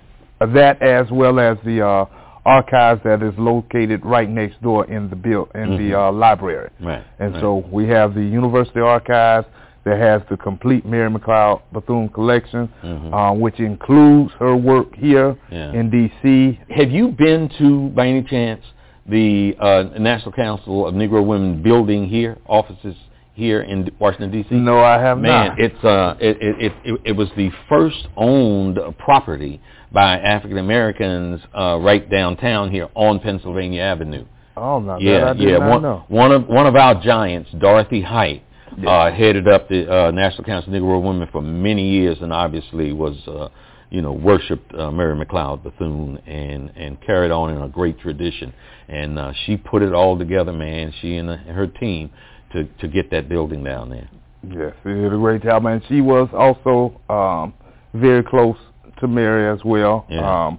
that 0.41 0.83
as 0.83 1.07
well 1.13 1.39
as 1.39 1.57
the 1.65 1.87
uh, 1.87 2.07
archives 2.45 3.01
that 3.05 3.23
is 3.23 3.33
located 3.39 4.05
right 4.05 4.29
next 4.29 4.61
door 4.61 4.87
in 4.87 5.09
the 5.09 5.15
bill 5.15 5.49
in 5.55 5.61
mm-hmm. 5.61 5.89
the 5.89 5.97
uh, 5.97 6.11
library. 6.11 6.71
Right. 6.81 7.05
And 7.21 7.35
right. 7.35 7.41
so 7.41 7.65
we 7.71 7.87
have 7.89 8.15
the 8.15 8.25
university 8.25 8.81
archives 8.81 9.47
that 9.85 10.01
has 10.01 10.21
the 10.29 10.37
complete 10.37 10.85
Mary 10.85 11.09
McLeod 11.09 11.63
Bethune 11.73 12.09
collection, 12.09 12.69
mm-hmm. 12.83 13.15
uh, 13.15 13.33
which 13.35 13.61
includes 13.61 14.33
her 14.41 14.57
work 14.57 14.95
here 14.97 15.39
yeah. 15.53 15.73
in 15.73 15.91
D.C. 15.91 16.59
Have 16.75 16.91
you 16.91 17.09
been 17.09 17.49
to, 17.59 17.91
by 17.91 18.09
any 18.09 18.25
chance, 18.25 18.65
the 19.07 19.55
uh, 19.61 19.99
National 19.99 20.33
Council 20.33 20.87
of 20.87 20.95
Negro 20.95 21.25
Women 21.25 21.63
building 21.63 22.09
here, 22.09 22.39
offices 22.47 22.95
here 23.35 23.63
in 23.63 23.91
Washington 23.99 24.31
D.C.? 24.31 24.55
No, 24.55 24.79
I 24.81 25.01
have 25.01 25.19
Man, 25.19 25.49
not. 25.49 25.61
it's 25.61 25.85
uh, 25.85 26.17
it, 26.21 26.39
it, 26.41 26.73
it, 26.85 27.01
it 27.05 27.13
was 27.13 27.29
the 27.37 27.51
first 27.69 28.07
owned 28.17 28.79
property 28.99 29.61
by 29.93 30.19
African 30.19 30.59
Americans 30.59 31.41
uh, 31.57 31.79
right 31.81 32.09
downtown 32.11 32.71
here 32.71 32.89
on 32.95 33.21
Pennsylvania 33.21 33.83
Avenue. 33.83 34.25
Oh 34.57 34.79
no, 34.79 34.99
yeah, 34.99 35.35
yeah. 35.37 35.59
one, 35.59 35.83
know. 35.83 36.05
one 36.09 36.31
of 36.31 36.47
one 36.47 36.67
of 36.67 36.77
our 36.77 37.01
giants, 37.03 37.51
Dorothy 37.59 38.01
Height, 38.01 38.45
uh, 38.87 39.11
headed 39.11 39.49
up 39.49 39.69
the 39.69 39.91
uh, 39.91 40.11
National 40.11 40.45
Council 40.45 40.75
of 40.75 40.81
Negro 40.81 41.03
Women 41.03 41.29
for 41.33 41.43
many 41.43 41.89
years, 41.89 42.19
and 42.21 42.33
obviously 42.33 42.93
was, 42.93 43.17
uh, 43.27 43.49
you 43.95 44.03
know, 44.03 44.13
worshipped 44.13 44.75
uh, 44.75 44.91
Mary 44.91 45.15
McLeod 45.15 45.63
Bethune 45.63 46.19
and 46.27 46.71
and 46.75 47.01
carried 47.01 47.31
on 47.31 47.51
in 47.51 47.63
a 47.63 47.69
great 47.69 47.97
tradition. 48.01 48.53
And 48.89 49.19
uh, 49.19 49.33
she 49.45 49.57
put 49.57 49.83
it 49.83 49.93
all 49.95 50.19
together, 50.19 50.53
man. 50.53 50.93
She 51.01 51.17
and 51.17 51.29
her 51.29 51.69
team 51.69 52.11
to 52.53 52.65
to 52.65 52.89
get 52.89 53.11
that 53.13 53.29
building 53.29 53.63
down 53.63 53.91
there. 53.91 54.09
Yes, 54.43 54.75
she 54.83 54.89
did 54.91 55.13
a 55.13 55.17
great 55.17 55.45
job, 55.45 55.65
and 55.67 55.81
she 55.89 56.01
was 56.01 56.29
also 56.33 57.01
um, 57.09 57.55
very 57.95 58.25
close 58.25 58.57
to 59.01 59.07
Mary 59.07 59.49
as 59.49 59.65
well. 59.65 60.07
Yeah. 60.11 60.47
Um, 60.47 60.59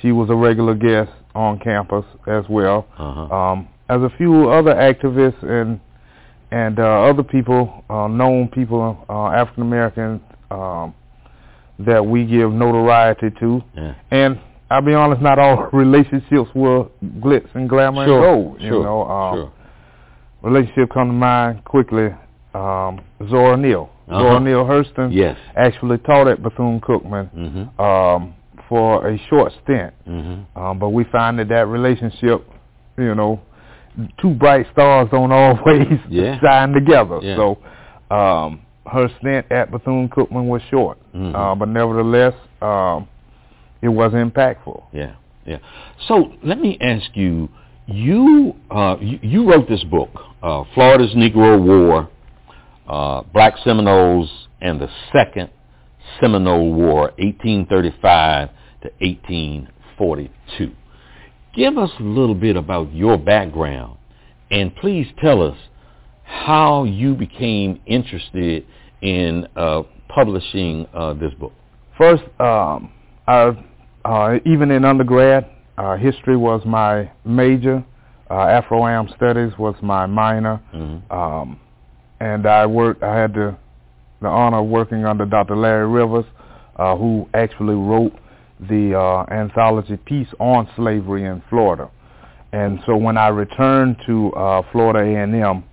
she 0.00 0.12
was 0.12 0.30
a 0.30 0.36
regular 0.36 0.74
guest 0.74 1.10
on 1.34 1.58
campus 1.58 2.04
as 2.26 2.44
well, 2.48 2.86
Uh-huh. 2.96 3.34
um, 3.34 3.68
as 3.88 4.02
a 4.02 4.10
few 4.16 4.48
other 4.50 4.72
activists 4.74 5.42
and 5.42 5.80
and 6.52 6.78
uh, 6.78 7.10
other 7.10 7.22
people, 7.24 7.82
uh, 7.90 8.06
known 8.06 8.46
people, 8.48 9.04
uh, 9.08 9.28
African 9.28 9.62
Americans, 9.62 10.20
um, 10.50 10.94
that 11.86 12.04
we 12.04 12.24
give 12.24 12.52
notoriety 12.52 13.30
to. 13.40 13.62
Yeah. 13.74 13.94
And 14.10 14.40
I'll 14.70 14.82
be 14.82 14.94
honest, 14.94 15.20
not 15.22 15.38
all 15.38 15.68
relationships 15.72 16.50
were 16.54 16.86
glitz 17.20 17.48
and 17.54 17.68
glamour 17.68 18.06
sure, 18.06 18.16
and 18.16 18.44
gold. 18.44 18.60
You 18.62 18.70
know, 18.82 19.02
um, 19.08 19.36
sure. 19.36 19.52
relationship 20.42 20.90
come 20.92 21.08
to 21.08 21.12
mind 21.14 21.64
quickly. 21.64 22.08
Um, 22.54 23.00
Zora 23.30 23.56
Neale, 23.56 23.88
Uh-huh. 24.08 24.20
Zora 24.20 24.40
Neale 24.40 24.64
Hurston, 24.64 25.08
Yes. 25.12 25.38
actually 25.56 25.96
taught 25.98 26.28
at 26.28 26.42
Bethune 26.42 26.80
Cookman 26.80 27.30
Mm-hmm. 27.34 27.80
um, 27.80 28.34
for 28.68 29.08
a 29.08 29.18
short 29.30 29.52
stint. 29.64 29.92
Mm-hmm. 30.06 30.58
Um, 30.58 30.78
but 30.78 30.90
we 30.90 31.04
find 31.04 31.38
that 31.38 31.48
that 31.48 31.66
relationship, 31.68 32.46
you 32.98 33.14
know, 33.14 33.40
two 34.20 34.30
bright 34.34 34.66
stars 34.72 35.08
don't 35.10 35.32
always 35.42 35.98
Yeah. 36.08 36.38
shine 36.40 36.72
together. 36.72 37.20
Yeah. 37.22 37.36
So 37.36 37.58
um, 38.14 38.60
her 38.86 39.08
stint 39.20 39.46
at 39.50 39.70
Bethune 39.70 40.08
Cookman 40.08 40.46
was 40.46 40.62
short, 40.70 40.98
Mhm. 41.14 41.34
uh, 41.34 41.54
but 41.54 41.68
nevertheless, 41.68 42.34
um, 42.60 43.06
it 43.80 43.88
was 43.88 44.12
impactful. 44.12 44.82
Yeah, 44.92 45.12
yeah. 45.46 45.58
So 46.08 46.32
let 46.42 46.60
me 46.60 46.78
ask 46.80 47.16
you, 47.16 47.48
you 47.86 48.54
uh, 48.70 48.96
you, 49.00 49.18
you 49.22 49.50
wrote 49.50 49.68
this 49.68 49.84
book, 49.84 50.10
uh, 50.42 50.64
Florida's 50.74 51.14
Negro 51.14 51.60
War, 51.62 52.08
uh, 52.88 53.22
Black 53.32 53.56
Seminoles 53.58 54.48
and 54.60 54.80
the 54.80 54.88
Second 55.12 55.50
Seminole 56.20 56.72
War, 56.72 57.12
1835 57.18 58.48
to 58.82 58.90
1842. 59.00 60.72
Give 61.54 61.76
us 61.78 61.90
a 61.98 62.02
little 62.02 62.34
bit 62.34 62.56
about 62.56 62.92
your 62.92 63.18
background, 63.18 63.96
and 64.50 64.74
please 64.74 65.06
tell 65.20 65.42
us 65.42 65.56
how 66.32 66.84
you 66.84 67.14
became 67.14 67.80
interested 67.86 68.66
in 69.02 69.46
uh, 69.54 69.82
publishing 70.08 70.86
uh, 70.94 71.12
this 71.14 71.32
book. 71.34 71.52
First, 71.98 72.22
um, 72.40 72.90
I, 73.28 73.56
uh, 74.04 74.38
even 74.46 74.70
in 74.70 74.84
undergrad, 74.84 75.48
uh, 75.76 75.96
history 75.96 76.36
was 76.36 76.62
my 76.64 77.10
major. 77.24 77.84
Uh, 78.30 78.34
Afro-Am 78.34 79.08
studies 79.14 79.52
was 79.58 79.74
my 79.82 80.06
minor. 80.06 80.60
Mm-hmm. 80.74 81.12
Um, 81.12 81.60
and 82.20 82.46
I 82.46 82.66
worked, 82.66 83.02
I 83.02 83.14
had 83.14 83.34
the, 83.34 83.56
the 84.22 84.28
honor 84.28 84.60
of 84.60 84.66
working 84.66 85.04
under 85.04 85.26
Dr. 85.26 85.56
Larry 85.56 85.86
Rivers, 85.86 86.24
uh, 86.76 86.96
who 86.96 87.28
actually 87.34 87.74
wrote 87.74 88.14
the 88.58 88.98
uh, 88.98 89.32
anthology 89.32 89.96
piece 89.98 90.28
on 90.40 90.68
slavery 90.76 91.24
in 91.24 91.42
Florida. 91.50 91.90
And 92.52 92.80
so 92.86 92.96
when 92.96 93.18
I 93.18 93.28
returned 93.28 93.96
to 94.06 94.32
uh, 94.32 94.62
Florida 94.72 95.00
A&M 95.00 95.64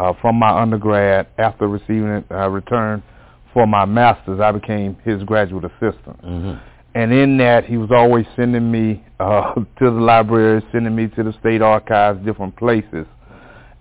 uh, 0.00 0.14
from 0.20 0.36
my 0.36 0.50
undergrad, 0.62 1.26
after 1.38 1.68
receiving 1.68 2.08
it, 2.08 2.24
I 2.30 2.46
returned 2.46 3.02
for 3.52 3.66
my 3.66 3.84
master's. 3.84 4.40
I 4.40 4.50
became 4.50 4.96
his 5.04 5.22
graduate 5.24 5.64
assistant. 5.64 6.22
Mm-hmm. 6.22 6.54
And 6.94 7.12
in 7.12 7.36
that, 7.38 7.66
he 7.66 7.76
was 7.76 7.90
always 7.92 8.24
sending 8.34 8.70
me 8.70 9.04
uh, 9.20 9.54
to 9.54 9.64
the 9.80 9.90
library, 9.90 10.62
sending 10.72 10.96
me 10.96 11.08
to 11.08 11.22
the 11.22 11.34
state 11.38 11.60
archives, 11.60 12.24
different 12.24 12.56
places. 12.56 13.06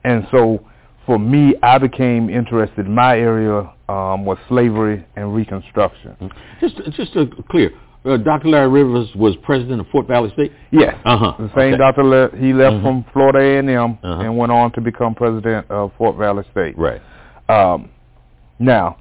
And 0.03 0.27
so 0.29 0.65
for 1.05 1.17
me, 1.17 1.55
I 1.63 1.77
became 1.77 2.29
interested. 2.29 2.87
My 2.87 3.17
area 3.17 3.71
um, 3.87 4.25
was 4.25 4.37
slavery 4.49 5.05
and 5.15 5.33
Reconstruction. 5.33 6.31
Just, 6.59 6.75
just 6.97 7.13
to 7.13 7.27
clear, 7.49 7.71
uh, 8.05 8.17
Dr. 8.17 8.47
Larry 8.47 8.69
Rivers 8.69 9.09
was 9.15 9.35
president 9.43 9.81
of 9.81 9.87
Fort 9.87 10.07
Valley 10.07 10.31
State. 10.33 10.51
Yes, 10.71 10.95
Uh-huh. 11.05 11.33
the 11.37 11.49
same 11.49 11.73
Okay. 11.73 11.77
Dr. 11.77 12.03
Le- 12.03 12.29
he 12.37 12.53
left 12.53 12.77
Mhm. 12.77 12.81
from 12.83 13.03
Florida 13.13 13.39
A&M 13.39 13.97
Uh-huh. 14.03 14.21
and 14.21 14.37
went 14.37 14.51
on 14.51 14.71
to 14.71 14.81
become 14.81 15.13
president 15.15 15.69
of 15.69 15.91
Fort 15.97 16.15
Valley 16.15 16.43
State. 16.51 16.77
Right. 16.77 17.01
Um, 17.49 17.89
now, 18.59 18.97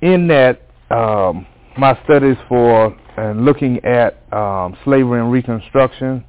in 0.00 0.26
that, 0.28 0.60
um, 0.90 1.46
my 1.76 1.96
studies 2.04 2.36
for 2.48 2.94
and 3.16 3.44
looking 3.44 3.84
at 3.84 4.16
um, 4.32 4.74
slavery 4.84 5.20
and 5.20 5.30
Reconstruction, 5.30 6.24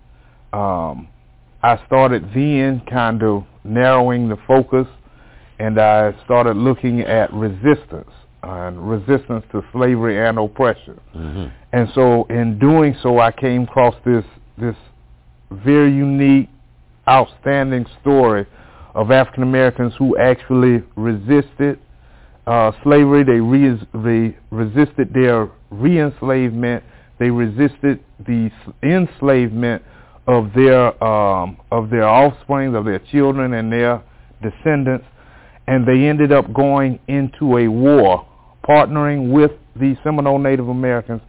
um, 0.53 1.07
I 1.63 1.77
started 1.85 2.25
then 2.33 2.81
kind 2.81 3.23
of 3.23 3.43
narrowing 3.63 4.27
the 4.27 4.35
focus, 4.47 4.87
and 5.59 5.79
I 5.79 6.13
started 6.25 6.57
looking 6.57 7.01
at 7.01 7.31
resistance 7.33 8.09
and 8.43 8.89
resistance 8.89 9.43
to 9.51 9.61
slavery 9.71 10.25
and 10.25 10.37
oppression. 10.39 10.99
Mm-hmm. 11.15 11.47
And 11.73 11.89
so 11.93 12.25
in 12.29 12.57
doing 12.59 12.95
so, 13.01 13.19
I 13.19 13.31
came 13.31 13.63
across 13.63 13.95
this 14.05 14.25
this 14.57 14.75
very 15.51 15.93
unique, 15.93 16.49
outstanding 17.07 17.85
story 18.01 18.45
of 18.95 19.11
African 19.11 19.43
Americans 19.43 19.93
who 19.97 20.17
actually 20.17 20.83
resisted 20.95 21.79
uh, 22.47 22.71
slavery. 22.83 23.23
They, 23.23 23.39
re- 23.39 23.87
they 23.93 24.37
resisted 24.49 25.13
their 25.13 25.49
re-enslavement. 25.69 26.83
They 27.19 27.29
resisted 27.29 28.03
the 28.25 28.49
enslavement 28.83 29.83
of 30.27 30.51
their 30.55 31.03
um, 31.03 31.57
of 31.71 31.89
their 31.89 32.07
offspring, 32.07 32.75
of 32.75 32.85
their 32.85 32.99
children, 32.99 33.53
and 33.53 33.71
their 33.71 34.01
descendants. 34.41 35.05
And 35.67 35.87
they 35.87 36.07
ended 36.07 36.31
up 36.31 36.51
going 36.53 36.99
into 37.07 37.57
a 37.57 37.67
war, 37.67 38.27
partnering 38.67 39.31
with 39.31 39.51
the 39.75 39.95
Seminole 40.03 40.39
Native 40.39 40.67
Americans, 40.69 41.21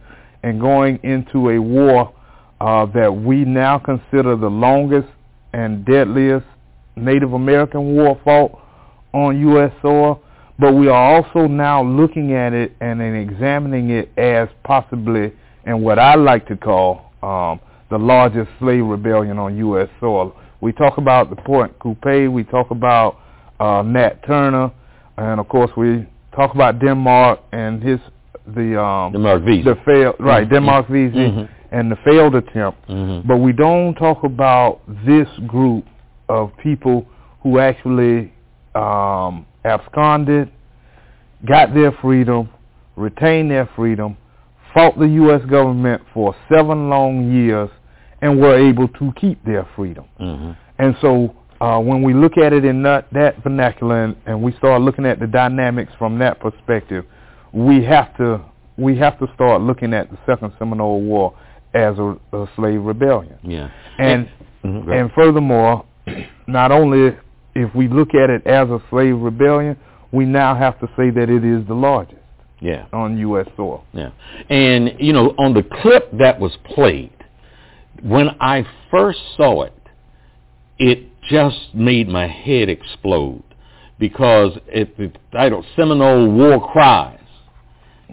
and 0.43 0.59
going 0.59 0.99
into 1.03 1.49
a 1.49 1.59
war 1.61 2.13
uh, 2.59 2.85
that 2.87 3.11
we 3.11 3.45
now 3.45 3.79
consider 3.79 4.35
the 4.35 4.49
longest 4.49 5.07
and 5.53 5.85
deadliest 5.85 6.45
Native 6.95 7.33
American 7.33 7.95
war 7.95 8.19
fought 8.23 8.59
on 9.13 9.39
U.S. 9.39 9.71
soil. 9.81 10.21
But 10.59 10.73
we 10.73 10.87
are 10.87 11.15
also 11.15 11.47
now 11.47 11.83
looking 11.83 12.33
at 12.33 12.53
it 12.53 12.75
and 12.79 13.01
examining 13.01 13.89
it 13.89 14.11
as 14.17 14.47
possibly, 14.63 15.33
and 15.65 15.83
what 15.83 15.97
I 15.97 16.15
like 16.15 16.47
to 16.47 16.55
call, 16.55 17.11
um, 17.23 17.59
the 17.89 17.97
largest 17.97 18.49
slave 18.59 18.85
rebellion 18.85 19.39
on 19.39 19.57
U.S. 19.57 19.89
soil. 19.99 20.35
We 20.61 20.71
talk 20.71 20.97
about 20.97 21.29
the 21.29 21.35
Pointe 21.35 21.77
Coupee, 21.79 22.27
we 22.27 22.43
talk 22.43 22.71
about 22.71 23.17
uh, 23.59 23.81
Nat 23.81 24.25
Turner, 24.25 24.71
and 25.17 25.39
of 25.39 25.49
course 25.49 25.71
we 25.75 26.07
talk 26.35 26.53
about 26.55 26.79
Denmark 26.79 27.39
and 27.51 27.81
his 27.83 27.99
the 28.55 28.81
um, 28.81 29.11
Denmark 29.13 29.43
Vesey. 29.43 29.63
the 29.63 29.75
failed 29.85 30.15
right 30.19 30.45
Mhm. 30.47 30.51
Denmark 30.51 30.87
Vesey 30.87 31.29
Mhm. 31.31 31.47
and 31.71 31.91
the 31.91 31.95
failed 31.97 32.35
attempt. 32.35 32.87
Mhm. 32.89 33.25
But 33.27 33.37
we 33.39 33.53
don't 33.53 33.93
talk 33.95 34.23
about 34.23 34.79
this 35.05 35.27
group 35.47 35.85
of 36.29 36.51
people 36.57 37.05
who 37.41 37.59
actually 37.59 38.31
um, 38.75 39.45
absconded, 39.65 40.49
got 41.45 41.73
their 41.75 41.91
freedom, 42.01 42.49
retained 42.95 43.51
their 43.51 43.67
freedom, 43.75 44.17
fought 44.73 44.97
the 44.97 45.07
U.S. 45.21 45.41
government 45.45 46.01
for 46.13 46.33
seven 46.49 46.89
long 46.89 47.31
years, 47.31 47.69
and 48.21 48.39
were 48.41 48.55
able 48.55 48.87
to 48.87 49.11
keep 49.15 49.43
their 49.45 49.65
freedom. 49.75 50.05
Mhm. 50.19 50.55
And 50.79 50.95
so 51.01 51.33
uh, 51.63 51.79
when 51.79 52.03
we 52.03 52.13
look 52.13 52.37
at 52.37 52.51
it 52.51 52.65
in 52.65 52.83
that, 52.83 53.07
that 53.13 53.41
vernacular 53.41 54.03
and, 54.03 54.15
and 54.25 54.41
we 54.41 54.51
start 54.53 54.81
looking 54.81 55.05
at 55.05 55.19
the 55.19 55.27
dynamics 55.27 55.93
from 55.97 56.19
that 56.19 56.39
perspective, 56.39 57.05
we 57.53 57.83
have 57.83 58.15
to 58.17 58.43
we 58.75 58.97
have 58.97 59.17
to 59.19 59.27
start 59.35 59.61
looking 59.61 59.93
at 59.93 60.09
the 60.09 60.17
Second 60.25 60.51
Seminole 60.57 61.01
War 61.01 61.37
as 61.75 61.97
a, 61.99 62.17
a 62.33 62.49
slave 62.55 62.81
rebellion. 62.81 63.37
Yeah. 63.43 63.69
And 63.99 64.27
Mhm, 64.63 64.87
ahead. 64.87 64.99
and 64.99 65.11
furthermore, 65.13 65.85
not 66.47 66.71
only 66.71 67.15
if 67.55 67.73
we 67.75 67.87
look 67.87 68.09
at 68.15 68.29
it 68.29 68.45
as 68.47 68.69
a 68.69 68.81
slave 68.89 69.19
rebellion, 69.19 69.77
we 70.11 70.25
now 70.25 70.55
have 70.55 70.79
to 70.79 70.87
say 70.97 71.09
that 71.11 71.29
it 71.29 71.43
is 71.43 71.65
the 71.67 71.73
largest 71.73 72.21
yeah. 72.61 72.85
on 72.93 73.17
U.S. 73.17 73.47
soil. 73.57 73.83
Yeah. 73.93 74.09
And, 74.49 74.93
you 74.99 75.13
know, 75.13 75.33
on 75.37 75.53
the 75.53 75.63
clip 75.81 76.09
that 76.17 76.39
was 76.39 76.55
played, 76.65 77.11
when 78.01 78.29
I 78.39 78.65
first 78.89 79.19
saw 79.37 79.63
it, 79.63 79.73
it 80.79 81.12
just 81.29 81.73
made 81.73 82.07
my 82.07 82.27
head 82.27 82.69
explode 82.69 83.43
because 83.99 84.57
it 84.67 84.97
the 84.97 85.11
title 85.31 85.65
Seminole 85.75 86.31
War 86.31 86.71
Cries 86.71 87.19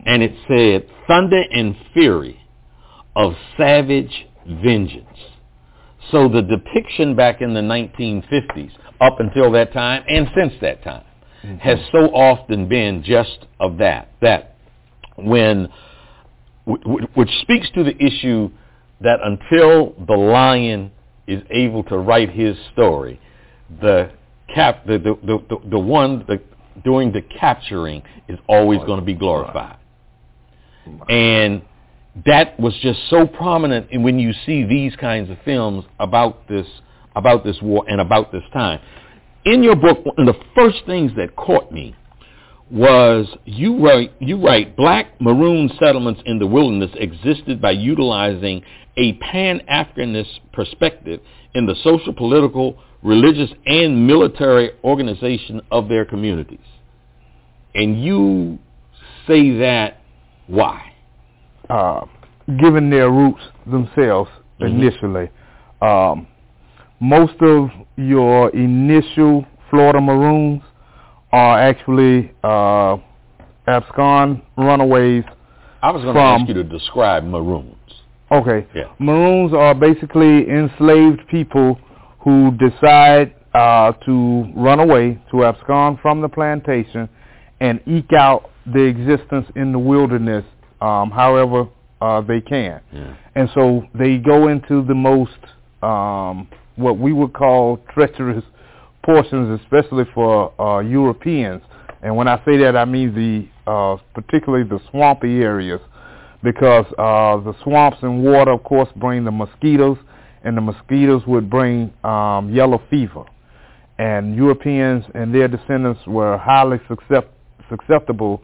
and 0.06 0.22
it 0.22 0.32
said 0.48 0.88
thunder 1.06 1.42
and 1.52 1.76
fury 1.92 2.40
of 3.16 3.34
savage 3.56 4.26
vengeance. 4.46 5.06
So 6.10 6.28
the 6.28 6.42
depiction 6.42 7.14
back 7.14 7.40
in 7.40 7.54
the 7.54 7.60
1950s 7.60 8.72
up 9.00 9.20
until 9.20 9.50
that 9.52 9.72
time 9.72 10.04
and 10.08 10.28
since 10.36 10.52
that 10.60 10.82
time 10.84 11.04
mm-hmm. 11.44 11.56
has 11.58 11.78
so 11.92 12.06
often 12.14 12.68
been 12.68 13.02
just 13.02 13.46
of 13.58 13.78
that 13.78 14.12
that 14.20 14.56
when 15.16 15.68
wh- 16.66 16.82
wh- 16.84 17.16
which 17.16 17.30
speaks 17.42 17.70
to 17.72 17.84
the 17.84 17.96
issue 18.02 18.50
that 19.00 19.18
until 19.24 19.94
the 20.06 20.16
lion 20.16 20.90
is 21.30 21.42
able 21.50 21.84
to 21.84 21.96
write 21.96 22.30
his 22.30 22.56
story, 22.72 23.20
the 23.80 24.10
cap 24.54 24.84
the 24.86 24.98
the 24.98 25.14
the, 25.22 25.38
the, 25.48 25.70
the 25.70 25.78
one 25.78 26.24
the, 26.26 26.40
doing 26.84 27.12
the 27.12 27.22
capturing 27.22 28.02
is 28.28 28.38
always 28.48 28.80
going 28.80 28.98
to 28.98 29.06
be 29.06 29.14
glorified. 29.14 29.76
And 31.08 31.62
that 32.26 32.58
was 32.58 32.76
just 32.82 32.98
so 33.08 33.26
prominent 33.26 33.88
and 33.92 34.02
when 34.02 34.18
you 34.18 34.32
see 34.44 34.64
these 34.64 34.96
kinds 34.96 35.30
of 35.30 35.38
films 35.44 35.84
about 36.00 36.48
this 36.48 36.66
about 37.14 37.44
this 37.44 37.56
war 37.62 37.84
and 37.88 38.00
about 38.00 38.32
this 38.32 38.42
time. 38.52 38.80
In 39.44 39.62
your 39.62 39.76
book, 39.76 40.04
one 40.04 40.28
of 40.28 40.34
the 40.34 40.40
first 40.54 40.78
things 40.86 41.12
that 41.16 41.34
caught 41.34 41.72
me 41.72 41.94
was 42.70 43.26
you 43.44 43.84
write 43.84 44.12
you 44.20 44.40
write 44.44 44.76
black 44.76 45.20
maroon 45.20 45.70
settlements 45.78 46.20
in 46.24 46.38
the 46.38 46.46
wilderness 46.46 46.90
existed 46.94 47.60
by 47.60 47.72
utilizing 47.72 48.62
a 48.96 49.14
pan-Africanist 49.14 50.40
perspective 50.52 51.20
in 51.54 51.66
the 51.66 51.74
social, 51.82 52.12
political, 52.12 52.78
religious, 53.02 53.50
and 53.66 54.06
military 54.06 54.70
organization 54.84 55.60
of 55.70 55.88
their 55.88 56.04
communities. 56.04 56.58
And 57.74 58.02
you 58.02 58.58
say 59.26 59.58
that 59.58 60.00
why? 60.46 60.92
Uh, 61.68 62.04
given 62.60 62.90
their 62.90 63.10
roots 63.10 63.40
themselves 63.66 64.30
mm-hmm. 64.60 64.66
initially, 64.66 65.30
um, 65.80 66.26
most 66.98 67.40
of 67.40 67.70
your 67.96 68.50
initial 68.50 69.46
Florida 69.70 70.00
Maroons 70.00 70.62
are 71.32 71.60
actually 71.60 72.32
uh, 72.42 72.96
abscond 73.68 74.42
runaways. 74.58 75.24
I 75.82 75.92
was 75.92 76.02
going 76.02 76.14
to 76.14 76.20
ask 76.20 76.48
you 76.48 76.54
to 76.54 76.64
describe 76.64 77.24
Maroons. 77.24 77.76
Okay. 78.32 78.66
Yeah. 78.74 78.92
Maroons 78.98 79.52
are 79.52 79.74
basically 79.74 80.48
enslaved 80.48 81.20
people 81.28 81.78
who 82.20 82.52
decide 82.58 83.34
uh, 83.54 83.92
to 84.06 84.52
run 84.54 84.78
away, 84.78 85.18
to 85.30 85.44
abscond 85.44 85.98
from 86.00 86.20
the 86.20 86.28
plantation, 86.28 87.08
and 87.60 87.80
eke 87.86 88.12
out 88.12 88.50
their 88.66 88.86
existence 88.86 89.46
in 89.56 89.72
the 89.72 89.78
wilderness 89.78 90.44
um, 90.80 91.10
however 91.10 91.68
uh, 92.00 92.20
they 92.22 92.40
can. 92.40 92.80
Yeah. 92.92 93.16
And 93.34 93.48
so 93.54 93.84
they 93.94 94.18
go 94.18 94.48
into 94.48 94.84
the 94.84 94.94
most, 94.94 95.38
um, 95.82 96.48
what 96.76 96.98
we 96.98 97.12
would 97.12 97.32
call 97.32 97.78
treacherous 97.92 98.44
portions, 99.04 99.60
especially 99.62 100.04
for 100.14 100.58
uh, 100.60 100.80
Europeans. 100.80 101.62
And 102.02 102.16
when 102.16 102.28
I 102.28 102.42
say 102.44 102.56
that, 102.58 102.76
I 102.76 102.84
mean 102.84 103.14
the 103.14 103.70
uh, 103.70 103.96
particularly 104.14 104.68
the 104.68 104.80
swampy 104.90 105.42
areas, 105.42 105.80
because 106.42 106.86
uh, 106.98 107.36
the 107.44 107.54
swamps 107.62 107.98
and 108.02 108.22
water, 108.22 108.52
of 108.52 108.62
course, 108.64 108.88
bring 108.96 109.24
the 109.24 109.30
mosquitoes, 109.30 109.98
and 110.44 110.56
the 110.56 110.60
mosquitoes 110.60 111.22
would 111.26 111.50
bring 111.50 111.92
um, 112.04 112.52
yellow 112.52 112.82
fever. 112.90 113.24
And 113.98 114.34
Europeans 114.34 115.04
and 115.14 115.34
their 115.34 115.48
descendants 115.48 116.00
were 116.06 116.38
highly 116.38 116.78
suscept- 116.88 117.28
susceptible 117.68 118.42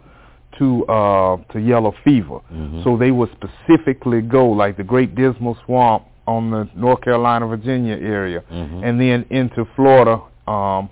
to 0.58 0.84
uh, 0.86 1.36
to 1.52 1.58
yellow 1.58 1.94
fever. 2.04 2.40
Mm-hmm. 2.52 2.82
So 2.84 2.96
they 2.96 3.10
would 3.10 3.30
specifically 3.32 4.20
go 4.20 4.46
like 4.46 4.76
the 4.76 4.84
Great 4.84 5.14
Dismal 5.14 5.56
Swamp 5.64 6.04
on 6.26 6.50
the 6.50 6.68
North 6.74 7.00
Carolina, 7.02 7.46
Virginia 7.46 7.94
area, 7.94 8.42
mm-hmm. 8.50 8.84
and 8.84 9.00
then 9.00 9.24
into 9.30 9.64
Florida 9.76 10.20
um, 10.46 10.90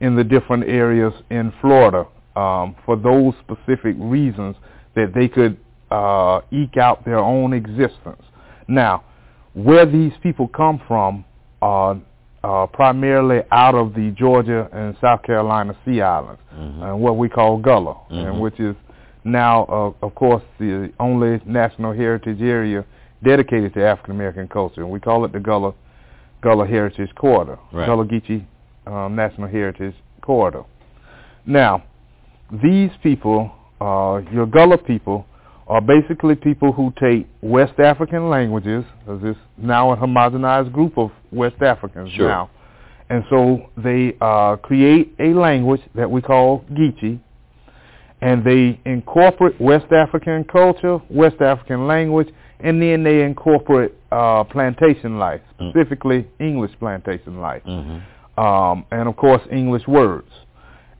in 0.00 0.16
the 0.16 0.24
different 0.24 0.64
areas 0.68 1.12
in 1.30 1.52
Florida 1.60 2.06
um, 2.36 2.76
for 2.84 2.96
those 2.96 3.34
specific 3.42 3.96
reasons 3.98 4.56
that 4.94 5.12
they 5.14 5.28
could 5.28 5.56
uh, 5.94 6.40
eke 6.50 6.76
out 6.76 7.04
their 7.04 7.18
own 7.18 7.52
existence. 7.52 8.22
Now, 8.66 9.04
where 9.52 9.86
these 9.86 10.12
people 10.22 10.48
come 10.48 10.80
from 10.88 11.24
are 11.62 12.00
uh, 12.42 12.66
primarily 12.66 13.40
out 13.52 13.74
of 13.74 13.94
the 13.94 14.10
Georgia 14.18 14.68
and 14.72 14.96
South 15.00 15.22
Carolina 15.22 15.76
Sea 15.84 16.00
Islands, 16.00 16.40
mm-hmm. 16.52 16.82
and 16.82 17.00
what 17.00 17.16
we 17.16 17.28
call 17.28 17.58
Gullah, 17.58 17.94
mm-hmm. 17.94 18.14
and 18.14 18.40
which 18.40 18.58
is 18.58 18.74
now, 19.24 19.64
uh, 19.64 20.06
of 20.06 20.14
course, 20.14 20.42
the 20.58 20.92
only 21.00 21.40
national 21.46 21.92
heritage 21.92 22.42
area 22.42 22.84
dedicated 23.24 23.72
to 23.74 23.86
African 23.86 24.14
American 24.14 24.48
culture, 24.48 24.82
and 24.82 24.90
we 24.90 25.00
call 25.00 25.24
it 25.24 25.32
the 25.32 25.40
Gullah 25.40 25.74
Gullah 26.42 26.66
Heritage 26.66 27.14
Corridor, 27.14 27.58
right. 27.72 27.86
Gullah 27.86 28.04
Geechee 28.04 28.44
um, 28.86 29.14
National 29.14 29.48
Heritage 29.48 29.94
Corridor. 30.20 30.64
Now, 31.46 31.84
these 32.62 32.90
people, 33.02 33.50
uh, 33.80 34.20
your 34.30 34.46
Gullah 34.46 34.78
people, 34.78 35.26
are 35.66 35.80
basically 35.80 36.34
people 36.34 36.72
who 36.72 36.92
take 37.00 37.26
West 37.40 37.78
African 37.78 38.28
languages, 38.28 38.84
because 39.00 39.20
it's 39.24 39.38
now 39.56 39.92
a 39.92 39.96
homogenized 39.96 40.72
group 40.72 40.98
of 40.98 41.10
West 41.32 41.56
Africans 41.62 42.10
sure. 42.12 42.28
now, 42.28 42.50
and 43.08 43.24
so 43.30 43.70
they 43.76 44.16
uh, 44.20 44.56
create 44.56 45.14
a 45.18 45.32
language 45.34 45.80
that 45.94 46.10
we 46.10 46.20
call 46.20 46.64
Geechee, 46.72 47.18
and 48.20 48.44
they 48.44 48.78
incorporate 48.84 49.58
West 49.60 49.90
African 49.92 50.44
culture, 50.44 50.98
West 51.10 51.40
African 51.40 51.86
language, 51.86 52.28
and 52.60 52.80
then 52.80 53.02
they 53.02 53.22
incorporate 53.22 53.92
uh, 54.12 54.44
plantation 54.44 55.18
life, 55.18 55.40
specifically 55.54 56.22
mm. 56.22 56.28
English 56.40 56.72
plantation 56.78 57.40
life, 57.40 57.62
mm-hmm. 57.64 58.40
um, 58.40 58.84
and 58.90 59.08
of 59.08 59.16
course 59.16 59.42
English 59.50 59.86
words. 59.86 60.28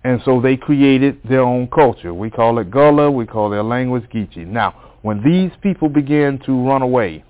And 0.05 0.20
so 0.24 0.41
they 0.41 0.57
created 0.57 1.18
their 1.28 1.41
own 1.41 1.66
culture. 1.68 2.12
We 2.12 2.31
call 2.31 2.58
it 2.58 2.70
Gullah. 2.70 3.10
We 3.10 3.26
call 3.26 3.49
their 3.50 3.62
language 3.62 4.05
Geechee. 4.15 4.47
Now, 4.47 4.74
when 5.02 5.23
these 5.24 5.50
people 5.62 5.89
began 5.89 6.39
to 6.47 6.52
run 6.68 6.83
away, 6.83 7.24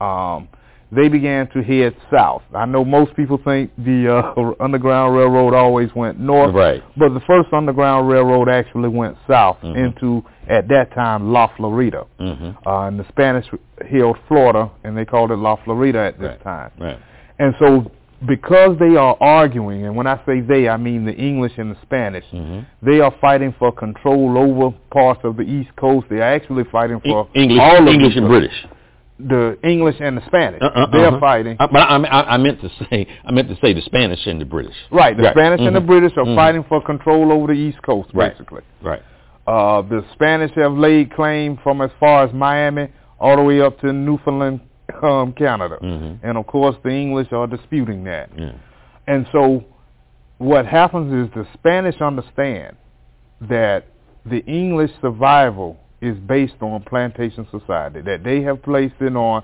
um, 0.00 0.48
they 0.90 1.08
began 1.08 1.48
to 1.50 1.62
head 1.62 1.94
south. 2.10 2.42
I 2.54 2.64
know 2.64 2.82
most 2.84 3.14
people 3.14 3.38
think 3.44 3.70
the 3.76 4.22
uh, 4.36 4.52
Underground 4.64 5.14
Railroad 5.16 5.52
always 5.54 5.90
went 5.94 6.18
north, 6.18 6.54
right. 6.54 6.82
but 6.96 7.12
the 7.12 7.20
first 7.26 7.52
Underground 7.52 8.08
Railroad 8.08 8.48
actually 8.48 8.88
went 8.88 9.16
south 9.28 9.58
Mhm. 9.62 9.76
into, 9.76 10.22
at 10.48 10.66
that 10.68 10.94
time, 10.94 11.30
La 11.30 11.48
Florida. 11.56 12.04
Mm-hmm. 12.18 12.66
Uh, 12.66 12.86
and 12.88 12.98
the 12.98 13.06
Spanish 13.08 13.44
held 13.90 14.16
Florida, 14.28 14.70
and 14.84 14.96
they 14.96 15.04
called 15.04 15.30
it 15.30 15.36
La 15.36 15.56
Florida 15.64 15.98
at 15.98 16.18
this 16.18 16.28
Right. 16.28 16.42
time. 16.42 16.70
Right. 16.78 16.98
And 17.38 17.54
so 17.58 17.90
because 18.26 18.76
they 18.78 18.96
are 18.96 19.16
arguing, 19.20 19.84
and 19.86 19.94
when 19.96 20.06
I 20.06 20.20
say 20.26 20.40
they, 20.40 20.68
I 20.68 20.76
mean 20.76 21.04
the 21.04 21.14
English 21.14 21.52
and 21.56 21.70
the 21.70 21.76
Spanish, 21.82 22.24
Mm-hmm. 22.32 22.60
they 22.88 23.00
are 23.00 23.14
fighting 23.20 23.54
for 23.58 23.70
control 23.72 24.36
over 24.38 24.76
parts 24.90 25.20
of 25.24 25.36
the 25.36 25.42
East 25.42 25.70
Coast. 25.76 26.06
They 26.10 26.16
are 26.16 26.34
actually 26.34 26.64
fighting 26.72 27.00
for 27.04 27.28
English, 27.34 27.60
all 27.60 27.82
of 27.82 27.88
English 27.94 28.16
and 28.16 28.26
British. 28.28 28.54
the 29.20 29.58
English 29.64 29.96
and 30.00 30.16
the 30.16 30.26
Spanish. 30.26 30.60
Uh-uh, 30.62 30.86
they 30.90 30.98
are 30.98 31.08
uh-huh. 31.08 31.20
fighting. 31.20 31.56
Uh, 31.60 31.66
but 31.70 31.78
I, 31.80 31.96
I, 31.96 32.34
I 32.34 32.36
meant 32.38 32.60
to 32.60 32.70
say, 32.90 33.06
I 33.24 33.32
meant 33.32 33.48
to 33.48 33.56
say 33.60 33.72
the 33.72 33.82
Spanish 33.82 34.26
and 34.26 34.40
the 34.40 34.44
British. 34.44 34.76
Right, 34.90 35.16
the 35.16 35.24
Right. 35.24 35.34
Spanish 35.34 35.60
and 35.60 35.74
the 35.74 35.80
Mhm. 35.80 35.86
British 35.86 36.12
are 36.16 36.24
Mhm. 36.24 36.34
fighting 36.36 36.64
for 36.68 36.80
control 36.82 37.32
over 37.32 37.48
the 37.52 37.58
East 37.58 37.82
Coast, 37.82 38.10
Right. 38.14 38.32
basically. 38.32 38.62
Right. 38.82 39.02
Uh, 39.46 39.82
the 39.82 40.04
Spanish 40.12 40.52
have 40.56 40.72
laid 40.76 41.10
claim 41.12 41.56
from 41.62 41.80
as 41.80 41.90
far 41.98 42.24
as 42.24 42.32
Miami 42.32 42.88
all 43.18 43.36
the 43.36 43.42
way 43.42 43.60
up 43.60 43.80
to 43.80 43.92
Newfoundland, 43.92 44.60
um, 45.02 45.32
Canada. 45.32 45.78
Mm-hmm. 45.82 46.26
And 46.26 46.38
of 46.38 46.46
course, 46.46 46.76
the 46.82 46.90
English 46.90 47.32
are 47.32 47.46
disputing 47.46 48.04
that. 48.04 48.30
Yeah. 48.36 48.52
And 49.06 49.26
so 49.32 49.64
what 50.38 50.66
happens 50.66 51.12
is 51.12 51.34
the 51.34 51.46
Spanish 51.54 52.00
understand 52.00 52.76
that 53.42 53.86
the 54.26 54.44
English 54.46 54.90
survival 55.00 55.78
is 56.00 56.16
based 56.18 56.54
on 56.60 56.82
plantation 56.82 57.46
society, 57.50 58.00
that 58.02 58.22
they 58.22 58.42
have 58.42 58.62
placed 58.62 58.94
it 59.00 59.16
on 59.16 59.42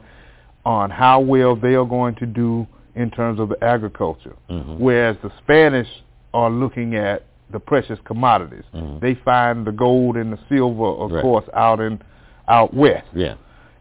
on 0.66 0.88
how 0.88 1.20
well 1.20 1.54
they 1.54 1.74
are 1.74 1.84
going 1.84 2.14
to 2.14 2.24
do 2.24 2.66
in 2.94 3.10
terms 3.10 3.38
of 3.38 3.50
the 3.50 3.62
agriculture. 3.62 4.34
Mhm. 4.48 4.78
Whereas 4.78 5.16
the 5.22 5.30
Spanish 5.42 5.88
are 6.32 6.48
looking 6.48 6.94
at 6.94 7.24
the 7.50 7.60
precious 7.60 7.98
commodities. 8.04 8.64
Mhm. 8.72 9.00
They 9.00 9.14
find 9.14 9.66
the 9.66 9.72
gold 9.72 10.16
and 10.16 10.32
the 10.32 10.38
silver, 10.48 10.86
of 10.86 11.12
Right. 11.12 11.22
course, 11.22 11.44
out 11.52 11.80
in 11.80 12.00
out 12.48 12.72
west. 12.74 13.06
Yeah. 13.14 13.34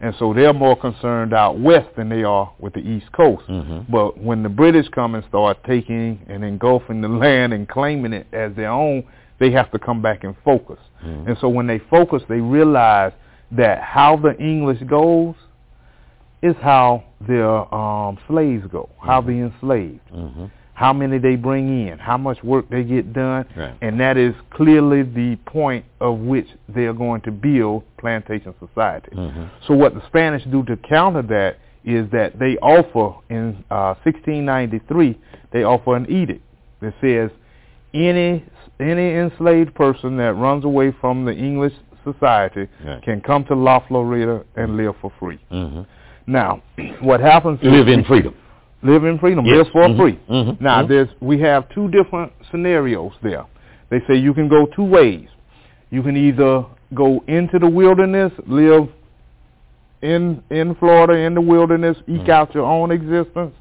And 0.03 0.13
so 0.19 0.33
they're 0.33 0.53
more 0.53 0.75
concerned 0.75 1.33
out 1.33 1.57
west 1.59 1.87
than 1.95 2.09
they 2.09 2.23
are 2.23 2.51
with 2.59 2.73
the 2.73 2.81
East 2.81 3.09
Coast. 3.13 3.47
Mm-hmm. 3.47 3.89
But 3.89 4.17
when 4.17 4.43
the 4.43 4.49
British 4.49 4.89
come 4.89 5.15
and 5.15 5.23
start 5.29 5.57
taking 5.65 6.19
and 6.27 6.43
engulfing 6.43 6.99
the 6.99 7.07
land 7.07 7.53
and 7.53 7.67
claiming 7.69 8.11
it 8.11 8.27
as 8.33 8.53
their 8.55 8.69
own, 8.69 9.05
they 9.39 9.49
have 9.51 9.71
to 9.71 9.79
come 9.79 10.01
back 10.01 10.25
and 10.25 10.35
focus. 10.43 10.79
Mhm. 11.05 11.27
And 11.29 11.37
so 11.39 11.47
when 11.47 11.67
they 11.67 11.79
focus, 11.79 12.21
they 12.27 12.41
realize 12.41 13.13
that 13.51 13.81
how 13.81 14.17
the 14.17 14.35
English 14.39 14.81
goes 14.83 15.35
is 16.41 16.55
how 16.61 17.03
their 17.21 17.73
um, 17.73 18.17
slaves 18.27 18.67
go, 18.67 18.89
how 19.01 19.21
Mhm. 19.21 19.25
they 19.27 19.37
enslaved, 19.39 20.11
Mm-hmm. 20.13 20.45
How 20.75 20.91
many 20.91 21.17
they 21.19 21.35
bring 21.35 21.87
in, 21.87 21.99
how 21.99 22.17
much 22.17 22.41
work 22.43 22.67
they 22.69 22.83
get 22.83 23.13
done, 23.13 23.45
Right. 23.55 23.75
and 23.81 23.99
that 23.99 24.17
is 24.17 24.33
clearly 24.49 25.03
the 25.03 25.37
point 25.45 25.85
of 26.01 26.17
which 26.19 26.47
they 26.67 26.85
are 26.85 26.93
going 26.93 27.21
to 27.21 27.31
build 27.31 27.83
plantation 27.97 28.53
society. 28.59 29.11
Mm-hmm. 29.15 29.43
So 29.67 29.75
what 29.75 29.93
the 29.93 30.01
Spanish 30.07 30.43
do 30.45 30.63
to 30.65 30.75
counter 30.77 31.21
that 31.23 31.57
is 31.85 32.09
that 32.11 32.39
they 32.39 32.57
offer 32.57 33.19
in 33.29 33.63
uh, 33.69 33.93
1693 34.03 35.19
they 35.51 35.63
offer 35.63 35.95
an 35.95 36.09
edict 36.09 36.41
that 36.81 36.93
says 37.01 37.29
any 37.93 38.43
any 38.79 39.11
enslaved 39.15 39.75
person 39.75 40.17
that 40.17 40.33
runs 40.33 40.63
away 40.65 40.91
from 40.99 41.25
the 41.25 41.33
English 41.33 41.73
society 42.03 42.67
Right. 42.83 43.01
can 43.03 43.21
come 43.21 43.45
to 43.45 43.55
La 43.55 43.79
Florida 43.87 44.43
and 44.55 44.75
live 44.77 44.95
for 45.01 45.11
free. 45.19 45.39
Mm-hmm. 45.51 45.81
Now, 46.25 46.63
what 47.01 47.19
happens 47.19 47.59
Live 47.61 47.87
in 47.87 48.03
freedom. 48.05 48.33
Live 48.83 49.05
in 49.05 49.17
freedom, 49.19 49.45
Yes. 49.45 49.57
live 49.57 49.67
for 49.69 49.83
Mhm. 49.87 49.97
free. 49.97 50.19
Mhm. 50.29 50.61
Now, 50.61 50.83
Mhm. 50.83 50.87
there's 50.87 51.09
we 51.21 51.39
have 51.39 51.67
two 51.69 51.87
different 51.89 52.31
scenarios 52.51 53.13
there. 53.21 53.45
They 53.89 54.01
say 54.01 54.15
you 54.15 54.33
can 54.33 54.47
go 54.47 54.65
two 54.65 54.83
ways. 54.83 55.27
You 55.89 56.01
can 56.03 56.17
either 56.17 56.65
go 56.93 57.23
into 57.27 57.59
the 57.59 57.67
wilderness, 57.69 58.31
live 58.47 58.87
in 60.01 60.41
in 60.49 60.75
Florida 60.75 61.13
in 61.13 61.33
the 61.33 61.41
wilderness, 61.41 61.97
eke 62.07 62.25
Mhm. 62.25 62.29
out 62.29 62.53
your 62.53 62.65
own 62.65 62.91
existence. 62.91 63.55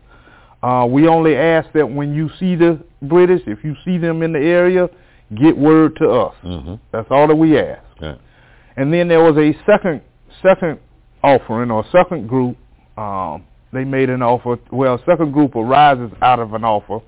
Uh, 0.63 0.87
we 0.89 1.09
only 1.09 1.37
ask 1.37 1.71
that 1.73 1.89
when 1.91 2.15
you 2.15 2.29
see 2.39 2.55
the 2.55 2.79
British, 3.03 3.43
if 3.47 3.65
you 3.65 3.75
see 3.85 3.99
them 3.99 4.23
in 4.23 4.33
the 4.33 4.39
area, 4.41 4.89
get 5.35 5.57
word 5.57 5.97
to 5.97 6.09
us. 6.09 6.35
Mm-hmm. 6.45 6.75
That's 6.93 7.11
all 7.11 7.27
that 7.27 7.37
we 7.37 7.59
ask. 7.59 7.81
And 8.77 8.93
then 8.93 9.09
there 9.09 9.23
was 9.23 9.37
a 9.39 9.53
second 9.67 10.01
second 10.41 10.79
offering 11.23 11.71
or 11.71 11.85
second 11.93 12.29
group. 12.29 12.57
Um, 12.97 13.43
they 13.73 13.85
made 13.85 14.11
an 14.11 14.23
offer. 14.23 14.59
Well, 14.71 15.03
second 15.07 15.33
group 15.33 15.57
arises 15.57 16.11
out 16.23 16.39
of 16.41 16.55
an 16.55 16.65
offer, 16.65 17.01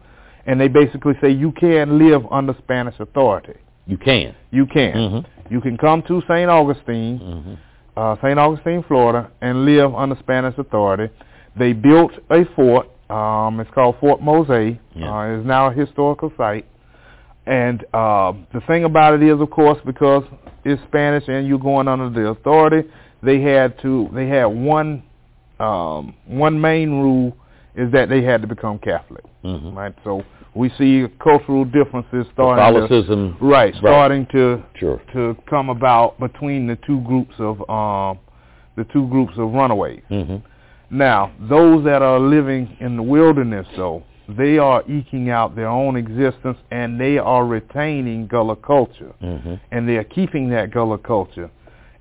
and 0.47 0.61
they 0.61 0.69
basically 0.69 1.15
say 1.21 1.31
you 1.31 1.53
can 1.53 1.99
live 1.99 2.23
under 2.31 2.55
Spanish 2.59 2.95
authority. 2.99 3.55
You 3.87 3.99
can. 3.99 4.35
You 4.51 4.67
can. 4.67 4.93
Mm-hmm. 4.95 5.53
You 5.55 5.61
can 5.61 5.77
come 5.77 6.03
to 6.09 6.23
St. 6.23 6.49
Augustine, 6.51 7.19
Mm-hmm. 7.21 7.55
uh, 7.97 8.17
St. 8.17 8.39
Augustine, 8.39 8.83
Florida, 8.89 9.31
and 9.43 9.65
live 9.67 9.95
under 9.95 10.17
Spanish 10.21 10.57
authority. 10.59 11.13
They 11.59 11.73
built 11.75 12.13
a 12.31 12.45
fort. 12.57 12.89
Um, 13.11 13.61
it's 13.61 13.71
called 13.73 13.97
Fort 14.01 14.23
Mose. 14.23 14.49
Yeah. 14.95 15.13
Uh, 15.15 15.37
it's 15.39 15.47
now 15.47 15.69
a 15.69 15.73
historical 15.73 16.33
site. 16.39 16.67
And 17.47 17.85
uh, 17.93 18.33
the 18.55 18.63
thing 18.67 18.85
about 18.85 19.15
it 19.15 19.23
is, 19.23 19.39
of 19.39 19.51
course, 19.51 19.79
because 19.85 20.25
it's 20.65 20.83
Spanish 20.85 21.25
and 21.29 21.47
you're 21.47 21.59
going 21.59 21.89
under 21.89 22.09
the 22.09 22.29
authority, 22.31 22.89
they 23.23 23.41
had 23.43 23.79
to. 23.83 24.09
They 24.15 24.27
had 24.29 24.47
one 24.47 25.03
um, 25.61 26.15
one 26.27 26.61
main 26.61 26.91
rule 27.01 27.37
is 27.77 27.91
that 27.93 28.09
they 28.09 28.23
had 28.23 28.41
to 28.43 28.47
become 28.49 28.79
Catholic. 28.79 29.25
Mm-hmm. 29.45 29.77
Right. 29.77 29.95
So 30.05 30.23
we 30.55 30.71
see 30.79 31.07
cultural 31.23 31.65
differences 31.65 32.27
starting. 32.33 32.75
to- 32.75 32.81
Catholicism. 32.89 33.37
Right, 33.41 33.75
starting 33.77 34.27
to 34.33 34.63
Sure. 34.79 35.01
to 35.13 35.37
come 35.49 35.69
about 35.71 36.19
between 36.21 36.67
the 36.67 36.77
two 36.87 37.01
groups 37.03 37.35
of 37.39 37.59
um 37.69 38.19
the 38.77 38.85
two 38.93 39.07
groups 39.09 39.35
of 39.37 39.53
runaways. 39.53 40.03
Mm-hmm. 40.11 40.37
Now, 40.97 41.33
those 41.41 41.85
that 41.85 42.03
are 42.03 42.19
living 42.21 42.77
in 42.81 42.97
the 42.97 43.03
wilderness 43.03 43.67
though, 43.77 44.03
they 44.29 44.59
are 44.59 44.83
eking 44.89 45.31
out 45.31 45.55
their 45.57 45.69
own 45.69 45.97
existence 45.97 46.59
and 46.71 47.01
they 47.01 47.19
are 47.19 47.45
retaining 47.45 48.27
Gullah 48.27 48.57
culture 48.57 49.13
Mm-hmm. 49.23 49.55
and 49.73 49.89
they 49.89 49.97
are 49.97 50.05
keeping 50.05 50.49
that 50.51 50.71
Gullah 50.73 50.99
culture. 50.99 51.51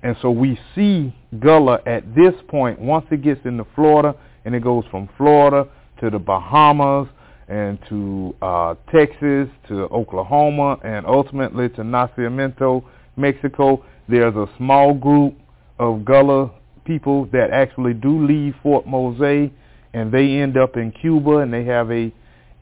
And 0.02 0.16
so 0.22 0.30
we 0.30 0.58
see 0.74 1.14
Gullah 1.40 1.80
at 1.86 2.14
this 2.14 2.34
point, 2.48 2.78
once 2.78 3.06
it 3.10 3.22
gets 3.22 3.40
into 3.44 3.66
Florida, 3.74 4.14
and 4.44 4.54
it 4.54 4.62
goes 4.62 4.84
from 4.90 5.08
Florida 5.16 5.68
to 6.00 6.10
the 6.10 6.18
Bahamas 6.18 7.08
and 7.48 7.78
to 7.88 8.34
uh, 8.42 8.74
Texas 8.92 9.48
to 9.68 9.84
Oklahoma 9.90 10.78
and 10.84 11.06
ultimately 11.06 11.68
to 11.70 11.82
Nacimiento, 11.82 12.84
Mexico. 13.16 13.84
There's 14.08 14.34
a 14.34 14.46
small 14.58 14.94
group 14.94 15.34
of 15.78 16.04
Gullah 16.04 16.50
people 16.84 17.26
that 17.32 17.50
actually 17.52 17.94
do 17.94 18.26
leave 18.26 18.54
Fort 18.62 18.86
Mose 18.86 19.50
and 19.94 20.12
they 20.12 20.40
end 20.40 20.56
up 20.56 20.76
in 20.76 20.92
Cuba 20.92 21.38
and 21.38 21.52
they 21.52 21.64
have 21.64 21.90
a, 21.90 22.12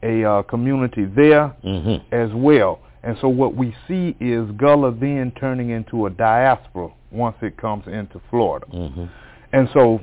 a 0.03 0.23
uh, 0.23 0.41
community 0.43 1.05
there 1.05 1.53
Mm-hmm. 1.63 2.15
as 2.15 2.29
well. 2.33 2.79
And 3.03 3.17
so 3.19 3.27
what 3.27 3.55
we 3.55 3.75
see 3.87 4.15
is 4.19 4.49
Gullah 4.51 4.91
then 4.93 5.31
turning 5.39 5.71
into 5.71 6.05
a 6.05 6.09
diaspora 6.09 6.89
once 7.11 7.35
it 7.41 7.57
comes 7.57 7.85
into 7.87 8.21
Florida. 8.29 8.65
Mm-hmm. 8.73 9.05
And 9.51 9.69
so 9.73 9.99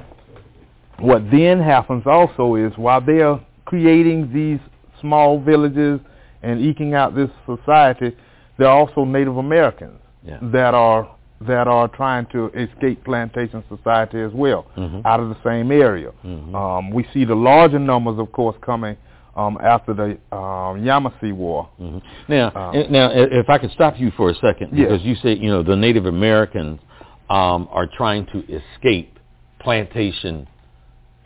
what 0.99 1.23
then 1.31 1.61
happens 1.61 2.03
also 2.07 2.57
is 2.57 2.73
while 2.77 3.01
they 3.01 3.21
are 3.23 3.41
creating 3.65 4.31
these 4.33 4.61
small 5.01 5.41
villages 5.41 5.99
and 6.43 6.61
eking 6.61 6.95
out 6.95 7.15
this 7.15 7.31
society, 7.47 8.15
there 8.59 8.69
are 8.69 8.77
also 8.79 9.05
Native 9.05 9.37
Americans 9.39 9.99
Yeah. 10.25 10.39
that 10.43 10.75
are 10.75 11.09
that 11.43 11.67
are 11.67 11.89
trying 11.89 12.27
to 12.27 12.49
escape 12.49 13.03
plantation 13.03 13.65
society 13.71 14.21
as 14.21 14.31
well 14.35 14.67
Mhm. 14.77 15.01
out 15.07 15.21
of 15.21 15.31
the 15.31 15.37
same 15.43 15.73
area. 15.73 16.11
Mhm. 16.23 16.55
Um, 16.55 16.91
we 16.91 17.05
see 17.15 17.25
the 17.25 17.35
larger 17.35 17.79
numbers, 17.79 18.19
of 18.19 18.31
course, 18.31 18.55
coming 18.61 18.95
um, 19.37 19.59
after 19.63 19.95
the 19.95 20.05
um, 20.37 20.81
Yamasee 20.83 21.35
War. 21.35 21.69
hmm 21.79 21.99
Now, 22.29 22.73
eh, 22.75 22.85
now, 22.91 23.11
if 23.13 23.49
I 23.49 23.59
could 23.59 23.71
stop 23.73 23.99
you 23.99 24.11
for 24.17 24.31
a 24.31 24.35
second, 24.35 24.71
Yes. 24.77 24.89
because 24.89 25.03
you 25.05 25.15
said 25.17 25.39
you 25.39 25.51
know 25.51 25.63
the 25.63 25.77
Native 25.77 26.07
Americans 26.07 26.81
um, 27.29 27.69
are 27.71 27.87
trying 27.87 28.27
to 28.27 28.39
escape 28.53 29.19
plantation 29.61 30.47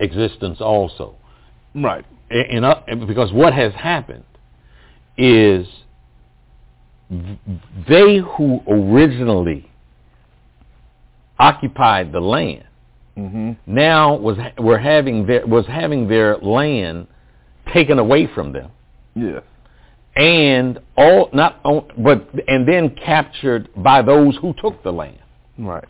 existence 0.00 0.60
also, 0.60 1.14
Right. 1.74 2.04
A- 2.30 2.50
and, 2.54 2.64
uh, 2.64 2.80
because 3.06 3.32
what 3.32 3.52
has 3.54 3.72
happened 3.74 4.24
is 5.16 5.66
they 7.88 8.18
who 8.18 8.60
originally 8.66 9.70
occupied 11.38 12.12
the 12.12 12.20
land 12.20 12.64
hmm 13.16 13.52
now 13.66 14.16
was 14.16 14.36
were 14.58 14.78
having 14.78 15.26
their 15.26 15.46
was 15.46 15.64
having 15.66 16.08
their 16.08 16.36
land 16.38 17.06
taken 17.74 17.98
away 17.98 18.26
from 18.34 18.52
them 18.52 18.70
Yes. 19.14 19.42
and 20.16 20.78
all 20.96 21.28
not 21.32 21.60
on, 21.64 21.86
but 21.98 22.28
and 22.48 22.66
then 22.66 22.94
captured 22.94 23.68
by 23.76 24.00
those 24.02 24.36
who 24.40 24.54
took 24.54 24.82
the 24.82 24.92
land. 24.92 25.18
Right. 25.58 25.84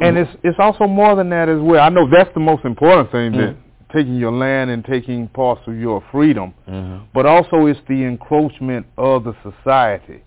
And 0.00 0.16
it's 0.16 0.30
it's 0.44 0.58
also 0.60 0.86
more 0.86 1.16
than 1.16 1.28
that 1.30 1.48
as 1.48 1.60
well. 1.60 1.82
I 1.84 1.88
know 1.88 2.08
that's 2.10 2.32
the 2.34 2.40
most 2.40 2.64
important 2.64 3.10
thing 3.10 3.32
that 3.32 3.56
taking 3.92 4.16
your 4.16 4.30
land 4.32 4.70
and 4.70 4.84
taking 4.84 5.28
parts 5.28 5.62
of 5.66 5.76
your 5.76 6.04
freedom, 6.12 6.54
Mm-hmm. 6.68 7.04
but 7.14 7.26
also 7.26 7.66
it's 7.66 7.80
the 7.88 8.04
encroachment 8.04 8.86
of 8.96 9.24
the 9.24 9.34
society. 9.42 10.22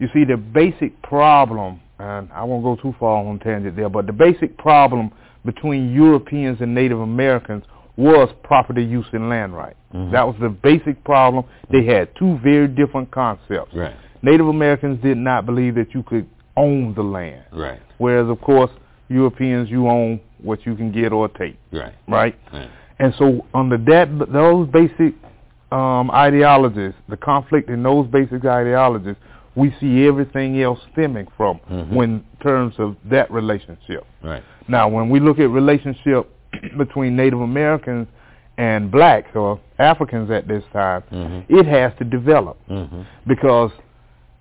You 0.00 0.08
see, 0.12 0.24
the 0.24 0.36
basic 0.36 1.00
problem, 1.02 1.80
and 1.98 2.28
I 2.32 2.42
won't 2.44 2.64
go 2.64 2.74
too 2.76 2.94
far 2.98 3.24
on 3.24 3.38
tangent 3.38 3.76
there, 3.76 3.88
but 3.88 4.06
the 4.06 4.12
basic 4.12 4.56
problem 4.58 5.12
between 5.44 5.92
Europeans 5.92 6.58
and 6.60 6.74
Native 6.74 6.98
Americans 7.00 7.62
was 7.96 8.28
property 8.42 8.82
use 8.82 9.06
and 9.12 9.28
land 9.28 9.54
right. 9.54 9.76
Mhm. 9.94 10.10
That 10.10 10.26
was 10.26 10.36
the 10.40 10.48
basic 10.48 11.02
problem. 11.04 11.44
They 11.70 11.84
had 11.84 12.14
two 12.16 12.38
very 12.38 12.66
different 12.68 13.10
concepts. 13.10 13.72
Right, 13.74 13.94
Native 14.22 14.48
Americans 14.48 15.00
did 15.00 15.16
not 15.18 15.46
believe 15.46 15.74
that 15.76 15.94
you 15.94 16.02
could 16.02 16.26
own 16.56 16.94
the 16.94 17.02
land. 17.04 17.42
right, 17.52 17.80
Whereas, 17.98 18.28
of 18.28 18.40
course, 18.40 18.70
Europeans, 19.08 19.70
you 19.70 19.88
own 19.88 20.18
what 20.42 20.64
you 20.66 20.74
can 20.74 20.90
get 20.90 21.12
or 21.12 21.28
take, 21.28 21.56
right, 21.72 21.92
right? 22.08 22.34
right. 22.52 22.68
And 22.98 23.14
so 23.14 23.44
under 23.54 23.76
that, 23.78 24.08
those 24.32 24.68
basic 24.68 25.14
um, 25.72 26.10
ideologies, 26.12 26.92
the 27.08 27.16
conflict 27.16 27.68
in 27.68 27.82
those 27.82 28.06
basic 28.08 28.44
ideologies, 28.44 29.16
we 29.56 29.72
see 29.80 30.06
everything 30.06 30.60
else 30.62 30.80
stemming 30.92 31.26
from 31.36 31.58
Mhm. 31.70 31.92
when 31.92 32.24
terms 32.40 32.74
of 32.78 32.96
that 33.06 33.30
relationship. 33.30 34.04
right. 34.22 34.42
Now, 34.68 34.88
when 34.88 35.08
we 35.10 35.18
look 35.20 35.38
at 35.40 35.50
relationship 35.50 36.28
between 36.76 37.16
Native 37.16 37.40
Americans 37.40 38.06
and 38.58 38.90
blacks 38.90 39.30
or 39.34 39.60
Africans 39.78 40.30
at 40.30 40.46
this 40.48 40.62
time, 40.72 41.02
Mm-hmm. 41.12 41.54
it 41.58 41.66
has 41.66 41.92
to 41.98 42.04
develop 42.04 42.56
Mm-hmm. 42.68 43.02
because 43.26 43.70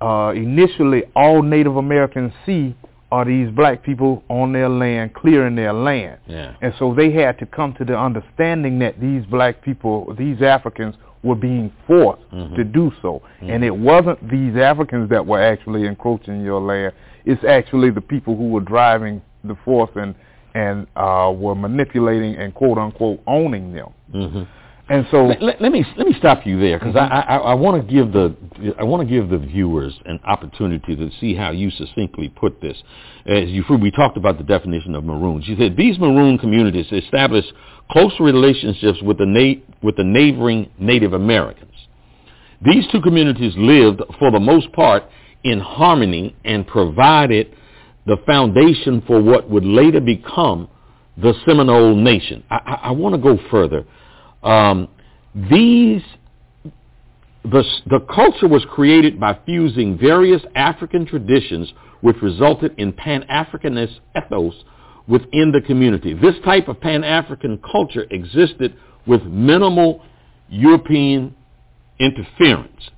uh, 0.02 0.34
initially 0.36 1.04
all 1.16 1.42
Native 1.42 1.78
Americans 1.78 2.34
see 2.46 2.76
are 3.12 3.26
these 3.26 3.50
black 3.52 3.84
people 3.84 4.24
on 4.28 4.52
their 4.54 4.68
land, 4.70 5.14
clearing 5.14 5.56
their 5.56 5.72
land. 5.74 6.18
Yeah. 6.26 6.56
And 6.62 6.74
so 6.80 6.94
they 6.96 7.12
had 7.12 7.38
to 7.40 7.46
come 7.46 7.74
to 7.76 7.86
the 7.86 7.98
understanding 7.98 8.80
that 8.80 9.00
these 9.00 9.24
black 9.28 9.62
people, 9.62 10.14
these 10.18 10.42
Africans, 10.42 10.96
were 11.22 11.36
being 11.36 11.72
forced 11.88 12.24
Mhm. 12.34 12.56
to 12.56 12.64
do 12.64 12.92
so. 13.02 13.22
Mhm. 13.42 13.50
And 13.56 13.64
it 13.64 13.76
wasn't 13.76 14.28
these 14.30 14.58
Africans 14.58 15.10
that 15.10 15.26
were 15.26 15.40
actually 15.42 15.86
encroaching 15.86 16.42
your 16.42 16.60
land. 16.60 16.94
It's 17.24 17.44
actually 17.46 17.92
the 17.92 18.02
people 18.02 18.36
who 18.36 18.50
were 18.50 18.62
driving 18.62 19.22
the 19.44 19.56
force 19.64 19.92
and 19.96 20.16
and 20.54 20.88
uh, 20.96 21.34
were 21.36 21.56
manipulating 21.56 22.36
and 22.36 22.54
quote 22.54 22.78
unquote 22.78 23.22
owning 23.28 23.74
them. 23.74 23.90
Mm-hmm. 24.14 24.44
And 24.90 25.08
so 25.12 25.28
Let, 25.28 25.42
let, 25.42 25.62
let 25.62 25.72
me 25.72 25.86
let 25.96 26.06
me 26.06 26.14
stop 26.20 26.46
you 26.46 26.60
there 26.60 26.78
because 26.78 26.94
Mhm. 26.94 27.10
I, 27.10 27.22
I, 27.22 27.38
I 27.38 27.54
want 27.54 27.82
to 27.82 27.94
give 27.94 28.12
the 28.12 28.36
I 28.78 28.84
want 28.84 29.08
to 29.08 29.12
give 29.12 29.30
the 29.30 29.38
viewers 29.38 29.98
an 30.06 30.20
opportunity 30.26 30.96
to 30.96 31.10
see 31.22 31.34
how 31.34 31.52
you 31.52 31.72
succinctly 31.72 32.28
put 32.30 32.60
this. 32.60 32.78
As 33.26 33.50
you 33.50 33.64
we 33.70 33.92
talked 33.92 34.18
about 34.18 34.38
the 34.38 34.44
definition 34.44 34.94
of 34.94 35.06
maroons. 35.06 35.48
You 35.48 35.56
said 35.58 35.78
these 35.78 35.98
maroon 36.00 36.38
communities 36.38 36.88
established 36.92 37.54
close 37.92 38.14
relationships 38.20 39.02
with 39.02 39.18
the 39.18 39.26
na- 39.26 39.62
with 39.82 39.96
the 39.96 40.04
neighboring 40.04 40.70
Native 40.78 41.14
Americans. 41.14 41.72
These 42.62 42.86
two 42.92 43.02
communities 43.02 43.54
lived 43.56 44.02
for 44.20 44.32
the 44.32 44.40
most 44.40 44.72
part 44.74 45.04
in 45.44 45.60
harmony 45.60 46.36
and 46.44 46.68
provided 46.68 47.56
the 48.06 48.18
foundation 48.26 49.02
for 49.08 49.22
what 49.22 49.50
would 49.50 49.66
later 49.66 50.02
become 50.02 50.68
the 51.18 51.34
Seminole 51.46 51.96
Nation. 51.96 52.44
I, 52.50 52.56
I, 52.56 52.74
I 52.88 52.92
want 52.92 53.16
to 53.16 53.22
go 53.22 53.40
further. 53.50 53.86
Um, 54.42 54.90
these 55.50 56.02
the, 57.44 57.64
the 57.88 58.00
culture 58.14 58.48
was 58.48 58.66
created 58.72 59.20
by 59.20 59.38
fusing 59.46 59.98
various 59.98 60.42
African 60.56 61.06
traditions 61.06 61.74
which 62.02 62.16
resulted 62.22 62.74
in 62.78 62.94
Pan-Africanist 62.94 64.00
ethos 64.16 64.54
within 65.08 65.52
the 65.52 65.62
community. 65.62 66.14
This 66.14 66.36
type 66.46 66.68
of 66.70 66.80
Pan-African 66.80 67.60
culture 67.70 68.06
existed 68.12 68.76
with 69.06 69.24
minimal 69.24 70.02
European 70.50 71.36
interference. 72.00 72.90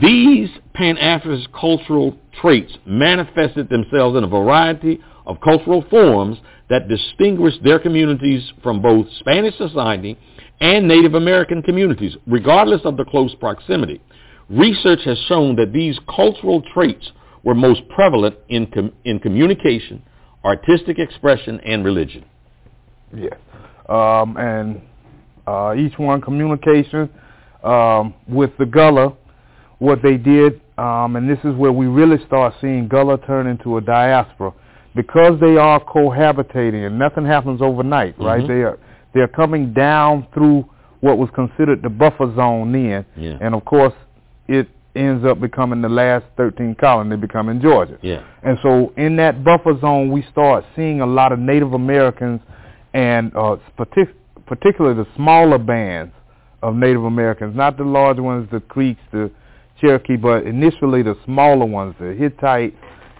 These 0.00 0.50
Pan-African 0.74 1.46
cultural 1.58 2.16
traits 2.40 2.76
manifested 2.84 3.68
themselves 3.68 4.16
in 4.16 4.24
a 4.24 4.26
variety 4.26 5.00
of 5.24 5.40
cultural 5.40 5.84
forms 5.88 6.38
that 6.68 6.88
distinguished 6.88 7.62
their 7.62 7.78
communities 7.78 8.42
from 8.62 8.82
both 8.82 9.06
Spanish 9.20 9.56
society 9.56 10.18
and 10.60 10.88
Native 10.88 11.14
American 11.14 11.62
communities, 11.62 12.16
regardless 12.26 12.80
of 12.84 12.96
the 12.96 13.04
close 13.04 13.34
proximity. 13.36 14.00
research 14.48 15.00
has 15.04 15.18
shown 15.28 15.56
that 15.56 15.72
these 15.72 15.98
cultural 16.14 16.62
traits 16.74 17.12
were 17.44 17.54
most 17.54 17.80
prevalent 17.88 18.36
in, 18.48 18.66
com- 18.66 18.92
in 19.04 19.18
communication, 19.18 20.02
artistic 20.44 20.98
expression, 20.98 21.60
and 21.60 21.84
religion. 21.84 22.24
Yes. 23.14 23.34
Um, 23.88 24.36
and 24.36 24.82
uh, 25.46 25.74
each 25.76 25.98
one 25.98 26.20
communication 26.20 27.08
um, 27.62 28.14
with 28.28 28.50
the 28.58 28.66
Gullah, 28.66 29.14
what 29.84 30.02
they 30.02 30.16
did, 30.16 30.60
um, 30.78 31.16
and 31.16 31.28
this 31.28 31.38
is 31.44 31.54
where 31.54 31.72
we 31.72 31.86
really 31.86 32.18
start 32.26 32.54
seeing 32.60 32.88
Gullah 32.88 33.18
turn 33.26 33.46
into 33.46 33.76
a 33.76 33.80
diaspora. 33.80 34.52
Because 34.96 35.40
they 35.40 35.56
are 35.56 35.80
cohabitating 35.84 36.86
and 36.86 36.98
nothing 36.98 37.26
happens 37.26 37.60
overnight, 37.60 38.14
right? 38.18 38.42
Mhm. 38.42 38.48
They 38.48 38.62
are 38.62 38.78
they're 39.12 39.28
coming 39.28 39.72
down 39.72 40.26
through 40.32 40.64
what 41.00 41.18
was 41.18 41.28
considered 41.30 41.82
the 41.82 41.88
buffer 41.90 42.32
zone 42.34 42.72
then. 42.72 43.04
Yeah. 43.16 43.38
And 43.40 43.54
of 43.54 43.64
course 43.64 43.92
it 44.48 44.68
ends 44.96 45.24
up 45.24 45.40
becoming 45.40 45.82
the 45.82 45.88
last 45.88 46.24
13 46.36 46.76
colony 46.76 47.16
becoming 47.16 47.60
Georgia. 47.60 47.98
Yeah. 48.02 48.20
And 48.42 48.56
so 48.62 48.92
in 48.96 49.16
that 49.16 49.42
buffer 49.44 49.78
zone, 49.80 50.10
we 50.10 50.22
start 50.30 50.64
seeing 50.76 51.00
a 51.00 51.06
lot 51.06 51.32
of 51.32 51.38
Native 51.40 51.72
Americans 51.74 52.40
and 52.92 53.34
uh, 53.34 53.56
partic- 53.78 54.14
particularly 54.46 54.96
the 54.96 55.08
smaller 55.16 55.58
bands 55.58 56.12
of 56.62 56.76
Native 56.76 57.04
Americans, 57.04 57.54
not 57.56 57.76
the 57.76 57.84
large 57.84 58.18
ones, 58.20 58.48
the 58.50 58.60
Creeks, 58.60 59.00
the 59.12 59.30
Cherokee, 59.80 60.16
but 60.16 60.44
initially 60.46 61.02
the 61.02 61.16
smaller 61.24 61.66
ones, 61.66 61.94
the 61.98 62.06
Hitchiti 62.06 62.72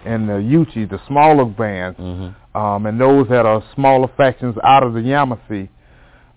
and 0.05 0.29
the 0.29 0.33
Yuchi, 0.33 0.89
the 0.89 0.99
smaller 1.07 1.45
bands, 1.45 1.97
Mm-hmm. 1.99 2.57
um, 2.57 2.85
and 2.85 2.99
those 2.99 3.27
that 3.29 3.45
are 3.45 3.63
smaller 3.73 4.07
factions 4.15 4.55
out 4.63 4.83
of 4.83 4.93
the 4.93 4.99
Yamasee, 5.01 5.67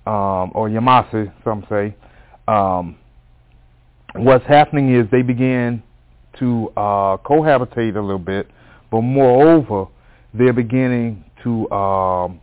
um, 0.06 0.50
or 0.54 0.68
Yamasi, 0.68 1.30
some 1.44 1.64
say. 1.68 1.94
Um, 2.48 2.96
what's 4.14 4.46
happening 4.46 4.94
is 4.94 5.06
they 5.10 5.22
begin 5.22 5.82
to 6.38 6.70
uh, 6.76 7.16
cohabitate 7.18 7.96
a 7.96 8.00
little 8.00 8.18
bit, 8.18 8.48
but 8.90 9.02
moreover, 9.02 9.86
they're 10.34 10.52
beginning 10.52 11.24
to 11.42 11.70
um, 11.70 12.40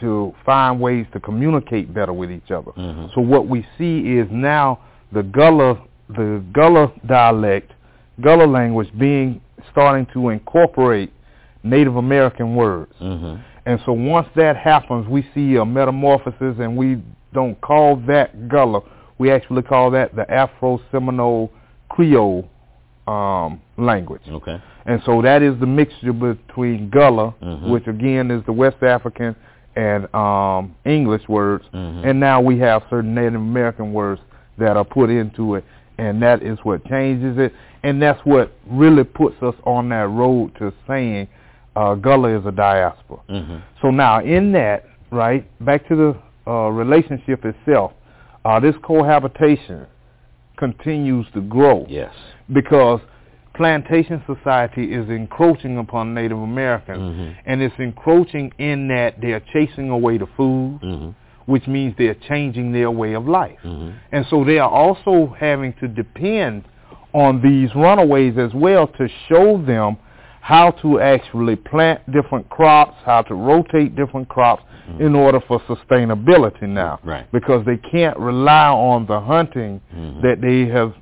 to 0.00 0.34
find 0.44 0.78
ways 0.78 1.06
to 1.14 1.20
communicate 1.20 1.92
better 1.94 2.12
with 2.12 2.30
each 2.30 2.50
other. 2.50 2.70
Mhm. 2.72 3.14
So 3.14 3.22
what 3.22 3.46
we 3.48 3.66
see 3.78 4.18
is 4.18 4.28
now 4.30 4.78
the 5.12 5.22
Gullah 5.22 5.78
the 6.08 6.42
Gullah 6.52 6.92
dialect, 7.06 7.72
Gullah 8.20 8.46
language 8.46 8.88
being 8.98 9.40
starting 9.70 10.06
to 10.12 10.30
incorporate 10.30 11.12
Native 11.62 11.96
American 11.96 12.54
words. 12.54 12.92
Mm-hmm. 13.00 13.40
And 13.66 13.80
so 13.84 13.92
once 13.92 14.28
that 14.36 14.56
happens, 14.56 15.08
we 15.08 15.26
see 15.34 15.56
a 15.56 15.64
metamorphosis, 15.64 16.56
and 16.60 16.76
we 16.76 17.02
don't 17.34 17.60
call 17.60 17.96
that 18.06 18.48
Gullah. 18.48 18.82
We 19.18 19.30
actually 19.32 19.62
call 19.62 19.90
that 19.92 20.14
the 20.14 20.30
Afro-Seminole 20.30 21.50
Creole 21.88 22.48
um, 23.08 23.60
language. 23.76 24.22
Okay. 24.28 24.60
And 24.86 25.00
so 25.04 25.20
that 25.22 25.42
is 25.42 25.58
the 25.58 25.66
mixture 25.66 26.12
between 26.12 26.90
Gullah, 26.90 27.34
Mhm. 27.42 27.70
which 27.70 27.86
again 27.86 28.30
is 28.30 28.44
the 28.46 28.52
West 28.52 28.82
African 28.82 29.34
and 29.74 30.12
um, 30.14 30.74
English 30.84 31.28
words, 31.28 31.64
Mhm. 31.74 32.04
and 32.04 32.20
now 32.20 32.40
we 32.40 32.58
have 32.60 32.82
certain 32.88 33.14
Native 33.14 33.34
American 33.34 33.92
words 33.92 34.20
that 34.58 34.76
are 34.76 34.84
put 34.84 35.10
into 35.10 35.56
it, 35.56 35.64
and 35.98 36.22
that 36.22 36.42
is 36.42 36.58
what 36.62 36.84
changes 36.86 37.38
it, 37.38 37.52
and 37.82 38.00
that's 38.02 38.20
what 38.24 38.52
really 38.68 39.04
puts 39.04 39.36
us 39.42 39.54
on 39.64 39.88
that 39.90 40.08
road 40.08 40.54
to 40.58 40.72
saying 40.88 41.28
uh, 41.76 41.94
Gullah 41.94 42.38
is 42.38 42.46
a 42.46 42.52
diaspora. 42.52 43.18
Mm-hmm. 43.28 43.56
So 43.82 43.90
now 43.90 44.20
in 44.20 44.52
that, 44.52 44.84
right, 45.10 45.44
back 45.64 45.86
to 45.88 45.96
the 45.96 46.50
uh, 46.50 46.68
relationship 46.70 47.44
itself, 47.44 47.92
uh, 48.44 48.60
this 48.60 48.74
cohabitation 48.82 49.86
continues 50.56 51.26
to 51.34 51.40
grow 51.42 51.84
Yes. 51.88 52.12
because 52.52 53.00
plantation 53.54 54.22
society 54.26 54.92
is 54.92 55.08
encroaching 55.08 55.78
upon 55.78 56.14
Native 56.14 56.38
Americans, 56.38 56.98
Mhm. 56.98 57.34
and 57.46 57.62
it's 57.62 57.74
encroaching 57.78 58.52
in 58.58 58.88
that 58.88 59.20
they're 59.20 59.40
chasing 59.52 59.88
away 59.90 60.18
the 60.18 60.26
food, 60.36 60.80
Mm-hmm. 60.82 61.10
Which 61.46 61.66
means 61.66 61.94
they're 61.96 62.14
changing 62.28 62.72
their 62.72 62.90
way 62.90 63.14
of 63.14 63.26
life. 63.26 63.58
Mm-hmm. 63.64 63.96
And 64.12 64.26
so 64.30 64.44
they 64.44 64.58
are 64.58 64.70
also 64.70 65.34
having 65.38 65.72
to 65.80 65.88
depend 65.88 66.64
on 67.12 67.40
these 67.40 67.74
runaways 67.74 68.36
as 68.36 68.52
well 68.54 68.86
to 68.88 69.08
show 69.28 69.62
them 69.64 69.96
how 70.40 70.70
to 70.70 71.00
actually 71.00 71.56
plant 71.56 72.00
different 72.12 72.48
crops, 72.50 72.96
how 73.04 73.22
to 73.22 73.34
rotate 73.34 73.96
different 73.96 74.28
crops 74.28 74.62
in 75.00 75.16
order 75.16 75.40
for 75.48 75.60
sustainability 75.62 76.62
now. 76.62 77.00
Right. 77.02 77.30
Because 77.32 77.66
they 77.66 77.76
can't 77.76 78.16
rely 78.18 78.68
on 78.68 79.06
the 79.06 79.20
hunting 79.20 79.80
Mhm. 79.92 80.22
that 80.22 80.40
they 80.40 80.66
have 80.66 80.94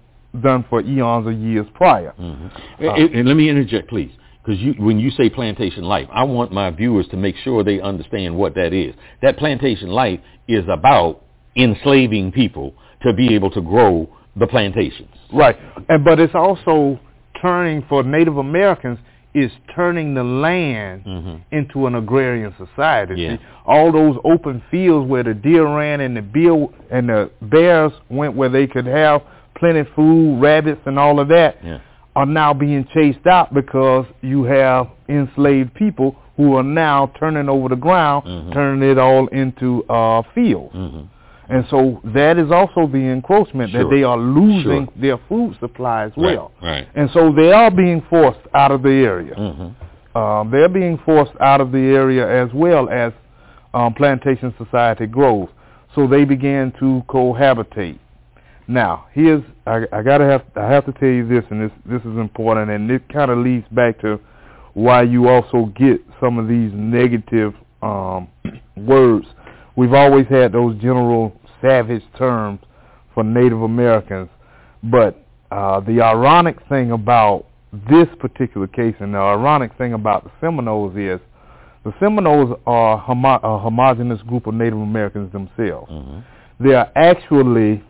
done 0.42 0.64
for 0.70 0.80
eons 0.80 1.26
of 1.26 1.34
years 1.34 1.66
prior. 1.74 2.14
Mm-hmm. 2.18 2.84
and, 2.84 3.14
and 3.14 3.28
let 3.28 3.36
me 3.36 3.50
interject, 3.50 3.88
please, 3.88 4.10
because 4.44 4.60
you, 4.60 4.74
when 4.78 4.98
you 4.98 5.10
say 5.12 5.30
plantation 5.30 5.84
life, 5.84 6.08
I 6.12 6.24
want 6.24 6.52
my 6.52 6.70
viewers 6.70 7.06
to 7.08 7.16
make 7.16 7.36
sure 7.38 7.64
they 7.64 7.80
understand 7.80 8.36
what 8.36 8.54
that 8.56 8.72
is. 8.74 8.94
That 9.22 9.38
plantation 9.38 9.88
life 9.88 10.20
is 10.48 10.64
about 10.68 11.22
enslaving 11.56 12.32
people 12.32 12.74
to 13.02 13.12
be 13.14 13.34
able 13.34 13.50
to 13.52 13.60
grow 13.62 14.08
the 14.36 14.46
plantations. 14.46 15.08
Right. 15.32 15.56
And 15.88 16.04
but 16.04 16.20
it's 16.20 16.34
also 16.34 16.98
turning 17.40 17.84
for 17.88 18.02
Native 18.02 18.36
Americans 18.36 18.98
is 19.34 19.50
turning 19.74 20.14
the 20.14 20.22
land 20.22 21.04
Mhm. 21.04 21.40
into 21.50 21.86
an 21.86 21.94
agrarian 21.96 22.54
society. 22.56 23.14
Yeah. 23.20 23.36
See, 23.36 23.42
all 23.66 23.90
those 23.90 24.16
open 24.24 24.62
fields 24.70 25.08
where 25.08 25.24
the 25.24 25.34
deer 25.34 25.66
ran 25.66 26.00
and 26.00 26.16
the 26.16 26.22
bear 26.22 26.66
and 26.90 27.08
the 27.08 27.30
bears 27.42 27.92
went 28.10 28.34
where 28.34 28.48
they 28.48 28.66
could 28.66 28.86
have 28.86 29.22
plenty 29.56 29.80
of 29.80 29.88
food, 29.96 30.40
rabbits 30.40 30.80
and 30.86 30.98
all 30.98 31.18
of 31.18 31.28
that 31.28 31.56
Yeah. 31.64 31.78
Are 32.16 32.26
now 32.26 32.54
being 32.54 32.86
chased 32.94 33.26
out 33.26 33.52
because 33.52 34.06
you 34.22 34.44
have 34.44 34.88
enslaved 35.08 35.74
people 35.74 36.16
who 36.36 36.54
are 36.56 36.62
now 36.62 37.10
turning 37.18 37.48
over 37.48 37.68
the 37.68 37.76
ground, 37.76 38.24
Mhm. 38.26 38.52
turning 38.52 38.90
it 38.90 38.98
all 38.98 39.26
into 39.28 39.84
uh 39.88 40.22
fields. 40.34 40.74
Mm-hmm. 40.74 41.00
And 41.48 41.66
so 41.68 42.00
that 42.04 42.38
is 42.38 42.50
also 42.50 42.86
the 42.86 42.98
encroachment 42.98 43.70
Sure. 43.70 43.84
that 43.84 43.90
they 43.90 44.02
are 44.02 44.16
losing 44.16 44.86
Sure. 44.86 44.88
their 44.96 45.18
food 45.28 45.56
supply 45.60 46.04
as 46.04 46.12
well. 46.16 46.52
Right. 46.62 46.86
And 46.94 47.10
so 47.10 47.30
they 47.32 47.52
are 47.52 47.70
being 47.70 48.00
forced 48.08 48.40
out 48.54 48.70
of 48.70 48.82
the 48.82 48.90
area. 49.04 49.34
Mm-hmm. 49.34 50.18
Um, 50.18 50.50
they're 50.50 50.68
being 50.68 50.96
forced 50.98 51.32
out 51.40 51.60
of 51.60 51.70
the 51.72 51.78
area 51.94 52.26
as 52.26 52.52
well 52.54 52.88
as 52.88 53.12
um, 53.74 53.92
plantation 53.94 54.54
society 54.56 55.06
grows. 55.06 55.48
So 55.94 56.06
they 56.06 56.24
began 56.24 56.72
to 56.78 57.02
cohabitate. 57.08 57.98
Now, 58.66 59.06
here's 59.12 59.42
I, 59.66 59.82
I 59.92 60.02
gotta 60.02 60.24
have 60.24 60.42
I 60.56 60.70
have 60.72 60.86
to 60.86 60.92
tell 60.92 61.08
you 61.08 61.28
this, 61.28 61.44
and 61.50 61.62
this 61.62 61.72
this 61.84 62.00
is 62.00 62.18
important, 62.18 62.70
and 62.70 62.90
it 62.90 63.02
kind 63.12 63.30
of 63.30 63.38
leads 63.38 63.66
back 63.68 64.00
to 64.00 64.18
why 64.72 65.02
you 65.02 65.28
also 65.28 65.66
get 65.76 66.00
some 66.20 66.38
of 66.38 66.48
these 66.48 66.70
negative 66.72 67.54
um, 67.82 68.28
words. 68.76 69.26
We've 69.76 69.92
always 69.92 70.26
had 70.28 70.52
those 70.52 70.80
general 70.80 71.38
savage 71.60 72.02
terms 72.16 72.60
for 73.12 73.22
Native 73.22 73.62
Americans, 73.62 74.28
but 74.82 75.24
uh, 75.50 75.80
the 75.80 76.00
ironic 76.00 76.56
thing 76.68 76.92
about 76.92 77.46
this 77.90 78.06
particular 78.18 78.66
case, 78.66 78.94
and 79.00 79.14
the 79.14 79.18
ironic 79.18 79.76
thing 79.76 79.92
about 79.92 80.24
the 80.24 80.30
Seminoles 80.40 80.96
is, 80.96 81.20
the 81.84 81.92
Seminoles 82.00 82.58
are 82.66 82.96
homo- 82.98 83.40
a 83.42 83.58
homogenous 83.58 84.22
group 84.22 84.46
of 84.46 84.54
Native 84.54 84.78
Americans 84.78 85.32
themselves. 85.32 85.90
Mm-hmm. 85.90 86.64
They 86.66 86.74
are 86.74 86.90
actually 86.94 87.82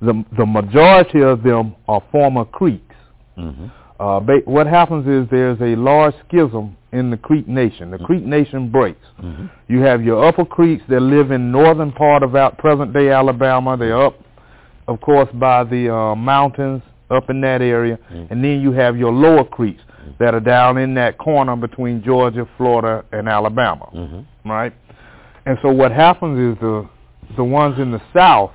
the 0.00 0.24
the 0.36 0.46
majority 0.46 1.22
of 1.22 1.42
them 1.42 1.74
are 1.88 2.02
former 2.12 2.44
Creeks. 2.44 2.94
Mm-hmm. 3.38 3.66
Uh, 4.00 4.20
ba- 4.20 4.42
what 4.44 4.66
happens 4.66 5.06
is 5.06 5.28
there's 5.30 5.60
a 5.60 5.76
large 5.76 6.14
schism 6.28 6.76
in 6.92 7.10
the 7.10 7.16
Creek 7.16 7.46
Nation. 7.48 7.90
The 7.90 7.98
Creek 7.98 8.24
Nation 8.24 8.70
breaks. 8.70 9.06
Mm-hmm. 9.22 9.46
You 9.68 9.80
have 9.80 10.02
your 10.02 10.24
upper 10.24 10.44
Creeks 10.44 10.82
that 10.88 11.00
live 11.00 11.30
in 11.30 11.50
northern 11.52 11.92
part 11.92 12.22
of 12.22 12.34
out 12.36 12.58
present-day 12.58 13.10
Alabama. 13.10 13.76
They're 13.76 14.00
up, 14.00 14.18
of 14.88 15.00
course, 15.00 15.28
by 15.34 15.64
the 15.64 15.92
uh, 15.94 16.14
mountains 16.14 16.82
up 17.10 17.30
in 17.30 17.40
that 17.42 17.62
area, 17.62 17.98
Mhm. 18.12 18.30
and 18.30 18.44
then 18.44 18.60
you 18.60 18.72
have 18.72 18.96
your 18.96 19.12
lower 19.12 19.44
Creeks 19.44 19.82
that 20.18 20.34
are 20.34 20.40
down 20.40 20.76
in 20.78 20.94
that 20.94 21.16
corner 21.18 21.54
between 21.56 22.02
Georgia, 22.02 22.46
Florida, 22.56 23.04
and 23.12 23.28
Alabama 23.28 23.88
Mm-hmm. 23.94 24.50
right? 24.50 24.72
And 25.46 25.56
so 25.62 25.70
what 25.72 25.92
happens 25.92 26.38
is 26.38 26.60
the 26.60 26.86
the 27.36 27.44
ones 27.44 27.78
in 27.78 27.90
the 27.90 28.00
South, 28.16 28.52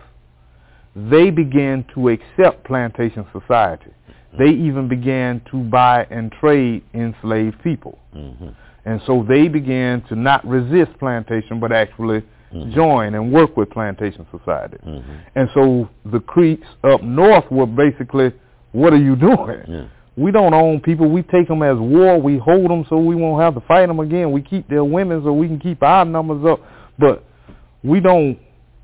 they 0.96 1.30
began 1.30 1.86
to 1.94 2.10
accept 2.10 2.66
plantation 2.66 3.26
society. 3.32 3.92
They 4.38 4.50
even 4.50 4.88
began 4.88 5.42
to 5.52 5.58
buy 5.64 6.06
and 6.12 6.32
trade 6.32 6.84
enslaved 6.94 7.62
people. 7.64 7.98
Mm-hmm. 8.16 8.50
And 8.86 9.02
so 9.06 9.26
they 9.28 9.48
began 9.48 10.02
to 10.10 10.16
not 10.16 10.46
resist 10.48 10.98
plantation, 11.00 11.60
but 11.60 11.72
actually 11.72 12.24
Mhm. 12.54 12.74
join 12.74 13.14
and 13.14 13.32
work 13.32 13.56
with 13.58 13.70
plantation 13.70 14.26
society. 14.32 14.78
Mm-hmm. 14.86 15.12
And 15.36 15.50
so 15.54 15.88
the 16.06 16.20
Creeks 16.20 16.68
up 16.84 17.04
north 17.04 17.50
were 17.52 17.68
basically, 17.68 18.32
what 18.72 18.92
are 18.92 18.98
you 18.98 19.16
doing? 19.16 19.62
Yeah. 19.68 19.84
We 20.18 20.32
don't 20.32 20.54
own 20.54 20.80
people. 20.82 21.10
We 21.10 21.22
take 21.22 21.48
them 21.48 21.62
as 21.64 21.78
war. 21.78 22.20
We 22.20 22.38
hold 22.40 22.70
them 22.70 22.86
so 22.90 22.98
we 22.98 23.16
won't 23.16 23.42
have 23.42 23.54
to 23.54 23.62
fight 23.62 23.88
them 23.88 24.00
again. 24.00 24.32
We 24.32 24.42
keep 24.42 24.68
their 24.68 24.84
women 24.84 25.22
so 25.24 25.32
we 25.32 25.48
can 25.48 25.60
keep 25.60 25.82
our 25.84 26.06
numbers 26.06 26.44
up. 26.46 26.60
But 26.98 27.24
we 27.84 28.00
don't 28.00 28.38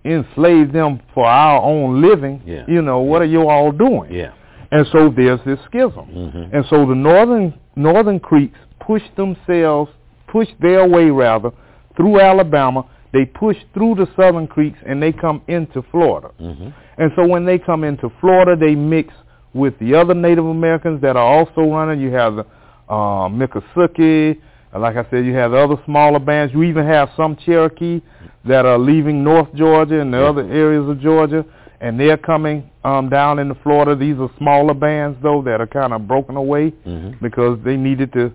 enslave 0.06 0.72
them 0.72 1.00
for 1.14 1.26
our 1.26 1.62
own 1.62 2.02
living, 2.02 2.42
Yeah. 2.46 2.64
you 2.68 2.82
know, 2.82 3.00
what 3.00 3.22
are 3.22 3.26
you 3.36 3.50
all 3.50 3.72
doing? 3.72 4.12
Yeah. 4.12 4.30
And 4.72 4.86
so 4.92 5.10
there's 5.10 5.40
this 5.46 5.60
schism. 5.66 6.06
Mhm. 6.14 6.50
And 6.54 6.66
so 6.66 6.86
the 6.86 6.96
northern 6.96 7.54
northern 7.76 8.20
Creeks 8.20 8.58
pushed 8.80 9.14
themselves, 9.16 9.92
pushed 10.28 10.56
their 10.62 10.88
way 10.88 11.10
rather, 11.10 11.52
through 11.98 12.20
Alabama. 12.22 12.86
They 13.12 13.26
push 13.26 13.58
through 13.74 13.96
the 13.96 14.08
southern 14.16 14.48
Creeks 14.48 14.80
and 14.86 15.02
they 15.02 15.12
come 15.12 15.42
into 15.48 15.82
Florida. 15.92 16.30
Mhm. 16.42 16.72
And 16.98 17.12
so 17.16 17.26
when 17.28 17.46
they 17.46 17.58
come 17.58 17.84
into 17.84 18.10
Florida, 18.22 18.56
they 18.56 18.76
mix 18.76 19.14
with 19.54 19.78
the 19.80 19.96
other 19.96 20.14
Native 20.14 20.46
Americans 20.46 21.02
that 21.02 21.16
are 21.16 21.26
also 21.38 21.62
running. 21.72 22.00
You 22.00 22.12
have 22.12 22.36
the 22.36 22.46
uh, 22.88 23.28
Miccosukee. 23.30 24.38
Like 24.78 24.98
I 24.98 25.06
said, 25.10 25.26
you 25.26 25.34
have 25.36 25.54
other 25.54 25.76
smaller 25.86 26.20
bands. 26.20 26.54
You 26.54 26.64
even 26.64 26.86
have 26.86 27.10
some 27.16 27.36
Cherokee 27.46 28.02
that 28.46 28.66
are 28.66 28.78
leaving 28.78 29.24
North 29.24 29.54
Georgia 29.56 30.00
and 30.02 30.14
the 30.14 30.20
Yeah. 30.20 30.26
other 30.30 30.42
areas 30.44 30.88
of 30.90 31.00
Georgia, 31.00 31.46
and 31.82 32.00
they're 32.00 32.18
coming 32.18 32.70
um, 32.84 33.10
down 33.10 33.40
into 33.40 33.56
Florida. 33.56 33.96
These 33.96 34.20
are 34.20 34.30
smaller 34.38 34.76
bands, 34.76 35.18
though, 35.24 35.42
that 35.42 35.60
are 35.60 35.66
kind 35.66 35.92
of 35.92 36.08
broken 36.08 36.36
away 36.38 36.72
Mhm. 36.86 37.20
because 37.20 37.58
they 37.64 37.76
needed 37.78 38.14
to 38.14 38.32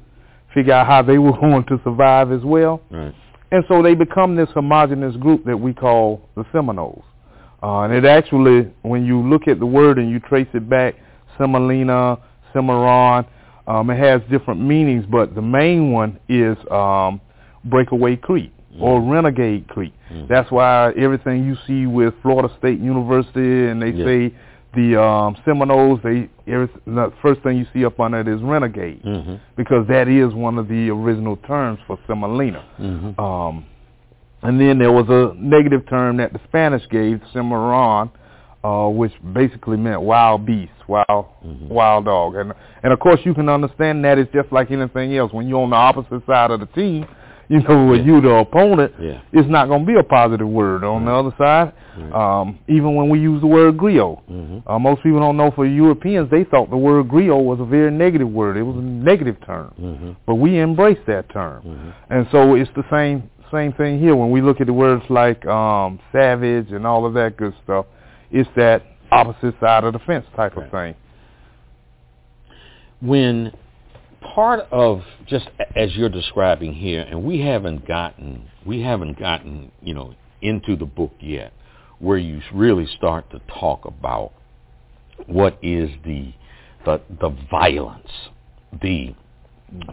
figure 0.52 0.72
out 0.74 0.86
how 0.88 1.02
they 1.02 1.18
were 1.26 1.32
going 1.38 1.62
to 1.64 1.78
survive 1.84 2.32
as 2.32 2.42
well. 2.44 2.80
Right. 2.90 3.14
And 3.52 3.64
so 3.68 3.80
they 3.82 3.94
become 3.94 4.34
this 4.34 4.50
homogenous 4.50 5.14
group 5.16 5.44
that 5.44 5.56
we 5.56 5.72
call 5.72 6.22
the 6.36 6.44
Seminoles. 6.52 7.04
Uh, 7.62 7.82
and 7.82 7.92
it 7.92 8.04
actually, 8.04 8.68
when 8.82 9.04
you 9.04 9.20
look 9.20 9.46
at 9.46 9.58
the 9.60 9.66
word 9.66 9.98
and 9.98 10.10
you 10.10 10.18
trace 10.18 10.48
it 10.54 10.68
back, 10.68 10.94
Semolina, 11.38 12.18
Cimarron, 12.52 13.24
um, 13.70 13.90
it 13.90 13.98
has 13.98 14.20
different 14.30 14.60
meanings, 14.60 15.04
but 15.10 15.34
the 15.34 15.42
main 15.42 15.92
one 15.92 16.18
is 16.28 16.56
um, 16.70 17.20
Breakaway 17.64 18.16
Creek 18.16 18.52
or 18.80 19.00
Renegade 19.00 19.68
Creek. 19.68 19.92
Mhm. 20.12 20.28
That's 20.28 20.50
why 20.50 20.92
everything 20.96 21.44
you 21.44 21.56
see 21.66 21.86
with 21.86 22.14
Florida 22.22 22.48
State 22.58 22.78
University 22.80 23.68
and 23.68 23.80
they 23.82 23.90
Yeah. 23.90 24.04
say 24.04 24.34
the 24.74 25.02
um, 25.02 25.36
Seminoles, 25.44 26.00
they 26.02 26.28
every, 26.46 26.68
the 26.86 27.12
first 27.20 27.40
thing 27.42 27.58
you 27.58 27.66
see 27.72 27.84
up 27.84 27.98
on 28.00 28.14
it 28.14 28.26
is 28.28 28.40
Renegade 28.42 29.02
Mhm. 29.02 29.38
because 29.56 29.86
that 29.88 30.06
is 30.08 30.32
one 30.34 30.56
of 30.58 30.68
the 30.68 30.88
original 30.90 31.36
terms 31.52 31.78
for 31.86 31.98
Semolina. 32.06 32.62
Mhm. 32.80 33.18
Um, 33.18 33.64
and 34.42 34.60
then 34.60 34.78
there 34.78 34.92
was 34.92 35.08
a 35.10 35.34
negative 35.36 35.84
term 35.86 36.16
that 36.18 36.32
the 36.32 36.40
Spanish 36.48 36.88
gave, 36.88 37.20
Cimarron, 37.32 38.08
uh, 38.64 38.88
which 38.88 39.12
basically 39.32 39.76
meant 39.76 40.00
wild 40.02 40.44
beast, 40.44 40.72
wild 40.86 41.26
Mhm. 41.46 41.68
wild 41.68 42.04
dog. 42.04 42.34
And 42.36 42.52
and 42.82 42.92
of 42.92 42.98
course 43.00 43.20
you 43.24 43.34
can 43.34 43.48
understand 43.48 44.04
that 44.04 44.18
it's 44.18 44.32
just 44.32 44.50
like 44.52 44.70
anything 44.70 45.16
else. 45.16 45.32
When 45.32 45.48
you're 45.48 45.62
on 45.62 45.70
the 45.70 45.76
opposite 45.76 46.24
side 46.26 46.50
of 46.50 46.60
the 46.60 46.66
team, 46.66 47.06
you 47.48 47.60
know, 47.62 47.86
when 47.86 48.00
Yeah. 48.00 48.14
you 48.14 48.20
the 48.20 48.34
opponent, 48.36 48.92
Yeah. 48.98 49.18
it's 49.32 49.48
not 49.48 49.68
going 49.68 49.80
to 49.80 49.86
be 49.86 49.98
a 49.98 50.02
positive 50.02 50.48
word. 50.48 50.84
On 50.84 51.04
the 51.04 51.10
other 51.12 51.32
side, 51.38 51.72
Right. 51.98 52.14
um, 52.14 52.58
even 52.68 52.94
when 52.94 53.08
we 53.08 53.18
use 53.18 53.40
the 53.40 53.46
word 53.46 53.76
griot, 53.76 54.18
Mhm. 54.30 54.62
uh, 54.66 54.78
most 54.78 55.02
people 55.02 55.18
don't 55.20 55.36
know 55.36 55.50
for 55.50 55.64
Europeans, 55.66 56.28
they 56.30 56.44
thought 56.44 56.70
the 56.70 56.76
word 56.76 57.08
griot 57.08 57.42
was 57.44 57.58
a 57.60 57.64
very 57.64 57.90
negative 57.90 58.32
word. 58.32 58.56
It 58.56 58.62
was 58.62 58.76
a 58.76 58.80
negative 58.82 59.40
term. 59.44 59.72
Mhm. 59.82 60.16
But 60.26 60.36
we 60.36 60.58
embrace 60.58 61.00
that 61.06 61.28
term. 61.30 61.62
Mhm. 61.66 61.92
And 62.10 62.26
so 62.30 62.54
it's 62.54 62.70
the 62.72 62.84
same 62.90 63.24
same 63.50 63.72
thing 63.72 63.98
here 63.98 64.14
when 64.14 64.30
we 64.30 64.40
look 64.40 64.60
at 64.60 64.68
the 64.68 64.72
words 64.72 65.02
like 65.10 65.44
um, 65.44 65.98
savage 66.12 66.70
and 66.70 66.86
all 66.86 67.04
of 67.04 67.14
that 67.14 67.36
good 67.36 67.52
stuff. 67.64 67.84
It's 68.30 68.48
that 68.56 68.82
opposite 69.10 69.54
side 69.60 69.84
of 69.84 69.92
the 69.92 69.98
fence 70.00 70.26
type 70.36 70.56
of 70.56 70.70
thing. 70.70 70.94
when 73.00 73.52
part 74.34 74.60
of 74.70 75.02
just 75.26 75.48
as 75.74 75.94
you're 75.96 76.08
describing 76.08 76.72
here, 76.72 77.02
and 77.02 77.24
we 77.24 77.40
haven't 77.40 77.86
gotten 77.86 78.48
we 78.64 78.82
haven't 78.82 79.18
gotten 79.18 79.72
you 79.82 79.94
know 79.94 80.14
into 80.42 80.76
the 80.76 80.86
book 80.86 81.12
yet, 81.20 81.52
where 81.98 82.18
you 82.18 82.40
really 82.52 82.86
start 82.96 83.30
to 83.30 83.40
talk 83.58 83.84
about 83.84 84.32
what 85.26 85.58
is 85.62 85.90
the 86.04 86.32
the 86.84 87.00
the 87.20 87.30
violence, 87.50 88.10
the 88.80 89.14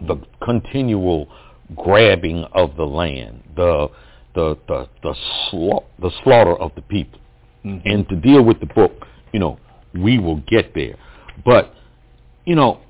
the 0.06 0.14
mm-hmm. 0.14 0.44
continual 0.44 1.28
grabbing 1.76 2.44
of 2.52 2.76
the 2.76 2.86
land, 2.86 3.42
the 3.56 3.88
the 4.34 4.56
the 4.68 4.88
the, 5.02 5.14
sla- 5.50 5.84
the 6.00 6.10
slaughter 6.22 6.56
of 6.56 6.72
the 6.76 6.82
people 6.82 7.18
Mm-hmm. 7.68 7.88
and 7.88 8.08
to 8.08 8.16
deal 8.16 8.42
with 8.42 8.60
the 8.60 8.66
book, 8.66 8.92
you 9.32 9.40
know, 9.40 9.58
we 9.94 10.18
will 10.18 10.42
get 10.48 10.74
there. 10.74 10.96
But, 11.44 11.74
you 12.44 12.54
know, 12.54 12.80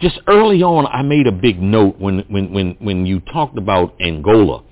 just 0.00 0.20
early 0.26 0.62
on, 0.62 0.86
I 0.86 1.02
made 1.02 1.26
a 1.26 1.32
big 1.32 1.60
note 1.60 1.98
when, 1.98 2.20
when, 2.28 2.52
when, 2.52 2.76
when 2.80 3.06
you 3.06 3.20
talked 3.20 3.58
about 3.58 3.94
Angola 4.00 4.62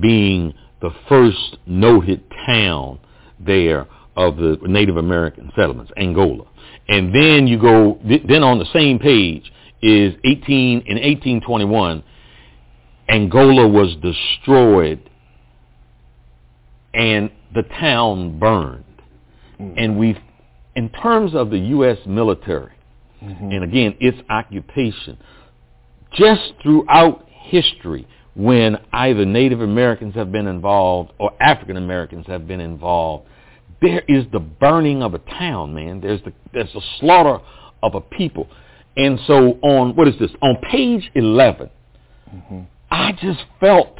being 0.00 0.54
the 0.80 0.90
first 1.08 1.58
noted 1.66 2.22
town 2.46 2.98
there 3.38 3.86
of 4.16 4.36
the 4.36 4.58
Native 4.62 4.96
American 4.96 5.52
settlements, 5.56 5.92
Angola. 5.96 6.44
And 6.88 7.14
then 7.14 7.46
you 7.46 7.60
go, 7.60 7.98
then 8.04 8.42
on 8.42 8.58
the 8.58 8.66
same 8.72 8.98
page 8.98 9.52
is 9.82 10.14
18, 10.24 10.82
in 10.86 10.96
1821, 10.96 12.02
Angola 13.08 13.68
was 13.68 13.94
destroyed 14.02 15.10
and 16.94 17.30
the 17.54 17.62
town 17.62 18.38
burned. 18.38 18.84
Mm-hmm. 19.60 19.78
And 19.78 19.98
we've, 19.98 20.18
in 20.74 20.88
terms 20.90 21.34
of 21.34 21.50
the 21.50 21.58
U.S. 21.58 21.98
military, 22.06 22.72
mm-hmm. 23.22 23.50
and 23.50 23.64
again, 23.64 23.96
its 24.00 24.18
occupation, 24.28 25.18
just 26.12 26.52
throughout 26.62 27.26
history, 27.28 28.06
when 28.34 28.76
either 28.92 29.24
Native 29.24 29.62
Americans 29.62 30.14
have 30.14 30.30
been 30.30 30.46
involved 30.46 31.12
or 31.18 31.32
African 31.40 31.76
Americans 31.76 32.26
have 32.26 32.46
been 32.46 32.60
involved, 32.60 33.26
there 33.80 34.02
is 34.08 34.24
the 34.32 34.40
burning 34.40 35.02
of 35.02 35.14
a 35.14 35.18
town, 35.18 35.74
man. 35.74 36.00
There's 36.00 36.22
the 36.22 36.32
there's 36.52 36.72
the 36.72 36.82
slaughter 37.00 37.42
of 37.82 37.94
a 37.94 38.00
people. 38.00 38.48
And 38.96 39.18
so 39.26 39.58
on 39.62 39.96
what 39.96 40.08
is 40.08 40.18
this? 40.18 40.30
On 40.42 40.56
page 40.70 41.10
11, 41.14 41.70
mm-hmm. 42.34 42.60
I 42.90 43.12
just 43.12 43.40
felt 43.60 43.98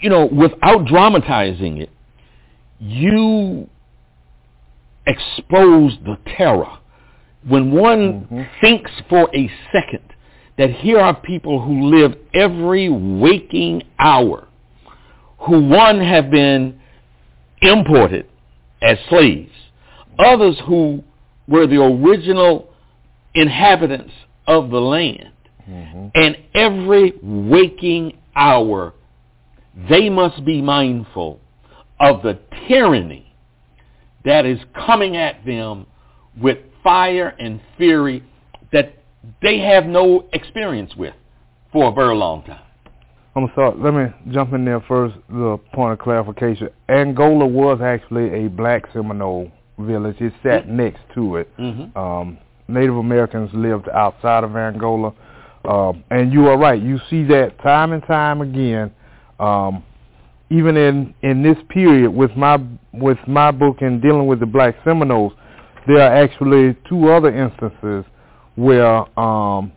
you 0.00 0.10
know, 0.10 0.26
without 0.26 0.86
dramatizing 0.86 1.78
it, 1.78 1.90
you 2.78 3.68
expose 5.06 5.96
the 6.04 6.18
terror. 6.36 6.78
When 7.46 7.70
one 7.70 8.26
mm-hmm. 8.30 8.42
thinks 8.60 8.90
for 9.08 9.30
a 9.34 9.50
second 9.72 10.02
that 10.58 10.70
here 10.70 10.98
are 10.98 11.14
people 11.14 11.62
who 11.62 11.90
live 11.90 12.16
every 12.34 12.88
waking 12.88 13.82
hour, 13.98 14.48
who 15.40 15.64
one 15.64 16.00
have 16.00 16.30
been 16.30 16.80
imported 17.62 18.26
as 18.82 18.98
slaves, 19.08 19.52
others 20.18 20.56
who 20.66 21.02
were 21.46 21.66
the 21.66 21.80
original 21.80 22.68
inhabitants 23.34 24.12
of 24.46 24.70
the 24.70 24.80
land, 24.80 25.30
mm-hmm. 25.68 26.08
and 26.14 26.36
every 26.54 27.12
waking 27.22 28.18
hour 28.34 28.92
they 29.88 30.08
must 30.08 30.44
be 30.44 30.62
mindful 30.62 31.38
of 32.00 32.22
the 32.22 32.38
tyranny 32.68 33.32
that 34.24 34.44
is 34.44 34.58
coming 34.74 35.16
at 35.16 35.44
them 35.46 35.86
with 36.40 36.58
fire 36.82 37.34
and 37.38 37.60
fury 37.76 38.22
that 38.72 38.94
they 39.42 39.58
have 39.58 39.86
no 39.86 40.26
experience 40.32 40.94
with 40.96 41.14
for 41.72 41.88
a 41.88 41.92
very 41.92 42.14
long 42.14 42.42
time. 42.44 42.60
I'm 43.34 43.50
sorry. 43.54 43.76
Let 43.78 43.92
me 43.92 44.32
jump 44.32 44.54
in 44.54 44.64
there 44.64 44.80
first. 44.88 45.14
The 45.28 45.58
point 45.74 45.92
of 45.92 45.98
clarification: 45.98 46.70
Angola 46.88 47.46
was 47.46 47.80
actually 47.82 48.46
a 48.46 48.48
black 48.48 48.84
Seminole 48.92 49.50
village. 49.78 50.16
It 50.20 50.32
sat 50.42 50.68
next 50.68 51.02
to 51.14 51.36
it. 51.36 51.56
Mhm. 51.58 51.94
Um, 51.96 52.38
Native 52.68 52.96
Americans 52.96 53.52
lived 53.52 53.88
outside 53.90 54.42
of 54.42 54.56
Angola, 54.56 55.12
um, 55.66 56.02
and 56.10 56.32
you 56.32 56.48
are 56.48 56.56
right. 56.56 56.80
You 56.80 56.98
see 57.10 57.24
that 57.24 57.58
time 57.58 57.92
and 57.92 58.02
time 58.04 58.40
again. 58.40 58.90
Um, 59.38 59.82
even 60.50 60.76
in 60.76 61.14
in 61.22 61.42
this 61.42 61.56
period 61.68 62.10
with 62.10 62.34
my 62.36 62.58
with 62.92 63.18
my 63.26 63.50
book 63.50 63.78
and 63.80 64.00
dealing 64.00 64.26
with 64.26 64.40
the 64.40 64.46
black 64.46 64.76
Seminoles, 64.84 65.32
there 65.86 66.00
are 66.00 66.14
actually 66.14 66.76
two 66.88 67.10
other 67.10 67.34
instances 67.34 68.04
where 68.54 69.18
um, 69.18 69.72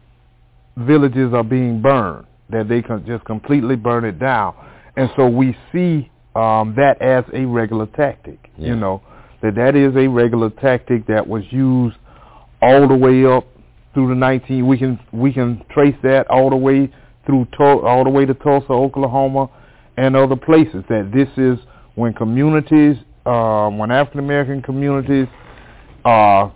villages 0.78 1.34
are 1.34 1.44
being 1.44 1.82
burned 1.82 2.26
that 2.50 2.68
they 2.68 2.82
can 2.82 3.06
just 3.06 3.26
completely 3.26 3.76
burn 3.76 4.06
it 4.06 4.20
down, 4.20 4.56
and 4.96 5.10
so 5.16 5.28
we 5.28 5.56
see 5.72 6.10
um, 6.36 6.76
that 6.76 7.02
as 7.02 7.24
a 7.34 7.46
regular 7.46 7.88
tactic. 7.88 8.40
Yeah. 8.58 8.70
You 8.70 8.76
know 8.76 9.02
that 9.42 9.56
that 9.56 9.76
is 9.76 9.96
a 9.96 10.08
regular 10.08 10.50
tactic 10.50 11.08
that 11.08 11.26
was 11.28 11.44
used 11.52 11.96
all 12.62 12.88
the 12.88 12.96
way 12.96 13.26
up 13.26 13.46
through 13.94 14.10
the 14.10 14.16
19. 14.16 14.68
We 14.68 14.78
can 14.78 15.00
we 15.12 15.34
can 15.34 15.64
trace 15.72 15.96
that 16.04 16.30
all 16.30 16.50
the 16.50 16.56
way 16.56 16.92
through 17.26 17.48
all 17.60 18.04
the 18.04 18.10
way 18.10 18.26
to 18.26 18.34
Tulsa, 18.34 18.72
Oklahoma, 18.72 19.50
and 20.00 20.16
other 20.16 20.36
places. 20.36 20.84
That 20.90 21.12
this 21.14 21.30
is 21.38 21.58
when 21.96 22.14
communities, 22.14 22.96
um, 23.26 23.78
when 23.78 23.92
African 23.92 24.20
American 24.20 24.62
communities 24.62 25.28
are 26.06 26.54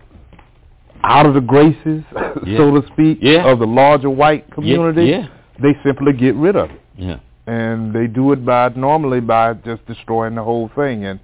out 1.04 1.26
of 1.26 1.34
the 1.34 1.42
graces, 1.42 2.04
Yeah. 2.46 2.58
so 2.58 2.80
to 2.80 2.88
speak, 2.94 3.20
Yeah. 3.22 3.52
of 3.52 3.60
the 3.60 3.68
larger 3.68 4.10
white 4.10 4.50
community, 4.52 5.06
yeah. 5.06 5.28
they 5.62 5.74
simply 5.84 6.14
get 6.14 6.36
rid 6.36 6.56
of 6.56 6.70
it. 6.72 6.80
Yeah. 6.96 7.18
and 7.48 7.92
they 7.94 8.08
do 8.08 8.32
it 8.32 8.46
by 8.46 8.70
normally 8.70 9.20
by 9.20 9.54
just 9.54 9.86
destroying 9.86 10.36
the 10.36 10.44
whole 10.44 10.70
thing. 10.76 11.06
And 11.06 11.20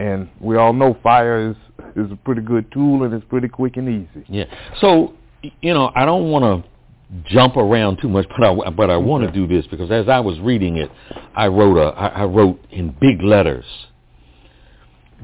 and 0.00 0.28
we 0.40 0.56
all 0.56 0.72
know 0.72 0.96
fire 1.02 1.50
is 1.50 1.56
is 1.94 2.10
a 2.10 2.16
pretty 2.16 2.40
good 2.40 2.70
tool 2.72 3.04
and 3.04 3.12
it's 3.14 3.24
pretty 3.28 3.48
quick 3.48 3.76
and 3.76 3.88
easy. 3.88 4.24
Yeah. 4.28 4.46
So 4.80 5.12
you 5.62 5.72
know, 5.74 5.92
I 5.94 6.04
don't 6.06 6.30
want 6.30 6.44
to 6.44 6.69
jump 7.24 7.56
around 7.56 7.98
too 8.00 8.08
much, 8.08 8.26
but 8.28 8.46
I 8.46 8.70
but 8.70 8.90
I 8.90 8.96
want 8.96 9.24
to 9.24 9.32
do 9.32 9.46
this 9.46 9.66
because 9.66 9.90
as 9.90 10.08
I 10.08 10.20
was 10.20 10.38
reading 10.40 10.76
it, 10.76 10.90
I 11.34 11.48
wrote 11.48 11.76
a 11.76 11.96
I, 11.96 12.06
I 12.08 12.24
wrote 12.24 12.64
in 12.70 12.94
big 13.00 13.22
letters 13.22 13.64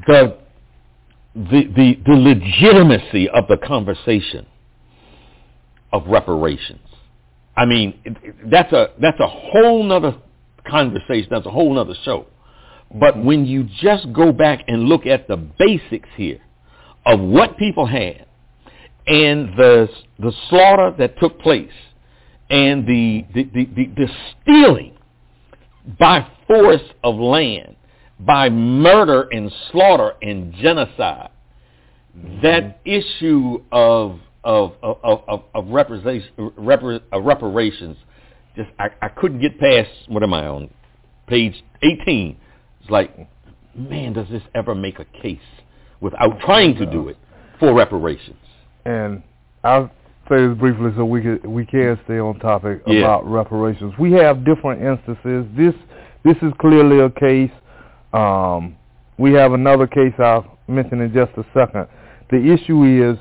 the 0.06 0.38
the 1.34 1.64
the 1.76 2.00
the 2.04 2.14
legitimacy 2.14 3.28
of 3.28 3.46
the 3.48 3.56
conversation 3.58 4.46
of 5.92 6.06
reparations. 6.06 6.80
I 7.56 7.64
mean, 7.64 8.16
that's 8.46 8.72
a 8.72 8.90
that's 9.00 9.20
a 9.20 9.28
whole 9.28 9.82
nother 9.82 10.16
conversation. 10.68 11.28
That's 11.30 11.46
a 11.46 11.50
whole 11.50 11.72
nother 11.74 11.94
show. 12.04 12.26
But 12.94 13.22
when 13.22 13.46
you 13.46 13.64
just 13.80 14.12
go 14.12 14.32
back 14.32 14.64
and 14.68 14.84
look 14.84 15.06
at 15.06 15.26
the 15.28 15.36
basics 15.36 16.08
here 16.16 16.40
of 17.04 17.20
what 17.20 17.56
people 17.56 17.86
had 17.86 18.25
and 19.06 19.56
the 19.56 19.88
the 20.18 20.32
slaughter 20.48 20.94
that 20.98 21.18
took 21.18 21.38
place 21.40 21.70
and 22.50 22.86
the 22.86 23.24
the, 23.34 23.44
the, 23.44 23.86
the, 23.96 24.08
stealing 24.42 24.96
by 25.98 26.26
force 26.46 26.82
of 27.04 27.16
land, 27.16 27.76
by 28.20 28.48
murder 28.48 29.28
and 29.30 29.52
slaughter 29.70 30.14
and 30.22 30.52
genocide, 30.54 31.30
mm-hmm. 32.16 32.42
that 32.42 32.80
issue 32.84 33.62
of 33.72 34.18
of 34.44 34.74
of 34.82 35.22
of, 35.28 35.42
of 35.54 35.66
reparations, 35.68 36.24
reparations 37.18 37.96
just 38.56 38.70
I, 38.78 38.88
I 39.02 39.08
couldn't 39.08 39.40
get 39.40 39.58
past 39.58 39.90
what 40.08 40.22
am 40.22 40.32
I 40.32 40.46
on 40.46 40.70
page 41.26 41.62
18 41.82 42.36
it's 42.80 42.90
like 42.90 43.28
man 43.74 44.12
does 44.14 44.28
this 44.30 44.42
ever 44.54 44.74
make 44.74 44.98
a 44.98 45.04
case 45.04 45.38
without 46.00 46.40
trying 46.40 46.76
to 46.76 46.86
do 46.86 47.08
it 47.08 47.18
for 47.58 47.74
reparations 47.74 48.38
and 48.86 49.22
I'll 49.64 49.90
say 50.28 50.46
this 50.46 50.58
briefly 50.58 50.90
so 50.96 51.04
we 51.04 51.22
can 51.22 51.40
we 51.52 51.66
can 51.66 51.98
stay 52.04 52.18
on 52.18 52.38
topic 52.38 52.82
yeah. 52.86 53.00
about 53.00 53.26
reparations 53.26 53.92
we 53.98 54.12
have 54.12 54.44
different 54.44 54.82
instances 54.82 55.46
this 55.56 55.74
this 56.24 56.36
is 56.42 56.52
clearly 56.60 57.00
a 57.00 57.10
case 57.10 57.50
um, 58.12 58.76
we 59.18 59.32
have 59.34 59.52
another 59.52 59.86
case 59.86 60.12
I'll 60.18 60.58
mention 60.68 61.00
in 61.00 61.12
just 61.12 61.32
a 61.36 61.44
second 61.54 61.86
the 62.30 62.52
issue 62.52 62.82
is 62.84 63.18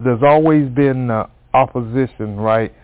there's 0.00 0.22
always 0.22 0.68
been 0.70 1.10
uh, 1.10 1.26
opposition, 1.54 2.36
right? 2.36 2.74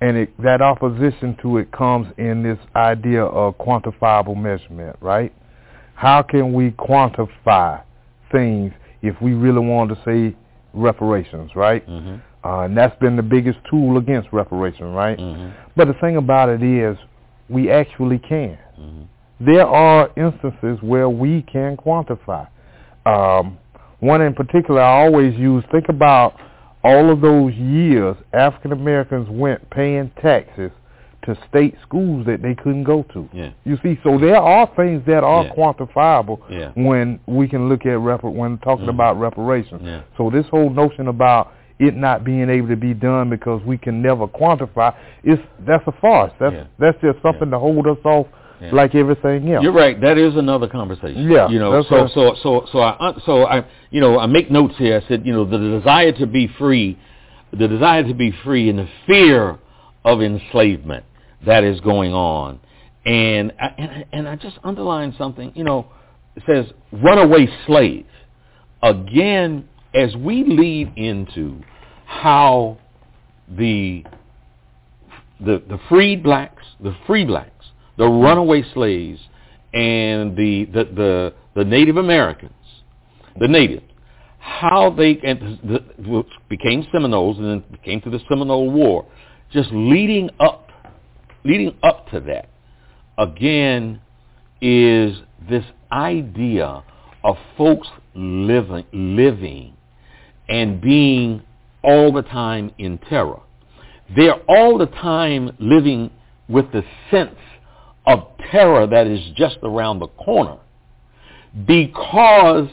And 0.00 0.16
it, 0.16 0.42
that 0.42 0.62
opposition 0.62 1.36
to 1.42 1.58
it 1.58 1.70
comes 1.72 2.08
in 2.18 2.42
this 2.42 2.58
idea 2.74 3.24
of 3.24 3.56
quantifiable 3.58 4.36
measurement, 4.36 4.96
right? 5.00 5.32
How 5.94 6.22
can 6.22 6.52
we 6.52 6.70
quantify 6.72 7.82
things 8.32 8.72
if 9.02 9.20
we 9.20 9.32
really 9.32 9.60
want 9.60 9.90
to 9.90 9.96
say 10.04 10.36
reparations, 10.72 11.50
right? 11.54 11.86
Mm-hmm. 11.86 12.16
Uh, 12.46 12.64
and 12.64 12.76
that's 12.76 12.98
been 13.00 13.16
the 13.16 13.22
biggest 13.22 13.58
tool 13.70 13.98
against 13.98 14.28
reparation, 14.32 14.92
right? 14.92 15.18
Mm-hmm. 15.18 15.50
But 15.76 15.88
the 15.88 15.94
thing 15.94 16.16
about 16.16 16.48
it 16.48 16.62
is, 16.62 16.96
we 17.48 17.70
actually 17.70 18.18
can. 18.18 18.58
Mm-hmm. 18.78 19.02
There 19.44 19.66
are 19.66 20.10
instances 20.16 20.78
where 20.82 21.08
we 21.08 21.42
can 21.42 21.76
quantify. 21.76 22.48
Um, 23.06 23.58
one 24.00 24.22
in 24.22 24.34
particular 24.34 24.80
I 24.80 25.04
always 25.04 25.34
use, 25.38 25.64
think 25.72 25.86
about 25.88 26.34
all 26.82 27.10
of 27.10 27.20
those 27.20 27.52
years, 27.54 28.16
African 28.32 28.72
Americans 28.72 29.28
went 29.30 29.68
paying 29.70 30.10
taxes 30.22 30.70
to 31.22 31.36
state 31.48 31.74
schools 31.82 32.24
that 32.26 32.42
they 32.42 32.54
couldn't 32.54 32.84
go 32.84 33.02
to. 33.12 33.28
Yeah. 33.32 33.50
You 33.64 33.78
see, 33.82 33.98
so 34.02 34.18
there 34.18 34.36
are 34.36 34.70
things 34.74 35.02
that 35.06 35.22
are 35.22 35.44
yeah. 35.44 35.54
quantifiable 35.54 36.40
yeah. 36.48 36.72
when 36.74 37.20
we 37.26 37.46
can 37.48 37.68
look 37.68 37.84
at 37.84 37.98
rep- 37.98 38.24
when 38.24 38.58
talking 38.58 38.86
mm. 38.86 38.90
about 38.90 39.18
reparations. 39.18 39.82
Yeah. 39.84 40.02
So 40.16 40.30
this 40.30 40.46
whole 40.50 40.70
notion 40.70 41.08
about 41.08 41.52
it 41.78 41.96
not 41.96 42.24
being 42.24 42.48
able 42.48 42.68
to 42.68 42.76
be 42.76 42.94
done 42.94 43.30
because 43.30 43.62
we 43.64 43.78
can 43.78 44.02
never 44.02 44.26
quantify 44.26 44.94
is 45.24 45.38
that's 45.66 45.84
a 45.86 45.92
farce. 46.00 46.32
That's 46.40 46.54
yeah. 46.54 46.66
that's 46.78 46.98
just 47.02 47.20
something 47.22 47.50
to 47.50 47.58
hold 47.58 47.86
us 47.86 47.98
off 48.04 48.26
yeah. 48.60 48.70
like 48.72 48.94
everything 48.94 49.50
else. 49.50 49.62
You're 49.62 49.72
right. 49.72 50.00
That 50.00 50.18
is 50.18 50.36
another 50.36 50.68
conversation. 50.68 51.30
Yeah. 51.30 51.48
You 51.48 51.58
know, 51.58 51.82
so 51.82 52.08
so 52.14 52.34
so 52.42 52.66
so 52.72 52.80
I 52.80 53.14
so 53.26 53.46
I 53.46 53.66
you 53.90 54.00
know 54.00 54.18
I 54.18 54.26
make 54.26 54.50
notes 54.50 54.74
here. 54.78 55.02
I 55.04 55.08
said 55.08 55.26
you 55.26 55.32
know 55.32 55.44
the 55.44 55.58
desire 55.80 56.12
to 56.12 56.26
be 56.26 56.48
free, 56.58 56.98
the 57.52 57.68
desire 57.68 58.04
to 58.04 58.14
be 58.14 58.32
free, 58.44 58.70
and 58.70 58.78
the 58.78 58.88
fear 59.06 59.58
of 60.04 60.22
enslavement 60.22 61.04
that 61.46 61.64
is 61.64 61.80
going 61.80 62.12
on, 62.12 62.60
and 63.04 63.52
I, 63.60 63.74
and 63.78 64.04
and 64.12 64.28
I 64.28 64.36
just 64.36 64.58
underline 64.64 65.14
something. 65.18 65.52
You 65.54 65.64
know, 65.64 65.90
it 66.36 66.42
says 66.46 66.66
runaway 66.92 67.48
slave. 67.66 68.06
Again, 68.82 69.68
as 69.94 70.14
we 70.16 70.44
lead 70.44 70.92
into 70.96 71.60
how 72.06 72.78
the 73.48 74.04
the 75.40 75.62
the 75.68 75.78
freed 75.88 76.22
blacks, 76.22 76.64
the 76.80 76.94
free 77.06 77.24
blacks 77.24 77.60
the 78.00 78.08
runaway 78.08 78.64
slaves 78.72 79.20
and 79.74 80.34
the, 80.34 80.64
the, 80.72 80.84
the, 80.84 81.34
the 81.54 81.64
Native 81.64 81.98
Americans, 81.98 82.54
the 83.38 83.46
natives, 83.46 83.84
how 84.38 84.88
they 84.88 85.16
the, 85.16 86.24
became 86.48 86.86
Seminoles 86.90 87.36
and 87.36 87.46
then 87.46 87.78
came 87.84 88.00
to 88.00 88.08
the 88.08 88.18
Seminole 88.26 88.70
War, 88.70 89.04
just 89.52 89.68
leading 89.72 90.30
up, 90.40 90.69
leading 91.44 91.76
up 91.82 92.08
to 92.10 92.20
that, 92.20 92.48
again, 93.18 94.00
is 94.60 95.16
this 95.48 95.64
idea 95.90 96.82
of 97.24 97.36
folks 97.56 97.88
living, 98.14 98.84
living 98.92 99.76
and 100.48 100.80
being 100.80 101.42
all 101.82 102.12
the 102.12 102.22
time 102.22 102.70
in 102.78 102.98
terror. 102.98 103.40
They're 104.14 104.42
all 104.48 104.78
the 104.78 104.86
time 104.86 105.56
living 105.58 106.10
with 106.48 106.72
the 106.72 106.82
sense 107.10 107.38
of 108.06 108.26
terror 108.50 108.86
that 108.86 109.06
is 109.06 109.20
just 109.36 109.58
around 109.62 110.00
the 110.00 110.08
corner 110.08 110.58
because 111.66 112.68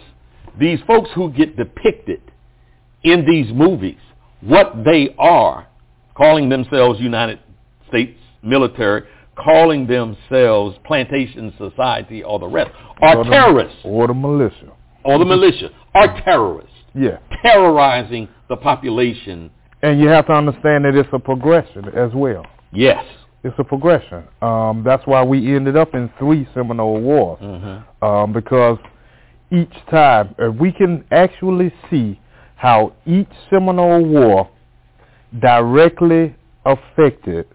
these 0.60 0.80
folks 0.88 1.10
who 1.14 1.32
get 1.32 1.56
depicted 1.56 2.22
in 3.04 3.26
these 3.26 3.54
movies, 3.54 4.00
what 4.42 4.84
they 4.84 5.14
are, 5.18 5.68
calling 6.16 6.50
themselves 6.50 7.00
United 7.00 7.40
States 7.88 8.20
military, 8.48 9.04
calling 9.36 9.86
themselves 9.88 10.78
plantation 10.86 11.54
society 11.58 12.24
or 12.24 12.40
the 12.40 12.48
rest, 12.48 12.72
are 13.02 13.18
or 13.18 13.24
the, 13.24 13.30
terrorists. 13.30 13.80
Or 13.84 14.08
the 14.08 14.14
militia. 14.14 14.72
Or 15.04 15.20
the 15.20 15.26
militia 15.26 15.70
are 15.94 16.22
terrorists. 16.24 16.72
Yeah. 16.94 17.20
Terrorizing 17.42 18.28
the 18.50 18.58
population. 18.58 19.52
And 19.84 20.00
you 20.00 20.08
have 20.08 20.26
to 20.28 20.34
understand 20.34 20.86
that 20.86 20.96
it's 20.96 21.10
a 21.14 21.20
progression 21.20 21.90
as 21.90 22.12
well. 22.14 22.46
Yes 22.74 23.06
it's 23.44 23.56
a 23.60 23.64
progression. 23.64 24.24
Um, 24.42 24.84
that's 24.86 25.06
why 25.06 25.24
we 25.24 25.56
ended 25.56 25.78
up 25.78 25.94
in 25.94 26.10
three 26.20 26.48
Seminole 26.54 27.02
Wars 27.02 27.40
mm-hmm. 27.42 28.06
um, 28.06 28.34
because 28.34 28.78
each 29.52 29.74
time 29.90 30.36
if 30.38 30.56
we 30.56 30.72
can 30.72 31.06
actually 31.12 31.74
see 31.90 32.20
how 32.56 32.94
each 33.06 33.30
Seminole 33.50 34.04
War 34.04 34.50
directly 35.40 36.36
affected 36.66 37.48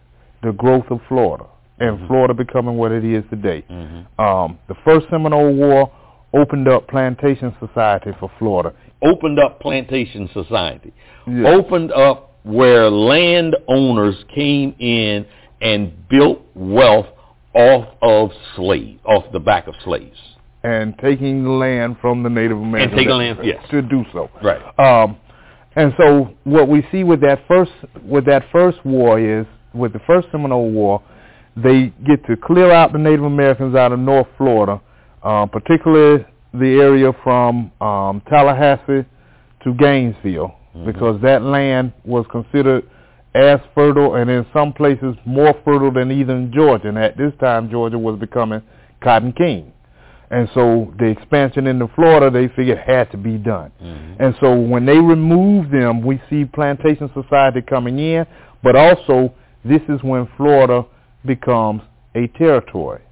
the 0.42 0.52
growth 0.52 0.86
of 0.90 1.00
Florida 1.08 1.46
and 1.78 1.98
mm-hmm. 1.98 2.06
Florida 2.06 2.34
becoming 2.34 2.76
what 2.76 2.92
it 2.92 3.04
is 3.04 3.24
today. 3.30 3.64
Mm-hmm. 3.70 4.20
Um, 4.20 4.58
the 4.68 4.74
first 4.84 5.06
Seminole 5.10 5.54
War 5.54 5.92
opened 6.34 6.68
up 6.68 6.88
plantation 6.88 7.54
society 7.60 8.10
for 8.18 8.30
Florida. 8.38 8.74
Opened 9.02 9.38
up 9.38 9.60
plantation 9.60 10.28
society. 10.32 10.92
Yes. 11.26 11.46
Opened 11.46 11.92
up 11.92 12.36
where 12.44 12.90
landowners 12.90 14.16
came 14.34 14.74
in 14.78 15.26
and 15.60 16.08
built 16.08 16.42
wealth 16.54 17.06
off 17.54 17.88
of 18.00 18.30
slaves, 18.56 19.00
off 19.04 19.24
the 19.32 19.40
back 19.40 19.66
of 19.66 19.74
slaves. 19.84 20.18
And 20.64 20.96
taking 20.98 21.42
the 21.42 21.50
land 21.50 21.96
from 22.00 22.22
the 22.22 22.30
Native 22.30 22.58
Americans. 22.58 22.92
And 22.92 22.98
taking 22.98 23.16
land, 23.16 23.38
yes. 23.42 23.64
To 23.70 23.82
do 23.82 24.04
so. 24.12 24.30
Right. 24.42 24.62
Um, 24.78 25.16
and 25.74 25.92
so 25.98 26.34
what 26.44 26.68
we 26.68 26.86
see 26.92 27.02
with 27.02 27.20
that 27.22 27.40
first 27.48 27.72
with 28.04 28.26
that 28.26 28.44
first 28.52 28.84
war 28.84 29.18
is 29.18 29.46
with 29.74 29.92
the 29.92 30.00
first 30.06 30.28
Seminole 30.30 30.70
War, 30.70 31.02
they 31.56 31.92
get 32.06 32.24
to 32.26 32.36
clear 32.36 32.70
out 32.72 32.92
the 32.92 32.98
Native 32.98 33.24
Americans 33.24 33.74
out 33.74 33.92
of 33.92 33.98
North 33.98 34.26
Florida, 34.38 34.80
uh, 35.22 35.46
particularly 35.46 36.24
the 36.54 36.80
area 36.80 37.12
from 37.22 37.70
um, 37.80 38.22
Tallahassee 38.28 39.06
to 39.64 39.74
Gainesville, 39.74 40.54
mm-hmm. 40.74 40.86
because 40.86 41.20
that 41.22 41.42
land 41.42 41.92
was 42.04 42.26
considered 42.30 42.88
as 43.34 43.60
fertile 43.74 44.16
and 44.16 44.30
in 44.30 44.44
some 44.52 44.72
places 44.72 45.14
more 45.24 45.54
fertile 45.64 45.92
than 45.92 46.10
even 46.10 46.52
Georgia. 46.54 46.88
And 46.88 46.98
at 46.98 47.16
this 47.16 47.32
time, 47.40 47.70
Georgia 47.70 47.98
was 47.98 48.18
becoming 48.18 48.62
cotton 49.02 49.32
king. 49.32 49.72
And 50.30 50.48
so 50.54 50.92
the 50.98 51.06
expansion 51.06 51.66
into 51.66 51.88
Florida, 51.94 52.30
they 52.30 52.52
figured 52.54 52.78
had 52.78 53.10
to 53.10 53.18
be 53.18 53.36
done. 53.36 53.70
Mm-hmm. 53.82 54.22
And 54.22 54.34
so 54.40 54.58
when 54.58 54.86
they 54.86 54.98
remove 54.98 55.70
them, 55.70 56.02
we 56.02 56.20
see 56.30 56.46
plantation 56.46 57.10
society 57.12 57.60
coming 57.60 57.98
in, 57.98 58.26
but 58.62 58.74
also 58.74 59.34
this 59.64 59.82
is 59.88 60.02
when 60.02 60.28
Florida 60.36 60.84
becomes 61.24 61.82
a 62.14 62.26
territory. 62.38 63.02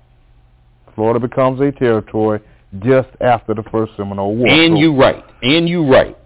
Florida 0.95 1.21
becomes 1.21 1.61
a 1.61 1.73
territory 1.73 2.41
just 2.81 3.09
after 3.21 3.55
the 3.55 3.63
first 3.71 3.93
Seminole 3.97 4.37
War. 4.37 4.49
And 4.49 4.75
so, 4.75 4.81
you 4.81 4.97
right. 5.01 5.25
And 5.43 5.69
you 5.69 5.91
right. 5.91 6.17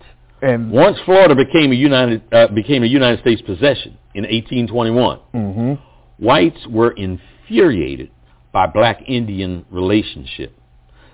And 0.42 0.70
once 0.70 0.98
Florida 1.04 1.34
became 1.34 1.72
a 1.72 1.74
United 1.74 2.22
uh, 2.32 2.48
became 2.48 2.82
a 2.82 2.86
United 2.86 3.20
States 3.20 3.40
possession 3.42 3.96
in 4.14 4.24
1821, 4.24 5.18
mm-hmm. 5.34 6.24
whites 6.24 6.66
were 6.68 6.92
infuriated 6.92 8.10
by 8.52 8.66
black 8.66 9.02
Indian 9.08 9.64
relationship. 9.70 10.54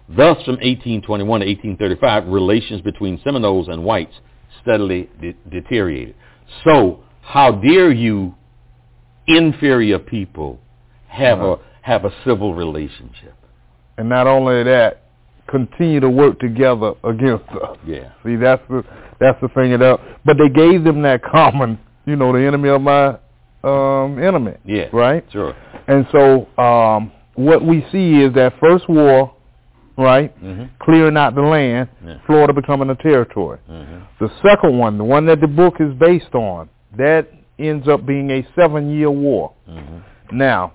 Thus, 0.09 0.37
from 0.45 0.57
1821 0.57 1.41
to 1.41 1.47
1835, 1.47 2.27
relations 2.27 2.81
between 2.81 3.21
Seminoles 3.23 3.69
and 3.69 3.85
whites 3.85 4.15
steadily 4.63 5.09
de- 5.21 5.37
deteriorated. 5.49 6.17
So, 6.65 7.05
how 7.23 7.53
dare 7.53 7.93
you, 7.93 8.35
inferior 9.37 9.99
people, 9.99 10.61
have 11.09 11.39
uh-huh. 11.39 11.57
a 11.57 11.87
have 11.87 12.05
a 12.05 12.11
civil 12.25 12.55
relationship? 12.55 13.35
And 13.97 14.09
not 14.09 14.27
only 14.27 14.63
that, 14.65 15.03
continue 15.49 16.01
to 16.01 16.09
work 16.09 16.39
together 16.39 16.93
against 17.05 17.49
us. 17.51 17.77
Yeah. 17.87 18.13
See, 18.25 18.37
that's 18.37 18.63
the 18.69 18.83
that's 19.19 19.41
the 19.41 19.49
thing 19.49 19.73
it 19.73 19.83
up. 19.83 20.01
But 20.25 20.37
they 20.39 20.49
gave 20.49 20.85
them 20.85 21.03
that 21.03 21.23
common, 21.23 21.79
you 22.07 22.17
know, 22.17 22.33
the 22.33 22.47
enemy 22.47 22.69
of 22.69 22.81
my 22.81 23.19
um 23.63 24.23
enemy. 24.23 24.55
Yeah. 24.65 24.89
Right. 24.93 25.25
Sure. 25.33 25.55
And 25.87 26.07
so 26.13 26.47
um 26.63 27.13
what 27.35 27.65
we 27.65 27.87
see 27.93 28.23
is 28.23 28.35
that 28.35 28.55
first 28.61 28.89
war 28.89 29.35
right? 30.01 30.35
Mm-hmm. 30.43 30.65
Clearing 30.83 31.17
out 31.17 31.35
the 31.35 31.43
land, 31.43 31.89
yeah. 32.05 32.19
Florida 32.27 32.53
becoming 32.53 32.89
a 32.91 32.95
territory. 32.95 33.59
Mm-hmm. 33.69 34.25
The 34.25 34.31
second 34.43 34.79
one, 34.79 34.97
the 34.99 35.05
one 35.05 35.27
that 35.27 35.41
the 35.41 35.47
book 35.47 35.75
is 35.79 35.93
based 35.99 36.35
on, 36.35 36.71
that 36.97 37.29
ends 37.61 37.89
up 37.89 38.07
being 38.07 38.31
a 38.31 38.47
seven-year 38.57 39.11
war. 39.11 39.53
Mm-hmm. 39.69 40.37
Now, 40.37 40.73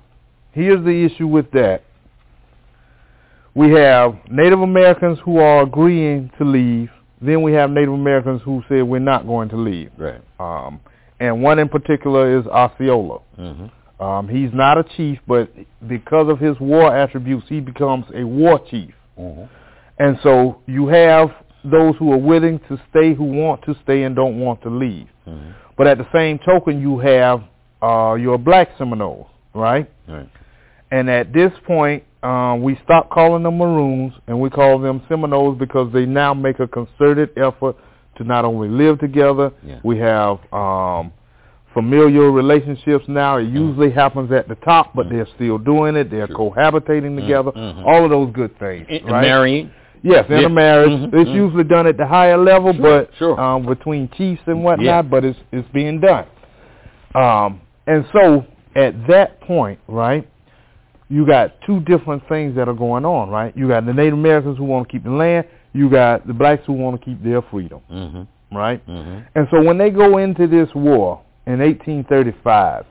here's 0.51 0.83
the 0.83 1.05
issue 1.05 1.27
with 1.27 1.49
that. 1.51 1.83
We 3.53 3.71
have 3.71 4.15
Native 4.29 4.59
Americans 4.59 5.17
who 5.23 5.37
are 5.39 5.63
agreeing 5.63 6.29
to 6.37 6.45
leave. 6.45 6.89
Then 7.21 7.41
we 7.41 7.53
have 7.53 7.69
Native 7.69 7.93
Americans 7.93 8.41
who 8.43 8.61
say 8.69 8.81
we're 8.81 8.99
not 8.99 9.25
going 9.25 9.49
to 9.49 9.57
leave. 9.57 9.91
Right. 9.97 10.21
Um, 10.39 10.81
and 11.19 11.41
one 11.41 11.59
in 11.59 11.69
particular 11.69 12.37
is 12.37 12.45
Osceola. 12.47 13.19
Mm-hmm. 13.39 14.03
Um, 14.03 14.27
he's 14.27 14.49
not 14.53 14.77
a 14.77 14.83
chief, 14.83 15.19
but 15.25 15.49
because 15.87 16.29
of 16.29 16.39
his 16.39 16.59
war 16.59 16.95
attributes, 16.95 17.45
he 17.47 17.61
becomes 17.61 18.05
a 18.13 18.25
war 18.25 18.59
chief. 18.69 18.93
Mm-hmm. 19.17 19.45
And 19.99 20.19
so 20.21 20.61
you 20.67 20.87
have 20.87 21.29
those 21.63 21.95
who 21.97 22.11
are 22.11 22.17
willing 22.17 22.59
to 22.67 22.77
stay, 22.89 23.13
who 23.13 23.23
want 23.23 23.63
to 23.63 23.75
stay 23.83 24.03
and 24.03 24.15
don't 24.15 24.37
want 24.37 24.61
to 24.63 24.69
leave. 24.69 25.07
Mm-hmm. 25.25 25.51
But 25.77 25.87
at 25.87 25.97
the 25.97 26.07
same 26.13 26.39
token, 26.39 26.79
you 26.79 26.99
have 26.99 27.43
uh, 27.81 28.15
your 28.15 28.37
black 28.37 28.69
Seminoles, 28.77 29.27
right? 29.53 29.89
Right. 30.07 30.29
And 30.91 31.09
at 31.09 31.33
this 31.33 31.51
point, 31.65 32.03
um, 32.23 32.63
we 32.63 32.79
stop 32.83 33.09
calling 33.09 33.43
them 33.43 33.57
Maroons 33.57 34.13
and 34.27 34.39
we 34.39 34.49
call 34.49 34.79
them 34.79 35.03
Seminoles 35.07 35.57
because 35.59 35.91
they 35.93 36.05
now 36.05 36.33
make 36.33 36.59
a 36.59 36.67
concerted 36.67 37.29
effort 37.37 37.75
to 38.17 38.23
not 38.23 38.45
only 38.45 38.69
live 38.69 38.99
together. 38.99 39.51
Yeah. 39.63 39.79
We 39.83 39.97
have 39.99 40.39
um, 40.53 41.11
familial 41.73 42.29
relationships 42.29 43.05
now. 43.07 43.37
It 43.37 43.49
usually 43.49 43.89
mm-hmm. 43.89 43.99
happens 43.99 44.31
at 44.31 44.47
the 44.47 44.55
top, 44.55 44.93
but 44.95 45.07
mm-hmm. 45.07 45.17
they're 45.17 45.27
still 45.35 45.57
doing 45.57 45.95
it. 45.95 46.09
They're 46.09 46.27
cohabitating 46.27 47.19
together. 47.19 47.51
Mm-hmm. 47.51 47.85
All 47.85 48.03
of 48.05 48.09
those 48.09 48.33
good 48.33 48.57
things. 48.57 48.87
And 48.89 49.05
right? 49.05 49.21
Marrying. 49.21 49.71
Yes, 50.05 50.25
yeah. 50.29 50.37
intermarriage. 50.37 50.91
Mm-hmm. 50.91 51.17
It's 51.17 51.29
usually 51.31 51.63
done 51.63 51.87
at 51.87 51.97
the 51.97 52.05
higher 52.05 52.37
level, 52.37 52.73
sure. 52.73 52.81
but 52.81 53.09
sure. 53.17 53.39
Um, 53.41 53.65
between 53.65 54.07
chiefs 54.15 54.41
and 54.45 54.63
whatnot. 54.63 54.85
Yeah. 54.85 55.01
But 55.01 55.25
it's 55.25 55.39
it's 55.51 55.67
being 55.73 55.99
done. 55.99 56.27
Um, 57.15 57.61
and 57.87 58.05
so 58.13 58.45
at 58.75 58.93
that 59.07 59.41
point, 59.41 59.79
right, 59.87 60.29
you 61.09 61.25
got 61.25 61.59
two 61.65 61.79
different 61.81 62.27
things 62.29 62.55
that 62.55 62.69
are 62.69 62.75
going 62.75 63.03
on, 63.03 63.29
right? 63.29 63.55
You 63.57 63.67
got 63.67 63.85
the 63.87 63.93
Native 63.93 64.13
Americans 64.13 64.59
who 64.59 64.65
want 64.65 64.87
to 64.87 64.91
keep 64.91 65.03
the 65.03 65.11
land. 65.11 65.47
You 65.73 65.89
got 65.89 66.27
the 66.27 66.33
blacks 66.33 66.63
who 66.67 66.73
want 66.73 66.99
to 66.99 67.03
keep 67.03 67.23
their 67.23 67.41
freedom, 67.41 67.81
mm-hmm. 67.91 68.55
right? 68.55 68.85
Mm-hmm. 68.87 69.27
And 69.33 69.47
so 69.49 69.63
when 69.63 69.77
they 69.79 69.89
go 69.89 70.19
into 70.19 70.45
this 70.45 70.69
war 70.75 71.21
in 71.47 71.59
1835, 71.59 72.85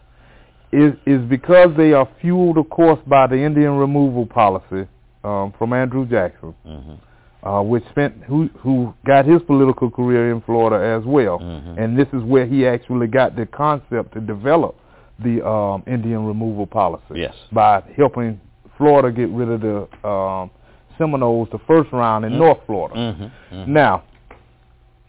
is 0.72 0.92
is 1.06 1.20
because 1.28 1.68
they 1.76 1.92
are 1.92 2.08
fueled, 2.20 2.58
of 2.58 2.68
course, 2.70 2.98
by 3.06 3.28
the 3.28 3.36
Indian 3.36 3.76
removal 3.76 4.26
policy 4.26 4.88
um, 5.24 5.54
from 5.58 5.72
Andrew 5.72 6.06
Jackson, 6.06 6.54
mm-hmm. 6.66 7.46
uh, 7.48 7.62
which 7.62 7.84
spent 7.90 8.22
who 8.24 8.48
who 8.58 8.94
got 9.06 9.24
his 9.24 9.42
political 9.42 9.90
career 9.90 10.30
in 10.30 10.40
Florida 10.42 10.84
as 10.98 11.04
well, 11.06 11.38
mm-hmm. 11.38 11.78
and 11.78 11.98
this 11.98 12.08
is 12.12 12.22
where 12.22 12.46
he 12.46 12.66
actually 12.66 13.06
got 13.06 13.34
the 13.36 13.46
concept 13.46 14.12
to 14.14 14.20
develop 14.20 14.76
the 15.22 15.46
um, 15.46 15.82
Indian 15.86 16.24
removal 16.24 16.66
policy 16.66 17.14
yes. 17.14 17.34
by 17.52 17.82
helping 17.96 18.40
Florida 18.76 19.10
get 19.12 19.28
rid 19.30 19.48
of 19.48 19.60
the 19.60 20.08
um, 20.08 20.50
Seminoles 20.98 21.48
the 21.52 21.60
first 21.66 21.92
round 21.92 22.24
in 22.24 22.32
mm-hmm. 22.32 22.40
North 22.40 22.58
Florida. 22.66 22.94
Mm-hmm. 22.94 23.72
Now, 23.72 24.04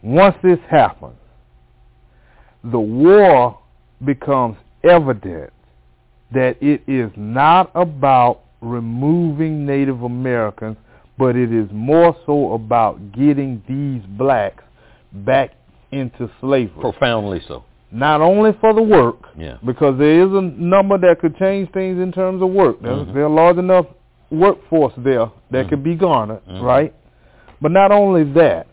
once 0.02 0.36
this 0.42 0.58
happens, 0.70 1.16
the 2.64 2.78
war 2.78 3.58
becomes 4.04 4.56
evident 4.84 5.52
that 6.32 6.56
it 6.60 6.82
is 6.86 7.10
not 7.16 7.70
about 7.74 8.42
removing 8.60 9.66
Native 9.66 10.02
Americans, 10.02 10.76
but 11.18 11.36
it 11.36 11.52
is 11.52 11.68
more 11.72 12.16
so 12.26 12.52
about 12.52 13.12
getting 13.12 13.62
these 13.68 14.02
blacks 14.16 14.64
back 15.12 15.52
into 15.92 16.30
slavery. 16.40 16.80
Profoundly 16.80 17.40
so. 17.46 17.64
Not 17.92 18.20
only 18.20 18.50
for 18.60 18.74
the 18.74 18.82
work, 18.82 19.16
yeah. 19.38 19.58
because 19.64 19.98
there 19.98 20.26
is 20.26 20.32
a 20.32 20.42
number 20.42 20.98
that 20.98 21.20
could 21.20 21.36
change 21.38 21.70
things 21.72 22.00
in 22.00 22.12
terms 22.12 22.42
of 22.42 22.50
work. 22.50 22.82
There's, 22.82 23.02
mm-hmm. 23.02 23.14
there's 23.14 23.26
a 23.26 23.28
large 23.28 23.58
enough 23.58 23.86
workforce 24.30 24.92
there 24.98 25.30
that 25.50 25.52
mm-hmm. 25.52 25.68
could 25.68 25.84
be 25.84 25.94
garnered, 25.94 26.44
mm-hmm. 26.44 26.62
right? 26.62 26.94
But 27.62 27.70
not 27.70 27.92
only 27.92 28.24
that, 28.34 28.66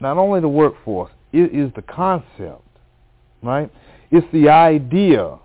not 0.00 0.16
only 0.16 0.40
the 0.40 0.48
workforce, 0.48 1.10
it 1.32 1.54
is 1.54 1.72
the 1.74 1.82
concept, 1.82 2.62
right? 3.42 3.70
It's 4.10 4.26
the 4.32 4.48
idea 4.48 5.38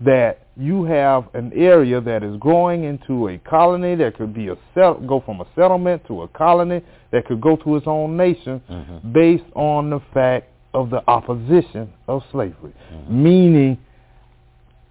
that 0.00 0.46
you 0.60 0.84
have 0.84 1.24
an 1.34 1.52
area 1.54 2.00
that 2.00 2.22
is 2.22 2.36
growing 2.38 2.84
into 2.84 3.28
a 3.28 3.38
colony 3.38 3.94
that 3.94 4.16
could 4.16 4.34
be 4.34 4.48
a 4.48 4.56
set, 4.74 5.06
go 5.06 5.22
from 5.24 5.40
a 5.40 5.46
settlement 5.54 6.06
to 6.06 6.22
a 6.22 6.28
colony 6.28 6.82
that 7.12 7.24
could 7.26 7.40
go 7.40 7.56
to 7.56 7.76
its 7.76 7.86
own 7.86 8.16
nation 8.16 8.60
mm-hmm. 8.70 9.12
based 9.12 9.50
on 9.54 9.90
the 9.90 10.00
fact 10.12 10.50
of 10.74 10.90
the 10.90 11.02
opposition 11.08 11.90
of 12.08 12.22
slavery, 12.30 12.74
mm-hmm. 12.92 13.22
meaning 13.22 13.78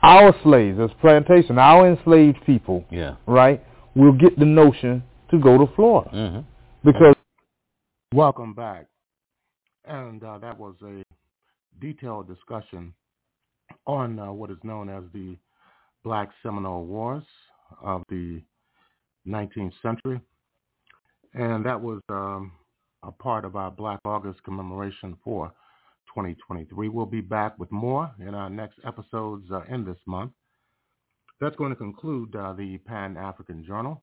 our 0.02 0.34
slaves, 0.44 0.80
as 0.80 0.90
plantation, 1.02 1.60
our 1.60 1.88
enslaved 1.88 2.40
people, 2.46 2.84
yeah. 2.90 3.16
right, 3.28 3.64
will 3.96 4.14
get 4.14 4.38
the 4.40 4.46
notion 4.46 5.04
to 5.30 5.38
go 5.38 5.58
to 5.58 5.72
Florida 5.76 6.10
mm-hmm. 6.14 6.40
because. 6.84 7.16
Welcome 8.16 8.56
back, 8.56 8.88
and 9.86 10.24
uh, 10.24 10.40
that 10.40 10.58
was 10.58 10.74
a 10.84 11.04
detailed 11.80 12.28
discussion 12.28 12.92
on 13.86 14.18
uh, 14.18 14.32
what 14.32 14.50
is 14.50 14.58
known 14.64 14.90
as 14.90 15.04
the 15.14 15.38
Black 16.10 16.32
Seminole 16.42 16.86
Wars 16.86 17.22
of 17.84 18.02
the 18.10 18.42
19th 19.28 19.74
century. 19.80 20.20
And 21.36 21.64
that 21.64 21.80
was 21.80 22.02
um, 22.10 22.52
a 23.04 23.12
part 23.12 23.46
of 23.46 23.56
our 23.56 23.70
Black 23.70 24.00
August 24.04 24.44
commemoration 24.44 25.16
for 25.24 25.50
2023. 26.08 26.90
We'll 26.90 27.06
be 27.06 27.22
back 27.22 27.60
with 27.60 27.72
more 27.72 28.10
in 28.20 28.34
our 28.34 28.50
next 28.50 28.80
episodes 28.88 29.52
uh, 29.52 29.62
in 29.70 29.86
this 29.86 30.00
month. 30.08 30.32
That's 31.40 31.56
going 31.58 31.70
to 31.70 31.76
conclude 31.76 32.36
uh, 32.36 32.54
the 32.54 32.80
Pan-African 32.88 33.64
Journal 33.64 34.02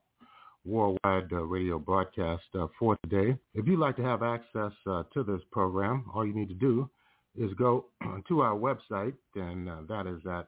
worldwide 0.65 1.33
uh, 1.33 1.43
radio 1.43 1.77
broadcast 1.81 2.45
uh, 2.55 2.69
for 2.79 2.97
today. 3.03 3.37
If 3.55 3.67
you'd 3.67 3.81
like 3.81 3.97
to 3.97 4.05
have 4.05 4.23
access 4.23 4.71
uh, 4.89 5.03
to 5.13 5.25
this 5.25 5.41
program, 5.51 6.05
all 6.15 6.25
you 6.25 6.37
need 6.37 6.51
to 6.51 6.55
do 6.55 6.89
is 7.37 7.53
go 7.55 7.87
to 8.29 8.43
our 8.43 8.55
website, 8.55 9.15
and 9.35 9.69
uh, 9.69 9.79
that 9.89 10.07
is 10.07 10.25
at 10.25 10.47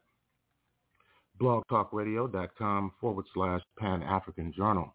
blogtalkradio.com 1.41 2.93
forward 3.01 3.25
slash 3.35 3.61
Pan 3.79 4.03
African 4.03 4.53
Journal. 4.57 4.95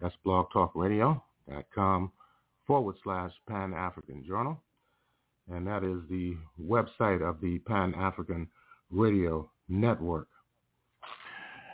That's 0.00 0.14
blogtalkradio.com 0.24 2.12
forward 2.66 2.96
slash 3.02 3.32
Pan 3.48 3.74
African 3.74 4.24
Journal. 4.26 4.60
And 5.50 5.66
that 5.66 5.82
is 5.84 6.00
the 6.10 6.36
website 6.60 7.22
of 7.22 7.40
the 7.40 7.58
Pan 7.60 7.94
African 7.94 8.48
Radio 8.90 9.48
Network. 9.68 10.28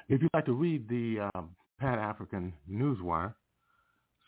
If 0.08 0.20
you'd 0.20 0.30
like 0.34 0.44
to 0.46 0.52
read 0.52 0.88
the 0.88 1.30
uh, 1.34 1.42
Pan 1.80 1.98
African 1.98 2.52
Newswire 2.70 3.34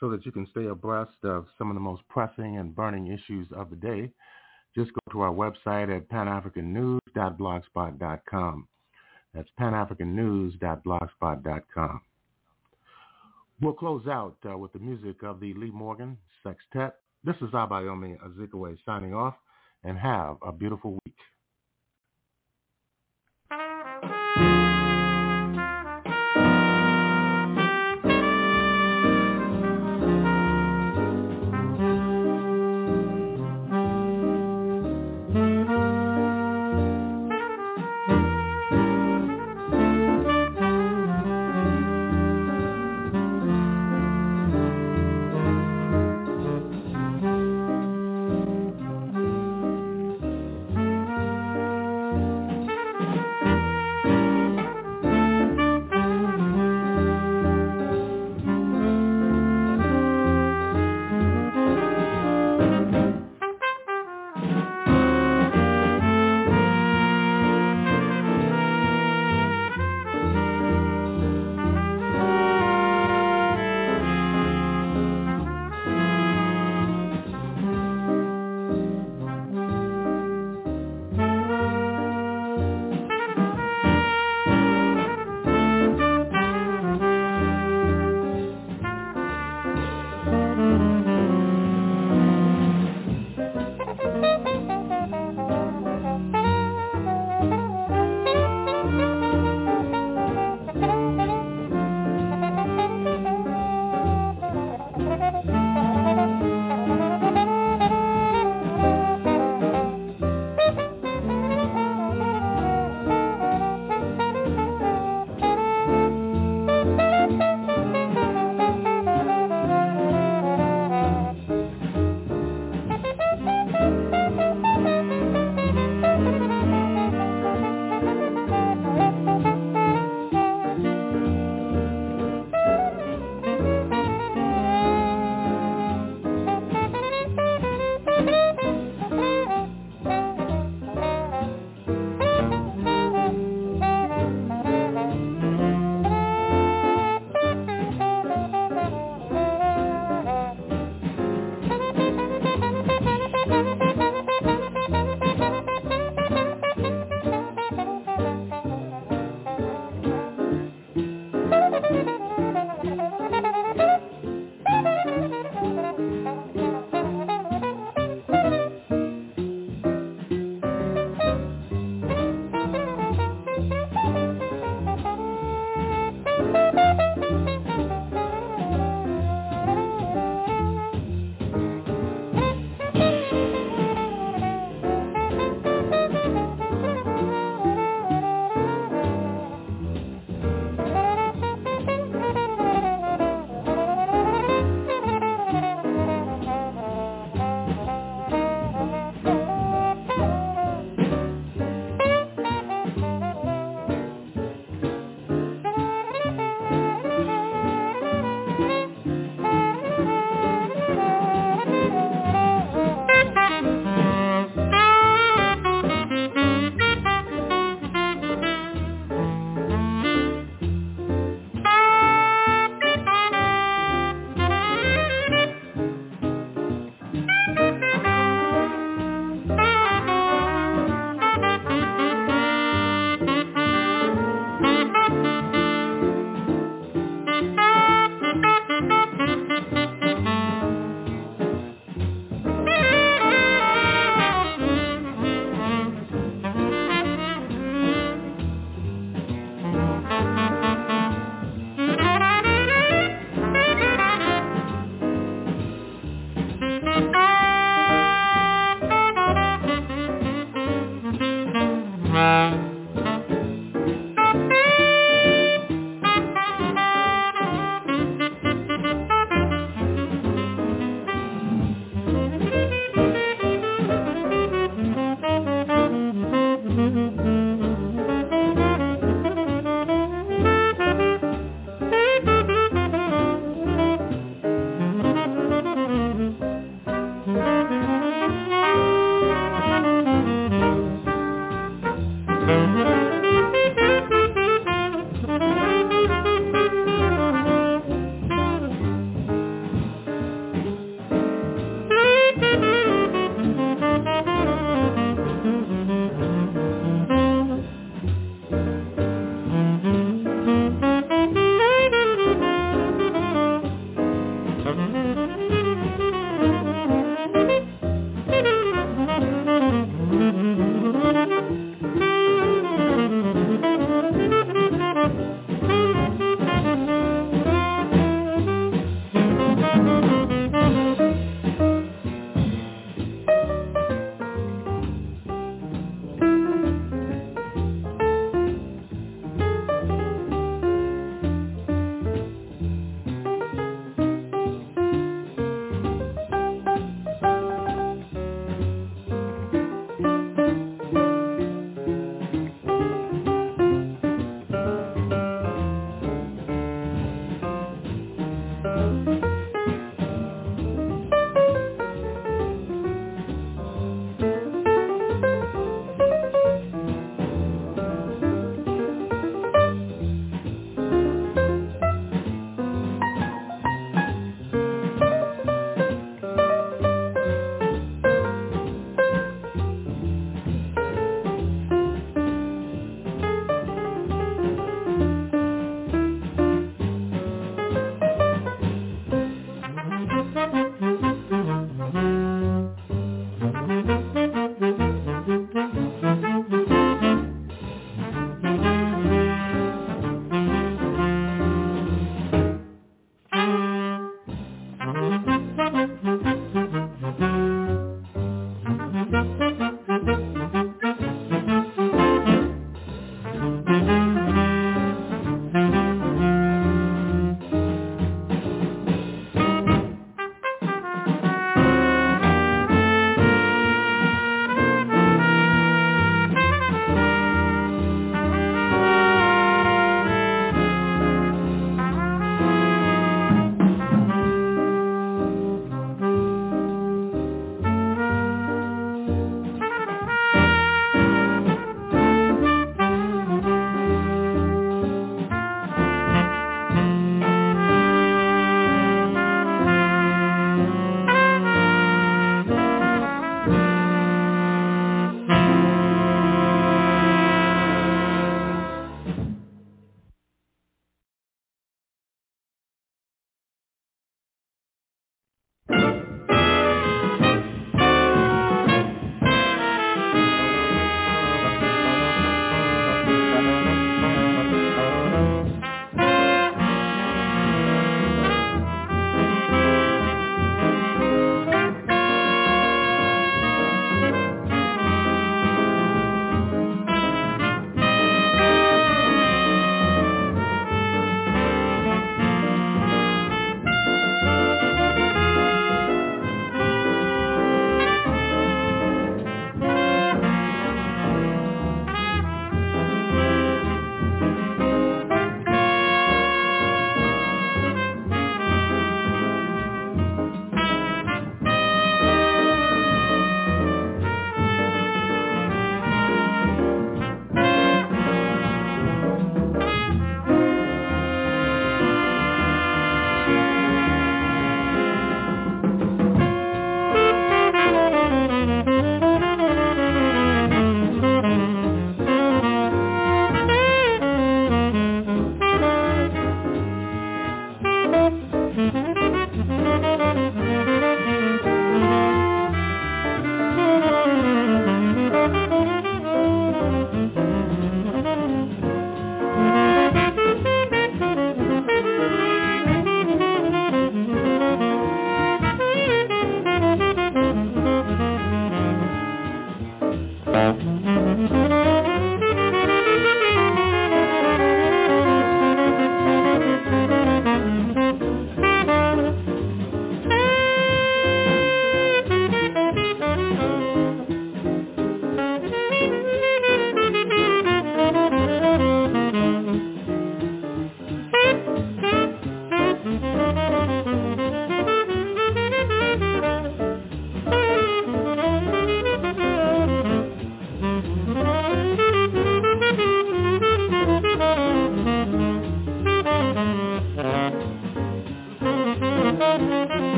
so 0.00 0.10
that 0.10 0.24
you 0.24 0.32
can 0.32 0.46
stay 0.50 0.66
abreast 0.66 1.24
of 1.24 1.46
some 1.58 1.70
of 1.70 1.74
the 1.74 1.80
most 1.80 2.02
pressing 2.08 2.56
and 2.58 2.74
burning 2.74 3.08
issues 3.08 3.46
of 3.54 3.70
the 3.70 3.76
day, 3.76 4.10
just 4.74 4.90
go 4.92 5.00
to 5.12 5.20
our 5.20 5.32
website 5.32 5.94
at 5.94 6.08
panafricannews.blogspot.com. 6.08 8.68
That's 9.34 9.48
panafricannews.blogspot.com. 9.58 12.00
We'll 13.60 13.72
close 13.72 14.06
out 14.06 14.36
uh, 14.48 14.56
with 14.58 14.72
the 14.72 14.78
music 14.78 15.22
of 15.22 15.40
the 15.40 15.54
Lee 15.54 15.70
Morgan 15.70 16.16
Sextet. 16.42 16.94
This 17.24 17.36
is 17.40 17.50
Abayomi 17.50 18.16
Azikiwe 18.18 18.76
signing 18.84 19.14
off, 19.14 19.34
and 19.82 19.98
have 19.98 20.36
a 20.46 20.52
beautiful 20.52 20.98
week. 21.04 21.16